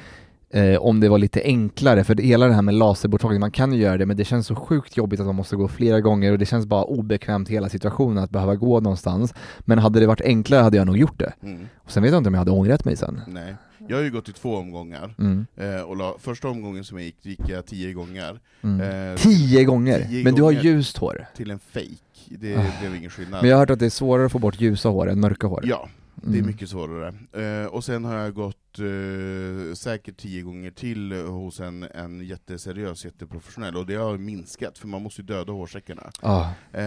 eh, 0.50 0.76
om 0.82 1.00
det 1.00 1.10
var 1.10 1.18
lite 1.18 1.42
enklare, 1.44 2.04
för 2.04 2.16
det, 2.16 2.24
hela 2.24 2.48
det 2.48 2.54
här 2.54 2.62
med 2.62 2.74
laserborttagning, 2.76 3.40
man 3.40 3.52
kan 3.52 3.74
ju 3.74 3.80
göra 3.82 3.98
det 3.98 4.06
men 4.06 4.18
det 4.18 4.26
känns 4.26 4.48
så 4.48 4.56
sjukt 4.56 4.98
jobbigt 4.98 5.20
att 5.20 5.26
man 5.26 5.36
måste 5.36 5.56
gå 5.56 5.68
flera 5.68 6.02
gånger 6.02 6.32
och 6.32 6.38
det 6.40 6.46
känns 6.46 6.66
bara 6.66 6.84
obekvämt 6.84 7.50
hela 7.50 7.70
situationen 7.70 8.24
att 8.24 8.30
behöva 8.30 8.56
gå 8.56 8.80
någonstans. 8.80 9.34
Men 9.60 9.80
hade 9.80 10.00
det 10.00 10.08
varit 10.08 10.22
enklare 10.22 10.62
hade 10.62 10.78
jag 10.78 10.88
nog 10.88 10.98
gjort 10.98 11.20
det. 11.20 11.34
Mm. 11.44 11.68
Och 11.78 11.92
sen 11.92 12.04
vet 12.04 12.12
jag 12.12 12.20
inte 12.20 12.28
om 12.28 12.34
jag 12.34 12.40
hade 12.42 12.52
ångrat 12.52 12.86
mig 12.86 12.96
sen. 12.96 13.22
Nej. 13.28 13.56
Jag 13.88 13.98
har 13.98 14.04
ju 14.04 14.12
gått 14.12 14.30
i 14.30 14.32
två 14.34 14.56
omgångar, 14.56 15.16
Mm. 15.20 15.46
eh, 15.58 15.82
och 15.82 15.98
la, 15.98 16.16
första 16.20 16.48
omgången 16.48 16.84
som 16.84 16.98
jag 16.98 17.06
gick, 17.06 17.26
gick 17.26 17.50
jag 17.50 17.66
tio 17.66 17.94
gånger, 17.94 18.40
Mm. 18.62 19.12
eh, 19.12 19.16
Tio 19.18 19.64
gånger! 19.64 20.06
tio 20.10 20.24
men 20.24 20.36
du 20.36 20.42
har 20.44 20.52
ljust 20.52 20.98
hår. 20.98 21.26
till 21.36 21.52
en 21.52 21.60
fake. 21.60 21.86
Det 22.28 22.56
Ah. 22.58 22.64
blev 22.82 22.96
ingen 22.96 23.10
skillnad. 23.10 23.42
Men 23.42 23.50
jag 23.50 23.58
har 23.58 23.60
hört 23.62 23.70
att 23.70 23.80
det 23.80 23.86
är 23.86 23.90
svårare 23.90 24.26
att 24.26 24.32
få 24.32 24.40
bort 24.40 24.62
ljusa 24.62 24.90
hår 24.90 25.10
än 25.10 25.20
mörka 25.20 25.48
hår. 25.48 25.62
Ja, 25.64 25.90
det 26.16 26.30
är 26.30 26.34
Mm. 26.34 26.46
mycket 26.48 26.70
svårare. 26.70 27.14
Eh, 27.62 27.66
och 27.68 27.84
sen 27.84 28.06
har 28.06 28.16
jag 28.16 28.34
gått 28.34 28.56
eh, 28.80 29.74
säkert 29.74 30.18
tio 30.18 30.42
gånger 30.42 30.72
till 30.72 31.12
hos 31.12 31.60
en, 31.60 31.84
en 31.84 32.22
jätteseriös, 32.28 33.06
jätteprofessionell, 33.06 33.76
och 33.78 33.86
det 33.86 33.96
har 33.96 34.18
minskat, 34.18 34.78
för 34.78 34.88
man 34.88 35.02
måste 35.04 35.22
ju 35.22 35.26
döda 35.28 35.52
hårsäckarna. 35.54 36.12
Ah. 36.22 36.46
Eh, 36.74 36.82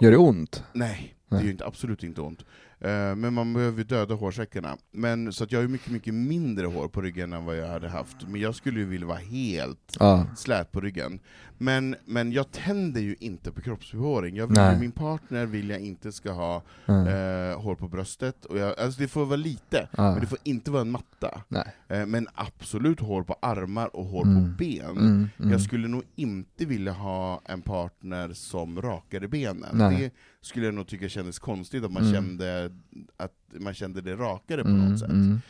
Gör 0.00 0.10
det 0.10 0.16
ont? 0.16 0.64
Nej, 0.72 1.14
det 1.28 1.42
ju 1.42 1.50
inte, 1.50 1.66
absolut 1.66 2.02
inte 2.04 2.20
ont. 2.20 2.44
Eh, 2.80 3.14
men 3.14 3.34
man 3.34 3.52
behöver 3.52 3.78
ju 3.78 3.84
döda 3.84 4.14
hårsäckarna. 4.14 4.76
Men, 4.92 5.32
så 5.32 5.44
att 5.44 5.52
jag 5.52 5.58
har 5.58 5.62
ju 5.62 5.68
mycket, 5.68 5.90
mycket 5.92 6.14
mindre 6.14 6.66
hår 6.66 6.88
på 6.88 7.00
ryggen 7.00 7.32
än 7.32 7.44
vad 7.44 7.56
jag 7.56 7.68
hade 7.68 7.88
haft. 7.88 8.16
Men 8.28 8.40
jag 8.40 8.54
skulle 8.54 8.80
ju 8.80 8.86
vilja 8.86 9.06
vara 9.06 9.18
helt 9.18 9.96
Ja. 10.00 10.26
slät 10.36 10.72
på 10.72 10.80
ryggen. 10.80 11.20
Men, 11.58 11.96
men 12.04 12.32
jag 12.32 12.50
tänder 12.50 13.00
ju 13.00 13.16
inte 13.20 13.52
på 13.52 13.60
kroppsbehåring. 13.60 14.36
Jag 14.36 14.46
vill, 14.46 14.56
Nej. 14.56 14.80
min 14.80 14.92
partner 14.92 15.46
vill 15.46 15.70
jag 15.70 15.80
inte 15.80 16.12
ska 16.12 16.32
ha 16.32 16.62
Mm. 16.86 17.06
eh, 17.06 17.60
hår 17.60 17.74
på 17.74 17.88
bröstet. 17.88 18.44
Och 18.44 18.58
jag, 18.58 18.78
alltså 18.80 19.00
det 19.00 19.08
får 19.08 19.24
vara 19.26 19.36
lite, 19.36 19.88
Ja. 19.96 20.10
men 20.12 20.20
det 20.20 20.26
får 20.26 20.38
inte 20.42 20.70
vara 20.70 20.80
en 20.82 20.90
matta. 20.90 21.23
Nej. 21.48 21.66
Eh, 21.88 22.06
men 22.06 22.28
absolut 22.34 23.00
hår 23.00 23.22
på 23.22 23.36
armar 23.42 23.96
och 23.96 24.04
hår 24.06 24.22
Mm. 24.24 24.44
på 24.44 24.50
ben. 24.58 24.90
Mm, 24.90 25.28
mm. 25.38 25.50
Jag 25.50 25.60
skulle 25.60 25.88
nog 25.88 26.02
inte 26.14 26.64
vilja 26.64 26.92
ha 26.92 27.42
en 27.44 27.62
partner 27.62 28.32
som 28.32 28.82
rakade 28.82 29.28
benen. 29.28 29.68
Nej. 29.78 29.96
Det 30.40 30.46
skulle 30.46 30.64
jag 30.66 30.74
nog 30.74 30.86
tycka 30.86 31.08
kändes 31.08 31.38
konstigt, 31.38 31.84
att 31.84 31.92
man, 31.92 32.02
Mm. 32.02 32.14
kände, 32.14 32.70
att 33.16 33.32
man 33.52 33.74
kände 33.74 34.00
det 34.00 34.16
rakare 34.16 34.62
på 34.62 34.68
Mm, 34.68 34.90
något 34.90 34.98
sätt. 35.00 35.10
mm. 35.10 35.40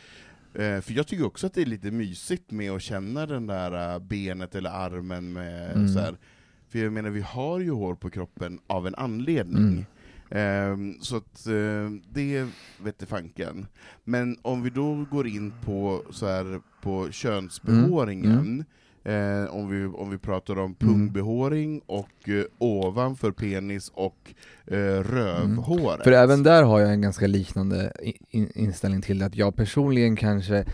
Eh, 0.53 0.81
för 0.81 0.93
jag 0.93 1.07
tycker 1.07 1.25
också 1.25 1.47
att 1.47 1.53
det 1.53 1.61
är 1.61 1.65
lite 1.65 1.91
mysigt 1.91 2.51
med 2.51 2.71
att 2.71 2.81
känna 2.81 3.25
den 3.25 3.47
där 3.47 3.93
eh, 3.93 3.99
benet 3.99 4.55
eller 4.55 4.69
armen 4.69 5.33
med 5.33 5.71
Mm. 5.71 5.87
så 5.89 5.99
här. 5.99 6.17
För 6.69 6.79
jag 6.79 6.93
menar, 6.93 7.09
vi 7.09 7.21
har 7.21 7.59
ju 7.59 7.71
hår 7.71 7.95
på 7.95 8.09
kroppen 8.09 8.59
av 8.67 8.87
en 8.87 8.95
anledning. 8.95 9.85
Mm. 10.29 10.91
Eh, 10.91 11.01
så 11.01 11.17
att 11.17 11.47
eh, 11.47 11.89
det 12.13 12.47
vette 12.83 13.05
fanken. 13.05 13.67
Men 14.03 14.37
om 14.41 14.63
vi 14.63 14.69
då 14.69 15.05
går 15.11 15.27
in 15.27 15.53
på, 15.65 16.03
så 16.09 16.27
här, 16.27 16.61
på 16.81 17.11
könsbehåringen, 17.11 18.65
Eh, 19.05 19.55
om, 19.55 19.69
vi, 19.69 19.85
om 19.85 20.09
vi 20.09 20.17
pratar 20.17 20.59
om 20.59 20.75
pungbehåring 20.75 21.81
och 21.85 22.29
eh, 22.29 22.43
ovanför 22.57 23.31
penis 23.31 23.91
och 23.93 24.33
eh, 24.67 24.75
rövhåret. 25.03 26.03
För 26.03 26.11
även 26.11 26.43
där 26.43 26.63
har 26.63 26.79
jag 26.79 26.91
en 26.91 27.01
ganska 27.01 27.27
liknande 27.27 27.91
in, 28.29 28.51
inställning 28.55 29.01
till 29.01 29.19
det, 29.19 29.25
att 29.25 29.35
jag 29.35 29.55
personligen 29.55 30.15
kanske 30.15 30.65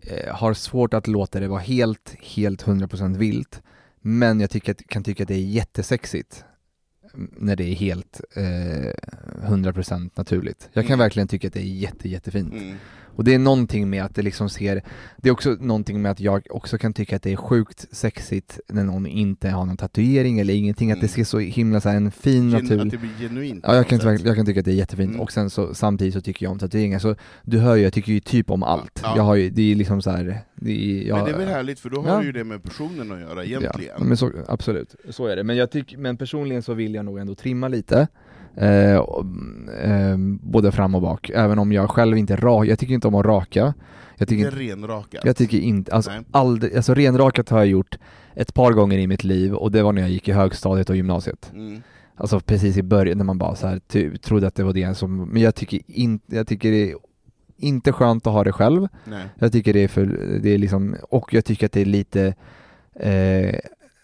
eh, 0.00 0.34
har 0.34 0.54
svårt 0.54 0.94
att 0.94 1.06
låta 1.06 1.40
det 1.40 1.48
vara 1.48 1.60
helt, 1.60 2.16
helt 2.20 2.64
100% 2.64 3.16
vilt, 3.16 3.62
men 4.00 4.40
jag 4.40 4.50
tycker 4.50 4.72
att, 4.72 4.86
kan 4.86 5.04
tycka 5.04 5.22
att 5.22 5.28
det 5.28 5.34
är 5.34 5.38
jättesexigt 5.38 6.44
mm, 6.44 6.49
när 7.14 7.56
det 7.56 7.64
är 7.64 7.74
helt 7.74 8.20
eh, 8.36 8.42
100% 9.50 10.10
naturligt. 10.14 10.68
Jag 10.72 10.84
kan 10.84 10.94
Mm. 10.94 10.98
verkligen 11.04 11.28
tycka 11.28 11.46
att 11.48 11.54
det 11.54 11.60
är 11.60 11.64
jätte, 11.64 12.08
jättefint. 12.08 12.52
Mm. 12.52 12.76
Och 13.20 13.24
det 13.24 13.34
är 13.34 13.38
någonting 13.38 13.90
med 13.90 14.04
att 14.04 14.14
det 14.14 14.22
liksom 14.22 14.48
ser, 14.48 14.82
det 15.16 15.28
är 15.28 15.32
också 15.32 15.56
någonting 15.60 16.02
med 16.02 16.10
att 16.10 16.20
jag 16.20 16.46
också 16.50 16.78
kan 16.78 16.92
tycka 16.92 17.16
att 17.16 17.22
det 17.22 17.32
är 17.32 17.36
sjukt 17.36 17.86
sexigt 17.96 18.60
när 18.68 18.84
någon 18.84 19.06
inte 19.06 19.48
har 19.50 19.64
någon 19.64 19.76
tatuering 19.76 20.38
eller 20.40 20.54
ingenting, 20.54 20.90
att 20.92 21.00
det 21.00 21.06
Mm. 21.06 21.08
ser 21.14 21.24
så 21.24 21.38
himla 21.38 21.80
så 21.80 21.88
här, 21.88 21.96
en 21.96 22.10
fin 22.10 22.50
Gen- 22.50 22.62
natur 22.62 22.80
Att 22.80 22.90
det 22.90 22.96
blir 22.96 23.10
genuint. 23.20 23.64
Ja, 23.66 23.74
jag 23.76 23.86
kan, 23.88 24.00
sätt. 24.00 24.24
jag 24.24 24.36
kan 24.36 24.46
tycka 24.46 24.60
att 24.60 24.64
det 24.66 24.72
är 24.72 24.74
jättefint, 24.74 25.08
Mm. 25.10 25.20
och 25.20 25.32
sen 25.32 25.50
så 25.50 25.74
samtidigt 25.74 26.14
så 26.14 26.20
tycker 26.20 26.46
jag 26.46 26.52
om 26.52 26.58
tatueringar, 26.58 26.98
så 26.98 27.14
du 27.42 27.58
hör 27.58 27.76
ju, 27.76 27.82
jag 27.82 27.92
tycker 27.92 28.12
ju 28.12 28.20
typ 28.20 28.50
om 28.50 28.62
allt. 28.62 29.00
Ja. 29.02 29.12
Jag 29.16 29.22
har 29.22 29.34
ju, 29.34 29.50
det 29.50 29.62
är 29.72 29.74
liksom 29.74 30.02
så 30.02 30.10
här, 30.10 30.38
det 30.54 30.70
är, 30.72 31.08
jag, 31.08 31.16
Men 31.16 31.24
det 31.24 31.30
är 31.32 31.38
väl 31.38 31.48
härligt, 31.48 31.80
för 31.80 31.90
då 31.90 32.00
har 32.00 32.08
Ja. 32.08 32.20
du 32.20 32.26
ju 32.26 32.32
det 32.32 32.44
med 32.44 32.62
personen 32.62 33.12
att 33.12 33.20
göra 33.20 33.44
egentligen. 33.44 33.94
Ja, 33.98 34.04
men 34.04 34.16
så, 34.16 34.32
absolut, 34.48 34.94
så 35.10 35.26
är 35.26 35.36
det. 35.36 35.44
Men, 35.44 35.56
jag 35.56 35.70
tyck, 35.70 35.94
men 35.98 36.16
personligen 36.16 36.62
så 36.62 36.74
vill 36.74 36.94
jag 36.94 37.04
nog 37.04 37.18
ändå 37.18 37.34
trimma 37.34 37.68
lite, 37.68 38.08
eh, 38.56 38.94
eh, 38.94 40.16
både 40.42 40.72
fram 40.72 40.94
och 40.94 41.02
bak, 41.02 41.30
även 41.34 41.58
om 41.58 41.72
jag 41.72 41.90
själv 41.90 42.18
inte 42.18 42.36
ra, 42.36 42.64
jag 42.64 42.78
tycker 42.78 42.94
inte 42.94 43.08
om 43.08 43.14
att 43.14 43.26
raka. 43.26 43.74
Jag 44.16 44.28
tycker, 44.28 44.50
renrakat. 44.50 45.24
jag 45.24 45.36
tycker 45.36 45.58
inte, 45.58 45.92
alltså, 45.92 46.10
Nej. 46.10 46.20
aldrig, 46.30 46.76
alltså 46.76 46.94
renrakat 46.94 47.48
har 47.48 47.58
jag 47.58 47.66
gjort 47.66 47.98
ett 48.34 48.54
par 48.54 48.72
gånger 48.72 48.98
i 48.98 49.06
mitt 49.06 49.24
liv, 49.24 49.54
och 49.54 49.72
det 49.72 49.82
var 49.82 49.92
när 49.92 50.02
jag 50.02 50.10
gick 50.10 50.28
i 50.28 50.32
högstadiet 50.32 50.90
och 50.90 50.96
gymnasiet. 50.96 51.50
Mm. 51.54 51.82
Alltså 52.16 52.40
precis 52.40 52.76
i 52.76 52.82
början 52.82 53.18
när 53.18 53.24
man 53.24 53.38
bara 53.38 53.54
så 53.54 53.66
här, 53.66 53.80
ty, 53.88 54.18
trodde 54.18 54.46
att 54.46 54.54
det 54.54 54.64
var 54.64 54.72
det 54.72 54.94
som, 54.94 55.28
men 55.28 55.42
jag 55.42 55.54
tycker 55.54 55.80
inte, 55.86 56.36
jag 56.36 56.46
tycker 56.46 56.70
det 56.70 56.90
är 56.90 56.96
inte 57.56 57.92
skönt 57.92 58.26
att 58.26 58.32
ha 58.32 58.44
det 58.44 58.52
själv. 58.52 58.88
Nej. 59.04 59.24
Jag 59.34 59.52
tycker 59.52 59.72
det 59.72 59.84
är 59.84 59.88
för, 59.88 60.06
det 60.42 60.50
är 60.50 60.58
liksom, 60.58 60.96
och 61.02 61.34
jag 61.34 61.44
tycker 61.44 61.66
att 61.66 61.72
det 61.72 61.80
är 61.80 61.84
lite, 61.84 62.34
eh, 62.94 63.54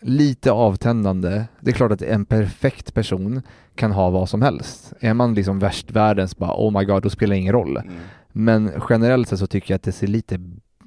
lite 0.01 0.53
avtändande. 0.53 1.44
Det 1.61 1.70
är 1.70 1.74
klart 1.74 1.92
att 1.92 2.03
en 2.03 2.24
perfekt 2.24 2.94
person 2.94 3.42
kan 3.74 3.92
ha 3.92 4.11
vad 4.11 4.28
som 4.28 4.42
helst. 4.42 4.92
Är 5.01 5.14
man 5.14 5.34
liksom 5.34 5.59
värst 5.59 5.90
världens 5.90 6.36
bara 6.36 6.53
oh 6.57 6.78
my 6.78 6.84
god, 6.84 7.03
då 7.03 7.11
spelar 7.11 7.34
det 7.34 7.40
ingen 7.40 7.53
roll. 7.53 7.76
Mm. 7.76 7.94
Men 8.32 8.72
generellt 8.90 9.28
sett 9.28 9.38
så 9.38 9.47
tycker 9.47 9.72
jag 9.74 9.76
att 9.76 9.82
det 9.82 9.92
ser 9.92 10.07
lite 10.07 10.40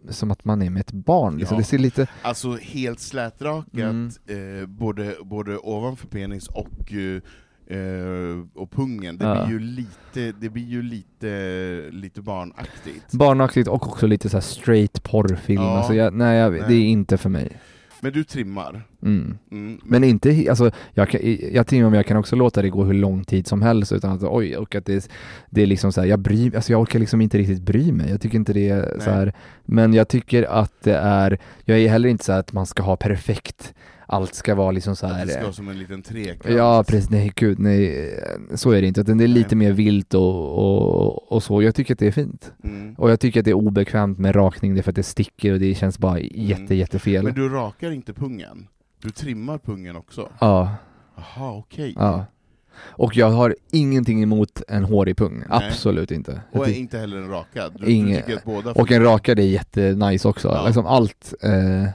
som 0.10 0.32
att 0.32 0.46
man 0.46 0.62
är 0.62 0.70
med 0.70 0.80
ett 0.80 0.92
barn. 0.92 1.38
Liksom. 1.38 1.56
Ja. 1.56 1.60
Det 1.60 1.66
ser 1.68 1.78
lite, 1.78 2.08
Alltså 2.22 2.56
helt 2.62 3.00
slätrakat, 3.00 3.74
Mm. 3.74 4.10
eh, 4.62 4.66
både, 4.68 5.16
både 5.24 5.58
ovanför 5.58 6.08
penis 6.08 6.48
och, 6.48 6.94
eh, 6.94 7.78
eh, 7.78 8.38
och 8.56 8.72
pungen. 8.72 9.18
Det 9.18 9.26
Ja. 9.26 9.46
blir 9.46 9.54
ju 9.54 9.60
lite, 9.60 10.32
det 10.42 10.50
blir 10.50 10.64
ju 10.66 10.82
lite, 10.82 11.84
lite 11.92 12.22
barnaktigt. 12.22 13.12
barnaktigt 13.12 13.68
och 13.68 13.88
också 13.88 14.08
lite 14.08 14.30
så 14.30 14.42
straight 14.42 15.04
porrfilm. 15.04 15.62
Ja. 15.62 15.78
Alltså 15.78 15.94
jag, 15.94 16.14
nej, 16.14 16.38
jag, 16.38 16.54
det 16.54 16.68
Nej. 16.68 16.78
är 16.82 16.86
inte 16.88 17.18
för 17.18 17.30
mig. 17.30 17.58
Men 18.02 18.14
du 18.14 18.24
trimmar. 18.24 18.88
Mm. 19.04 19.38
Mm. 19.52 19.82
Men 19.84 20.04
inte, 20.04 20.46
alltså, 20.50 20.72
jag, 20.94 21.10
kan, 21.10 21.22
jag 21.52 21.68
trimmar 21.68 21.90
men 21.90 21.98
jag 21.98 22.06
kan 22.06 22.18
också 22.18 22.36
låta 22.36 22.62
det 22.62 22.70
gå 22.70 22.84
hur 22.84 22.94
lång 22.94 23.24
tid 23.24 23.48
som 23.48 23.62
helst 23.62 23.92
utan 23.92 24.12
att 24.12 24.24
oj, 24.24 24.58
och 24.58 24.76
att 24.76 24.86
det, 24.86 25.10
det 25.50 25.62
är 25.62 25.66
liksom 25.66 25.92
så 25.92 26.02
här, 26.02 26.08
jag 26.08 26.20
bryr 26.20 26.56
alltså 26.56 26.72
jag 26.72 26.82
orkar 26.82 27.00
liksom 27.00 27.22
inte 27.22 27.38
riktigt 27.38 27.62
bry 27.62 27.92
mig. 27.92 28.10
Jag 28.10 28.22
tycker 28.22 28.36
inte 28.36 28.54
det 28.54 28.70
är 28.70 29.00
så 29.00 29.10
Nej. 29.10 29.16
här, 29.16 29.34
men 29.66 29.94
jag 29.94 30.08
tycker 30.08 30.44
att 30.44 30.74
det 30.84 30.96
är, 30.96 31.38
jag 31.66 31.80
är 31.80 31.90
heller 31.90 32.10
inte 32.10 32.26
så 32.26 32.32
att 32.32 32.54
man 32.54 32.66
ska 32.66 32.84
ha 32.84 32.96
perfekt, 32.96 33.74
allt 34.10 34.34
ska 34.36 34.56
vara 34.56 34.72
liksom 34.72 34.96
så 34.96 35.06
Att 35.06 35.14
här. 35.14 35.26
det 35.26 35.32
ska 35.32 35.40
eh, 35.40 35.44
vara 35.44 35.54
som 35.54 35.68
en 35.68 35.80
liten 35.80 36.02
trekant. 36.02 36.56
Ja 36.58 36.84
precis, 36.88 37.10
nej 37.10 37.32
gud, 37.36 37.60
nej, 37.60 38.10
så 38.56 38.72
är 38.72 38.82
det 38.82 38.88
inte, 38.88 39.02
utan 39.02 39.18
det 39.18 39.24
är 39.24 39.28
lite 39.28 39.56
mer 39.56 39.72
vilt 39.72 40.14
och, 40.14 40.58
och, 40.58 41.32
och 41.32 41.44
så. 41.44 41.62
Jag 41.62 41.76
tycker 41.76 41.94
att 41.94 42.00
det 42.00 42.08
är 42.08 42.12
fint. 42.12 42.54
Mm. 42.64 42.94
Och 42.98 43.12
jag 43.12 43.20
tycker 43.20 43.40
att 43.40 43.46
det 43.46 43.52
är 43.52 43.56
obekvämt 43.56 44.18
med 44.20 44.36
rakning, 44.36 44.74
det 44.74 44.80
är 44.80 44.84
för 44.84 44.92
att 44.92 44.96
det 44.96 45.04
sticker 45.04 45.54
och 45.54 45.60
det 45.60 45.76
känns 45.76 46.00
bara 46.00 46.20
jätte, 46.20 46.62
Mm. 46.62 46.78
jättefel. 46.78 47.24
Men 47.24 47.34
du 47.34 47.50
rakar 47.50 47.92
inte 47.92 48.14
pungen? 48.14 48.68
Du 49.02 49.10
trimmar 49.10 49.58
pungen 49.58 49.96
också? 49.96 50.30
Ja. 50.40 50.76
Jaha, 51.16 51.52
okej. 51.58 51.94
Ja. 51.98 52.26
Och 52.82 53.18
jag 53.18 53.30
har 53.30 53.56
ingenting 53.72 54.24
emot 54.24 54.62
en 54.68 54.84
hårig 54.84 55.18
pung, 55.18 55.38
Nej. 55.38 55.46
absolut 55.70 56.12
inte. 56.12 56.42
Och 56.52 56.66
ty- 56.66 56.74
inte 56.74 56.98
heller 56.98 57.18
en 57.18 57.30
rakad? 57.30 57.76
Du, 57.80 57.86
Inge- 57.86 58.24
du 58.28 58.38
båda 58.46 58.72
och 58.72 58.92
en 58.92 59.04
rakad 59.04 59.40
är 59.40 59.44
jättenice 59.44 60.28
också, 60.28 60.48
Ja. 60.48 60.66
liksom 60.66 60.86
allt, 60.86 61.34
eh, 61.42 61.52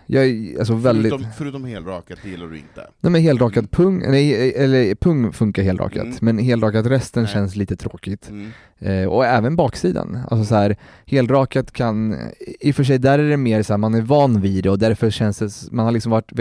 jag 0.07 0.25
är 0.27 0.59
alltså 0.59 0.75
väldigt, 0.75 1.13
Förutom, 1.13 1.31
förutom 1.39 1.65
helrakat, 1.65 2.19
det 2.23 2.29
gillar 2.31 2.47
du 2.47 2.57
inte? 2.57 2.87
nej 3.01 3.13
men 3.13 3.21
helrakad 3.23 3.71
pung, 3.71 3.99
nej, 4.11 4.53
eller 4.57 4.95
pung 4.95 5.33
funkar 5.33 5.63
helrakat, 5.63 6.03
Mm. 6.05 6.17
men 6.21 6.39
helrakat 6.39 6.87
resten 6.87 7.23
Nej. 7.23 7.33
känns 7.33 7.57
lite 7.57 7.77
tråkigt. 7.77 8.29
Mm. 8.31 8.51
Eh, 8.79 9.09
och 9.09 9.27
även 9.27 9.57
baksidan, 9.57 10.19
alltså 10.31 10.45
så 10.45 10.55
här, 10.55 10.77
helrakat 11.07 11.73
kan, 11.73 12.17
i 12.61 12.71
och 12.71 12.75
för 12.75 12.85
sig 12.85 12.99
där 12.99 13.19
är 13.19 13.29
det 13.31 13.37
mer 13.37 13.63
så 13.63 13.73
här, 13.73 13.79
man 13.79 13.95
är 13.95 14.01
van 14.03 14.41
vid 14.41 14.65
det 14.65 14.71
och 14.71 14.79
därför 14.79 15.11
känns 15.11 15.39
det, 15.39 15.73
man 15.73 15.85
har 15.85 15.93
liksom 15.93 16.13
varit, 16.13 16.33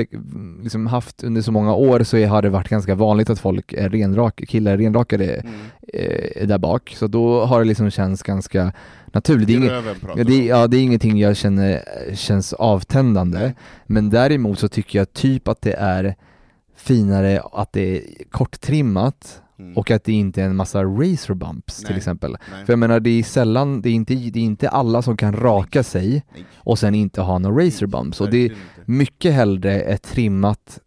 liksom 0.64 0.88
haft 0.88 1.24
under 1.24 1.42
så 1.42 1.52
många 1.52 1.74
år 1.74 2.04
så 2.04 2.26
har 2.26 2.42
det 2.42 2.50
varit 2.50 2.70
ganska 2.70 2.96
vanligt 2.96 3.30
att 3.30 3.40
folk 3.40 3.74
är 3.74 3.90
renrak, 4.38 4.50
killar 4.50 4.78
renrakade 4.78 5.26
Mm. 5.34 5.54
eh, 5.94 6.48
där 6.48 6.58
bak, 6.58 6.94
så 6.98 7.08
då 7.08 7.46
har 7.46 7.60
det 7.60 7.66
liksom 7.66 7.92
känts 7.92 8.24
ganska 8.24 8.72
naturligt. 9.14 9.48
Det 9.48 9.54
är, 9.54 9.58
inget, 9.58 10.28
det, 10.28 10.46
ja, 10.46 10.68
det 10.68 10.78
är 10.78 10.82
ingenting 10.82 11.18
jag 11.20 11.38
känner 11.38 11.84
känns 12.16 12.54
avtändande, 12.54 13.54
men 13.88 14.10
däremot 14.10 14.60
så 14.60 14.68
tycker 14.68 15.00
jag 15.00 15.14
typ 15.14 15.48
att 15.48 15.62
det 15.62 15.74
är 15.74 16.16
finare 16.76 17.42
att 17.54 17.74
det 17.74 17.98
är 17.98 18.02
korttrimmat 18.32 19.40
Mm. 19.60 19.78
och 19.78 19.92
att 19.92 20.04
det 20.04 20.14
inte 20.14 20.42
är 20.42 20.46
en 20.46 20.56
massa 20.56 20.84
razor 20.84 21.34
bumps 21.34 21.78
till 21.78 21.90
Nej. 21.90 21.98
exempel. 21.98 22.38
Nej. 22.52 22.66
För 22.66 22.74
jag 22.74 22.80
menar, 22.80 23.00
det 23.00 23.10
är 23.10 23.24
sällan, 23.24 23.82
det 23.82 23.90
är 23.90 23.94
inte, 23.94 24.14
det 24.14 24.40
är 24.40 24.44
inte 24.44 24.70
alla 24.70 25.02
som 25.02 25.18
kan 25.18 25.34
raka 25.34 25.84
sig 25.84 26.24
Nej. 26.34 26.46
och 26.56 26.80
sen 26.80 26.96
inte 26.96 27.22
ha 27.22 27.40
några 27.40 27.66
razor 27.66 27.88
bumps. 27.88 28.22
Och 28.22 28.30
det 28.30 28.46
är 28.46 28.52
mycket 28.86 29.34
hellre 29.34 29.82
ett 29.82 30.02
trimmat 30.04 30.80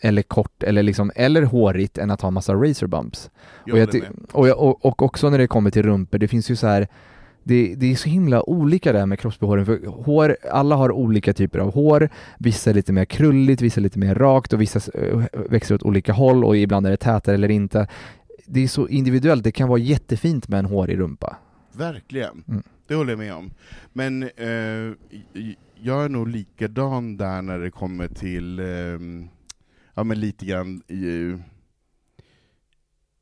eller 0.00 0.22
kort 0.22 0.62
eller 0.62 0.82
liksom, 0.82 1.12
eller 1.14 1.42
hårigt 1.42 1.98
än 1.98 2.10
att 2.10 2.20
ha 2.20 2.30
massa 2.30 2.54
razor 2.54 2.86
bumps. 2.86 3.30
Jag 3.66 3.88
och, 4.32 4.48
och, 4.48 4.68
och, 4.68 4.84
och 4.86 5.02
också 5.02 5.30
när 5.30 5.38
det 5.38 5.46
kommer 5.46 5.70
till 5.70 5.82
rumpor, 5.82 6.18
det 6.18 6.28
finns 6.28 6.50
ju 6.50 6.56
så 6.56 6.66
här 6.66 6.88
det, 7.44 7.74
det 7.74 7.92
är 7.92 7.96
så 7.96 8.08
himla 8.08 8.50
olika 8.50 8.92
det 8.92 8.98
här 8.98 9.06
med 9.06 9.18
kroppsbehåring, 9.18 9.66
för 9.66 9.86
hår, 9.86 10.36
alla 10.50 10.76
har 10.76 10.92
olika 10.92 11.32
typer 11.32 11.58
av 11.58 11.74
hår, 11.74 12.08
vissa 12.38 12.70
är 12.70 12.74
lite 12.74 12.92
mer 12.92 13.04
krulligt, 13.04 13.62
vissa 13.62 13.80
är 13.80 13.82
lite 13.82 13.98
mer 13.98 14.14
rakt 14.14 14.52
och 14.52 14.60
vissa 14.60 14.98
eh, 15.00 15.22
växer 15.32 15.74
åt 15.74 15.82
olika 15.82 16.12
håll 16.12 16.44
och 16.44 16.56
ibland 16.56 16.86
är 16.86 16.90
det 16.90 16.96
tätare 16.96 17.34
eller 17.34 17.50
inte. 17.50 17.88
Det 18.46 18.60
är 18.64 18.68
så 18.68 18.88
individuellt, 18.88 19.44
det 19.44 19.52
kan 19.52 19.68
vara 19.68 19.78
jättefint 19.78 20.48
med 20.48 20.58
en 20.58 20.64
hårig 20.64 20.98
rumpa. 20.98 21.36
Verkligen, 21.72 22.44
Mm. 22.48 22.62
det 22.86 22.94
håller 22.94 23.12
jag 23.12 23.18
med 23.18 23.34
om. 23.34 23.50
Men 23.92 24.22
eh, 24.22 24.94
jag 25.82 26.04
är 26.04 26.08
nog 26.08 26.28
likadan 26.28 27.16
där 27.16 27.42
när 27.42 27.58
det 27.58 27.70
kommer 27.70 28.08
till, 28.08 28.58
ehm, 28.60 29.28
ja 29.94 30.04
men 30.04 30.20
lite 30.20 30.46
grann, 30.46 30.82
i, 30.88 31.36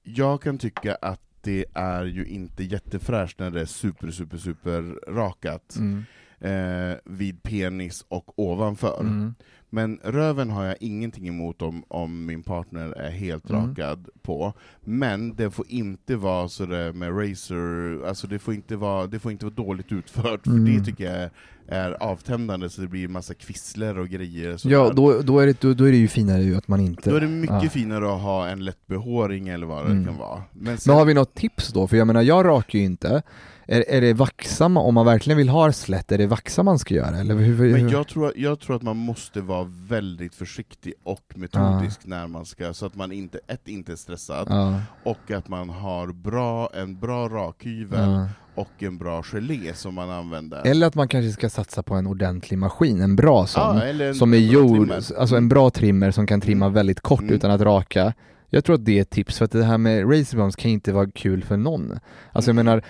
jag 0.02 0.42
kan 0.42 0.58
tycka 0.58 0.94
att 0.94 1.20
det 1.40 1.64
är 1.74 2.04
ju 2.04 2.24
inte 2.26 2.64
jättefräscht 2.64 3.38
när 3.38 3.50
det 3.50 3.60
är 3.60 3.64
super, 3.66 4.10
super, 4.10 4.36
super 4.36 4.82
rakat 5.12 5.76
Mm. 5.78 6.04
eh, 6.40 6.96
vid 7.04 7.42
penis 7.42 8.04
och 8.08 8.38
ovanför. 8.38 9.00
Mm. 9.00 9.34
Men 9.70 10.00
röven 10.04 10.50
har 10.50 10.64
jag 10.64 10.76
ingenting 10.80 11.28
emot 11.28 11.62
om, 11.62 11.84
om 11.88 12.26
min 12.26 12.42
partner 12.42 12.92
är 12.92 13.10
helt 13.10 13.50
Mm. 13.50 13.66
rakad 13.68 14.08
på. 14.22 14.52
Men 14.80 15.34
det 15.36 15.50
får 15.50 15.66
inte 15.68 16.16
vara 16.16 16.48
sådär 16.48 16.92
med 16.92 17.18
razor, 17.18 18.04
alltså 18.06 18.26
det 18.26 18.38
får 18.38 18.54
inte 18.54 18.76
vara, 18.76 19.06
det 19.06 19.18
får 19.18 19.32
inte 19.32 19.44
vara 19.44 19.54
dåligt 19.54 19.92
utfört, 19.92 20.44
för 20.44 20.50
Mm. 20.50 20.64
det 20.64 20.84
tycker 20.84 21.04
jag 21.04 21.14
är, 21.14 21.30
är 21.68 22.02
avtändande 22.02 22.70
så 22.70 22.80
det 22.80 22.88
blir 22.88 23.08
massa 23.08 23.34
kvissler 23.34 23.98
och 23.98 24.08
grejer. 24.08 24.56
sådär. 24.56 24.74
Ja, 24.74 24.92
då, 24.96 25.20
då, 25.22 25.38
är 25.40 25.46
det, 25.46 25.60
då, 25.60 25.74
då 25.74 25.84
är 25.84 25.90
det 25.90 25.96
ju 25.98 26.08
finare 26.08 26.42
ju 26.42 26.56
att 26.56 26.68
man 26.68 26.80
inte... 26.80 27.10
Då 27.10 27.16
är 27.16 27.20
det 27.20 27.26
mycket 27.28 27.62
Ja. 27.62 27.70
finare 27.70 28.14
att 28.14 28.20
ha 28.20 28.48
en 28.48 28.64
lätt 28.64 28.86
behåring 28.86 29.48
eller 29.48 29.66
vad 29.66 29.86
Mm. 29.86 29.98
det 30.02 30.08
kan 30.08 30.18
vara. 30.18 30.42
Men, 30.52 30.78
sen, 30.78 30.90
Men 30.90 30.98
har 30.98 31.04
vi 31.04 31.14
något 31.14 31.34
tips 31.34 31.68
då? 31.72 31.86
För 31.88 31.96
jag 31.96 32.06
menar, 32.06 32.22
jag 32.22 32.44
rakar 32.46 32.78
ju 32.78 32.84
inte. 32.84 33.22
Är, 33.70 33.84
är 33.88 34.00
det 34.00 34.12
vaxa, 34.12 34.64
om 34.66 34.94
man 34.94 35.06
verkligen 35.06 35.36
vill 35.36 35.48
ha 35.48 35.72
slätt, 35.72 36.12
är 36.12 36.18
det 36.18 36.26
vaxa 36.26 36.62
man 36.62 36.78
ska 36.78 36.94
göra? 36.94 37.16
Eller 37.18 37.34
hur, 37.34 37.54
hur? 37.54 37.72
men 37.72 37.88
jag 37.88 38.08
tror, 38.08 38.32
jag 38.36 38.60
tror 38.60 38.76
att 38.76 38.82
man 38.82 38.96
måste 38.96 39.40
vara 39.40 39.66
väldigt 39.88 40.34
försiktig 40.34 40.94
och 41.02 41.32
metodisk 41.36 42.06
när 42.06 42.26
man 42.26 42.46
ska, 42.46 42.74
så 42.74 42.86
att 42.86 42.94
man 42.94 43.12
inte, 43.12 43.40
ett, 43.46 43.68
inte 43.68 43.92
är 43.92 43.96
stressad, 43.96 44.46
Ja, 44.50 44.80
och 45.04 45.30
att 45.30 45.48
man 45.48 45.68
har 45.68 46.06
bra, 46.12 46.70
en 46.74 46.98
bra 46.98 47.28
rakhyvel, 47.28 48.10
ja. 48.10 48.28
Och 48.61 48.82
en 48.82 48.98
bra 48.98 49.22
gelé 49.22 49.74
som 49.74 49.94
man 49.94 50.11
använder. 50.11 50.66
Eller 50.66 50.86
att 50.86 50.94
man 50.94 51.09
kanske 51.09 51.32
ska 51.32 51.50
satsa 51.50 51.82
på 51.82 51.94
en 51.94 52.06
ordentlig 52.06 52.59
maskin, 52.59 53.00
en 53.00 53.16
bra 53.16 53.46
sån, 53.46 53.78
eller 53.78 54.09
en- 54.09 54.14
som 54.14 54.34
är 54.34 54.38
gjord, 54.38 54.90
alltså 55.18 55.36
en 55.36 55.48
bra 55.48 55.70
trimmer 55.70 56.11
som 56.11 56.26
kan 56.26 56.40
trimma 56.40 56.64
Mm. 56.66 56.74
väldigt 56.74 57.00
kort 57.00 57.20
Mm. 57.20 57.34
utan 57.34 57.50
att 57.50 57.61
raka. 57.61 58.12
Jag 58.50 58.64
tror 58.64 58.74
att 58.74 58.84
det 58.84 58.98
är 58.98 59.02
ett 59.02 59.11
tips, 59.11 59.38
för 59.38 59.44
att 59.44 59.50
det 59.52 59.64
här 59.64 59.78
med 59.78 60.04
racer 60.12 60.36
bumps 60.36 60.56
kan 60.56 60.70
inte 60.70 60.92
vara 60.92 61.11
kul 61.11 61.44
för 61.44 61.56
någon. 61.56 61.92
Alltså 62.32 62.48
jag 62.50 62.54
Mm. 62.54 62.66
menar, 62.66 62.82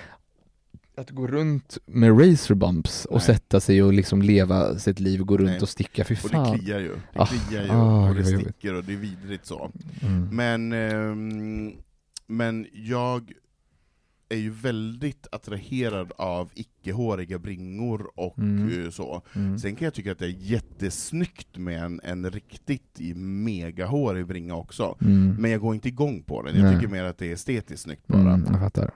att 0.97 1.11
gå 1.11 1.27
runt 1.27 1.79
med 1.87 2.21
racer 2.21 2.55
bumps 2.55 3.05
och 3.05 3.13
Nej. 3.17 3.21
sätta 3.27 3.61
sig 3.61 3.83
och 3.83 3.93
liksom 3.93 4.23
leva 4.23 4.79
sitt 4.79 5.01
liv, 5.01 5.21
gå 5.25 5.37
runt 5.37 5.51
Nej. 5.51 5.61
och 5.61 5.69
sticka, 5.69 6.05
fy 6.05 6.15
och 6.15 6.19
fan. 6.21 6.53
det 6.53 6.59
kliar 6.59 6.79
ju. 6.79 6.89
Det 7.13 7.21
Ah, 7.21 7.27
kliar 7.27 7.63
ju 7.65 7.71
ah, 7.71 8.09
och 8.09 8.15
det 8.15 8.25
sticker 8.25 8.75
och 8.75 8.85
det 8.85 8.93
är 8.93 8.97
vidrigt 8.97 9.47
så. 9.47 9.71
Mm. 10.03 10.29
Men, 10.37 10.73
ehm, 10.73 11.73
men 12.27 12.67
jag 12.73 13.33
är 14.29 14.37
ju 14.37 14.51
väldigt 14.51 15.27
attraherad 15.33 16.13
av 16.17 16.51
icke-håriga 16.55 17.39
bringor 17.39 18.11
och 18.15 18.39
Mm. 18.39 18.85
eh, 18.85 18.91
så. 18.91 19.23
Mm. 19.35 19.59
Sen 19.59 19.77
kan 19.77 19.85
jag 19.85 19.95
tycka 19.95 20.13
att 20.13 20.19
det 20.19 20.27
är 20.27 20.37
jättesnyggt 20.39 21.57
med 21.59 21.83
en, 21.83 22.01
en 22.05 22.31
riktigt 22.31 22.99
megahårig 23.17 24.27
bringa 24.27 24.55
också. 24.55 24.97
Mm. 25.01 25.37
Men 25.39 25.51
jag 25.51 25.61
går 25.61 25.75
inte 25.75 25.89
igång 25.89 26.23
på 26.23 26.43
den, 26.43 26.57
jag 26.57 26.65
Nej. 26.65 26.75
tycker 26.75 26.89
mer 26.93 27.05
att 27.05 27.19
det 27.19 27.27
är 27.27 27.33
estetiskt 27.33 27.83
snyggt 27.83 28.07
bara. 28.07 28.21
Mm, 28.35 28.47
jag 28.51 28.61
fattar. 28.61 28.91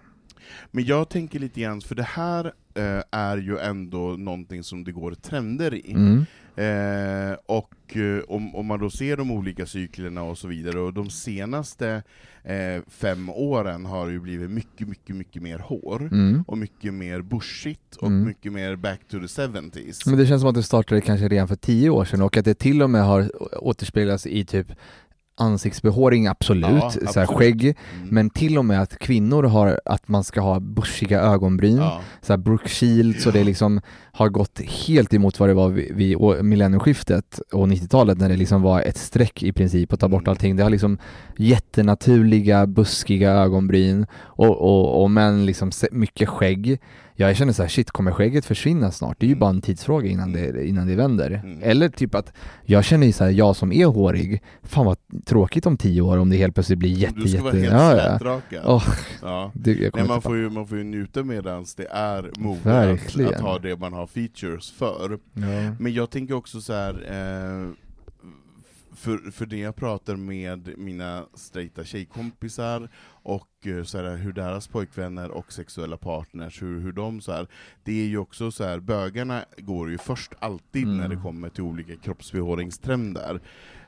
Men 0.70 0.84
jag 0.84 1.08
tänker 1.08 1.38
lite 1.38 1.60
grann, 1.60 1.80
för 1.80 1.94
det 1.94 2.02
här 2.02 2.44
eh, 2.74 3.02
är 3.10 3.36
ju 3.36 3.58
ändå 3.58 4.16
någonting 4.18 4.62
som 4.62 4.84
det 4.84 4.92
går 4.92 5.14
trender 5.14 5.74
i. 5.74 5.92
Mm. 5.92 6.24
Eh, 6.56 7.36
och 7.46 7.96
eh, 7.96 8.22
om, 8.28 8.54
om 8.54 8.66
man 8.66 8.80
då 8.80 8.90
ser 8.90 9.16
de 9.16 9.30
olika 9.30 9.66
cyklerna 9.66 10.22
och 10.22 10.38
så 10.38 10.48
vidare, 10.48 10.78
och 10.80 10.92
de 10.94 11.10
senaste 11.10 12.02
eh, 12.44 12.82
fem 12.88 13.28
åren 13.30 13.86
har 13.86 14.06
det 14.06 14.12
ju 14.12 14.20
blivit 14.20 14.50
mycket, 14.50 14.88
mycket, 14.88 15.16
mycket 15.16 15.42
mer 15.42 15.58
hår, 15.58 16.08
Mm. 16.12 16.44
och 16.46 16.58
mycket 16.58 16.94
mer 16.94 17.20
bushigt, 17.22 17.96
och 17.96 18.06
Mm. 18.08 18.26
mycket 18.26 18.52
mer 18.52 18.76
back 18.76 19.00
to 19.10 19.18
the 19.20 19.26
70s. 19.26 20.02
Men 20.06 20.18
det 20.18 20.26
känns 20.26 20.40
som 20.42 20.48
att 20.48 20.54
det 20.54 20.62
startade 20.62 21.00
kanske 21.00 21.28
redan 21.28 21.48
för 21.48 21.56
tio 21.56 21.90
år 21.90 22.04
sedan 22.04 22.22
och 22.22 22.36
att 22.36 22.44
det 22.44 22.54
till 22.54 22.82
och 22.82 22.90
med 22.90 23.04
har 23.04 23.30
återspeglats 23.64 24.26
i 24.26 24.44
typ 24.44 24.66
ansiktsbehåring, 25.34 26.26
absolut, 26.26 26.70
Ja, 26.70 26.90
Så 26.90 26.98
här, 27.00 27.06
absolut. 27.08 27.28
skägg, 27.28 27.64
Mm. 27.64 28.08
men 28.10 28.30
till 28.30 28.58
och 28.58 28.64
med 28.64 28.82
att 28.82 28.98
kvinnor 28.98 29.42
har, 29.42 29.80
att 29.84 30.08
man 30.08 30.24
ska 30.24 30.40
ha 30.40 30.60
bushiga 30.60 31.20
ögonbryn, 31.20 31.76
ja. 31.76 32.00
så 32.22 32.32
här 32.32 32.38
Brooke 32.38 32.68
Shields 32.68 33.26
och 33.26 33.32
det 33.32 33.44
liksom 33.44 33.80
har 34.12 34.28
gått 34.28 34.60
helt 34.86 35.14
emot 35.14 35.40
vad 35.40 35.48
det 35.48 35.54
var 35.54 35.68
vid, 35.68 36.44
millennieskiftet 36.44 37.40
och 37.52 37.66
90-talet 37.68 38.18
när 38.18 38.28
det 38.28 38.36
liksom 38.36 38.62
var 38.62 38.80
ett 38.80 38.96
streck 38.96 39.42
i 39.42 39.52
princip 39.52 39.92
att 39.92 40.00
ta 40.00 40.08
bort 40.08 40.22
Mm. 40.22 40.30
allting. 40.30 40.56
Det 40.56 40.62
har 40.62 40.70
liksom 40.70 40.98
jättenaturliga, 41.36 42.66
buskiga 42.66 43.30
ögonbryn 43.32 44.06
och, 44.14 44.60
och, 44.60 45.02
och 45.02 45.10
män 45.10 45.46
liksom 45.46 45.70
mycket 45.92 46.28
skägg. 46.28 46.80
Jag 47.14 47.36
känner 47.36 47.52
så 47.52 47.62
här, 47.62 47.68
shit, 47.68 47.90
kommer 47.90 48.10
skägget 48.12 48.44
försvinna 48.44 48.90
snart? 48.90 49.16
Det 49.20 49.26
är 49.26 49.28
ju 49.28 49.32
Mm. 49.32 49.40
bara 49.40 49.50
en 49.50 49.60
tidsfråga 49.60 50.08
innan 50.10 50.32
det, 50.32 50.66
innan 50.66 50.86
det 50.86 50.94
vänder. 50.94 51.30
Mm. 51.44 51.58
Eller 51.62 51.88
typ 51.88 52.14
att, 52.14 52.32
jag 52.64 52.84
känner 52.84 53.06
ju 53.06 53.12
så 53.12 53.24
här, 53.24 53.30
jag 53.30 53.56
som 53.56 53.72
är 53.72 53.86
hårig, 53.86 54.42
fan 54.62 54.86
vad 54.86 54.96
tråkigt 55.24 55.66
om 55.66 55.76
tio 55.76 56.00
år 56.02 56.18
om 56.18 56.30
det 56.30 56.36
helt 56.36 56.54
plötsligt 56.54 56.78
blir 56.78 56.90
jätte, 56.90 57.14
Du 57.20 57.28
ska 57.28 57.42
vara 57.42 57.52
helt 57.54 57.72
Ja, 57.72 57.96
ja. 57.96 58.18
slätrakad. 58.18 58.62
Åh, 58.66 58.84
Ja. 59.22 59.50
det, 59.54 59.94
Nej, 59.94 60.04
man, 60.08 60.22
får 60.22 60.36
ju, 60.36 60.50
man 60.50 60.66
får 60.66 60.78
ju 60.78 60.84
njuta 60.84 61.22
medans 61.22 61.74
det 61.74 61.86
är 61.90 62.30
mode 62.38 62.92
att, 62.92 63.20
att 63.34 63.40
ha 63.40 63.58
det 63.58 63.76
man 63.80 63.92
har 63.92 64.06
features 64.06 64.72
för. 64.72 65.18
Ja. 65.34 65.40
Men 65.78 65.92
jag 65.94 66.10
tänker 66.10 66.34
också 66.34 66.60
så 66.60 66.72
här. 66.72 66.94
Eh, 67.10 67.68
för, 69.02 69.30
för 69.30 69.46
det 69.46 69.58
jag 69.58 69.76
pratar 69.76 70.16
med 70.16 70.78
mina 70.78 71.26
straighta 71.34 71.84
tjejkompisar 71.84 72.88
och 73.06 73.66
eh, 73.66 73.82
så 73.84 73.98
här, 73.98 74.16
hur 74.16 74.32
deras 74.32 74.68
pojkvänner 74.68 75.30
och 75.30 75.52
sexuella 75.52 75.96
partners, 75.96 76.62
hur, 76.62 76.80
hur 76.80 76.92
de 76.92 77.20
så 77.20 77.32
här, 77.32 77.46
det 77.84 77.92
är 78.02 78.06
ju 78.06 78.18
också 78.18 78.50
så 78.50 78.64
här, 78.64 78.80
bögarna 78.80 79.44
går 79.58 79.90
ju 79.90 79.98
först 79.98 80.32
alltid 80.38 80.84
Mm. 80.84 80.96
när 80.96 81.08
det 81.08 81.16
kommer 81.16 81.48
till 81.48 81.62
olika 81.62 81.96
kroppsbehåringstrender. 81.96 83.40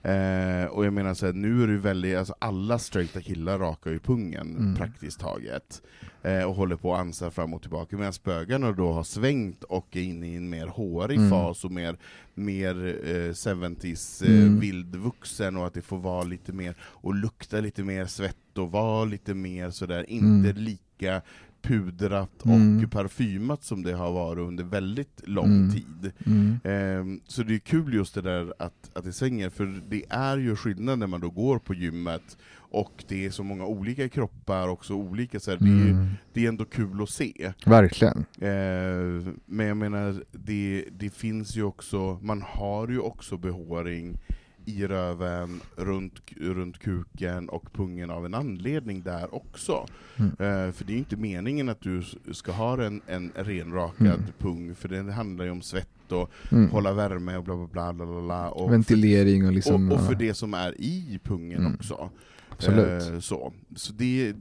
Eh, 0.04 0.64
och 0.66 0.86
jag 0.86 0.92
menar 0.92 1.14
så 1.14 1.26
här, 1.26 1.32
nu 1.32 1.62
är 1.62 1.66
det 1.66 1.76
väldigt, 1.76 2.16
alltså 2.16 2.34
alla 2.38 2.78
straighta 2.78 3.20
killar 3.20 3.58
rakar 3.58 3.90
ju 3.90 3.98
pungen 3.98 4.56
Mm. 4.56 4.74
praktiskt 4.76 5.20
taget, 5.20 5.82
eh, 6.22 6.42
och 6.42 6.54
håller 6.54 6.76
på 6.76 6.94
att 6.94 7.00
ansa 7.00 7.30
fram 7.30 7.54
och 7.54 7.62
tillbaka, 7.62 7.96
medan 7.96 8.12
bögarna 8.24 8.72
då 8.72 8.92
har 8.92 9.02
svängt 9.04 9.62
och 9.64 9.96
är 9.96 10.00
inne 10.02 10.26
i 10.26 10.36
en 10.36 10.50
mer 10.50 10.66
hårig 10.66 11.18
Mm. 11.18 11.30
fas 11.30 11.64
och 11.64 11.70
mer, 11.70 11.96
mer 12.34 13.00
eh, 13.04 13.32
70s 13.32 14.22
eh, 14.22 14.42
Mm. 14.46 14.60
vildvuxen, 14.60 15.56
och 15.56 15.66
att 15.66 15.74
det 15.74 15.82
får 15.82 15.98
vara 15.98 16.24
lite 16.24 16.52
mer, 16.52 16.74
och 16.80 17.14
lukta 17.14 17.60
lite 17.60 17.82
mer 17.82 18.06
svett 18.06 18.58
och 18.58 18.70
vara 18.72 19.04
lite 19.04 19.34
mer 19.34 19.70
sådär, 19.70 20.10
inte 20.10 20.50
Mm. 20.50 20.64
lika 20.64 21.22
pudrat 21.64 22.42
och 22.42 22.46
Mm. 22.50 22.90
parfymat 22.90 23.62
som 23.64 23.82
det 23.82 23.92
har 23.92 24.12
varit 24.12 24.38
under 24.48 24.64
väldigt 24.64 25.20
lång 25.28 25.46
Mm. 25.56 25.70
tid. 25.70 26.12
Mm. 26.26 26.58
Ehm, 26.64 27.20
så 27.26 27.42
det 27.42 27.54
är 27.54 27.58
kul 27.58 27.94
just 27.94 28.14
det 28.14 28.22
där 28.22 28.54
att, 28.58 28.90
att 28.92 29.04
det 29.04 29.12
svänger, 29.12 29.50
för 29.50 29.82
det 29.88 30.02
är 30.08 30.36
ju 30.36 30.56
skillnad 30.56 30.98
när 30.98 31.06
man 31.06 31.20
då 31.20 31.30
går 31.30 31.58
på 31.58 31.74
gymmet, 31.74 32.36
och 32.56 33.04
det 33.08 33.26
är 33.26 33.30
så 33.30 33.42
många 33.42 33.66
olika 33.66 34.08
kroppar 34.08 34.68
och 34.68 34.84
så 34.84 34.94
olika, 34.94 35.40
så 35.40 35.50
här, 35.50 35.58
det, 35.58 35.88
är, 35.88 35.90
Mm. 35.90 36.06
det 36.32 36.44
är 36.44 36.48
ändå 36.48 36.64
kul 36.64 37.02
att 37.02 37.10
se. 37.10 37.52
Verkligen. 37.66 38.24
Eh, 38.40 39.32
men 39.46 39.66
jag 39.66 39.76
menar, 39.76 40.24
det, 40.32 40.84
det 40.92 41.10
finns 41.10 41.56
ju 41.56 41.62
också, 41.62 42.18
man 42.22 42.42
har 42.42 42.88
ju 42.88 42.98
också 42.98 43.36
behåring 43.36 44.18
i 44.64 44.86
röven, 44.86 45.60
runt, 45.76 46.20
runt 46.36 46.78
kuken 46.78 47.48
och 47.48 47.72
pungen 47.72 48.10
av 48.10 48.26
en 48.26 48.34
anledning 48.34 49.02
där 49.02 49.34
också. 49.34 49.86
Mm. 50.16 50.30
Eh, 50.30 50.72
för 50.72 50.84
det 50.84 50.92
är 50.92 50.98
inte 50.98 51.16
meningen 51.16 51.68
att 51.68 51.80
du 51.80 52.02
ska 52.32 52.52
ha 52.52 52.82
en, 52.84 53.00
en 53.06 53.32
renrakad 53.34 54.06
Mm. 54.06 54.20
pung, 54.38 54.74
för 54.74 54.88
det 54.88 55.12
handlar 55.12 55.44
ju 55.44 55.50
om 55.50 55.62
svett 55.62 56.12
och 56.12 56.30
Mm. 56.52 56.70
hålla 56.70 56.92
värme 56.92 57.36
och 57.36 57.44
bla 57.44 57.56
bla 57.56 57.66
bla, 57.92 58.06
bla, 58.06 58.22
bla, 58.22 58.50
och, 58.50 58.72
Ventilering 58.72 59.42
och 59.42 59.48
för, 59.48 59.54
liksom... 59.54 59.92
och, 59.92 59.98
och 59.98 60.06
för 60.06 60.14
det 60.14 60.34
som 60.34 60.54
är 60.54 60.80
i 60.80 61.20
pungen 61.24 61.58
Mm. 61.60 61.74
också. 61.74 62.10
Absolut. 62.48 63.12
Eh, 63.12 63.18
så. 63.20 63.52
Så 63.76 63.92
det, 63.92 64.34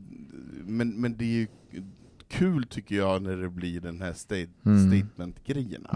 men, 0.66 1.02
men 1.02 1.18
det 1.18 1.26
är 1.26 1.28
ju 1.40 1.48
kul 2.28 2.64
tycker 2.66 2.96
jag 2.96 3.22
när 3.22 3.38
det 3.38 3.50
blir 3.50 3.82
den 3.82 4.02
här 4.02 4.14
state, 4.14 4.48
Mm. 4.66 4.88
statement-grejerna. 4.92 5.90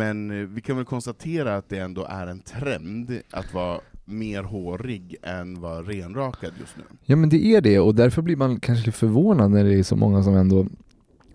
Mm. 0.00 0.28
Men 0.28 0.40
eh, 0.40 0.48
vi 0.48 0.60
kan 0.60 0.76
väl 0.76 0.84
konstatera 0.84 1.56
att 1.56 1.68
det 1.68 1.78
ändå 1.78 2.06
är 2.10 2.26
en 2.26 2.40
trend 2.40 3.20
att 3.30 3.54
vara 3.54 3.80
mer 4.04 4.42
hårig 4.42 5.16
än 5.22 5.60
vara 5.60 5.82
renrakad 5.82 6.52
just 6.60 6.76
nu. 6.76 6.82
Ja 7.04 7.16
men 7.16 7.28
det 7.28 7.46
är 7.46 7.60
det 7.60 7.78
och 7.78 7.94
därför 7.94 8.22
blir 8.22 8.36
man 8.36 8.60
kanske 8.60 8.86
lite 8.86 8.98
förvånad 8.98 9.50
när 9.50 9.64
det 9.64 9.74
är 9.74 9.82
så 9.82 9.96
många 9.96 10.22
som 10.22 10.34
ändå 10.34 10.66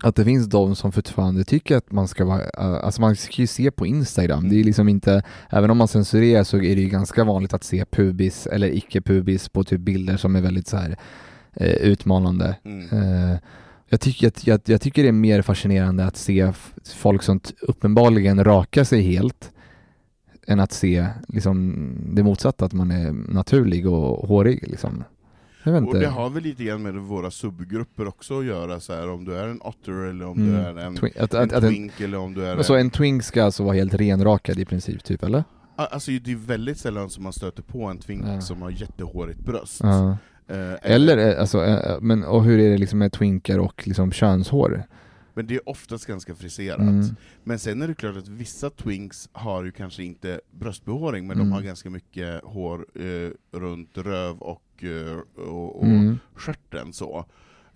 att 0.02 0.16
det 0.16 0.24
finns 0.24 0.46
de 0.46 0.76
som 0.76 0.92
fortfarande 0.92 1.44
tycker 1.44 1.76
att 1.76 1.92
man 1.92 2.08
ska 2.08 2.24
vara, 2.24 2.40
eh, 2.40 2.84
alltså 2.84 3.00
man 3.00 3.16
ska 3.16 3.42
ju 3.42 3.46
se 3.46 3.70
på 3.70 3.86
Instagram, 3.86 4.48
det 4.48 4.60
är 4.60 4.64
liksom 4.64 4.88
inte, 4.88 5.22
även 5.50 5.70
om 5.70 5.78
man 5.78 5.88
censurerar 5.88 6.44
så 6.44 6.56
är 6.56 6.76
det 6.76 6.82
ju 6.82 6.88
ganska 6.88 7.24
vanligt 7.24 7.54
att 7.54 7.64
se 7.64 7.84
pubis 7.84 8.46
eller 8.46 8.68
icke-pubis 8.68 9.48
på 9.48 9.64
typ 9.64 9.80
bilder 9.80 10.16
som 10.16 10.36
är 10.36 10.40
väldigt 10.40 10.68
så 10.68 10.76
här 10.76 10.96
eh, 11.52 11.72
utmanande. 11.72 12.56
Mm. 12.64 12.88
Eh, 12.92 13.38
jag, 13.92 14.00
tycker 14.00 14.28
att, 14.28 14.46
jag, 14.46 14.60
jag 14.64 14.80
tycker 14.80 15.02
det 15.02 15.08
är 15.08 15.12
mer 15.12 15.42
fascinerande 15.42 16.04
att 16.04 16.16
se 16.16 16.52
folk 16.96 17.22
som 17.22 17.40
uppenbarligen 17.60 18.44
rakar 18.44 18.84
sig 18.84 19.02
helt 19.02 19.50
än 20.46 20.60
att 20.60 20.72
se 20.72 21.06
liksom, 21.28 21.84
det 22.14 22.22
motsatta, 22.22 22.64
att 22.64 22.72
man 22.72 22.90
är 22.90 23.12
naturlig 23.12 23.86
och 23.88 24.28
hårig. 24.28 24.68
Liksom. 24.68 25.04
Jag 25.64 25.88
Och 25.88 25.94
det 25.98 26.06
har 26.06 26.30
väl 26.30 26.42
lite 26.42 26.64
grann 26.64 26.82
med 26.82 26.94
våra 26.94 27.30
subgrupper 27.30 28.08
också 28.08 28.38
att 28.38 28.44
göra, 28.44 28.80
så 28.80 28.92
här, 28.94 29.10
om 29.10 29.24
du 29.24 29.36
är 29.36 29.48
en 29.48 29.60
otter 29.62 29.92
eller 29.92 30.26
om 30.26 30.38
Mm. 30.38 30.52
du 30.52 30.58
är 30.80 30.86
en, 30.86 30.96
Twi- 30.96 31.22
att, 31.22 31.34
en 31.34 31.42
att, 31.42 31.52
en, 31.52 31.60
twink 31.62 32.00
eller 32.00 32.18
om 32.18 32.34
du 32.34 32.46
är 32.46 32.54
men 32.54 32.64
så 32.64 32.74
en... 32.74 32.80
en 32.80 32.90
twink 32.90 33.22
ska 33.22 33.44
alltså 33.44 33.64
vara 33.64 33.74
helt 33.74 33.94
renrakad 33.94 34.58
i 34.58 34.64
princip, 34.64 35.04
typ 35.04 35.22
eller? 35.22 35.44
Alltså 35.76 36.10
det 36.10 36.32
är 36.32 36.36
väldigt 36.36 36.78
sällan 36.78 37.10
som 37.10 37.22
man 37.22 37.32
stöter 37.32 37.62
på 37.62 37.84
en 37.84 37.98
twink 37.98 38.24
Ja. 38.26 38.40
som 38.40 38.62
har 38.62 38.70
jättehårigt 38.70 39.40
bröst. 39.40 39.80
Ja. 39.82 40.16
Eh, 40.48 40.74
Eller, 40.82 41.16
eh, 41.34 41.40
alltså, 41.40 41.64
eh, 41.64 42.00
men 42.00 42.24
och 42.24 42.44
hur 42.44 42.58
är 42.60 42.70
det 42.70 42.78
liksom 42.78 42.98
med 42.98 43.12
twinkar 43.12 43.58
och 43.58 43.86
liksom 43.88 44.12
könshår? 44.12 44.82
Men 45.34 45.46
det 45.46 45.54
är 45.54 45.68
oftast 45.68 46.06
ganska 46.06 46.34
friserat. 46.34 46.78
Mm. 46.80 47.04
Men 47.44 47.58
sen 47.58 47.82
är 47.82 47.88
det 47.88 47.94
klart 47.94 48.16
att 48.16 48.28
vissa 48.28 48.70
twinks 48.70 49.28
har 49.32 49.64
ju 49.64 49.72
kanske 49.72 50.02
inte 50.04 50.40
bröstbehåring, 50.50 51.26
men 51.26 51.36
Mm. 51.36 51.48
de 51.48 51.52
har 51.54 51.62
ganska 51.62 51.90
mycket 51.90 52.44
hår 52.44 52.86
eh, 52.94 53.58
runt 53.58 53.98
röv 53.98 54.38
och, 54.38 54.84
eh, 54.84 55.42
och, 55.48 55.76
och 55.80 55.86
Mm. 55.86 56.18
stjärten 56.34 56.92
så. 56.92 57.24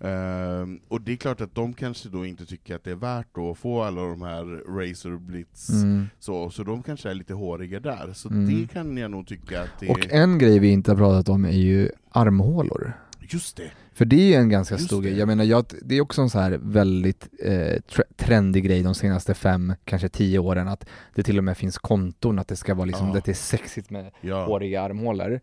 Ehm, 0.01 0.79
och 0.87 1.01
det 1.01 1.11
är 1.11 1.15
klart 1.15 1.41
att 1.41 1.55
de 1.55 1.73
kanske 1.73 2.09
då 2.09 2.25
inte 2.25 2.45
tycker 2.45 2.75
att 2.75 2.83
det 2.83 2.91
är 2.91 2.95
värt 2.95 3.37
att 3.37 3.57
få 3.57 3.83
alla 3.83 4.01
de 4.01 4.21
här 4.21 4.43
razor 4.79 5.17
blitz, 5.17 5.69
Mm. 5.69 6.05
så, 6.19 6.49
så 6.49 6.63
de 6.63 6.83
kanske 6.83 7.09
är 7.09 7.13
lite 7.13 7.33
håriga 7.33 7.79
där. 7.79 8.09
Så 8.13 8.29
Mm. 8.29 8.45
det 8.61 8.67
kan 8.73 8.97
jag 8.97 9.11
nog 9.11 9.27
tycka 9.27 9.61
att 9.61 9.69
det 9.79 9.89
Och 9.89 10.07
en 10.13 10.37
grej 10.37 10.59
vi 10.59 10.67
inte 10.69 10.91
har 10.91 10.97
pratat 10.97 11.29
om 11.29 11.45
är 11.45 11.51
ju 11.51 11.89
armhålor. 12.11 12.93
Just 13.29 13.57
det! 13.57 13.71
För 13.93 14.05
det 14.05 14.15
är 14.15 14.27
ju 14.27 14.33
en 14.33 14.49
ganska 14.49 14.75
Just 14.75 14.85
stor 14.87 15.01
det. 15.01 15.07
grej. 15.09 15.19
Jag 15.19 15.27
menar, 15.27 15.43
jag, 15.43 15.65
det 15.81 15.95
är 15.97 16.01
också 16.01 16.21
en 16.21 16.29
så 16.29 16.39
här 16.39 16.59
väldigt 16.61 17.27
eh, 17.43 17.81
tre- 17.81 18.03
trendig 18.15 18.63
grej 18.65 18.83
de 18.83 18.95
senaste 18.95 19.33
fem, 19.33 19.73
kanske 19.85 20.09
tio 20.09 20.39
åren, 20.39 20.67
att 20.67 20.85
det 21.15 21.23
till 21.23 21.37
och 21.37 21.43
med 21.43 21.57
finns 21.57 21.77
konton, 21.77 22.39
att 22.39 22.47
det 22.47 22.55
ska 22.55 22.73
vara 22.75 22.85
liksom, 22.85 23.07
Ja. 23.07 23.13
det 23.13 23.27
är 23.27 23.33
sexigt 23.33 23.89
med 23.89 24.11
Ja. 24.21 24.45
håriga 24.45 24.81
armhålor. 24.81 25.39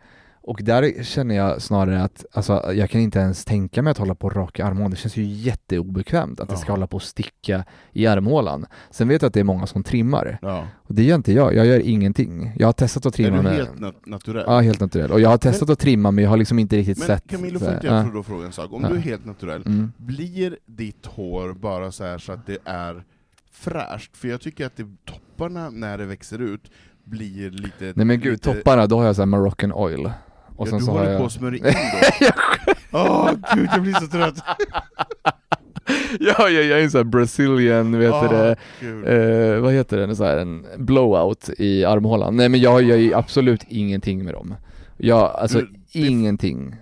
Och 0.46 0.60
där 0.62 1.02
känner 1.02 1.34
jag 1.34 1.62
snarare 1.62 2.02
att 2.02 2.24
alltså, 2.32 2.72
jag 2.74 2.90
kan 2.90 3.00
inte 3.00 3.18
ens 3.18 3.44
tänka 3.44 3.82
mig 3.82 3.90
att 3.90 3.98
hålla 3.98 4.14
på 4.14 4.26
och 4.26 4.36
raka 4.36 4.64
armhålan. 4.66 4.90
Det 4.90 4.96
känns 4.96 5.16
ju 5.16 5.22
jätteobekvämt 5.24 6.40
att 6.40 6.48
det 6.48 6.56
ska 6.56 6.68
Ja. 6.68 6.72
hålla 6.72 6.86
på 6.86 6.96
och 6.96 7.02
sticka 7.02 7.64
i 7.92 8.06
armhålan. 8.06 8.66
Sen 8.90 9.08
vet 9.08 9.22
jag 9.22 9.26
att 9.28 9.34
det 9.34 9.40
är 9.40 9.44
många 9.44 9.66
som 9.66 9.82
trimmar. 9.82 10.38
Ja. 10.42 10.66
Och 10.76 10.94
det 10.94 11.02
gör 11.02 11.14
inte 11.14 11.32
jag. 11.32 11.54
Jag 11.54 11.66
gör 11.66 11.80
ingenting. 11.80 12.52
Jag 12.56 12.68
har 12.68 12.72
testat 12.72 13.06
att 13.06 13.12
Är 13.14 13.16
trimma 13.24 13.36
du 13.36 13.42
med... 13.42 13.52
helt 13.52 13.78
nat- 13.80 14.06
naturell? 14.06 14.44
Ja, 14.46 14.60
helt 14.60 14.80
naturell. 14.80 15.10
Och 15.12 15.20
jag 15.20 15.28
har 15.28 15.38
testat 15.38 15.70
att 15.70 15.78
trimma 15.78 16.10
men 16.10 16.24
jag 16.24 16.30
har 16.30 16.36
liksom 16.36 16.58
inte 16.58 16.76
riktigt 16.76 16.98
Men 16.98 17.06
sett... 17.06 17.30
Camilo, 17.30 17.58
så 17.58 17.64
får 17.64 17.74
inte 17.74 17.86
jag 17.86 18.06
ja. 18.06 18.10
då 18.14 18.22
fråga 18.22 18.46
en 18.46 18.52
sak? 18.52 18.72
Om 18.72 18.82
Ja. 18.82 18.88
du 18.88 18.94
är 18.96 19.00
helt 19.00 19.24
naturell, 19.24 19.62
Mm. 19.66 19.92
blir 19.96 20.56
ditt 20.66 21.06
hår 21.06 21.52
bara 21.52 21.92
så 21.92 22.04
här 22.04 22.18
så 22.18 22.32
att 22.32 22.46
det 22.46 22.58
är 22.64 23.04
fräscht? 23.52 24.16
För 24.16 24.28
jag 24.28 24.40
tycker 24.40 24.66
att 24.66 24.76
det, 24.76 24.86
topparna 25.04 25.70
när 25.70 25.98
det 25.98 26.06
växer 26.06 26.38
ut 26.42 26.70
blir 27.04 27.50
lite... 27.50 27.92
Nej 27.96 28.06
men 28.06 28.20
gud, 28.20 28.32
lite, 28.32 28.52
topparna, 28.54 28.86
då 28.86 28.98
har 28.98 29.04
jag 29.04 29.16
så 29.16 29.22
här 29.22 29.26
Moroccan 29.26 29.72
oil. 29.72 30.10
Och 30.56 30.66
ja, 30.66 30.70
sen 30.70 30.78
du 30.78 30.84
så 30.84 30.90
håller 30.90 31.10
jag... 31.10 31.20
på 31.20 31.26
att 31.26 31.32
smörja 31.32 31.68
in 31.68 31.74
då? 32.20 32.26
Åh 32.98 33.30
gud, 33.54 33.68
jag 33.72 33.82
blir 33.82 33.92
så 33.92 34.06
trött! 34.06 34.34
ja, 36.20 36.48
jag, 36.48 36.64
jag 36.64 36.78
är 36.78 36.82
en 36.84 36.90
sån 36.90 36.98
här 36.98 37.04
Brazilian, 37.04 37.98
vet 37.98 38.12
Åh, 38.12 38.30
det, 38.30 38.56
eh, 39.54 39.60
vad 39.60 39.72
heter 39.72 40.06
det, 40.06 40.16
så 40.16 40.24
här, 40.24 40.36
en 40.36 40.66
blowout 40.78 41.50
i 41.58 41.84
armhålan. 41.84 42.36
Nej 42.36 42.48
men 42.48 42.60
jag 42.60 42.82
gör 42.82 42.96
ju 42.96 43.14
absolut 43.14 43.64
ingenting 43.68 44.24
med 44.24 44.34
dem. 44.34 44.54
Jag, 44.96 45.18
alltså 45.30 45.58
Du, 45.60 45.68
ingenting. 45.92 46.76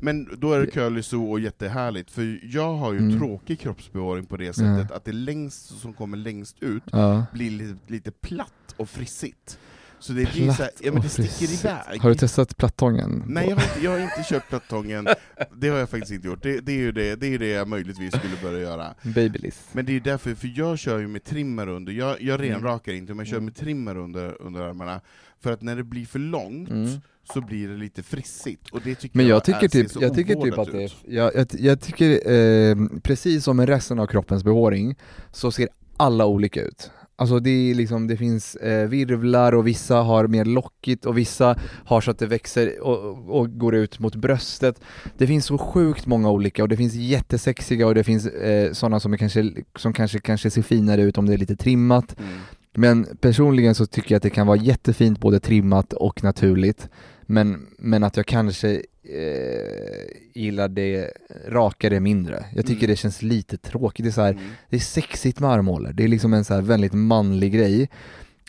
Men 0.00 0.28
då 0.38 0.52
är 0.52 0.60
det 0.60 0.66
curly 0.66 1.02
så 1.02 1.24
och 1.30 1.40
jättehärligt, 1.40 2.10
för 2.10 2.40
jag 2.42 2.74
har 2.74 2.92
ju 2.92 2.98
Mm. 2.98 3.18
tråkig 3.18 3.60
kroppsbehåring 3.60 4.26
på 4.26 4.36
det 4.36 4.52
sättet 4.52 4.90
att 4.92 5.04
det 5.04 5.12
längst 5.12 5.80
som 5.80 5.92
kommer 5.92 6.16
längst 6.16 6.56
ut 6.62 6.82
Ja. 6.92 7.26
blir 7.32 7.50
lite, 7.50 7.76
lite 7.92 8.10
platt 8.10 8.74
och 8.76 8.88
frissigt. 8.88 9.58
Så 10.00 10.12
det 10.12 10.32
blir 10.32 10.50
så 10.52 10.62
här, 10.62 10.70
ja 10.80 10.92
men 10.92 11.02
det 11.02 11.08
sticker 11.08 11.52
iväg. 11.52 12.00
Har 12.00 12.08
du 12.08 12.14
testat 12.14 12.56
plattången? 12.56 13.22
Nej 13.26 13.48
jag 13.48 13.56
har, 13.56 13.62
inte, 13.62 13.84
jag 13.84 13.90
har 13.90 13.98
inte 13.98 14.22
köpt 14.28 14.48
plattången, 14.48 15.08
det 15.56 15.68
har 15.68 15.78
jag 15.78 15.90
faktiskt 15.90 16.12
inte 16.12 16.26
gjort. 16.28 16.42
Det, 16.42 16.60
det, 16.60 16.72
är 16.72 16.76
ju 16.76 16.92
det, 16.92 17.16
det 17.16 17.26
är 17.26 17.30
ju 17.30 17.38
det 17.38 17.48
jag 17.48 17.68
möjligtvis 17.68 18.14
skulle 18.14 18.36
börja 18.42 18.60
göra. 18.62 18.94
Babyliss. 19.02 19.60
Men 19.72 19.86
det 19.86 19.92
är 19.92 19.94
ju 19.94 20.00
därför, 20.00 20.34
för 20.34 20.52
jag 20.56 20.78
kör 20.78 20.98
ju 20.98 21.08
med 21.08 21.24
trimmer 21.24 21.68
under, 21.68 21.92
jag, 21.92 22.22
jag 22.22 22.40
Mm. 22.40 22.52
renrakar 22.54 22.92
inte, 22.92 23.14
men 23.14 23.18
jag 23.26 23.26
kör 23.34 23.40
med 23.40 23.56
trimmer 23.56 23.96
under, 23.96 24.42
under 24.42 24.60
armarna. 24.60 25.00
För 25.42 25.52
att 25.52 25.62
när 25.62 25.76
det 25.76 25.84
blir 25.84 26.06
för 26.06 26.18
långt 26.18 26.70
Mm. 26.70 26.88
så 27.32 27.40
blir 27.40 27.68
det 27.68 27.76
lite 27.76 28.02
frissigt, 28.02 28.70
och 28.70 28.80
det 28.84 28.94
tycker 28.94 29.16
Men 29.16 29.26
jag, 29.26 29.36
jag 29.36 29.44
tycker 29.44 29.64
är, 29.64 29.68
typ, 29.68 29.90
så 29.90 30.02
jag 30.02 30.14
tycker 30.14 30.34
typ 30.34 30.58
att 30.58 30.72
det 30.72 30.84
ut. 30.84 30.96
jag, 31.08 31.34
jag, 31.36 31.46
jag 31.58 31.80
tycker, 31.80 32.30
eh, 32.32 32.76
precis 33.02 33.44
som 33.44 33.56
med 33.56 33.68
resten 33.68 33.98
av 33.98 34.06
kroppens 34.06 34.44
behåring, 34.44 34.96
så 35.32 35.52
ser 35.52 35.68
alla 35.96 36.26
olika 36.26 36.62
ut. 36.62 36.90
Alltså 37.16 37.40
det 37.40 37.70
är 37.70 37.74
liksom, 37.74 38.06
det 38.06 38.16
finns 38.16 38.54
eh, 38.56 38.88
virvlar 38.88 39.54
och 39.54 39.66
vissa 39.66 39.96
har 39.96 40.26
mer 40.26 40.44
lockigt 40.44 41.06
och 41.06 41.18
vissa 41.18 41.58
har 41.84 42.00
så 42.00 42.10
att 42.10 42.18
det 42.18 42.26
växer 42.26 42.80
och, 42.80 43.38
och 43.40 43.58
går 43.58 43.74
ut 43.74 43.98
mot 43.98 44.14
bröstet. 44.14 44.80
Det 45.18 45.26
finns 45.26 45.46
så 45.46 45.58
sjukt 45.58 46.06
många 46.06 46.30
olika 46.30 46.62
och 46.62 46.68
det 46.68 46.76
finns 46.76 46.94
jättesexiga 46.94 47.86
och 47.86 47.94
det 47.94 48.04
finns 48.04 48.26
eh, 48.26 48.72
sådana 48.72 49.00
som, 49.00 49.12
är 49.12 49.16
kanske, 49.16 49.52
som 49.76 49.92
kanske, 49.92 50.18
kanske 50.18 50.50
ser 50.50 50.62
finare 50.62 51.02
ut 51.02 51.18
om 51.18 51.26
det 51.26 51.34
är 51.34 51.38
lite 51.38 51.56
trimmat. 51.56 52.16
Mm. 52.18 52.30
Men 52.76 53.06
personligen 53.20 53.74
så 53.74 53.86
tycker 53.86 54.14
jag 54.14 54.16
att 54.16 54.22
det 54.22 54.30
kan 54.30 54.46
vara 54.46 54.58
jättefint 54.58 55.20
både 55.20 55.40
trimmat 55.40 55.92
och 55.92 56.24
naturligt. 56.24 56.88
Men, 57.22 57.66
men 57.78 58.04
att 58.04 58.16
jag 58.16 58.26
kanske 58.26 58.82
eh, 59.04 60.40
gillar 60.42 60.68
det 60.68 61.10
rakare 61.48 62.00
mindre. 62.00 62.44
Jag 62.54 62.66
tycker 62.66 62.80
Mm. 62.84 62.90
det 62.90 62.96
känns 62.96 63.22
lite 63.22 63.56
tråkigt. 63.56 64.04
Det 64.04 64.10
är, 64.10 64.12
så 64.12 64.22
här, 64.22 64.32
Mm. 64.32 64.44
det 64.70 64.76
är 64.76 64.80
sexigt 64.80 65.40
med 65.40 65.50
armhålor. 65.50 65.92
Det 65.92 66.04
är 66.04 66.08
liksom 66.08 66.32
en 66.34 66.44
så 66.44 66.54
här 66.54 66.62
väldigt 66.62 66.92
manlig 66.92 67.52
grej. 67.52 67.88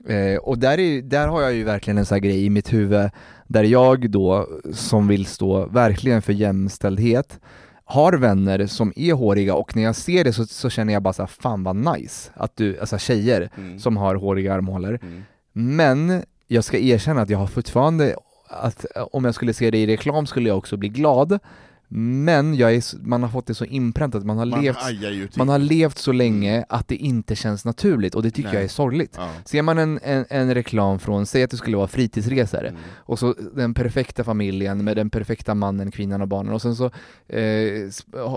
Eh, 0.08 0.38
och 0.38 0.58
där, 0.60 0.80
är, 0.80 1.01
där 1.01 1.28
har 1.28 1.41
jag 1.41 1.53
ju 1.53 1.64
verkligen 1.64 1.97
en 1.97 2.06
sån 2.06 2.16
här 2.16 2.20
grej 2.22 2.45
i 2.45 2.49
mitt 2.49 2.74
huvud 2.74 3.10
där 3.47 3.64
jag 3.64 4.10
då, 4.10 4.47
som 4.74 5.08
vill 5.08 5.26
stå 5.26 5.66
verkligen 5.66 6.22
för 6.22 6.34
jämställdhet, 6.34 7.39
har 7.88 8.14
vänner 8.14 8.66
som 8.68 8.93
är 8.95 9.14
håriga 9.14 9.56
och 9.56 9.76
när 9.76 9.84
jag 9.84 9.95
ser 9.95 10.24
det 10.24 10.34
så, 10.34 10.45
så 10.45 10.70
känner 10.70 10.93
jag 10.93 11.03
bara 11.03 11.14
så 11.14 11.22
här, 11.22 11.28
fan 11.28 11.64
vad 11.64 11.76
nice 11.76 12.32
att 12.34 12.56
du, 12.56 12.80
alltså 12.80 12.97
tjejer 12.97 13.49
Mm. 13.58 13.80
som 13.80 13.97
har 13.97 14.16
håriga 14.16 14.53
armhålor. 14.53 14.99
Mm. 15.03 15.24
Men 15.53 16.24
jag 16.47 16.64
ska 16.64 16.78
erkänna 16.78 17.22
att 17.22 17.30
jag 17.30 17.38
har 17.38 17.47
fortfarande, 17.47 18.16
att 18.48 18.86
eh, 18.96 19.08
om 19.12 19.26
jag 19.26 19.36
skulle 19.36 19.54
se 19.54 19.72
det 19.72 19.78
i 19.78 19.88
reklam 19.88 20.26
skulle 20.26 20.50
jag 20.50 20.58
också 20.58 20.78
bli 20.78 20.89
glad. 20.89 21.39
Men 21.88 22.56
jag 22.56 22.76
är, 22.76 23.08
man 23.08 23.24
har 23.24 23.30
fått 23.30 23.48
det 23.48 23.54
så 23.56 23.66
inpräntat, 23.66 24.26
man 24.26 24.38
har, 24.38 24.46
Man 24.46 24.62
levt, 24.64 24.78
till. 24.88 25.30
man 25.36 25.50
har 25.50 25.60
levt 25.60 25.98
så 25.98 26.12
länge 26.12 26.66
att 26.70 26.88
det 26.88 26.96
inte 26.96 27.36
känns 27.36 27.66
naturligt 27.66 28.16
och 28.16 28.24
det 28.24 28.32
tycker 28.32 28.50
Nej. 28.50 28.56
jag 28.56 28.64
är 28.64 28.68
sorgligt. 28.68 29.14
Ja. 29.18 29.30
Ser 29.46 29.62
man 29.62 29.78
en, 29.78 30.00
en, 30.04 30.26
en 30.30 30.54
reklam 30.54 31.00
från, 31.00 31.26
säg 31.26 31.44
att 31.44 31.52
det 31.52 31.58
skulle 31.58 31.78
vara 31.78 31.88
fritidsresor, 31.88 32.66
Mm. 32.66 32.76
och 32.98 33.20
så 33.20 33.36
den 33.56 33.74
perfekta 33.74 34.24
familjen 34.24 34.84
med 34.84 34.98
den 34.98 35.10
perfekta 35.10 35.56
mannen, 35.56 35.92
kvinnan 35.92 36.22
och 36.22 36.28
barnen 36.28 36.54
och 36.54 36.62
sen 36.62 36.76
så 36.76 36.86
eh, 37.28 37.90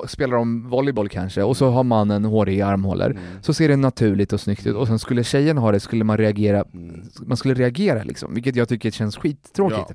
spelar 0.06 0.36
de 0.36 0.68
volleyboll 0.68 1.08
kanske 1.08 1.42
och 1.42 1.56
så 1.56 1.70
har 1.70 1.84
mannen 1.84 2.24
håriga 2.24 2.66
armhålor. 2.66 3.10
Mm. 3.10 3.22
Så 3.42 3.54
ser 3.54 3.68
det 3.68 3.76
naturligt 3.76 4.32
och 4.32 4.40
snyggt 4.40 4.66
ut 4.66 4.74
och 4.76 4.86
sen 4.86 4.98
skulle 4.98 5.24
tjejen 5.24 5.58
ha 5.58 5.72
det 5.72 5.80
skulle 5.80 6.04
man 6.04 6.16
reagera, 6.16 6.64
Mm. 6.74 7.02
man 7.26 7.36
skulle 7.36 7.54
reagera 7.54 8.02
liksom, 8.02 8.34
vilket 8.34 8.56
jag 8.56 8.68
tycker 8.68 8.90
känns 8.90 9.16
skittråkigt. 9.16 9.86
Ja. 9.88 9.94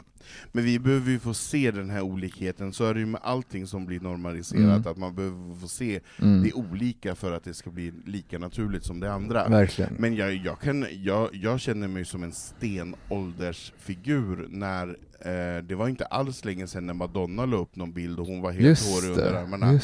Men 0.51 0.63
vi 0.63 0.79
behöver 0.79 1.11
ju 1.11 1.19
få 1.19 1.33
se 1.33 1.71
den 1.71 1.89
här 1.89 2.01
olikheten, 2.01 2.73
så 2.73 2.85
är 2.85 2.93
det 2.93 2.99
ju 2.99 3.05
med 3.05 3.21
allting 3.23 3.67
som 3.67 3.85
blir 3.85 3.99
normaliserat, 3.99 4.63
Mm. 4.63 4.81
att 4.91 4.97
man 4.97 5.15
behöver 5.15 5.55
få 5.59 5.67
se 5.67 5.99
Mm. 6.21 6.43
det 6.43 6.53
olika 6.53 7.15
för 7.15 7.31
att 7.31 7.43
det 7.43 7.53
ska 7.53 7.69
bli 7.69 7.93
lika 8.05 8.39
naturligt 8.39 8.85
som 8.85 8.99
det 8.99 9.13
andra. 9.13 9.49
Verkligen. 9.49 9.93
Men 9.99 10.15
jag, 10.15 10.33
jag, 10.35 10.59
kan, 10.59 10.85
jag, 11.03 11.29
jag 11.33 11.59
känner 11.59 11.87
mig 11.87 12.05
som 12.05 12.23
en 12.23 12.31
stenåldersfigur 12.31 14.47
när 14.49 14.87
eh, 15.19 15.63
det 15.63 15.75
var 15.75 15.87
inte 15.87 16.05
alls 16.05 16.45
länge 16.45 16.67
sedan 16.67 16.85
när 16.85 16.93
Madonna 16.93 17.45
la 17.45 17.57
upp 17.57 17.75
någon 17.75 17.93
bild 17.93 18.19
och 18.19 18.27
hon 18.27 18.41
var 18.41 18.51
helt 18.51 18.65
Just 18.65 18.93
hårig 18.93 19.09
under 19.17 19.33
armarna. 19.33 19.79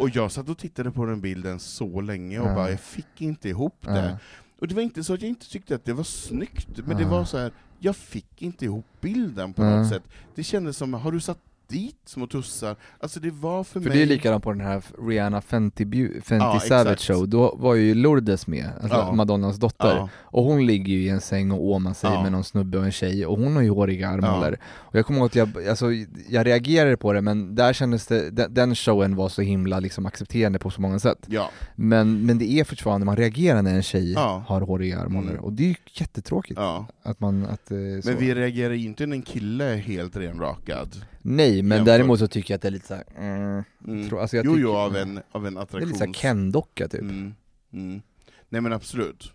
Och 0.00 0.10
jag 0.16 0.32
satt 0.32 0.48
och 0.48 0.58
tittade 0.58 0.90
på 0.90 1.04
den 1.06 1.20
bilden 1.20 1.58
så 1.60 2.00
länge 2.00 2.40
och 2.40 2.46
Ja. 2.48 2.54
bara, 2.54 2.70
jag 2.70 2.80
fick 2.80 3.20
inte 3.20 3.48
ihop 3.48 3.76
det. 3.80 4.08
Ja. 4.10 4.18
Och 4.62 4.68
det 4.68 4.74
var 4.74 4.82
inte 4.82 5.04
så 5.04 5.14
att 5.14 5.22
jag 5.22 5.28
inte 5.28 5.50
tyckte 5.50 5.74
att 5.74 5.84
det 5.84 5.92
var 5.92 6.04
snyggt, 6.04 6.86
men 6.86 6.96
det 6.96 7.04
var 7.04 7.24
så 7.24 7.38
här. 7.38 7.52
jag 7.78 7.96
fick 7.96 8.42
inte 8.42 8.64
ihop 8.64 8.86
bilden 9.00 9.52
på 9.52 9.62
något 9.62 9.88
sätt. 9.88 10.02
Det 10.34 10.42
kändes 10.42 10.76
som, 10.76 10.94
har 10.94 11.12
du 11.12 11.20
satt 11.20 11.38
dit 11.72 11.96
små 12.04 12.26
tussar? 12.26 12.76
Alltså 13.00 13.20
det 13.20 13.30
var 13.30 13.64
för, 13.64 13.80
För 13.80 13.88
mig... 13.88 13.98
det 13.98 14.02
är 14.02 14.06
likadant 14.06 14.44
på 14.44 14.52
den 14.52 14.60
här 14.60 14.82
Rihanna 15.08 15.40
Fenty, 15.40 15.84
Bu- 15.84 16.20
Fenty 16.22 16.44
Ja, 16.44 16.60
Savage 16.60 16.92
exakt. 16.92 17.02
show, 17.02 17.28
då 17.28 17.54
var 17.58 17.74
ju 17.74 17.94
Lourdes 17.94 18.46
med, 18.46 18.70
alltså 18.82 18.98
Ja. 18.98 19.12
Madonnas 19.12 19.56
dotter, 19.56 19.96
Ja. 19.96 20.08
och 20.14 20.44
hon 20.44 20.66
ligger 20.66 20.92
ju 20.92 21.02
i 21.02 21.08
en 21.08 21.20
säng 21.20 21.50
och 21.50 21.64
åmar 21.70 21.94
sig 21.94 22.22
med 22.22 22.32
någon 22.32 22.44
snubbe 22.44 22.78
och 22.78 22.84
en 22.84 22.92
tjej, 22.92 23.26
och 23.26 23.38
hon 23.38 23.56
har 23.56 23.62
ju 23.62 23.70
håriga 23.70 24.08
armhålor. 24.08 24.56
Och 24.64 24.96
jag 24.98 25.06
kommer 25.06 25.18
ihåg 25.20 25.26
att 25.26 25.34
jag, 25.34 25.68
alltså, 25.68 25.86
jag 26.28 26.46
reagerade 26.46 26.96
på 26.96 27.12
det, 27.12 27.20
men 27.20 27.54
där 27.54 27.72
kändes 27.72 28.06
det, 28.06 28.30
den, 28.30 28.54
den 28.54 28.74
showen 28.74 29.16
var 29.16 29.28
så 29.28 29.42
himla 29.42 29.80
liksom 29.80 30.06
accepterande 30.06 30.58
på 30.58 30.70
så 30.70 30.80
många 30.80 30.98
sätt. 30.98 31.18
Ja. 31.26 31.50
Men, 31.76 32.26
men 32.26 32.38
det 32.38 32.52
är 32.52 32.64
fortfarande, 32.64 33.06
man 33.06 33.16
reagerar 33.16 33.62
när 33.62 33.74
en 33.74 33.82
tjej 33.82 34.14
har 34.14 34.60
håriga 34.60 34.98
armhålor, 35.00 35.30
Mm. 35.30 35.44
och 35.44 35.52
det 35.52 35.62
är 35.62 35.68
ju 35.68 35.74
jättetråkigt 35.92 36.60
Ja. 36.60 36.86
att 37.02 37.20
man, 37.20 37.44
att 37.46 37.70
eh, 37.70 37.76
så. 38.02 38.08
Men 38.08 38.18
vi 38.18 38.34
reagerar 38.34 38.74
inte 38.74 39.06
när 39.06 39.16
en 39.16 39.22
kille 39.22 39.64
är 39.64 39.76
helt 39.76 40.16
renrakad. 40.16 40.96
Nej, 41.24 41.61
men 41.62 41.78
jämfört- 41.78 41.86
däremot 41.86 42.18
så 42.18 42.28
tycker 42.28 42.54
jag 42.54 42.56
att 42.56 42.62
det 42.62 42.68
är 42.68 42.72
lite 42.72 42.86
såhär, 42.86 43.04
mm, 43.18 43.62
Mm. 43.86 44.08
Tro- 44.08 44.18
alltså 44.18 44.36
jag 44.36 44.46
jo, 44.46 44.52
tycker- 44.52 44.62
jo, 44.62 44.72
av 44.72 44.96
en, 44.96 45.20
av 45.32 45.46
en 45.46 45.54
det 45.54 45.60
är 45.60 45.62
attraktions... 45.62 45.86
lite 45.92 45.98
såhär 45.98 46.12
Ken-docka 46.12 46.88
typ. 46.88 47.00
Mm. 47.00 47.34
Mm. 47.72 48.02
Nej 48.48 48.60
men 48.60 48.72
absolut. 48.72 49.32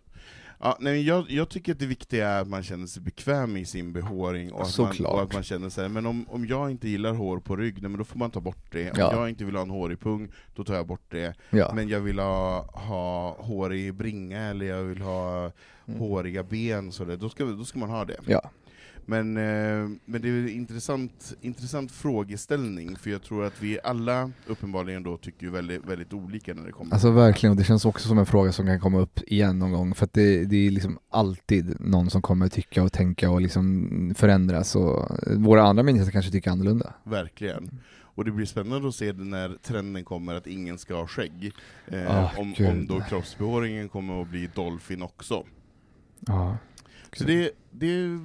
Ja, 0.60 0.78
nej, 0.80 0.94
men 0.94 1.04
jag, 1.06 1.26
jag 1.32 1.50
tycker 1.50 1.72
att 1.72 1.80
det 1.80 1.86
viktiga 1.86 2.30
är 2.30 2.42
att 2.42 2.48
man 2.48 2.64
känner 2.64 2.88
sig 2.88 3.02
bekväm 3.02 3.58
i 3.58 3.66
sin 3.66 3.94
behåring, 3.94 4.52
och, 4.52 4.62
att 4.62 4.78
man, 4.78 5.06
och 5.06 5.22
att 5.22 5.34
man 5.34 5.44
känner 5.44 5.70
sig, 5.70 5.90
men 5.90 6.06
om, 6.06 6.26
om 6.30 6.46
jag 6.48 6.72
inte 6.72 6.90
gillar 6.90 7.14
hår 7.14 7.40
på 7.40 7.56
rygg, 7.56 7.82
nej, 7.82 7.90
men 7.90 7.98
då 7.98 8.04
får 8.04 8.20
man 8.20 8.32
ta 8.32 8.40
bort 8.40 8.72
det. 8.72 8.92
Om 8.92 8.98
Ja. 9.00 9.14
jag 9.14 9.30
inte 9.30 9.46
vill 9.46 9.56
ha 9.56 9.62
en 9.62 9.70
hårig 9.70 10.00
pung, 10.00 10.32
då 10.56 10.64
tar 10.64 10.76
jag 10.76 10.88
bort 10.88 11.06
det. 11.12 11.34
Ja. 11.50 11.72
Men 11.76 11.90
jag 11.90 12.00
vill 12.00 12.20
ha, 12.20 12.62
ha 12.74 13.36
hårig 13.40 13.94
bringa, 13.94 14.42
eller 14.42 14.66
jag 14.66 14.84
vill 14.84 15.02
ha 15.02 15.52
Mm. 15.88 16.00
håriga 16.00 16.44
ben, 16.44 16.92
så 16.92 17.06
det, 17.06 17.18
då, 17.18 17.30
ska, 17.30 17.46
då 17.46 17.66
ska 17.66 17.80
man 17.80 17.90
ha 17.90 18.06
det. 18.06 18.18
Ja. 18.26 18.52
Men, 19.10 19.38
eh, 19.38 19.90
men 20.06 20.22
det 20.22 20.30
är 20.30 20.34
en 20.34 20.50
intressant, 20.50 21.34
intressant 21.42 21.92
frågeställning, 21.92 22.96
för 22.96 23.10
jag 23.10 23.24
tror 23.24 23.46
att 23.46 23.62
vi 23.62 23.80
alla 23.84 24.32
uppenbarligen 24.48 25.04
då 25.04 25.18
tycker 25.18 25.50
väldigt, 25.50 25.86
väldigt 25.86 26.14
olika 26.14 26.54
när 26.54 26.66
det 26.66 26.72
kommer 26.72 26.94
Alltså 26.94 27.12
verkligen, 27.12 27.52
och 27.52 27.58
det 27.58 27.64
känns 27.64 27.86
också 27.86 28.08
som 28.08 28.18
en 28.18 28.26
fråga 28.26 28.52
som 28.52 28.66
kan 28.66 28.80
komma 28.80 29.00
upp 29.00 29.20
igen 29.28 29.60
någon 29.60 29.72
gång, 29.72 29.96
för 29.96 30.06
att 30.06 30.14
det, 30.14 30.46
det 30.46 30.68
är 30.68 30.72
liksom 30.72 31.00
alltid 31.10 31.76
någon 31.80 32.10
som 32.10 32.22
kommer 32.22 32.48
tycka 32.48 32.84
och 32.84 32.94
tänka 32.94 33.30
och 33.30 33.42
liksom 33.42 34.14
förändras, 34.18 34.76
och 34.76 35.12
våra 35.36 35.64
andra 35.64 35.84
ministrar 35.84 36.12
kanske 36.12 36.32
tycker 36.32 36.52
annorlunda. 36.52 36.94
Verkligen. 37.04 37.80
Och 38.00 38.26
det 38.26 38.32
blir 38.32 38.46
spännande 38.46 38.88
att 38.88 38.96
se 38.96 39.14
när 39.14 39.58
trenden 39.64 40.04
kommer 40.06 40.36
att 40.36 40.48
ingen 40.48 40.78
ska 40.78 40.96
ha 40.96 41.08
skägg. 41.08 41.52
Eh, 41.88 42.18
Ah, 42.18 42.32
om, 42.38 42.54
gud. 42.58 42.70
om 42.70 42.88
då 42.88 43.02
kroppsbehåringen 43.02 43.90
kommer 43.90 44.22
att 44.22 44.30
bli 44.30 44.50
Dolphin 44.56 45.02
också. 45.02 45.44
Ja. 46.20 46.58
Så 47.14 47.24
det, 47.24 47.52
det 47.72 48.20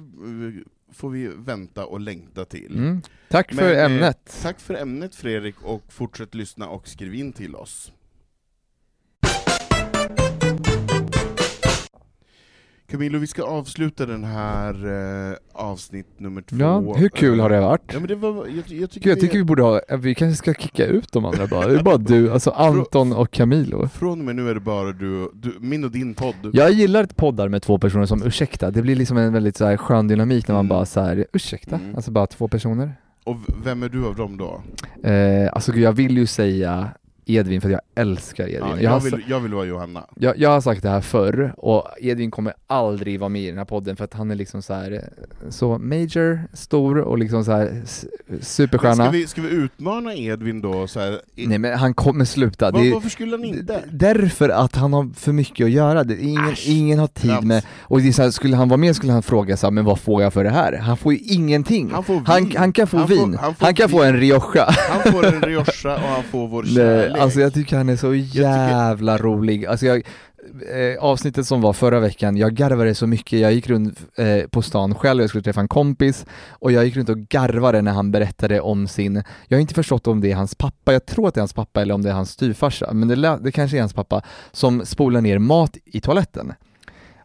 får 0.93 1.09
vi 1.09 1.27
vänta 1.27 1.85
och 1.85 1.99
längta 1.99 2.45
till. 2.45 2.77
Mm. 2.77 3.01
Tack 3.29 3.53
för 3.53 3.63
Men, 3.63 3.75
eh, 3.75 3.85
ämnet. 3.85 4.39
Tack 4.41 4.59
för 4.59 4.73
ämnet 4.73 5.15
Fredrik, 5.15 5.61
och 5.61 5.93
fortsätt 5.93 6.35
lyssna 6.35 6.69
och 6.69 6.87
skriv 6.87 7.13
in 7.15 7.33
till 7.33 7.55
oss. 7.55 7.91
Camilo, 12.91 13.19
vi 13.19 13.27
ska 13.27 13.43
avsluta 13.43 14.05
den 14.05 14.23
här 14.23 14.73
eh, 15.31 15.37
avsnitt 15.53 16.07
nummer 16.19 16.41
två. 16.41 16.55
Ja, 16.59 16.79
hur 16.97 17.09
kul 17.09 17.39
har 17.39 17.49
det 17.49 17.59
varit? 17.61 17.81
Ja, 17.93 17.99
men 17.99 18.07
det 18.07 18.15
var, 18.15 18.33
jag, 18.47 18.63
jag 18.79 18.91
tycker, 18.91 19.09
jag 19.09 19.19
tycker 19.19 19.37
vi 19.37 19.43
borde 19.43 19.63
ha, 19.63 19.81
vi 19.99 20.15
kanske 20.15 20.37
ska 20.37 20.53
kicka 20.53 20.85
ut 20.85 21.11
de 21.11 21.25
andra 21.25 21.47
bara, 21.47 21.67
det 21.67 21.79
är 21.79 21.83
bara 21.83 21.97
du, 21.97 22.31
alltså 22.31 22.49
Anton 22.51 23.13
och 23.13 23.31
Camilo. 23.31 23.87
Från 23.87 24.19
och 24.19 24.25
med 24.25 24.35
nu 24.35 24.49
är 24.49 24.53
det 24.53 24.59
bara 24.59 24.91
du, 24.91 25.31
du 25.33 25.53
min 25.59 25.83
och 25.83 25.91
din 25.91 26.13
podd. 26.13 26.35
Jag 26.53 26.71
gillar 26.71 27.05
poddar 27.05 27.47
med 27.49 27.61
två 27.61 27.77
personer 27.77 28.05
som 28.05 28.23
ursäkta, 28.23 28.71
det 28.71 28.81
blir 28.81 28.95
liksom 28.95 29.17
en 29.17 29.33
väldigt 29.33 29.57
så 29.57 29.65
här 29.65 29.77
skön 29.77 30.07
dynamik 30.07 30.47
när 30.47 30.55
man 30.55 30.65
Mm. 30.65 30.69
bara 30.69 30.85
så 30.85 31.01
här, 31.01 31.25
ursäkta, 31.33 31.75
Mm. 31.75 31.95
alltså 31.95 32.11
bara 32.11 32.27
två 32.27 32.47
personer. 32.47 32.91
Och 33.23 33.37
vem 33.63 33.83
är 33.83 33.89
du 33.89 34.05
av 34.05 34.15
dem 34.15 34.37
då? 34.37 34.61
Eh, 35.09 35.49
alltså 35.53 35.73
jag 35.75 35.93
vill 35.93 36.17
ju 36.17 36.25
säga 36.25 36.89
Edvin 37.25 37.61
för 37.61 37.69
att 37.69 37.71
jag 37.95 38.01
älskar 38.03 38.43
Edvin. 38.47 38.69
Ja, 38.69 38.81
jag, 38.81 38.99
vill, 38.99 39.23
jag 39.27 39.39
vill 39.39 39.53
vara 39.53 39.65
Johanna. 39.65 40.03
jag, 40.15 40.37
jag 40.37 40.49
har 40.49 40.61
sagt 40.61 40.83
det 40.83 40.89
här 40.89 41.01
förr, 41.01 41.53
och 41.57 41.87
Edvin 42.01 42.31
kommer 42.31 42.53
aldrig 42.67 43.19
vara 43.19 43.29
med 43.29 43.41
i 43.41 43.47
den 43.47 43.57
här 43.57 43.65
podden 43.65 43.95
för 43.95 44.03
att 44.03 44.13
han 44.13 44.31
är 44.31 44.35
liksom 44.35 44.61
så 44.61 44.73
här 44.73 45.03
så 45.49 45.77
major, 45.77 46.39
stor 46.53 46.97
och 46.97 47.17
liksom 47.17 47.45
så 47.45 47.51
här 47.51 47.81
superstjärna. 48.41 49.03
ska, 49.03 49.09
vi, 49.11 49.27
ska 49.27 49.41
vi 49.41 49.49
utmana 49.49 50.13
Edvin 50.15 50.61
då? 50.61 50.87
Så 50.87 50.99
här, 50.99 51.19
Nej 51.35 51.57
men 51.57 51.77
han 51.79 51.93
kommer 51.93 52.25
sluta. 52.25 52.71
Var- 52.71 52.93
varför 52.93 53.09
skulle 53.09 53.31
han 53.31 53.43
inte? 53.45 53.83
Därför 53.91 54.49
att 54.49 54.75
han 54.75 54.93
har 54.93 55.09
för 55.15 55.31
mycket 55.31 55.65
att 55.65 55.71
göra, 55.71 56.03
det 56.03 56.21
ingen, 56.23 56.49
Äsch, 56.49 56.65
ingen 56.67 56.99
har 56.99 57.07
tid 57.07 57.29
trams. 57.31 57.45
med, 57.45 57.65
och 57.81 58.01
det 58.01 58.07
är 58.07 58.11
så 58.11 58.21
här, 58.23 58.31
skulle 58.31 58.55
han 58.55 58.69
vara 58.69 58.77
med 58.77 58.95
skulle 58.95 59.13
han 59.13 59.23
fråga 59.23 59.57
så 59.57 59.65
här, 59.65 59.71
men 59.71 59.85
vad 59.85 59.99
får 59.99 60.21
jag 60.23 60.33
för 60.33 60.43
det 60.43 60.49
här? 60.49 60.77
Han 60.77 60.97
får 60.97 61.13
ju 61.13 61.19
ingenting. 61.19 61.91
Han 61.91 62.03
får 62.03 62.21
han, 62.25 62.51
han 62.57 62.73
kan 62.73 62.87
få 62.87 62.97
Han 62.97 63.07
får- 63.07 63.15
vin, 63.15 63.23
han 63.23 63.37
han, 63.39 63.55
får 63.55 63.73
kan 63.75 63.89
få 63.89 64.03
en 64.03 64.17
rioja. 64.17 64.67
Han 64.89 65.11
får 65.13 65.25
en 65.25 65.41
Rioja 65.41 65.93
och 65.95 65.99
han 66.01 66.23
får 66.31 66.47
vår 66.47 66.63
Nej, 66.75 67.12
kärlek. 67.13 67.23
alltså 67.23 67.39
jag 67.39 67.53
tycker 67.53 67.77
han 67.77 67.89
är 67.89 67.95
så 67.95 68.13
jävla 68.15 69.17
rolig. 69.17 69.65
Alltså 69.65 69.85
jag, 69.85 69.97
eh, 70.71 71.03
avsnittet 71.03 71.47
som 71.47 71.61
var 71.61 71.73
förra 71.73 71.99
veckan, 71.99 72.37
jag 72.37 72.53
garvade 72.53 72.95
så 72.95 73.07
mycket, 73.07 73.39
jag 73.39 73.53
gick 73.53 73.69
runt 73.69 73.99
eh, 74.17 74.47
på 74.47 74.61
stan 74.61 74.95
själv, 74.95 75.21
jag 75.21 75.29
skulle 75.29 75.43
träffa 75.43 75.61
en 75.61 75.67
kompis, 75.67 76.25
och 76.49 76.71
jag 76.71 76.85
gick 76.85 76.95
runt 76.95 77.09
och 77.09 77.17
garvade 77.17 77.81
när 77.81 77.91
han 77.91 78.11
berättade 78.11 78.61
om 78.61 78.87
sin, 78.87 79.23
jag 79.47 79.57
har 79.57 79.61
inte 79.61 79.73
förstått 79.73 80.07
om 80.07 80.21
det 80.21 80.31
är 80.31 80.35
hans 80.35 80.55
pappa, 80.55 80.93
jag 80.93 81.05
tror 81.05 81.27
att 81.27 81.33
det 81.33 81.37
är 81.37 81.41
hans 81.41 81.53
pappa 81.53 81.81
eller 81.81 81.93
om 81.93 82.01
det 82.01 82.09
är 82.09 82.13
hans 82.13 82.31
styvfarsa, 82.31 82.93
men 82.93 83.07
det, 83.07 83.39
det 83.41 83.51
kanske 83.51 83.77
är 83.77 83.81
hans 83.81 83.93
pappa, 83.93 84.21
som 84.51 84.85
spolar 84.85 85.21
ner 85.21 85.39
mat 85.39 85.77
i 85.85 86.01
toaletten. 86.01 86.53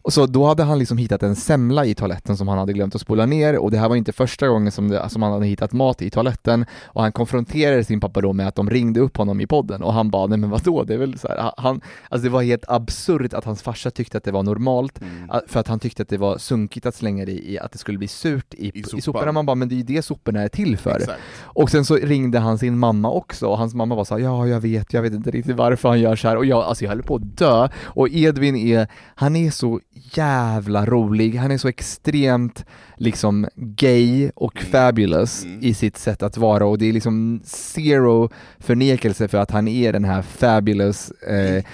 Och 0.02 0.12
så 0.12 0.26
då 0.26 0.46
hade 0.46 0.62
han 0.62 0.78
liksom 0.78 0.98
hittat 0.98 1.22
en 1.22 1.36
semla 1.36 1.84
i 1.84 1.94
toaletten 1.94 2.36
som 2.36 2.48
han 2.48 2.58
hade 2.58 2.72
glömt 2.72 2.94
att 2.94 3.00
spola 3.00 3.26
ner 3.26 3.58
och 3.58 3.70
det 3.70 3.78
här 3.78 3.88
var 3.88 3.96
inte 3.96 4.12
första 4.12 4.48
gången 4.48 4.72
som, 4.72 4.88
det, 4.88 5.08
som 5.08 5.22
han 5.22 5.32
hade 5.32 5.46
hittat 5.46 5.72
mat 5.72 6.02
i 6.02 6.10
toaletten 6.10 6.66
och 6.84 7.02
han 7.02 7.12
konfronterade 7.12 7.84
sin 7.84 8.00
pappa 8.00 8.20
då 8.20 8.32
med 8.32 8.48
att 8.48 8.54
de 8.54 8.70
ringde 8.70 9.00
upp 9.00 9.16
honom 9.16 9.40
i 9.40 9.46
podden 9.46 9.82
och 9.82 9.92
han 9.92 10.10
bara, 10.10 10.26
nej 10.26 10.38
men 10.38 10.50
vadå, 10.50 10.84
det 10.84 10.94
är 10.94 10.98
väl 10.98 11.18
så 11.18 11.28
här, 11.28 11.52
han, 11.56 11.80
alltså 12.08 12.24
det 12.24 12.30
var 12.30 12.42
helt 12.42 12.64
absurt 12.68 13.34
att 13.34 13.44
hans 13.44 13.62
farsa 13.62 13.90
tyckte 13.90 14.18
att 14.18 14.24
det 14.24 14.32
var 14.32 14.42
normalt 14.42 14.98
Mm. 15.00 15.40
för 15.48 15.60
att 15.60 15.68
han 15.68 15.78
tyckte 15.80 16.02
att 16.02 16.08
det 16.08 16.16
var 16.18 16.38
sunkigt 16.38 16.86
att 16.86 16.94
slänga 16.94 17.24
det 17.24 17.32
i, 17.32 17.58
att 17.58 17.72
det 17.72 17.78
skulle 17.78 17.98
bli 17.98 18.08
surt 18.08 18.54
i, 18.54 18.78
I 18.78 19.00
soporna, 19.00 19.32
man 19.32 19.46
bara, 19.46 19.54
men 19.54 19.68
det 19.68 19.74
är 19.74 19.76
ju 19.76 19.82
det 19.82 20.02
soporna 20.02 20.42
är 20.42 20.48
till 20.48 20.76
för. 20.76 20.96
Exakt. 20.96 21.20
Och 21.42 21.70
sen 21.70 21.84
så 21.84 21.96
ringde 21.96 22.38
han 22.38 22.58
sin 22.58 22.78
mamma 22.78 23.10
också 23.10 23.46
och 23.46 23.58
hans 23.58 23.74
mamma 23.74 23.94
var 23.94 24.04
så 24.04 24.14
här, 24.14 24.22
ja 24.22 24.46
jag 24.46 24.60
vet, 24.60 24.92
jag 24.92 25.02
vet 25.02 25.12
inte 25.12 25.30
riktigt 25.30 25.56
varför 25.56 25.88
han 25.88 26.00
gör 26.00 26.16
så 26.16 26.28
här 26.28 26.36
och 26.36 26.46
jag, 26.46 26.64
alltså 26.64 26.84
jag 26.84 26.90
höll 26.90 27.02
på 27.02 27.14
att 27.14 27.36
dö 27.38 27.68
och 27.82 28.08
Edvin 28.10 28.56
är, 28.56 28.86
han 29.14 29.36
är 29.36 29.50
så 29.50 29.80
jävla 30.02 30.86
rolig, 30.86 31.34
han 31.34 31.50
är 31.50 31.58
så 31.58 31.68
extremt 31.68 32.64
liksom 32.98 33.46
gay 33.54 34.30
och 34.34 34.60
fabulous 34.60 35.44
Mm. 35.44 35.58
i 35.62 35.74
sitt 35.74 35.96
sätt 35.98 36.22
att 36.22 36.36
vara 36.36 36.66
och 36.66 36.78
det 36.78 36.88
är 36.88 36.92
liksom 36.92 37.40
zero 37.44 38.30
förnekelse 38.58 39.28
för 39.28 39.38
att 39.38 39.50
han 39.50 39.68
är 39.68 39.92
den 39.92 40.04
här 40.04 40.22
fabulous 40.22 41.10
eh, 41.10 41.64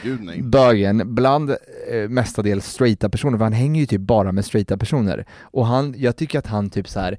bögen 0.43 1.15
bland 1.15 1.51
eh, 1.51 2.09
mestadels 2.09 2.67
straighta 2.67 3.09
personer, 3.09 3.39
för 3.39 3.45
han 3.45 3.53
hänger 3.53 3.81
ju 3.81 3.87
typ 3.87 4.01
bara 4.01 4.33
med 4.33 4.45
straighta 4.45 4.77
personer. 4.77 5.25
Och 5.43 5.67
han, 5.67 5.95
jag 5.99 6.17
tycker 6.17 6.39
att 6.39 6.47
han 6.47 6.71
typ 6.71 6.89
så 6.89 7.01
här 7.01 7.19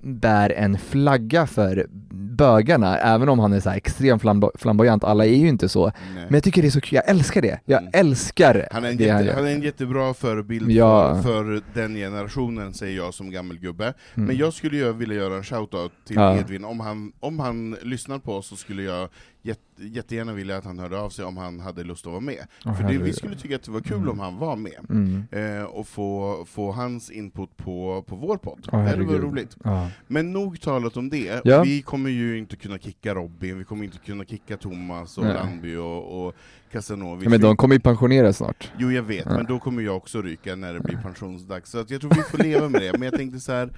bär 0.00 0.50
en 0.50 0.78
flagga 0.78 1.46
för 1.46 1.86
bögarna, 2.10 2.98
även 2.98 3.28
om 3.28 3.38
han 3.38 3.52
är 3.52 3.60
så 3.60 3.70
extremt 3.70 4.22
flambo- 4.22 4.50
flamboyant, 4.58 5.04
alla 5.04 5.24
är 5.26 5.36
ju 5.36 5.48
inte 5.48 5.68
så. 5.68 5.84
Nej. 5.86 6.24
Men 6.24 6.34
jag 6.34 6.42
tycker 6.42 6.62
det 6.62 6.68
är 6.68 6.70
så 6.70 6.80
kul, 6.80 6.94
jag 6.96 7.08
älskar 7.08 7.42
det. 7.42 7.60
Jag 7.64 7.80
Mm. 7.80 7.90
älskar 7.94 8.68
Han 8.72 8.84
är, 8.84 8.88
en 8.90 8.96
det 8.96 9.08
han 9.08 9.18
jätte, 9.20 9.28
gör. 9.30 9.34
han 9.42 9.46
är 9.50 9.54
en 9.54 9.62
jättebra 9.62 10.14
förebild 10.14 10.70
Ja. 10.70 11.14
för, 11.22 11.22
för 11.22 11.62
den 11.80 11.94
generationen, 11.94 12.74
säger 12.74 12.96
jag 12.96 13.14
som 13.14 13.30
gammal 13.30 13.43
gubbe. 13.52 13.94
Mm. 14.14 14.26
Men 14.26 14.36
jag 14.36 14.52
skulle 14.52 14.76
ju 14.76 14.92
vilja 14.92 15.16
göra 15.16 15.36
en 15.36 15.44
shoutout 15.44 15.92
till 16.04 16.16
Ja. 16.16 16.38
Edvin, 16.38 16.64
om 16.64 16.80
han, 16.80 17.12
om 17.20 17.38
han 17.38 17.76
lyssnar 17.82 18.18
på 18.18 18.34
oss 18.36 18.46
så 18.46 18.56
skulle 18.56 18.82
jag 18.82 19.08
jätte, 19.46 19.60
jättegärna 19.84 20.32
vilja 20.32 20.56
att 20.56 20.64
han 20.64 20.78
hörde 20.78 20.98
av 21.00 21.10
sig 21.10 21.24
om 21.24 21.36
han 21.36 21.60
hade 21.60 21.84
lust 21.84 22.06
att 22.06 22.12
vara 22.12 22.20
med. 22.20 22.46
Åh, 22.64 22.74
för 22.76 22.84
det, 22.88 22.98
vi 22.98 23.12
skulle 23.12 23.36
tycka 23.36 23.56
att 23.56 23.62
det 23.62 23.70
var 23.70 23.80
kul 23.80 23.96
Mm. 23.96 24.08
om 24.08 24.18
han 24.18 24.38
var 24.38 24.56
med, 24.56 24.86
Mm. 24.90 25.24
eh, 25.30 25.62
och 25.64 25.88
få, 25.88 26.44
få 26.48 26.72
hans 26.72 27.10
input 27.10 27.56
på, 27.56 28.04
på 28.06 28.16
vår 28.16 28.36
podd. 28.36 28.68
Åh, 28.72 28.78
det 28.84 28.88
herregud. 28.90 29.22
roligt. 29.22 29.56
Ja. 29.64 29.90
Men 30.06 30.32
nog 30.32 30.60
talat 30.60 30.96
om 30.96 31.08
det, 31.10 31.40
Ja. 31.44 31.62
vi 31.62 31.82
kommer 31.82 32.10
ju 32.10 32.38
inte 32.38 32.56
kunna 32.56 32.78
kicka 32.78 33.14
Robin, 33.14 33.58
vi 33.58 33.64
kommer 33.64 33.84
inte 33.84 33.98
kunna 33.98 34.24
kicka 34.24 34.56
Thomas 34.56 35.18
och 35.18 35.24
Nej. 35.24 35.34
Landby 35.34 35.76
och, 35.76 36.26
och 36.26 36.34
Casanovic. 36.72 37.24
Ja, 37.24 37.30
men 37.30 37.40
de 37.40 37.56
kommer 37.56 37.74
ju 37.74 37.80
pensioneras 37.80 38.36
snart. 38.36 38.72
Jo 38.78 38.92
jag 38.92 39.02
vet, 39.02 39.24
Ja. 39.26 39.36
men 39.36 39.46
då 39.46 39.58
kommer 39.58 39.82
jag 39.82 39.96
också 39.96 40.22
ryka 40.22 40.56
när 40.56 40.74
det 40.74 40.80
blir 40.80 40.96
pensionsdags, 40.96 41.70
så 41.70 41.78
att 41.78 41.90
jag 41.90 42.00
tror 42.00 42.10
vi 42.14 42.22
får 42.22 42.38
leva 42.38 42.68
med 42.68 42.80
det. 42.82 42.92
Men 42.92 43.02
jag 43.02 43.14
tänkte 43.14 43.40
så 43.40 43.52
här. 43.52 43.70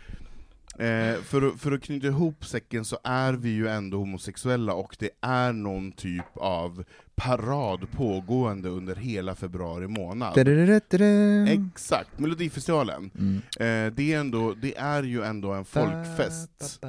Eh, 0.78 1.22
för, 1.22 1.48
att, 1.48 1.60
för 1.60 1.72
att 1.72 1.82
knyta 1.82 2.06
ihop 2.06 2.44
säcken 2.44 2.84
så 2.84 2.98
är 3.04 3.32
vi 3.32 3.48
ju 3.48 3.68
ändå 3.68 3.98
homosexuella, 3.98 4.74
och 4.74 4.96
det 4.98 5.10
är 5.20 5.52
någon 5.52 5.92
typ 5.92 6.36
av 6.36 6.84
parad 7.16 7.90
pågående 7.90 8.68
under 8.68 8.94
hela 8.94 9.34
februari 9.34 9.88
månad. 9.88 10.34
Da-da-da-da-da. 10.34 11.52
Exakt, 11.52 12.18
Melodifestivalen. 12.18 13.10
Mm. 13.18 13.36
Eh, 13.36 13.92
det, 13.94 14.12
är 14.12 14.20
ändå, 14.20 14.54
det 14.62 14.76
är 14.76 15.02
ju 15.02 15.22
ändå 15.22 15.52
en 15.52 15.64
folkfest 15.64 16.80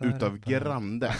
utav 0.00 0.38
grande. 0.38 1.14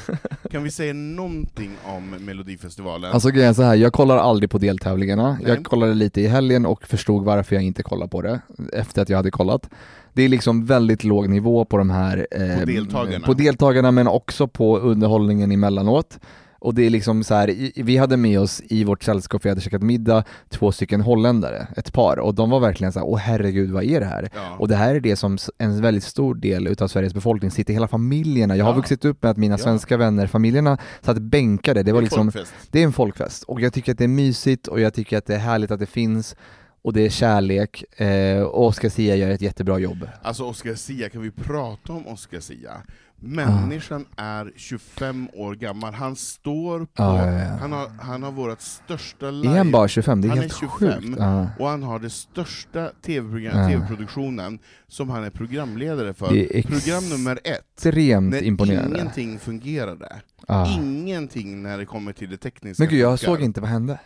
Kan 0.50 0.62
vi 0.62 0.70
säga 0.70 0.92
någonting 0.92 1.70
om 1.84 2.10
Melodifestivalen? 2.10 3.12
Alltså 3.12 3.30
grejen 3.30 3.54
så 3.54 3.62
här, 3.62 3.74
jag 3.74 3.92
kollar 3.92 4.16
aldrig 4.16 4.50
på 4.50 4.58
deltävlingarna. 4.58 5.38
Nej. 5.42 5.48
Jag 5.48 5.64
kollade 5.64 5.94
lite 5.94 6.20
i 6.20 6.26
helgen 6.26 6.66
och 6.66 6.86
förstod 6.86 7.24
varför 7.24 7.54
jag 7.54 7.62
inte 7.62 7.82
kollar 7.82 8.06
på 8.06 8.22
det, 8.22 8.40
efter 8.72 9.02
att 9.02 9.08
jag 9.08 9.16
hade 9.16 9.30
kollat. 9.30 9.70
Det 10.14 10.22
är 10.22 10.28
liksom 10.28 10.64
väldigt 10.64 11.04
låg 11.04 11.28
nivå 11.28 11.64
på 11.64 11.76
de 11.78 11.90
här 11.90 12.26
eh, 12.30 12.58
På 12.58 12.64
deltagarna. 12.64 13.26
på 13.26 13.34
deltagarna 13.34 13.90
men 13.90 14.06
också 14.08 14.48
på 14.48 14.78
underhållningen 14.78 15.52
emellanåt. 15.52 16.18
Och 16.58 16.74
det 16.74 16.86
är 16.86 16.90
liksom 16.90 17.24
så 17.24 17.34
här, 17.34 17.70
vi 17.82 17.96
hade 17.96 18.16
med 18.16 18.40
oss 18.40 18.62
i 18.64 18.84
vårt 18.84 19.02
sällskap, 19.02 19.44
vi 19.44 19.48
hade 19.48 19.60
käkat 19.60 19.82
middag, 19.82 20.24
två 20.48 20.72
stycken 20.72 21.00
holländare, 21.00 21.66
ett 21.76 21.92
par, 21.92 22.18
och 22.18 22.34
de 22.34 22.50
var 22.50 22.60
verkligen 22.60 22.92
så 22.92 22.98
här, 22.98 23.06
åh 23.06 23.18
herregud 23.18 23.70
vad 23.70 23.84
är 23.84 24.00
det 24.00 24.06
här? 24.06 24.28
ja. 24.34 24.56
Och 24.58 24.68
det 24.68 24.76
här 24.76 24.94
är 24.94 25.00
det 25.00 25.16
som 25.16 25.38
en 25.58 25.80
väldigt 25.82 26.04
stor 26.04 26.34
del 26.34 26.66
utav 26.66 26.88
Sveriges 26.88 27.14
befolkning 27.14 27.50
sitter, 27.50 27.72
hela 27.72 27.88
familjerna. 27.88 28.56
Jag 28.56 28.64
har 28.64 28.72
Ja. 28.72 28.76
vuxit 28.76 29.04
upp 29.04 29.22
med 29.22 29.30
att 29.30 29.36
mina 29.36 29.54
Ja. 29.54 29.58
svenska 29.58 29.96
vänner, 29.96 30.26
familjerna 30.26 30.78
satt 31.02 31.18
bänkade, 31.18 31.82
det 31.82 31.92
var 31.92 31.98
är 31.98 32.02
liksom 32.02 32.32
folkfest. 32.32 32.54
det 32.70 32.80
är 32.80 32.84
en 32.84 32.92
folkfest 32.92 33.42
och 33.42 33.60
jag 33.60 33.72
tycker 33.72 33.92
att 33.92 33.98
det 33.98 34.04
är 34.04 34.08
mysigt 34.08 34.66
och 34.66 34.80
jag 34.80 34.94
tycker 34.94 35.18
att 35.18 35.26
det 35.26 35.34
är 35.34 35.38
härligt 35.38 35.70
att 35.70 35.80
det 35.80 35.86
finns 35.86 36.36
och 36.84 36.92
det 36.92 37.06
är 37.06 37.10
kärlek 37.10 37.84
eh, 38.00 38.42
och 38.42 38.66
Oscar 38.66 38.88
Sia 38.88 39.16
gör 39.16 39.30
ett 39.30 39.40
jättebra 39.40 39.78
jobb. 39.78 40.08
Alltså 40.22 40.44
Oscar 40.44 40.74
Sia, 40.74 41.08
kan 41.08 41.22
vi 41.22 41.30
prata 41.30 41.92
om 41.92 42.06
Oscar 42.06 42.40
Sia? 42.40 42.72
Människan 43.16 44.06
är 44.16 44.52
25 44.56 45.28
år 45.34 45.54
gammal, 45.54 45.94
han 45.94 46.16
står 46.16 46.78
på, 46.80 46.86
Ja, 46.94 47.26
ja, 47.26 47.32
ja. 47.32 47.56
Han, 47.60 47.72
har, 47.72 47.88
han 48.00 48.22
har 48.22 48.32
vårt 48.32 48.60
största 48.60 49.28
Är 49.28 49.32
live, 49.32 49.56
han 49.58 49.70
bara 49.70 49.88
25? 49.88 50.20
Det 50.20 50.26
är 50.26 50.30
Han 50.30 50.38
är 50.38 50.42
helt 50.42 50.56
25. 50.60 51.02
sjukt. 51.02 51.16
Ja. 51.18 51.48
och 51.58 51.68
han 51.68 51.82
har 51.82 51.98
det 51.98 52.10
största 52.10 52.80
Ja. 52.80 52.90
TV-produktionen 53.02 54.58
som 54.88 55.10
han 55.10 55.24
är 55.24 55.30
programledare 55.30 56.14
för. 56.14 56.32
Det 56.32 56.58
är 56.58 56.62
Program 56.62 57.08
nummer 57.08 57.38
ett, 57.44 57.84
när 57.84 58.42
imponerande. 58.42 58.98
ingenting 58.98 59.38
fungerade. 59.38 60.16
Ja. 60.48 60.74
Ingenting 60.80 61.62
när 61.62 61.78
det 61.78 61.86
kommer 61.86 62.12
till 62.12 62.30
det 62.30 62.36
tekniska 62.36 62.82
Men 62.82 62.90
gud, 62.90 63.00
jag 63.00 63.20
funkar. 63.20 63.32
såg 63.36 63.44
inte 63.44 63.60
vad 63.60 63.70
hände. 63.70 63.98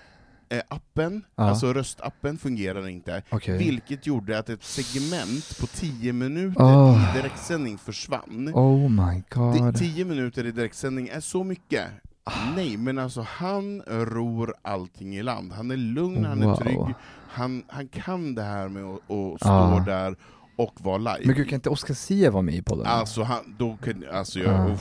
Eh, 0.51 0.61
appen, 0.69 1.23
Ja. 1.37 1.45
alltså 1.45 1.73
röstappen 1.73 2.39
fungerar 2.39 2.89
inte, 2.89 3.23
Okej. 3.31 3.59
vilket 3.59 4.07
gjorde 4.07 4.39
att 4.39 4.49
ett 4.49 4.65
segment 4.65 5.59
på 5.61 5.67
10 5.67 6.13
minuter 6.13 6.63
Åh. 6.65 7.11
i 7.15 7.17
direktsändning 7.19 7.79
försvann. 7.79 8.51
Oh 8.55 8.89
my 8.91 9.23
god. 9.31 9.77
10 9.79 10.05
minuter 10.05 10.47
i 10.47 10.51
direktsändning 10.53 11.09
är 11.09 11.21
så 11.21 11.45
mycket. 11.45 11.85
Nej, 12.57 12.77
men 12.77 12.99
alltså 12.99 13.27
han 13.29 13.83
ror 13.87 14.55
allting 14.63 15.17
i 15.17 15.23
land. 15.23 15.53
Han 15.53 15.71
är 15.71 15.77
lugn, 15.77 16.25
han 16.25 16.43
är 16.43 16.47
Wow. 16.47 16.57
trygg, 16.57 16.95
han, 17.29 17.63
han 17.69 17.89
kan 17.89 18.35
det 18.35 18.43
här 18.43 18.69
med 18.69 18.85
att, 18.85 18.95
att 19.11 19.41
stå 19.41 19.49
Ah. 19.49 19.81
där 19.87 20.17
och 20.57 20.75
vara 20.79 20.99
live. 20.99 21.21
Men 21.25 21.35
gud, 21.37 21.49
kan 21.49 21.55
inte 21.57 21.71
Oscar 21.71 21.95
Sia 21.95 22.31
vara 22.31 22.43
med 22.43 22.55
i 22.55 22.63
podden? 22.63 22.87
Alltså, 22.87 23.23
han, 23.23 23.55
då 23.59 23.77
kan, 23.85 24.05
alltså 24.13 24.39
jag, 24.39 24.55
Ah. 24.71 24.77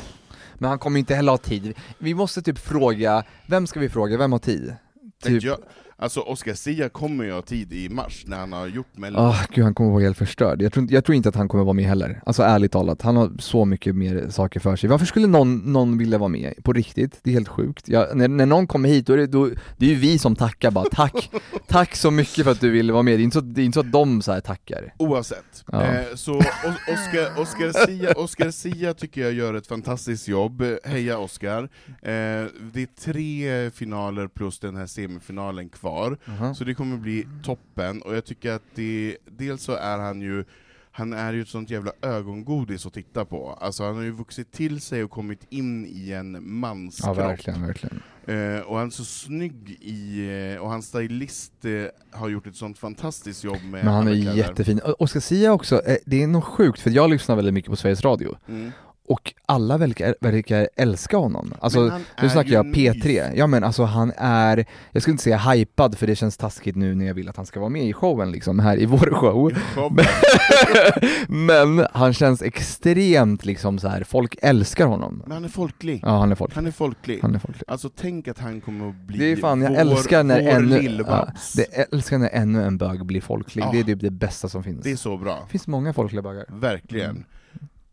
Men 0.59 0.69
han 0.69 0.79
kommer 0.79 0.99
inte 0.99 1.15
heller 1.15 1.31
ha 1.31 1.37
tid. 1.37 1.73
Vi 1.99 2.13
måste 2.13 2.41
typ 2.41 2.59
fråga, 2.59 3.23
vem 3.47 3.67
ska 3.67 3.79
vi 3.79 3.89
fråga, 3.89 4.17
vem 4.17 4.31
har 4.31 4.39
tid? 4.39 4.75
Typ, 5.23 5.43
jag, 5.43 5.59
Alltså 5.99 6.19
Oscar 6.19 6.53
Sia 6.53 6.89
kommer 6.89 7.23
ju 7.23 7.31
ha 7.31 7.41
tid 7.41 7.73
i 7.73 7.89
mars 7.89 8.23
när 8.27 8.37
han 8.37 8.53
har 8.53 8.67
gjort 8.67 8.97
Mello. 8.97 9.19
Ah, 9.19 9.35
gud, 9.53 9.63
han 9.63 9.73
kommer 9.73 9.91
vara 9.91 10.03
helt 10.03 10.17
förstörd. 10.17 10.61
Jag 10.61 10.73
tror, 10.73 10.81
inte- 10.81 10.93
jag 10.93 11.05
tror 11.05 11.15
inte 11.15 11.29
att 11.29 11.35
han 11.35 11.47
kommer 11.47 11.63
vara 11.63 11.73
med 11.73 11.85
heller. 11.85 12.21
Alltså 12.25 12.43
ärligt 12.43 12.71
talat, 12.71 13.01
han 13.01 13.15
har 13.15 13.31
så 13.39 13.65
mycket 13.65 13.95
mer 13.95 14.29
saker 14.29 14.59
för 14.59 14.75
sig. 14.75 14.89
Varför 14.89 15.05
skulle 15.05 15.27
någon, 15.27 15.57
någon 15.73 15.97
vilja 15.97 16.17
vara 16.17 16.29
med? 16.29 16.53
På 16.63 16.73
riktigt? 16.73 17.19
Det 17.23 17.29
är 17.29 17.33
helt 17.33 17.47
sjukt. 17.47 17.89
Jag, 17.89 18.17
när, 18.17 18.27
när 18.27 18.45
någon 18.45 18.67
kommer 18.67 18.89
hit, 18.89 19.07
då 19.07 19.13
är 19.13 19.17
det, 19.17 19.27
då, 19.27 19.49
det 19.77 19.85
är 19.85 19.89
ju 19.89 19.95
vi 19.95 20.19
som 20.19 20.35
tackar 20.35 20.71
bara. 20.71 20.85
Tack, 20.91 21.29
tack 21.67 21.95
så 21.95 22.11
mycket 22.11 22.43
för 22.43 22.51
att 22.51 22.61
du 22.61 22.69
ville 22.69 22.93
vara 22.93 23.03
med. 23.03 23.19
Det 23.19 23.21
är 23.21 23.23
inte 23.23 23.33
så, 23.33 23.41
det 23.41 23.61
är 23.61 23.65
inte 23.65 23.75
så 23.75 23.79
att 23.79 23.91
de 23.91 24.21
så 24.21 24.31
här 24.31 24.41
tackar. 24.41 24.93
Oavsett. 24.97 25.63
Ja. 25.71 25.83
Eh, 25.83 26.05
så 26.15 26.37
Os- 26.37 26.43
Oscar, 26.93 27.41
Oscar, 27.41 27.85
Sia, 27.85 28.13
Oscar 28.13 28.51
Sia 28.51 28.93
tycker 28.93 29.21
jag 29.21 29.33
gör 29.33 29.53
ett 29.53 29.67
fantastiskt 29.67 30.27
jobb. 30.27 30.63
Heja 30.83 31.17
Oscar. 31.17 31.63
Eh, 31.63 32.09
det 32.73 32.81
är 32.81 32.95
tre 33.01 33.71
finaler 33.71 34.27
plus 34.27 34.59
den 34.59 34.75
här 34.75 34.85
semifinalen 34.85 35.69
kvar, 35.69 35.86
Aha. 36.27 36.53
så 36.53 36.63
det 36.63 36.73
kommer 36.73 36.97
bli 36.97 37.27
toppen, 37.43 38.01
och 38.01 38.15
jag 38.15 38.25
tycker 38.25 38.51
att 38.51 38.63
det, 38.75 39.17
dels 39.25 39.63
så 39.63 39.71
är 39.73 39.97
han 39.97 40.21
ju 40.21 40.43
han 40.91 41.13
är 41.13 41.33
ju 41.33 41.41
ett 41.41 41.47
sånt 41.47 41.69
jävla 41.69 41.91
ögongodis 42.01 42.85
att 42.85 42.93
titta 42.93 43.25
på. 43.25 43.57
Alltså 43.61 43.83
han 43.83 43.95
har 43.95 44.03
ju 44.03 44.11
vuxit 44.11 44.51
till 44.51 44.81
sig 44.81 45.03
och 45.03 45.11
kommit 45.11 45.39
in 45.49 45.85
i 45.85 46.11
en 46.11 46.33
Ja 46.33 46.39
manskropp. 46.41 47.17
verkligen, 47.17 47.61
verkligen. 47.67 48.01
Eh, 48.25 48.59
och 48.61 48.77
han 48.77 48.87
är 48.87 48.91
så 48.91 49.05
snygg 49.05 49.77
i, 49.81 50.27
eh, 50.55 50.61
och 50.61 50.69
hans 50.69 50.87
stylist 50.87 51.65
eh, 51.65 51.71
har 52.19 52.29
gjort 52.29 52.47
ett 52.47 52.55
sånt 52.55 52.77
fantastiskt 52.79 53.43
jobb 53.43 53.63
med 53.63 53.85
Men 53.85 53.93
han 53.93 54.07
är 54.07 54.13
kläder. 54.13 54.33
jättefin. 54.37 54.79
Och 54.79 55.01
Oscar 55.01 55.19
Sia 55.19 55.51
också, 55.53 55.81
eh, 55.85 55.97
det 56.05 56.23
är 56.23 56.27
nog 56.27 56.43
sjukt 56.43 56.79
för 56.79 56.89
jag 56.89 57.09
lyssnar 57.09 57.35
väldigt 57.35 57.53
mycket 57.53 57.69
på 57.71 57.75
Sveriges 57.75 58.01
Radio. 58.03 58.37
Mm. 58.47 58.71
Och 59.07 59.33
alla 59.45 59.77
verkar, 59.77 60.15
verkar 60.21 60.69
älska 60.75 61.17
honom. 61.17 61.53
Alltså, 61.59 61.99
nu 62.21 62.29
snackar 62.29 62.51
jag 62.51 62.65
P3. 62.65 63.07
mys. 63.29 63.37
Ja 63.37 63.47
men 63.47 63.63
alltså 63.63 63.83
han 63.83 64.11
är, 64.17 64.65
jag 64.91 65.01
skulle 65.01 65.11
inte 65.11 65.23
säga 65.23 65.37
hypad 65.37 65.97
för 65.97 66.07
det 66.07 66.15
känns 66.15 66.37
taskigt 66.37 66.75
nu 66.75 66.95
när 66.95 67.05
jag 67.05 67.13
vill 67.13 67.29
att 67.29 67.37
han 67.37 67.45
ska 67.45 67.59
vara 67.59 67.69
med 67.69 67.83
i 67.85 67.93
showen 67.93 68.31
liksom, 68.31 68.59
här 68.59 68.77
i 68.77 68.85
vår 68.85 69.13
show. 69.13 69.51
Men 71.27 71.87
han 71.93 72.13
känns 72.13 72.41
extremt 72.41 73.45
liksom 73.45 73.79
så 73.79 73.87
här. 73.87 74.03
folk 74.03 74.35
älskar 74.41 74.85
honom. 74.85 75.21
Men 75.25 75.31
han 75.31 75.43
är 75.45 75.49
folklig. 75.49 75.99
Ja 76.03 76.19
han 76.19 76.31
är 76.31 76.35
folk. 76.35 76.55
Han 76.55 76.67
är 76.67 76.71
folklig. 76.71 77.19
Han 77.21 77.35
är 77.35 77.39
folklig. 77.39 77.63
Alltså 77.67 77.89
tänk 77.95 78.27
att 78.27 78.39
han 78.39 78.61
kommer 78.61 78.89
att 78.89 78.95
bli 78.95 79.17
Det 79.17 79.31
är 79.31 79.35
fan, 79.35 79.61
jag 79.61 79.69
vår, 79.69 79.77
älskar 79.77 80.23
när 80.23 80.39
ännu, 80.39 81.03
ja, 81.07 81.27
det 81.55 81.93
älskar 81.93 82.17
när 82.17 82.29
ännu 82.33 82.63
en 82.63 82.77
bög 82.77 83.05
blir 83.05 83.21
folklig, 83.21 83.63
Ja. 83.63 83.69
det 83.71 83.79
är 83.79 83.83
typ 83.83 84.01
det 84.01 84.11
bästa 84.11 84.49
som 84.49 84.63
finns. 84.63 84.83
Det 84.83 84.91
är 84.91 84.95
så 84.95 85.17
bra. 85.17 85.39
Det 85.45 85.51
finns 85.51 85.67
många 85.67 85.93
folkliga 85.93 86.21
bögar. 86.21 86.45
Verkligen. 86.49 87.09
Mm. 87.09 87.23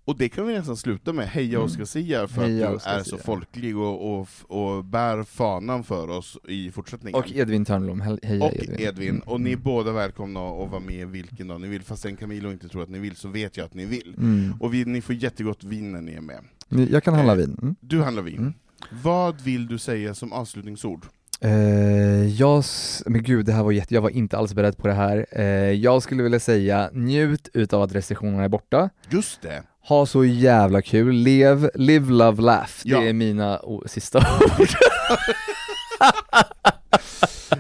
Och 0.06 0.16
det 0.18 0.28
kan 0.28 0.46
vi 0.46 0.52
nästan 0.54 0.76
sluta 0.76 1.12
med, 1.12 1.28
heja 1.28 1.58
Mm. 1.58 1.66
Oscar 1.66 1.84
Sia 1.84 2.28
för 2.28 2.42
Heja 2.42 2.68
att 2.68 2.84
du 2.84 2.90
är 2.90 3.02
så 3.02 3.18
folklig 3.18 3.76
och, 3.76 4.20
och, 4.20 4.28
och 4.48 4.84
bär 4.84 5.22
fanan 5.22 5.84
för 5.84 6.10
oss 6.10 6.38
i 6.48 6.70
fortsättningen. 6.70 7.20
Och 7.20 7.32
Edvin 7.32 7.64
Törnblom, 7.64 8.00
heja 8.00 8.44
Och 8.44 8.54
Edvin. 8.54 8.80
Edvin. 8.80 9.08
Mm. 9.08 9.22
Och 9.22 9.40
ni 9.40 9.52
är 9.52 9.56
båda 9.56 9.92
välkomna 9.92 10.40
att 10.40 10.70
vara 10.70 10.80
med 10.80 11.08
vilken 11.08 11.48
dag 11.48 11.60
ni 11.60 11.68
vill, 11.68 11.82
fastän 11.82 12.16
Camilo 12.16 12.52
inte 12.52 12.68
tror 12.68 12.82
att 12.82 12.88
ni 12.88 12.98
vill, 12.98 13.16
så 13.16 13.28
vet 13.28 13.56
jag 13.56 13.64
att 13.64 13.74
ni 13.74 13.84
vill. 13.84 14.14
Mm. 14.18 14.52
Och 14.60 14.74
vi, 14.74 14.84
ni 14.84 15.00
får 15.00 15.14
jättegott 15.14 15.64
vin 15.64 15.92
när 15.92 16.00
ni 16.00 16.12
är 16.12 16.20
med. 16.20 16.44
Jag 16.90 17.04
kan 17.04 17.14
handla 17.14 17.32
Eh, 17.32 17.38
vin. 17.38 17.58
Mm. 17.62 17.76
Du 17.80 18.02
handlar 18.02 18.22
vin. 18.22 18.38
Mm. 18.38 18.54
Vad 19.02 19.40
vill 19.40 19.66
du 19.66 19.78
säga 19.78 20.14
som 20.14 20.32
avslutningsord? 20.32 21.06
Eh, 21.44 22.26
jag, 22.40 22.64
men 23.06 23.22
gud 23.22 23.46
det 23.46 23.52
här 23.52 23.62
var 23.62 23.72
jätte, 23.72 23.94
jag 23.94 24.02
var 24.02 24.10
inte 24.10 24.38
alls 24.38 24.54
beredd 24.54 24.76
på 24.76 24.86
det 24.88 24.94
här. 24.94 25.26
Eh, 25.30 25.44
jag 25.72 26.02
skulle 26.02 26.22
vilja 26.22 26.40
säga 26.40 26.90
njut 26.92 27.48
utav 27.52 27.82
att 27.82 27.92
restriktionerna 27.94 28.44
är 28.44 28.48
borta. 28.48 28.90
Just 29.10 29.42
det! 29.42 29.62
Ha 29.88 30.06
så 30.06 30.24
jävla 30.24 30.82
kul, 30.82 31.14
lev, 31.14 31.70
live, 31.74 32.12
love, 32.12 32.42
laugh. 32.42 32.70
Ja. 32.84 33.00
Det 33.00 33.08
är 33.08 33.12
mina 33.12 33.60
sista 33.86 34.18
ord. 34.58 34.68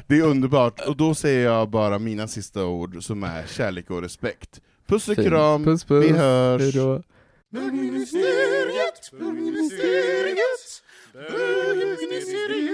Det 0.06 0.18
är 0.18 0.22
underbart, 0.22 0.80
och 0.80 0.96
då 0.96 1.14
säger 1.14 1.44
jag 1.44 1.70
bara 1.70 1.98
mina 1.98 2.28
sista 2.28 2.64
ord 2.64 3.04
som 3.04 3.22
är 3.22 3.46
kärlek 3.46 3.90
och 3.90 4.02
respekt. 4.02 4.60
Puss 4.86 5.08
och 5.08 5.14
Fint. 5.16 5.28
kram, 5.28 5.64
Puss, 5.64 5.84
puss. 5.84 6.04
vi 6.04 6.12
hörs! 6.12 6.62
Hejdå. 6.62 7.02
Bögministeriet, 7.52 9.10
bögministeriet, 9.12 10.82
bögministeriet. 11.12 12.73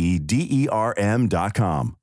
E 0.00 0.18
D 0.18 0.46
E 0.50 0.66
R 0.70 0.94
M 0.96 1.28
dot 1.28 1.52
com. 1.52 1.99